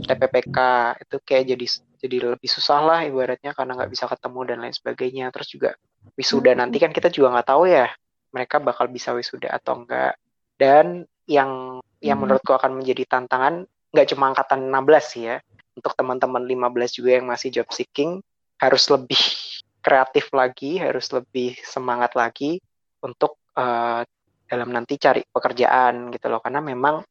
TPPK 0.08 0.58
itu 1.06 1.16
kayak 1.22 1.44
jadi 1.54 1.66
jadi 2.00 2.32
lebih 2.32 2.48
susah 2.48 2.80
lah 2.80 3.00
ibaratnya 3.04 3.52
karena 3.52 3.76
nggak 3.76 3.92
bisa 3.92 4.08
ketemu 4.08 4.40
dan 4.48 4.58
lain 4.64 4.74
sebagainya. 4.74 5.26
Terus 5.30 5.48
juga 5.52 5.70
wisuda 6.16 6.56
Hmm. 6.56 6.64
nanti 6.64 6.80
kan 6.80 6.90
kita 6.96 7.12
juga 7.12 7.36
nggak 7.36 7.48
tahu 7.52 7.68
ya 7.68 7.86
mereka 8.32 8.56
bakal 8.58 8.88
bisa 8.88 9.12
wisuda 9.12 9.52
atau 9.52 9.84
enggak. 9.84 10.16
Dan 10.56 11.04
yang 11.28 11.78
yang 12.00 12.16
Hmm. 12.16 12.24
menurutku 12.24 12.56
akan 12.56 12.80
menjadi 12.80 13.04
tantangan 13.04 13.68
nggak 13.92 14.06
cuma 14.16 14.32
angkatan 14.32 14.72
16 14.72 15.04
sih 15.12 15.28
ya. 15.28 15.36
Untuk 15.76 15.92
teman-teman 15.94 16.42
15 16.48 16.96
juga 16.96 17.20
yang 17.20 17.28
masih 17.28 17.52
job 17.52 17.68
seeking 17.68 18.24
harus 18.56 18.84
lebih 18.88 19.20
kreatif 19.84 20.32
lagi, 20.32 20.80
harus 20.80 21.08
lebih 21.12 21.56
semangat 21.64 22.16
lagi 22.16 22.60
untuk 23.04 23.36
eh, 23.56 24.02
dalam 24.50 24.72
nanti 24.72 24.96
cari 24.96 25.20
pekerjaan 25.28 26.08
gitu 26.10 26.26
loh. 26.32 26.40
Karena 26.40 26.64
memang 26.64 27.04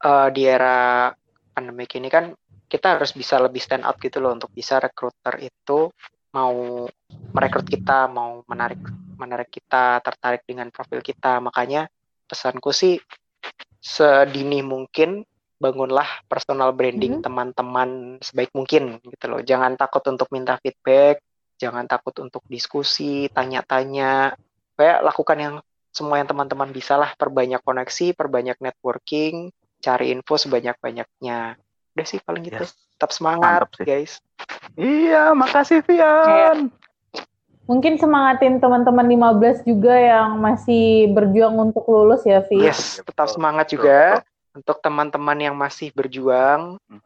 eh, 0.00 0.28
di 0.32 0.42
era 0.48 1.12
pandemik 1.56 1.96
ini 1.96 2.08
kan 2.12 2.32
kita 2.66 2.98
harus 2.98 3.14
bisa 3.14 3.38
lebih 3.38 3.62
stand 3.62 3.86
out 3.86 3.96
gitu 4.02 4.18
loh 4.18 4.34
untuk 4.34 4.50
bisa 4.50 4.82
recruiter 4.82 5.38
itu 5.38 5.90
mau 6.34 6.86
merekrut 7.30 7.66
kita, 7.66 8.10
mau 8.10 8.42
menarik 8.50 8.82
menarik 9.16 9.48
kita, 9.48 10.02
tertarik 10.04 10.44
dengan 10.44 10.68
profil 10.68 11.00
kita. 11.00 11.40
Makanya 11.40 11.88
pesanku 12.26 12.74
sih 12.74 13.00
sedini 13.80 14.60
mungkin 14.66 15.22
bangunlah 15.56 16.26
personal 16.28 16.76
branding 16.76 17.20
Mhm. 17.20 17.24
teman-teman 17.24 17.90
sebaik 18.20 18.52
mungkin 18.52 19.00
gitu 19.00 19.24
loh. 19.30 19.40
Jangan 19.40 19.78
takut 19.80 20.04
untuk 20.10 20.28
minta 20.34 20.60
feedback, 20.60 21.22
jangan 21.56 21.88
takut 21.88 22.12
untuk 22.20 22.44
diskusi, 22.50 23.32
tanya-tanya. 23.32 24.36
Kayak 24.76 24.98
lakukan 25.00 25.38
yang 25.40 25.54
semua 25.88 26.20
yang 26.20 26.28
teman-teman 26.28 26.68
bisa 26.76 27.00
lah, 27.00 27.16
perbanyak 27.16 27.64
koneksi, 27.64 28.12
perbanyak 28.12 28.60
networking, 28.60 29.48
cari 29.80 30.12
info 30.12 30.36
sebanyak-banyaknya. 30.36 31.56
Udah 31.96 32.04
sih 32.04 32.20
paling 32.20 32.44
gitu. 32.44 32.60
Yes. 32.60 32.76
Tetap 32.96 33.10
semangat, 33.16 33.64
guys. 33.80 34.20
Iya, 34.76 35.32
makasih 35.32 35.80
Vian. 35.80 36.68
Mungkin 37.66 37.98
semangatin 37.98 38.60
teman-teman 38.62 39.08
15 39.08 39.66
juga 39.66 39.96
yang 39.96 40.38
masih 40.38 41.10
berjuang 41.10 41.56
untuk 41.56 41.88
lulus 41.88 42.22
ya, 42.28 42.44
Vi. 42.44 42.62
Yes, 42.62 43.00
Iya, 43.00 43.08
tetap 43.08 43.26
semangat 43.32 43.72
Betul, 43.72 43.74
juga 43.80 44.00
untuk 44.54 44.76
teman-teman 44.84 45.38
yang 45.40 45.56
masih 45.56 45.90
berjuang. 45.96 46.76
Hmm. 46.76 47.02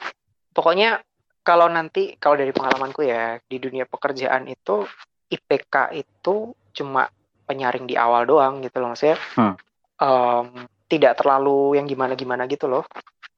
Pokoknya 0.50 1.00
kalau 1.46 1.70
nanti 1.70 2.18
kalau 2.18 2.36
dari 2.36 2.50
pengalamanku 2.50 3.06
ya 3.06 3.38
di 3.46 3.56
dunia 3.56 3.86
pekerjaan 3.86 4.50
itu 4.50 4.84
IPK 5.30 5.96
itu 5.96 6.52
cuma 6.74 7.08
penyaring 7.46 7.86
di 7.86 7.94
awal 7.94 8.26
doang 8.26 8.60
gitu 8.60 8.82
loh 8.82 8.92
maksudnya. 8.92 9.18
Hmm. 9.38 9.54
em, 10.00 10.64
tidak 10.90 11.20
terlalu 11.22 11.78
yang 11.78 11.86
gimana-gimana 11.86 12.50
gitu 12.50 12.66
loh. 12.66 12.82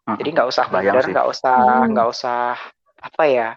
Hmm. 0.03 0.18
Jadi 0.18 0.28
nggak 0.34 0.48
usah 0.50 0.64
sih. 0.66 1.12
nggak 1.14 1.26
usah 1.30 1.57
Hmm. 1.57 1.88
nggak 1.94 2.09
usah 2.11 2.40
apa 2.98 3.24
ya. 3.26 3.48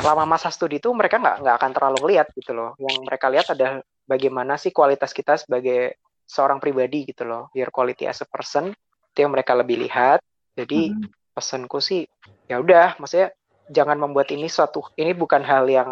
Selama 0.00 0.24
masa 0.28 0.52
studi 0.52 0.76
itu 0.76 0.92
mereka 0.92 1.16
nggak 1.16 1.40
nggak 1.40 1.56
akan 1.56 1.70
terlalu 1.72 2.16
lihat 2.16 2.28
gitu 2.36 2.52
loh. 2.52 2.76
Yang 2.76 2.96
mereka 3.04 3.26
lihat 3.32 3.46
adalah 3.52 3.80
bagaimana 4.04 4.60
sih 4.60 4.74
kualitas 4.74 5.16
kita 5.16 5.40
sebagai 5.40 5.96
seorang 6.28 6.60
pribadi 6.60 7.08
gitu 7.08 7.24
loh. 7.24 7.48
Your 7.56 7.72
quality 7.72 8.04
as 8.04 8.20
a 8.20 8.28
person 8.28 8.76
itu 9.14 9.18
yang 9.24 9.32
mereka 9.32 9.56
lebih 9.56 9.80
lihat. 9.80 10.20
Jadi 10.52 10.92
Mhm. 10.92 11.32
pesanku 11.32 11.80
sih 11.80 12.04
ya 12.46 12.60
udah, 12.60 13.00
maksudnya 13.00 13.32
jangan 13.72 13.96
membuat 13.96 14.28
ini 14.30 14.46
suatu 14.52 14.84
ini 15.00 15.16
bukan 15.16 15.40
hal 15.40 15.64
yang 15.64 15.90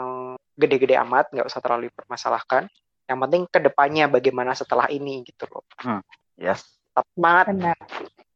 gede-gede 0.52 1.00
amat, 1.00 1.32
nggak 1.32 1.48
usah 1.48 1.64
terlalu 1.64 1.88
dipermasalahkan. 1.88 2.68
Yang 3.08 3.18
penting 3.24 3.42
ke 3.48 3.58
depannya 3.64 4.04
bagaimana 4.06 4.52
setelah 4.52 4.86
ini 4.92 5.24
gitu 5.24 5.48
loh. 5.48 5.64
Yes. 6.36 6.64
Tetap 6.92 7.08
semangat. 7.16 7.46
Benar. 7.56 7.76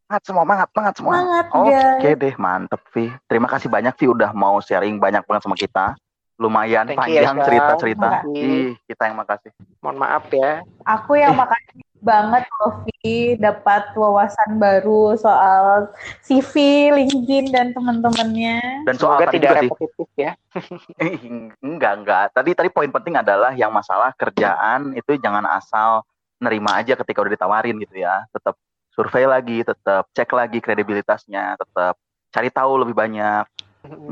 Semangat 0.07 0.23
semua, 0.23 0.43
semangat, 0.47 0.69
semangat 0.71 0.95
semua. 0.95 1.15
Semangat, 1.19 1.47
Oke 1.51 2.11
guys. 2.15 2.19
deh, 2.23 2.35
mantep 2.39 2.83
Vi. 2.95 3.11
Terima 3.27 3.51
kasih 3.51 3.67
banyak 3.67 3.91
Vi 3.99 4.07
udah 4.07 4.31
mau 4.39 4.63
sharing 4.63 5.03
banyak 5.03 5.27
banget 5.27 5.43
sama 5.43 5.59
kita. 5.59 5.99
Lumayan 6.39 6.87
Thank 6.87 7.03
panjang 7.03 7.37
cerita-cerita. 7.43 8.23
Ih, 8.39 8.79
kita 8.87 9.11
yang 9.11 9.19
makasih. 9.19 9.51
Mohon 9.83 9.99
maaf 10.07 10.31
ya. 10.31 10.63
Aku 10.87 11.19
yang 11.19 11.35
makasih 11.35 11.83
banget 11.99 12.47
loh, 12.63 12.87
Vi, 12.87 13.35
dapat 13.35 13.99
wawasan 13.99 14.63
baru 14.63 15.19
soal 15.19 15.91
CV, 16.23 16.55
LinkedIn, 16.95 17.51
dan 17.51 17.75
teman-temannya. 17.75 18.87
Dan 18.87 18.95
soal 19.03 19.19
Semoga 19.19 19.35
tidak 19.35 19.51
sih, 19.59 19.67
repetitif 19.67 20.09
ya. 20.15 20.33
Enggak, 21.67 21.93
enggak. 21.99 22.25
Tadi 22.31 22.55
tadi 22.55 22.69
poin 22.71 22.95
penting 22.95 23.19
adalah 23.19 23.59
yang 23.59 23.75
masalah 23.75 24.15
kerjaan 24.15 24.95
itu 24.95 25.19
jangan 25.19 25.43
asal 25.51 26.07
nerima 26.39 26.79
aja 26.79 26.95
ketika 26.95 27.27
udah 27.27 27.33
ditawarin 27.35 27.75
gitu 27.83 28.07
ya. 28.07 28.23
Tetap 28.31 28.55
survei 28.97 29.28
lagi, 29.28 29.61
tetap 29.61 30.09
cek 30.11 30.30
lagi 30.32 30.59
kredibilitasnya, 30.59 31.61
tetap 31.61 32.01
cari 32.32 32.49
tahu 32.49 32.80
lebih 32.82 32.97
banyak 32.97 33.44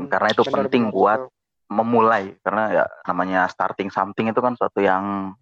karena 0.07 0.27
itu 0.31 0.41
Benar, 0.45 0.55
penting 0.65 0.83
benar, 0.87 0.95
buat 0.95 1.19
memulai 1.65 2.37
karena 2.45 2.63
ya 2.71 2.85
namanya 3.09 3.49
starting 3.49 3.89
something 3.89 4.29
itu 4.29 4.37
kan 4.37 4.53
suatu 4.53 4.79
yang 4.79 5.33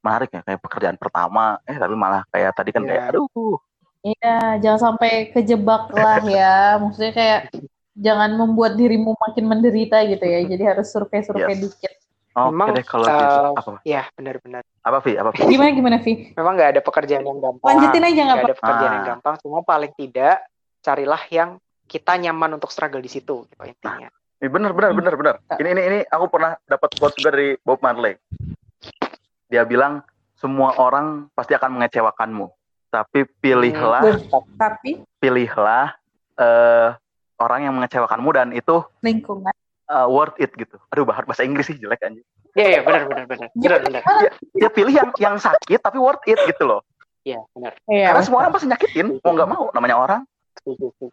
menarik 0.00 0.30
ya 0.32 0.40
kayak 0.46 0.62
pekerjaan 0.62 0.96
pertama 0.96 1.58
eh 1.68 1.76
tapi 1.76 1.92
malah 1.92 2.22
kayak 2.30 2.54
tadi 2.56 2.70
kan 2.72 2.82
Iya. 2.86 2.88
kayak 2.88 3.04
aduh 3.12 3.58
Iya, 4.00 4.56
jangan 4.64 4.80
sampai 4.96 5.28
kejebak 5.28 5.92
lah 5.92 6.24
ya. 6.40 6.80
Maksudnya 6.80 7.12
kayak 7.12 7.40
jangan 7.92 8.32
membuat 8.32 8.72
dirimu 8.80 9.12
makin 9.12 9.44
menderita 9.44 10.00
gitu 10.08 10.24
ya. 10.24 10.40
Jadi 10.48 10.62
harus 10.64 10.88
survei-survei 10.88 11.52
Yes. 11.52 11.60
dikit. 11.68 11.94
Oke 12.30 12.48
Memang, 12.48 12.68
deh 12.72 12.84
kalau 12.84 13.04
eh, 13.04 13.16
gitu 13.16 13.38
apa 13.52 13.80
Ya 13.82 14.02
benar-benar. 14.12 14.62
apa 14.80 14.98
Vi 15.00 15.12
apa 15.14 15.30
Vi 15.30 15.42
Gimana 15.48 15.70
gimana, 15.72 15.96
Vi? 15.98 16.12
Memang 16.32 16.52
nggak 16.54 16.70
ada 16.72 16.80
pekerjaan 16.80 17.24
yang 17.24 17.38
gampang. 17.38 17.66
Lanjutin 17.68 18.02
aja 18.02 18.20
nggak 18.20 18.36
apa? 18.36 18.46
ada 18.46 18.56
pekerjaan 18.56 18.92
yang 18.92 19.02
Ah. 19.02 19.10
gampang. 19.10 19.34
Cuma 19.38 19.58
paling 19.60 19.92
tidak 19.92 20.36
carilah 20.80 21.22
yang 21.28 21.58
kita 21.84 22.12
nyaman 22.16 22.54
untuk 22.54 22.68
struggle 22.68 22.98
di 22.98 23.08
situ 23.08 23.44
gitu 23.44 23.62
intinya. 23.62 24.08
Eh, 24.38 24.48
bener 24.48 24.70
bener 24.70 24.94
bener 24.94 25.14
bener 25.14 25.34
ini 25.58 25.68
ini 25.70 25.82
ini 25.84 25.98
aku 26.02 26.30
pernah 26.30 26.56
dapat 26.64 26.88
quote 26.94 27.12
juga 27.14 27.28
dari 27.30 27.58
Bob 27.58 27.76
Marley 27.78 28.16
dia 29.46 29.62
bilang 29.62 30.00
semua 30.32 30.72
orang 30.76 31.28
pasti 31.30 31.52
akan 31.52 31.76
mengecewakanmu 31.76 32.48
tapi 32.88 33.28
pilihlah 33.36 34.00
Hmm, 34.00 34.56
Tapi 34.56 34.90
pilihlah 35.18 35.92
eh 36.34 36.88
orang 37.36 37.60
yang 37.62 37.74
mengecewakanmu 37.74 38.30
dan 38.30 38.48
itu 38.50 38.80
lingkungan. 39.00 39.52
Eh, 39.90 40.06
worth 40.06 40.38
it 40.38 40.50
gitu. 40.54 40.78
Aduh 40.88 41.02
bahasa 41.02 41.26
bahasa 41.26 41.42
Inggris 41.42 41.66
sih 41.66 41.76
jelek 41.76 42.00
anjing. 42.00 42.26
Iya 42.54 42.66
iya 42.66 42.80
benar 42.82 43.02
benar 43.06 43.24
benar. 43.26 43.48
Benar 43.52 43.78
benar. 43.82 44.02
dia 44.54 44.70
pilih 44.70 44.94
yang 44.94 45.10
yang 45.18 45.36
sakit 45.36 45.78
tapi 45.78 45.98
worth 45.98 46.22
it 46.24 46.38
gitu 46.46 46.64
loh. 46.64 46.80
Iya 47.20 47.42
benar. 47.52 47.76
Iya, 47.84 48.06
karena 48.10 48.22
semua 48.24 48.38
orang 48.40 48.52
pasti 48.54 48.66
nyakitin 48.66 49.06
mau 49.20 49.32
nggak 49.34 49.50
mau 49.50 49.64
namanya 49.70 49.96
orang. 49.98 50.20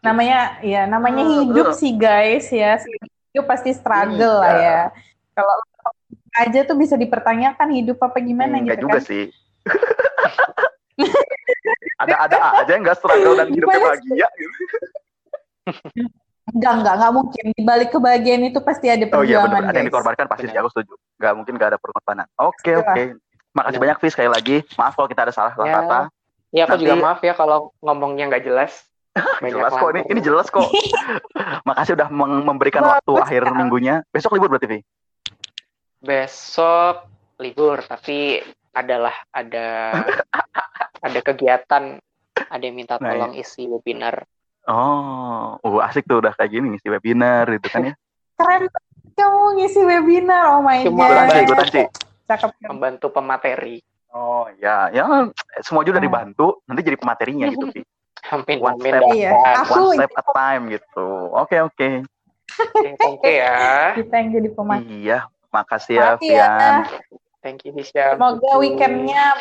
Namanya 0.01 0.39
ya 0.61 0.83
namanya 0.85 1.23
Hmm, 1.23 1.35
hidup 1.45 1.67
sih 1.73 1.93
guys 1.93 2.47
ya. 2.49 2.79
Hidup 3.31 3.45
pasti 3.45 3.75
struggle 3.75 4.39
lah 4.39 4.53
Iya. 4.55 4.65
ya. 4.65 4.81
Kalau 5.35 5.55
aja 6.37 6.59
tuh 6.65 6.77
bisa 6.77 6.93
dipertanyakan 6.95 7.69
hidup 7.73 7.97
apa 7.99 8.17
gimana 8.21 8.57
enggak 8.57 8.77
gitu 8.77 8.85
juga 8.87 8.99
kan. 8.99 9.05
sih. 9.05 9.23
Ada 11.97 12.13
ada 12.29 12.37
aja 12.61 12.71
yang 12.73 12.81
nggak 12.81 12.97
struggle 12.97 13.33
dan 13.35 13.49
hidupnya 13.49 13.79
bahagia 13.81 14.27
gitu. 14.37 14.53
enggak 16.47 16.73
enggak 16.79 16.93
enggak 16.95 17.13
mungkin 17.13 17.45
di 17.51 17.61
balik 17.61 17.89
kebahagiaan 17.91 18.43
itu 18.45 18.59
pasti 18.63 18.87
ada 18.87 19.03
Oh 19.11 19.23
iya 19.23 19.43
perjuangan 19.43 19.49
benar, 19.51 19.69
ada 19.69 19.77
yang 19.77 19.87
dikorbankan 19.87 20.25
pasti 20.27 20.45
sih 20.47 20.57
aku 20.57 20.69
setuju. 20.71 20.93
Gak 21.17 21.33
mungkin 21.35 21.53
gak 21.55 21.69
ada 21.71 21.79
pengorbanan. 21.79 22.27
Oke 22.39 22.71
Iya. 22.71 22.81
oke. 22.81 23.03
Makasih 23.51 23.71
Benar. 23.73 23.81
banyak 23.83 23.97
Fis 23.99 24.11
sekali 24.13 24.29
lagi. 24.29 24.57
Maaf 24.77 24.93
kalau 24.93 25.09
kita 25.09 25.21
ada 25.25 25.33
salah 25.33 25.53
Ya. 25.59 25.73
kata. 25.75 25.99
Ya 26.49 26.61
aku 26.63 26.71
Nanti- 26.73 26.83
juga 26.85 26.95
maaf 26.95 27.19
ya 27.19 27.33
kalau 27.33 27.57
ngomongnya 27.81 28.29
nggak 28.29 28.43
jelas. 28.43 28.71
Banyak 29.41 29.57
jelas 29.57 29.71
kok 29.73 29.89
ini 29.91 30.01
ini 30.07 30.19
jelas 30.21 30.47
kok. 30.47 30.61
Makasih 31.67 31.97
udah 31.97 32.07
memberikan 32.45 32.85
Bagus, 32.85 32.93
waktu 33.01 33.11
akhir 33.17 33.41
ya. 33.43 33.51
minggunya. 33.51 33.95
Besok 34.13 34.37
libur 34.37 34.47
berarti 34.47 34.67
Vi. 34.69 34.79
Besok 35.97 37.09
libur 37.37 37.81
tapi 37.81 38.37
adalah 38.71 39.13
ada 39.29 39.97
ada 41.05 41.19
kegiatan 41.19 41.97
ada 42.37 42.61
yang 42.63 42.77
minta 42.77 43.01
Nah, 43.01 43.09
tolong 43.09 43.33
isi 43.33 43.65
webinar 43.65 44.21
Oh, 44.67 45.55
uh, 45.57 45.79
asik 45.81 46.03
tuh 46.03 46.19
udah 46.19 46.35
kayak 46.35 46.51
gini 46.51 46.75
ngisi 46.75 46.87
webinar 46.87 47.47
gitu 47.49 47.67
kan 47.67 47.87
ya. 47.87 47.93
keren 48.35 48.67
kamu 49.15 49.57
ngisi 49.57 49.81
webinar 49.81 50.53
oh 50.53 50.61
my 50.61 50.83
Cuma 50.83 51.07
god 51.07 51.39
ikutan 51.39 51.67
sih. 51.71 51.85
cakep 52.27 52.51
membantu 52.67 53.07
pemateri. 53.09 53.79
Oh 54.11 54.45
ya, 54.55 54.91
ya 54.91 55.07
semua 55.63 55.81
juga 55.81 55.97
udah 55.97 56.03
Hmm. 56.03 56.11
dibantu. 56.35 56.47
Nanti 56.67 56.81
jadi 56.83 56.97
pematerinya 56.97 57.47
gitu 57.47 57.65
Vi. 57.71 57.81
Amin 58.35 58.57
One 58.59 58.75
step. 58.77 59.01
Iya, 59.07 59.31
aku- 59.57 59.73
One 59.73 59.95
step 59.95 60.11
at 60.11 60.27
time 60.29 60.63
gitu. 60.69 61.07
Oke 61.31 61.57
oke. 61.63 61.89
Oke 63.07 63.31
ya. 63.31 63.95
kita 63.95 64.13
yang 64.13 64.29
jadi 64.33 64.49
pemain 64.51 64.83
Iya, 64.83 65.19
makasih 65.49 65.95
ya 65.95 66.07
Makasih 66.17 66.35
ya. 66.35 66.51
Thank 67.39 67.63
you 67.63 67.71
Hisham. 67.71 68.19
semoga 68.19 68.51
weekendnya 68.59 69.39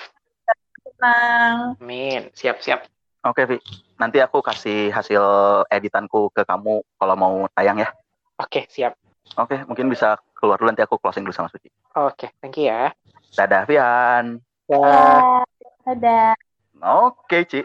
tenang 0.78 1.74
Amin. 1.76 2.30
Siap-siap. 2.32 2.86
Oke 3.24 3.42
Vi. 3.44 3.58
Nanti 3.96 4.20
aku 4.20 4.44
kasih 4.44 4.92
hasil 4.92 5.24
editanku 5.72 6.28
ke 6.32 6.44
kamu 6.44 6.84
kalau 7.00 7.14
mau 7.16 7.34
tayang 7.56 7.80
ya. 7.80 7.88
Oke, 8.36 8.68
siap. 8.68 8.92
Oke, 9.40 9.56
mungkin 9.64 9.88
bisa 9.88 10.20
keluar 10.36 10.60
dulu 10.60 10.68
nanti 10.68 10.84
aku 10.84 11.00
closing 11.00 11.24
dulu 11.24 11.32
sama 11.32 11.48
Suci. 11.48 11.72
Oke, 11.96 12.28
thank 12.44 12.60
you 12.60 12.68
ya. 12.68 12.92
Dadah 13.32 13.64
Fian. 13.64 14.40
Ya. 14.68 14.76
Ya, 14.76 15.00
ada. 15.88 16.20
Oke, 17.08 17.48
Ci. 17.48 17.64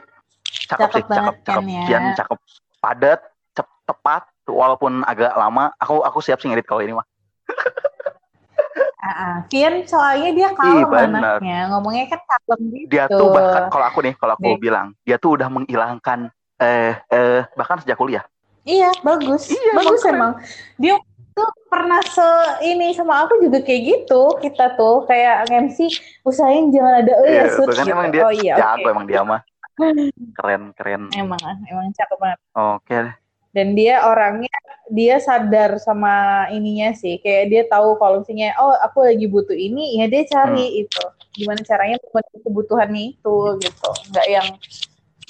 Cakep, 0.71 0.87
Cakep 0.87 0.89
sih, 0.95 1.03
banget 1.03 1.15
cakep, 1.19 1.35
cakep. 1.43 1.63
kan 1.63 1.67
ya. 1.67 1.83
Fian 1.83 2.03
cakep. 2.15 2.37
Padat, 2.79 3.19
cep- 3.51 3.79
tepat, 3.83 4.23
walaupun 4.47 5.03
agak 5.03 5.35
lama. 5.35 5.75
Aku 5.83 5.99
aku 5.99 6.23
siap 6.23 6.39
sih 6.39 6.47
ngedit 6.47 6.63
kalau 6.63 6.79
ini 6.79 6.95
mah. 6.95 7.03
Ah. 9.01 9.41
Vian 9.49 9.81
soalnya 9.89 10.29
dia 10.29 10.49
kalem 10.53 10.85
bener. 10.85 11.41
anaknya, 11.41 11.57
ngomongnya 11.73 12.05
kan 12.05 12.21
kalem 12.21 12.61
gitu. 12.69 12.85
Dia 12.93 13.09
tuh 13.09 13.33
bahkan 13.33 13.63
kalau 13.73 13.85
aku 13.89 13.99
nih, 14.05 14.13
kalau 14.13 14.33
aku 14.37 14.45
Nih. 14.45 14.57
bilang, 14.61 14.87
dia 15.01 15.17
tuh 15.17 15.33
udah 15.33 15.49
menghilangkan 15.49 16.29
eh 16.61 16.93
eh 17.09 17.41
bahkan 17.57 17.81
sejak 17.81 17.97
kuliah. 17.97 18.21
Iya, 18.61 18.93
bagus. 19.01 19.49
Iya, 19.49 19.73
bagus 19.73 20.01
emang 20.05 20.13
emang. 20.13 20.33
Dia 20.77 20.95
tuh 21.33 21.49
pernah 21.65 21.97
se 22.05 22.29
ini 22.61 22.93
sama 22.93 23.25
aku 23.25 23.41
juga 23.41 23.65
kayak 23.65 23.81
gitu. 23.89 24.37
Kita 24.37 24.77
tuh 24.77 25.09
kayak 25.09 25.49
MC 25.49 25.89
usahain 26.21 26.69
jangan 26.69 27.01
ada 27.01 27.13
eh 27.25 27.29
Iya, 27.33 27.43
ya 27.49 27.53
Sud, 27.57 27.73
gitu. 27.73 27.89
emang 27.89 28.07
dia 28.13 28.21
oh 28.21 28.33
iya, 28.33 28.53
jago 28.61 28.85
oke. 28.85 28.93
emang 28.93 29.05
dia 29.09 29.21
mah. 29.25 29.41
Keren, 30.37 30.77
keren. 30.77 31.09
Emang 31.17 31.41
emang 31.41 31.89
cakep 31.89 32.17
banget. 32.21 32.39
Oke. 32.53 33.20
Dan 33.51 33.75
dia 33.75 34.07
orangnya 34.07 34.51
dia 34.87 35.19
sadar 35.19 35.75
sama 35.79 36.47
ininya 36.51 36.95
sih. 36.95 37.19
Kayak 37.19 37.45
dia 37.51 37.63
tahu 37.67 37.99
kalau 37.99 38.23
misalnya 38.23 38.55
oh 38.59 38.75
aku 38.79 39.03
lagi 39.07 39.27
butuh 39.27 39.55
ini, 39.55 39.99
ya 39.99 40.07
dia 40.07 40.23
cari 40.27 40.65
Hmm. 40.67 40.81
itu. 40.87 41.03
Gimana 41.31 41.59
caranya 41.63 41.95
memenuhi 41.99 42.39
kebutuhannya 42.43 43.03
itu 43.15 43.35
gitu. 43.59 43.89
Enggak 44.11 44.27
yang 44.27 44.47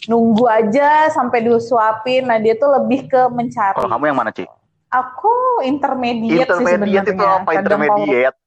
nunggu 0.10 0.46
aja 0.50 1.14
sampai 1.14 1.46
disuapin. 1.46 2.26
Nah, 2.26 2.42
dia 2.42 2.58
tuh 2.58 2.74
lebih 2.74 3.06
ke 3.06 3.22
mencari. 3.30 3.78
Kalau 3.78 3.90
kamu 3.90 4.06
yang 4.10 4.18
mana, 4.18 4.34
Ci? 4.34 4.46
Aku 4.92 5.62
intermediate, 5.64 6.52
sih 6.52 6.66
Intermediate 6.68 7.10
itu 7.10 7.16
sebenarnya. 7.16 7.38
apa 7.42 7.50
Kadang 7.54 7.64
intermediate? 7.80 8.38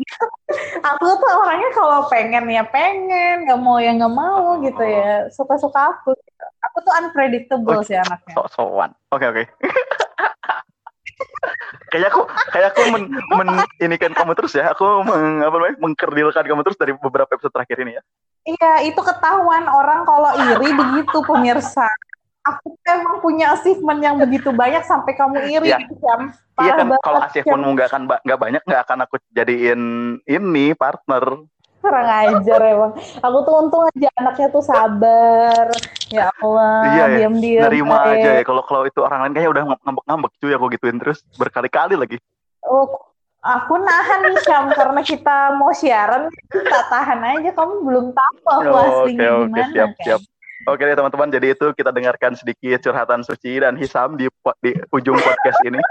Aku 0.96 1.06
tuh 1.20 1.30
orangnya 1.36 1.70
kalau 1.76 2.08
pengen 2.08 2.48
ya 2.48 2.64
pengen, 2.64 3.44
nggak 3.44 3.60
mau 3.60 3.76
ya 3.76 3.92
nggak 3.92 4.14
mau 4.14 4.56
gitu 4.64 4.80
ya. 4.80 5.28
Suka-suka 5.28 5.92
aku. 5.92 6.16
Gitu. 6.60 6.66
Aku 6.68 6.78
tuh 6.84 6.92
unpredictable 6.92 7.72
Oh, 7.72 7.82
sih 7.82 7.96
anaknya. 7.96 8.34
Sok-sokan. 8.36 8.90
Oke, 9.10 9.24
oke. 9.26 9.42
kayak 11.90 12.12
aku 12.12 12.22
kayak 12.52 12.68
aku 12.72 12.80
men, 12.92 13.04
men- 13.34 13.68
ini 13.78 13.96
kan 13.96 14.12
kamu 14.12 14.32
terus 14.36 14.52
ya. 14.52 14.70
Aku 14.72 15.02
meng, 15.02 15.40
apa 15.40 15.54
namanya? 15.56 15.76
mengkerdilkan 15.80 16.44
kamu 16.44 16.60
terus 16.64 16.78
dari 16.78 16.92
beberapa 16.96 17.28
episode 17.32 17.52
terakhir 17.52 17.76
ini 17.80 17.96
ya. 17.96 18.02
Iya, 18.40 18.72
itu 18.88 19.00
ketahuan 19.00 19.68
orang 19.68 20.04
kalau 20.04 20.32
iri 20.36 20.68
begitu 20.72 21.18
pemirsa. 21.24 21.88
Aku 22.40 22.72
emang 22.88 23.20
punya 23.20 23.52
achievement 23.52 24.00
yang 24.00 24.16
begitu 24.16 24.48
banyak 24.48 24.80
sampai 24.88 25.12
kamu 25.12 25.44
iri, 25.44 25.68
Iya. 25.68 25.76
Syam. 26.00 26.32
Iya 26.60 26.72
Parah 26.72 26.76
kan 26.76 26.86
kalau 27.04 27.18
Syam. 27.20 27.28
achievementmu 27.28 27.70
nggak 27.76 27.88
akan 27.92 28.02
nggak 28.24 28.40
banyak 28.40 28.62
nggak 28.64 28.82
akan 28.88 28.98
aku 29.04 29.14
jadiin 29.36 29.80
ini 30.24 30.72
partner. 30.72 31.44
Kurang 31.80 32.08
ajar 32.08 32.60
emang. 32.60 32.92
Aku 33.24 33.38
tuh 33.48 33.54
untung 33.56 33.82
aja 33.88 34.08
anaknya 34.20 34.48
tuh 34.52 34.60
sabar. 34.60 35.66
Ya 36.12 36.28
Allah, 36.42 36.84
Iya 36.84 37.04
ya, 37.08 37.16
diam-diam. 37.24 37.62
Nerima 37.70 37.96
eh. 38.04 38.12
aja 38.20 38.30
ya. 38.36 38.42
Kalau 38.44 38.62
kalau 38.68 38.84
itu 38.84 39.00
orang 39.00 39.24
lain 39.24 39.32
kayaknya 39.32 39.50
udah 39.56 39.62
ngambek-ngambek 39.80 40.32
cuy 40.36 40.52
aku 40.52 40.66
gituin 40.76 40.98
terus 41.00 41.18
berkali-kali 41.40 41.96
lagi. 41.96 42.16
Oh, 42.68 42.84
aku 43.40 43.80
nahan 43.80 44.28
nih 44.28 44.36
Syam 44.44 44.68
karena 44.76 45.00
kita 45.00 45.56
mau 45.56 45.72
siaran, 45.72 46.28
tak 46.52 46.84
tahan 46.92 47.20
aja. 47.24 47.50
Kamu 47.56 47.74
belum 47.80 48.06
tahu 48.12 48.36
aku 48.44 48.68
Oh, 48.68 48.84
aslinya 48.84 49.28
oke 49.30 49.32
oke 49.32 49.48
gimana 49.48 49.72
siap 49.72 49.90
kan. 49.96 50.04
siap. 50.04 50.20
Oke 50.68 50.84
deh 50.84 50.92
teman-teman, 50.92 51.32
jadi 51.32 51.46
itu 51.56 51.66
kita 51.72 51.88
dengarkan 51.88 52.36
sedikit 52.36 52.84
curhatan 52.84 53.24
Suci 53.24 53.64
dan 53.64 53.80
Hisam 53.80 54.20
di 54.20 54.28
di 54.60 54.70
ujung 54.92 55.16
podcast 55.16 55.56
ini. 55.64 55.80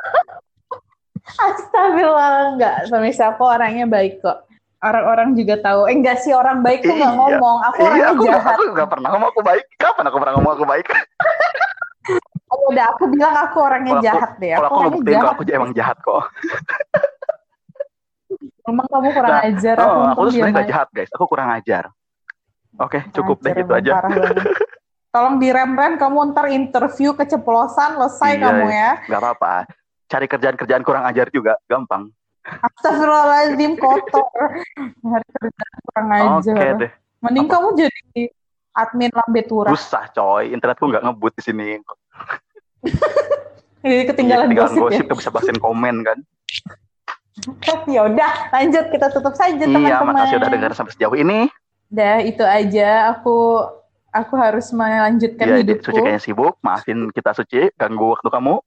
Astagfirullah 1.50 2.54
enggak, 2.54 2.76
pemirsa 2.90 3.34
aku 3.34 3.50
orangnya 3.50 3.86
baik 3.90 4.22
kok. 4.22 4.49
Orang-orang 4.80 5.36
juga 5.36 5.60
tahu. 5.60 5.92
Eh 5.92 5.96
enggak 5.96 6.24
sih 6.24 6.32
orang 6.32 6.64
baik 6.64 6.82
tuh 6.82 6.96
nggak 6.96 7.12
Iya. 7.12 7.20
ngomong. 7.20 7.58
Aku 7.68 7.80
Iya, 7.84 8.06
aku 8.10 8.24
jahat. 8.24 8.56
aku 8.56 8.64
nggak 8.72 8.90
pernah 8.90 9.10
ngomong 9.12 9.30
aku 9.30 9.42
baik. 9.44 9.66
Kapan 9.76 10.04
aku 10.08 10.18
pernah 10.18 10.34
ngomong 10.36 10.54
aku 10.56 10.66
baik? 10.66 10.88
Oh, 12.50 12.74
udah 12.74 12.82
aku 12.90 13.06
bilang 13.06 13.38
aku 13.38 13.62
orangnya 13.62 13.94
aku- 13.94 14.06
jahat 14.10 14.32
deh. 14.42 14.50
Kalau 14.50 14.66
Aku 14.66 14.74
aku 14.74 14.84
ngebuktiin 14.90 15.14
jahat. 15.14 15.30
aku 15.30 15.42
emang 15.46 15.72
jahat 15.78 15.98
kok. 16.02 16.18
Emang 18.66 18.86
kamu 18.86 19.10
kurang 19.10 19.32
Nah, 19.32 19.46
ajar. 19.46 19.76
Oh, 19.76 19.86
untung 19.86 20.06
aku 20.08 20.20
tuh 20.20 20.32
sebenarnya 20.32 20.54
nggak 20.54 20.70
jahat 20.70 20.88
guys. 20.90 21.10
Aku 21.14 21.26
kurang 21.26 21.50
ajar. 21.52 21.84
Oke, 22.78 23.00
cukup 23.12 23.38
deh 23.42 23.54
gitu 23.54 23.70
aja. 23.70 23.92
Tolong 25.14 25.36
direm-rem 25.38 25.98
kamu 25.98 26.18
ntar 26.32 26.46
interview 26.50 27.14
keceplosan 27.14 27.98
selesai 27.98 28.32
Iya, 28.32 28.42
kamu 28.44 28.66
ya. 28.68 28.90
Gak 29.06 29.20
apa-apa. 29.20 29.54
Cari 30.06 30.26
kerjaan-kerjaan 30.26 30.82
kurang 30.82 31.06
ajar 31.06 31.30
juga 31.30 31.58
gampang. 31.66 32.10
Astagfirullahaladzim 32.46 33.78
kotor. 33.78 34.28
Hari 34.80 35.28
kerja 35.30 35.66
kurang 35.86 36.08
Oke 36.10 36.50
ajar. 36.50 36.76
deh. 36.78 36.92
Mending 37.20 37.46
Apa? 37.46 37.54
kamu 37.58 37.68
jadi 37.78 38.22
admin 38.74 39.12
lambe 39.12 39.42
turah. 39.44 39.72
Susah 39.76 40.08
coy. 40.10 40.50
Internetku 40.50 40.88
nggak 40.88 41.04
ngebut 41.04 41.34
di 41.36 41.44
sini. 41.44 41.68
Jadi 43.80 44.04
ketinggalan 44.12 44.52
Iya, 44.52 44.56
Ketinggalan 44.56 44.72
gosip, 44.76 44.84
gosip, 44.84 45.04
nggak 45.08 45.20
bisa 45.20 45.32
bacain 45.32 45.60
komen 45.60 45.96
kan. 46.04 46.18
ya. 47.64 47.76
ya 47.96 48.02
udah, 48.12 48.32
lanjut 48.52 48.86
kita 48.92 49.08
tutup 49.10 49.36
saja 49.36 49.56
Iya, 49.56 49.64
teman-teman. 49.64 50.12
makasih 50.12 50.36
udah 50.40 50.50
dengar 50.52 50.72
sampai 50.76 50.92
sejauh 50.96 51.16
ini. 51.16 51.48
Udah, 51.90 52.16
itu 52.22 52.44
aja. 52.44 53.16
Aku 53.16 53.64
aku 54.10 54.34
harus 54.36 54.68
melanjutkan 54.76 55.46
Iya, 55.48 55.56
Di- 55.60 55.64
hidupku. 55.64 55.86
Suci 55.92 56.00
kayaknya 56.02 56.22
sibuk. 56.24 56.56
Maafin 56.60 57.08
kita 57.12 57.32
Suci, 57.32 57.72
ganggu 57.76 58.16
waktu 58.16 58.28
kamu. 58.28 58.60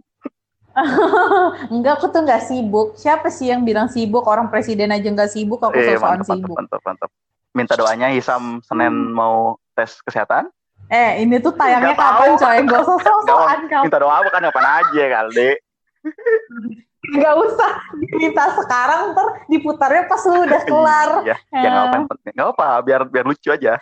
Enggak, 1.69 1.93
aku 1.97 2.07
tuh 2.09 2.21
nggak 2.21 2.43
sibuk. 2.43 2.89
Siapa 2.95 3.29
sih 3.29 3.49
yang 3.49 3.63
bilang 3.63 3.87
sibuk? 3.87 4.23
Orang 4.23 4.49
presiden 4.49 4.89
aja 4.89 5.05
nggak 5.05 5.29
sibuk, 5.29 5.59
aku 5.59 5.75
Eh, 5.75 5.93
sosokan 5.93 6.01
mantap, 6.19 6.27
mantap, 6.27 6.37
sibuk. 6.39 6.57
mantap, 6.57 6.81
mantap. 6.83 7.11
Minta 7.53 7.75
doanya 7.75 8.09
Hisam 8.09 8.43
Senin 8.61 8.93
mau 9.09 9.57
tes 9.73 10.01
kesehatan. 10.01 10.49
Eh, 10.87 11.23
ini 11.23 11.37
tuh 11.39 11.53
tayangnya 11.53 11.93
Nggak 11.93 11.99
tahu. 11.99 12.13
kapan 12.13 12.31
coy? 12.37 12.57
Gak 12.67 12.81
usah 12.83 12.99
sosokan 12.99 13.61
kamu. 13.67 13.83
Minta 13.85 13.99
doa 13.99 14.17
bukan 14.23 14.41
kapan 14.43 14.67
aja 14.75 15.05
kali. 15.11 15.51
Nggak 17.03 17.35
usah 17.37 17.71
diminta 17.95 18.45
sekarang, 18.55 19.01
ntar 19.11 19.27
diputarnya 19.47 20.03
pas 20.07 20.23
lu 20.23 20.39
udah 20.41 20.63
kelar. 20.71 21.11
Iya, 21.23 21.37
ya 21.51 21.69
nggak 21.69 21.85
apa 21.85 21.97
nggak 22.31 22.49
apa, 22.53 22.67
biar 22.81 23.01
biar 23.07 23.25
lucu 23.25 23.49
aja. 23.49 23.75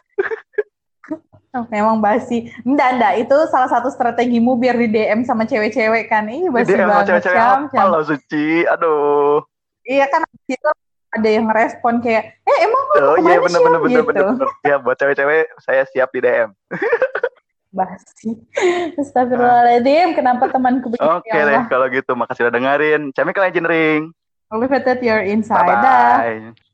Oh, 1.51 1.67
memang 1.67 1.99
basi. 1.99 2.47
Enggak, 2.63 2.95
enggak. 2.95 3.15
Itu 3.27 3.37
salah 3.51 3.67
satu 3.67 3.91
strategimu 3.91 4.55
biar 4.55 4.79
di 4.79 4.87
DM 4.87 5.27
sama 5.27 5.43
cewek-cewek 5.43 6.07
kan. 6.07 6.31
Ih, 6.31 6.47
basi 6.47 6.79
emang 6.79 7.03
banget. 7.03 7.19
cewek-cewek 7.19 7.41
apa 7.43 7.67
Syam. 7.75 7.91
lo 7.91 8.01
Suci? 8.07 8.47
Aduh. 8.71 9.43
Iya 9.83 10.07
kan, 10.07 10.23
itu 10.47 10.71
ada 11.11 11.27
yang 11.27 11.51
ngerespon 11.51 11.99
kayak, 11.99 12.39
eh 12.47 12.57
emang 12.63 12.83
kamu 12.95 13.03
Oh 13.03 13.17
iya 13.19 13.43
bener 13.43 13.61
bener 13.67 13.81
bener 13.83 13.91
gitu. 13.91 14.07
bener 14.07 14.25
bener. 14.31 14.49
Ya 14.63 14.77
buat 14.79 14.95
cewek-cewek 14.95 15.51
saya 15.59 15.83
siap 15.91 16.15
di 16.15 16.23
DM. 16.23 16.55
Basi. 17.75 18.31
Astagfirullahaladzim, 18.95 20.15
kenapa 20.15 20.47
temanku 20.51 20.91
begitu 20.91 21.03
Oke 21.03 21.35
ya 21.35 21.47
deh 21.47 21.63
kalau 21.67 21.91
gitu 21.91 22.15
makasih 22.15 22.47
udah 22.47 22.55
dengerin. 22.55 23.11
Chemical 23.11 23.47
Engineering. 23.51 24.15
Leave 24.55 24.75
it 24.75 24.87
at 24.87 25.03
your 25.03 25.23
inside. 25.23 25.67
Bye 25.67 25.83
Dah. 25.83 26.55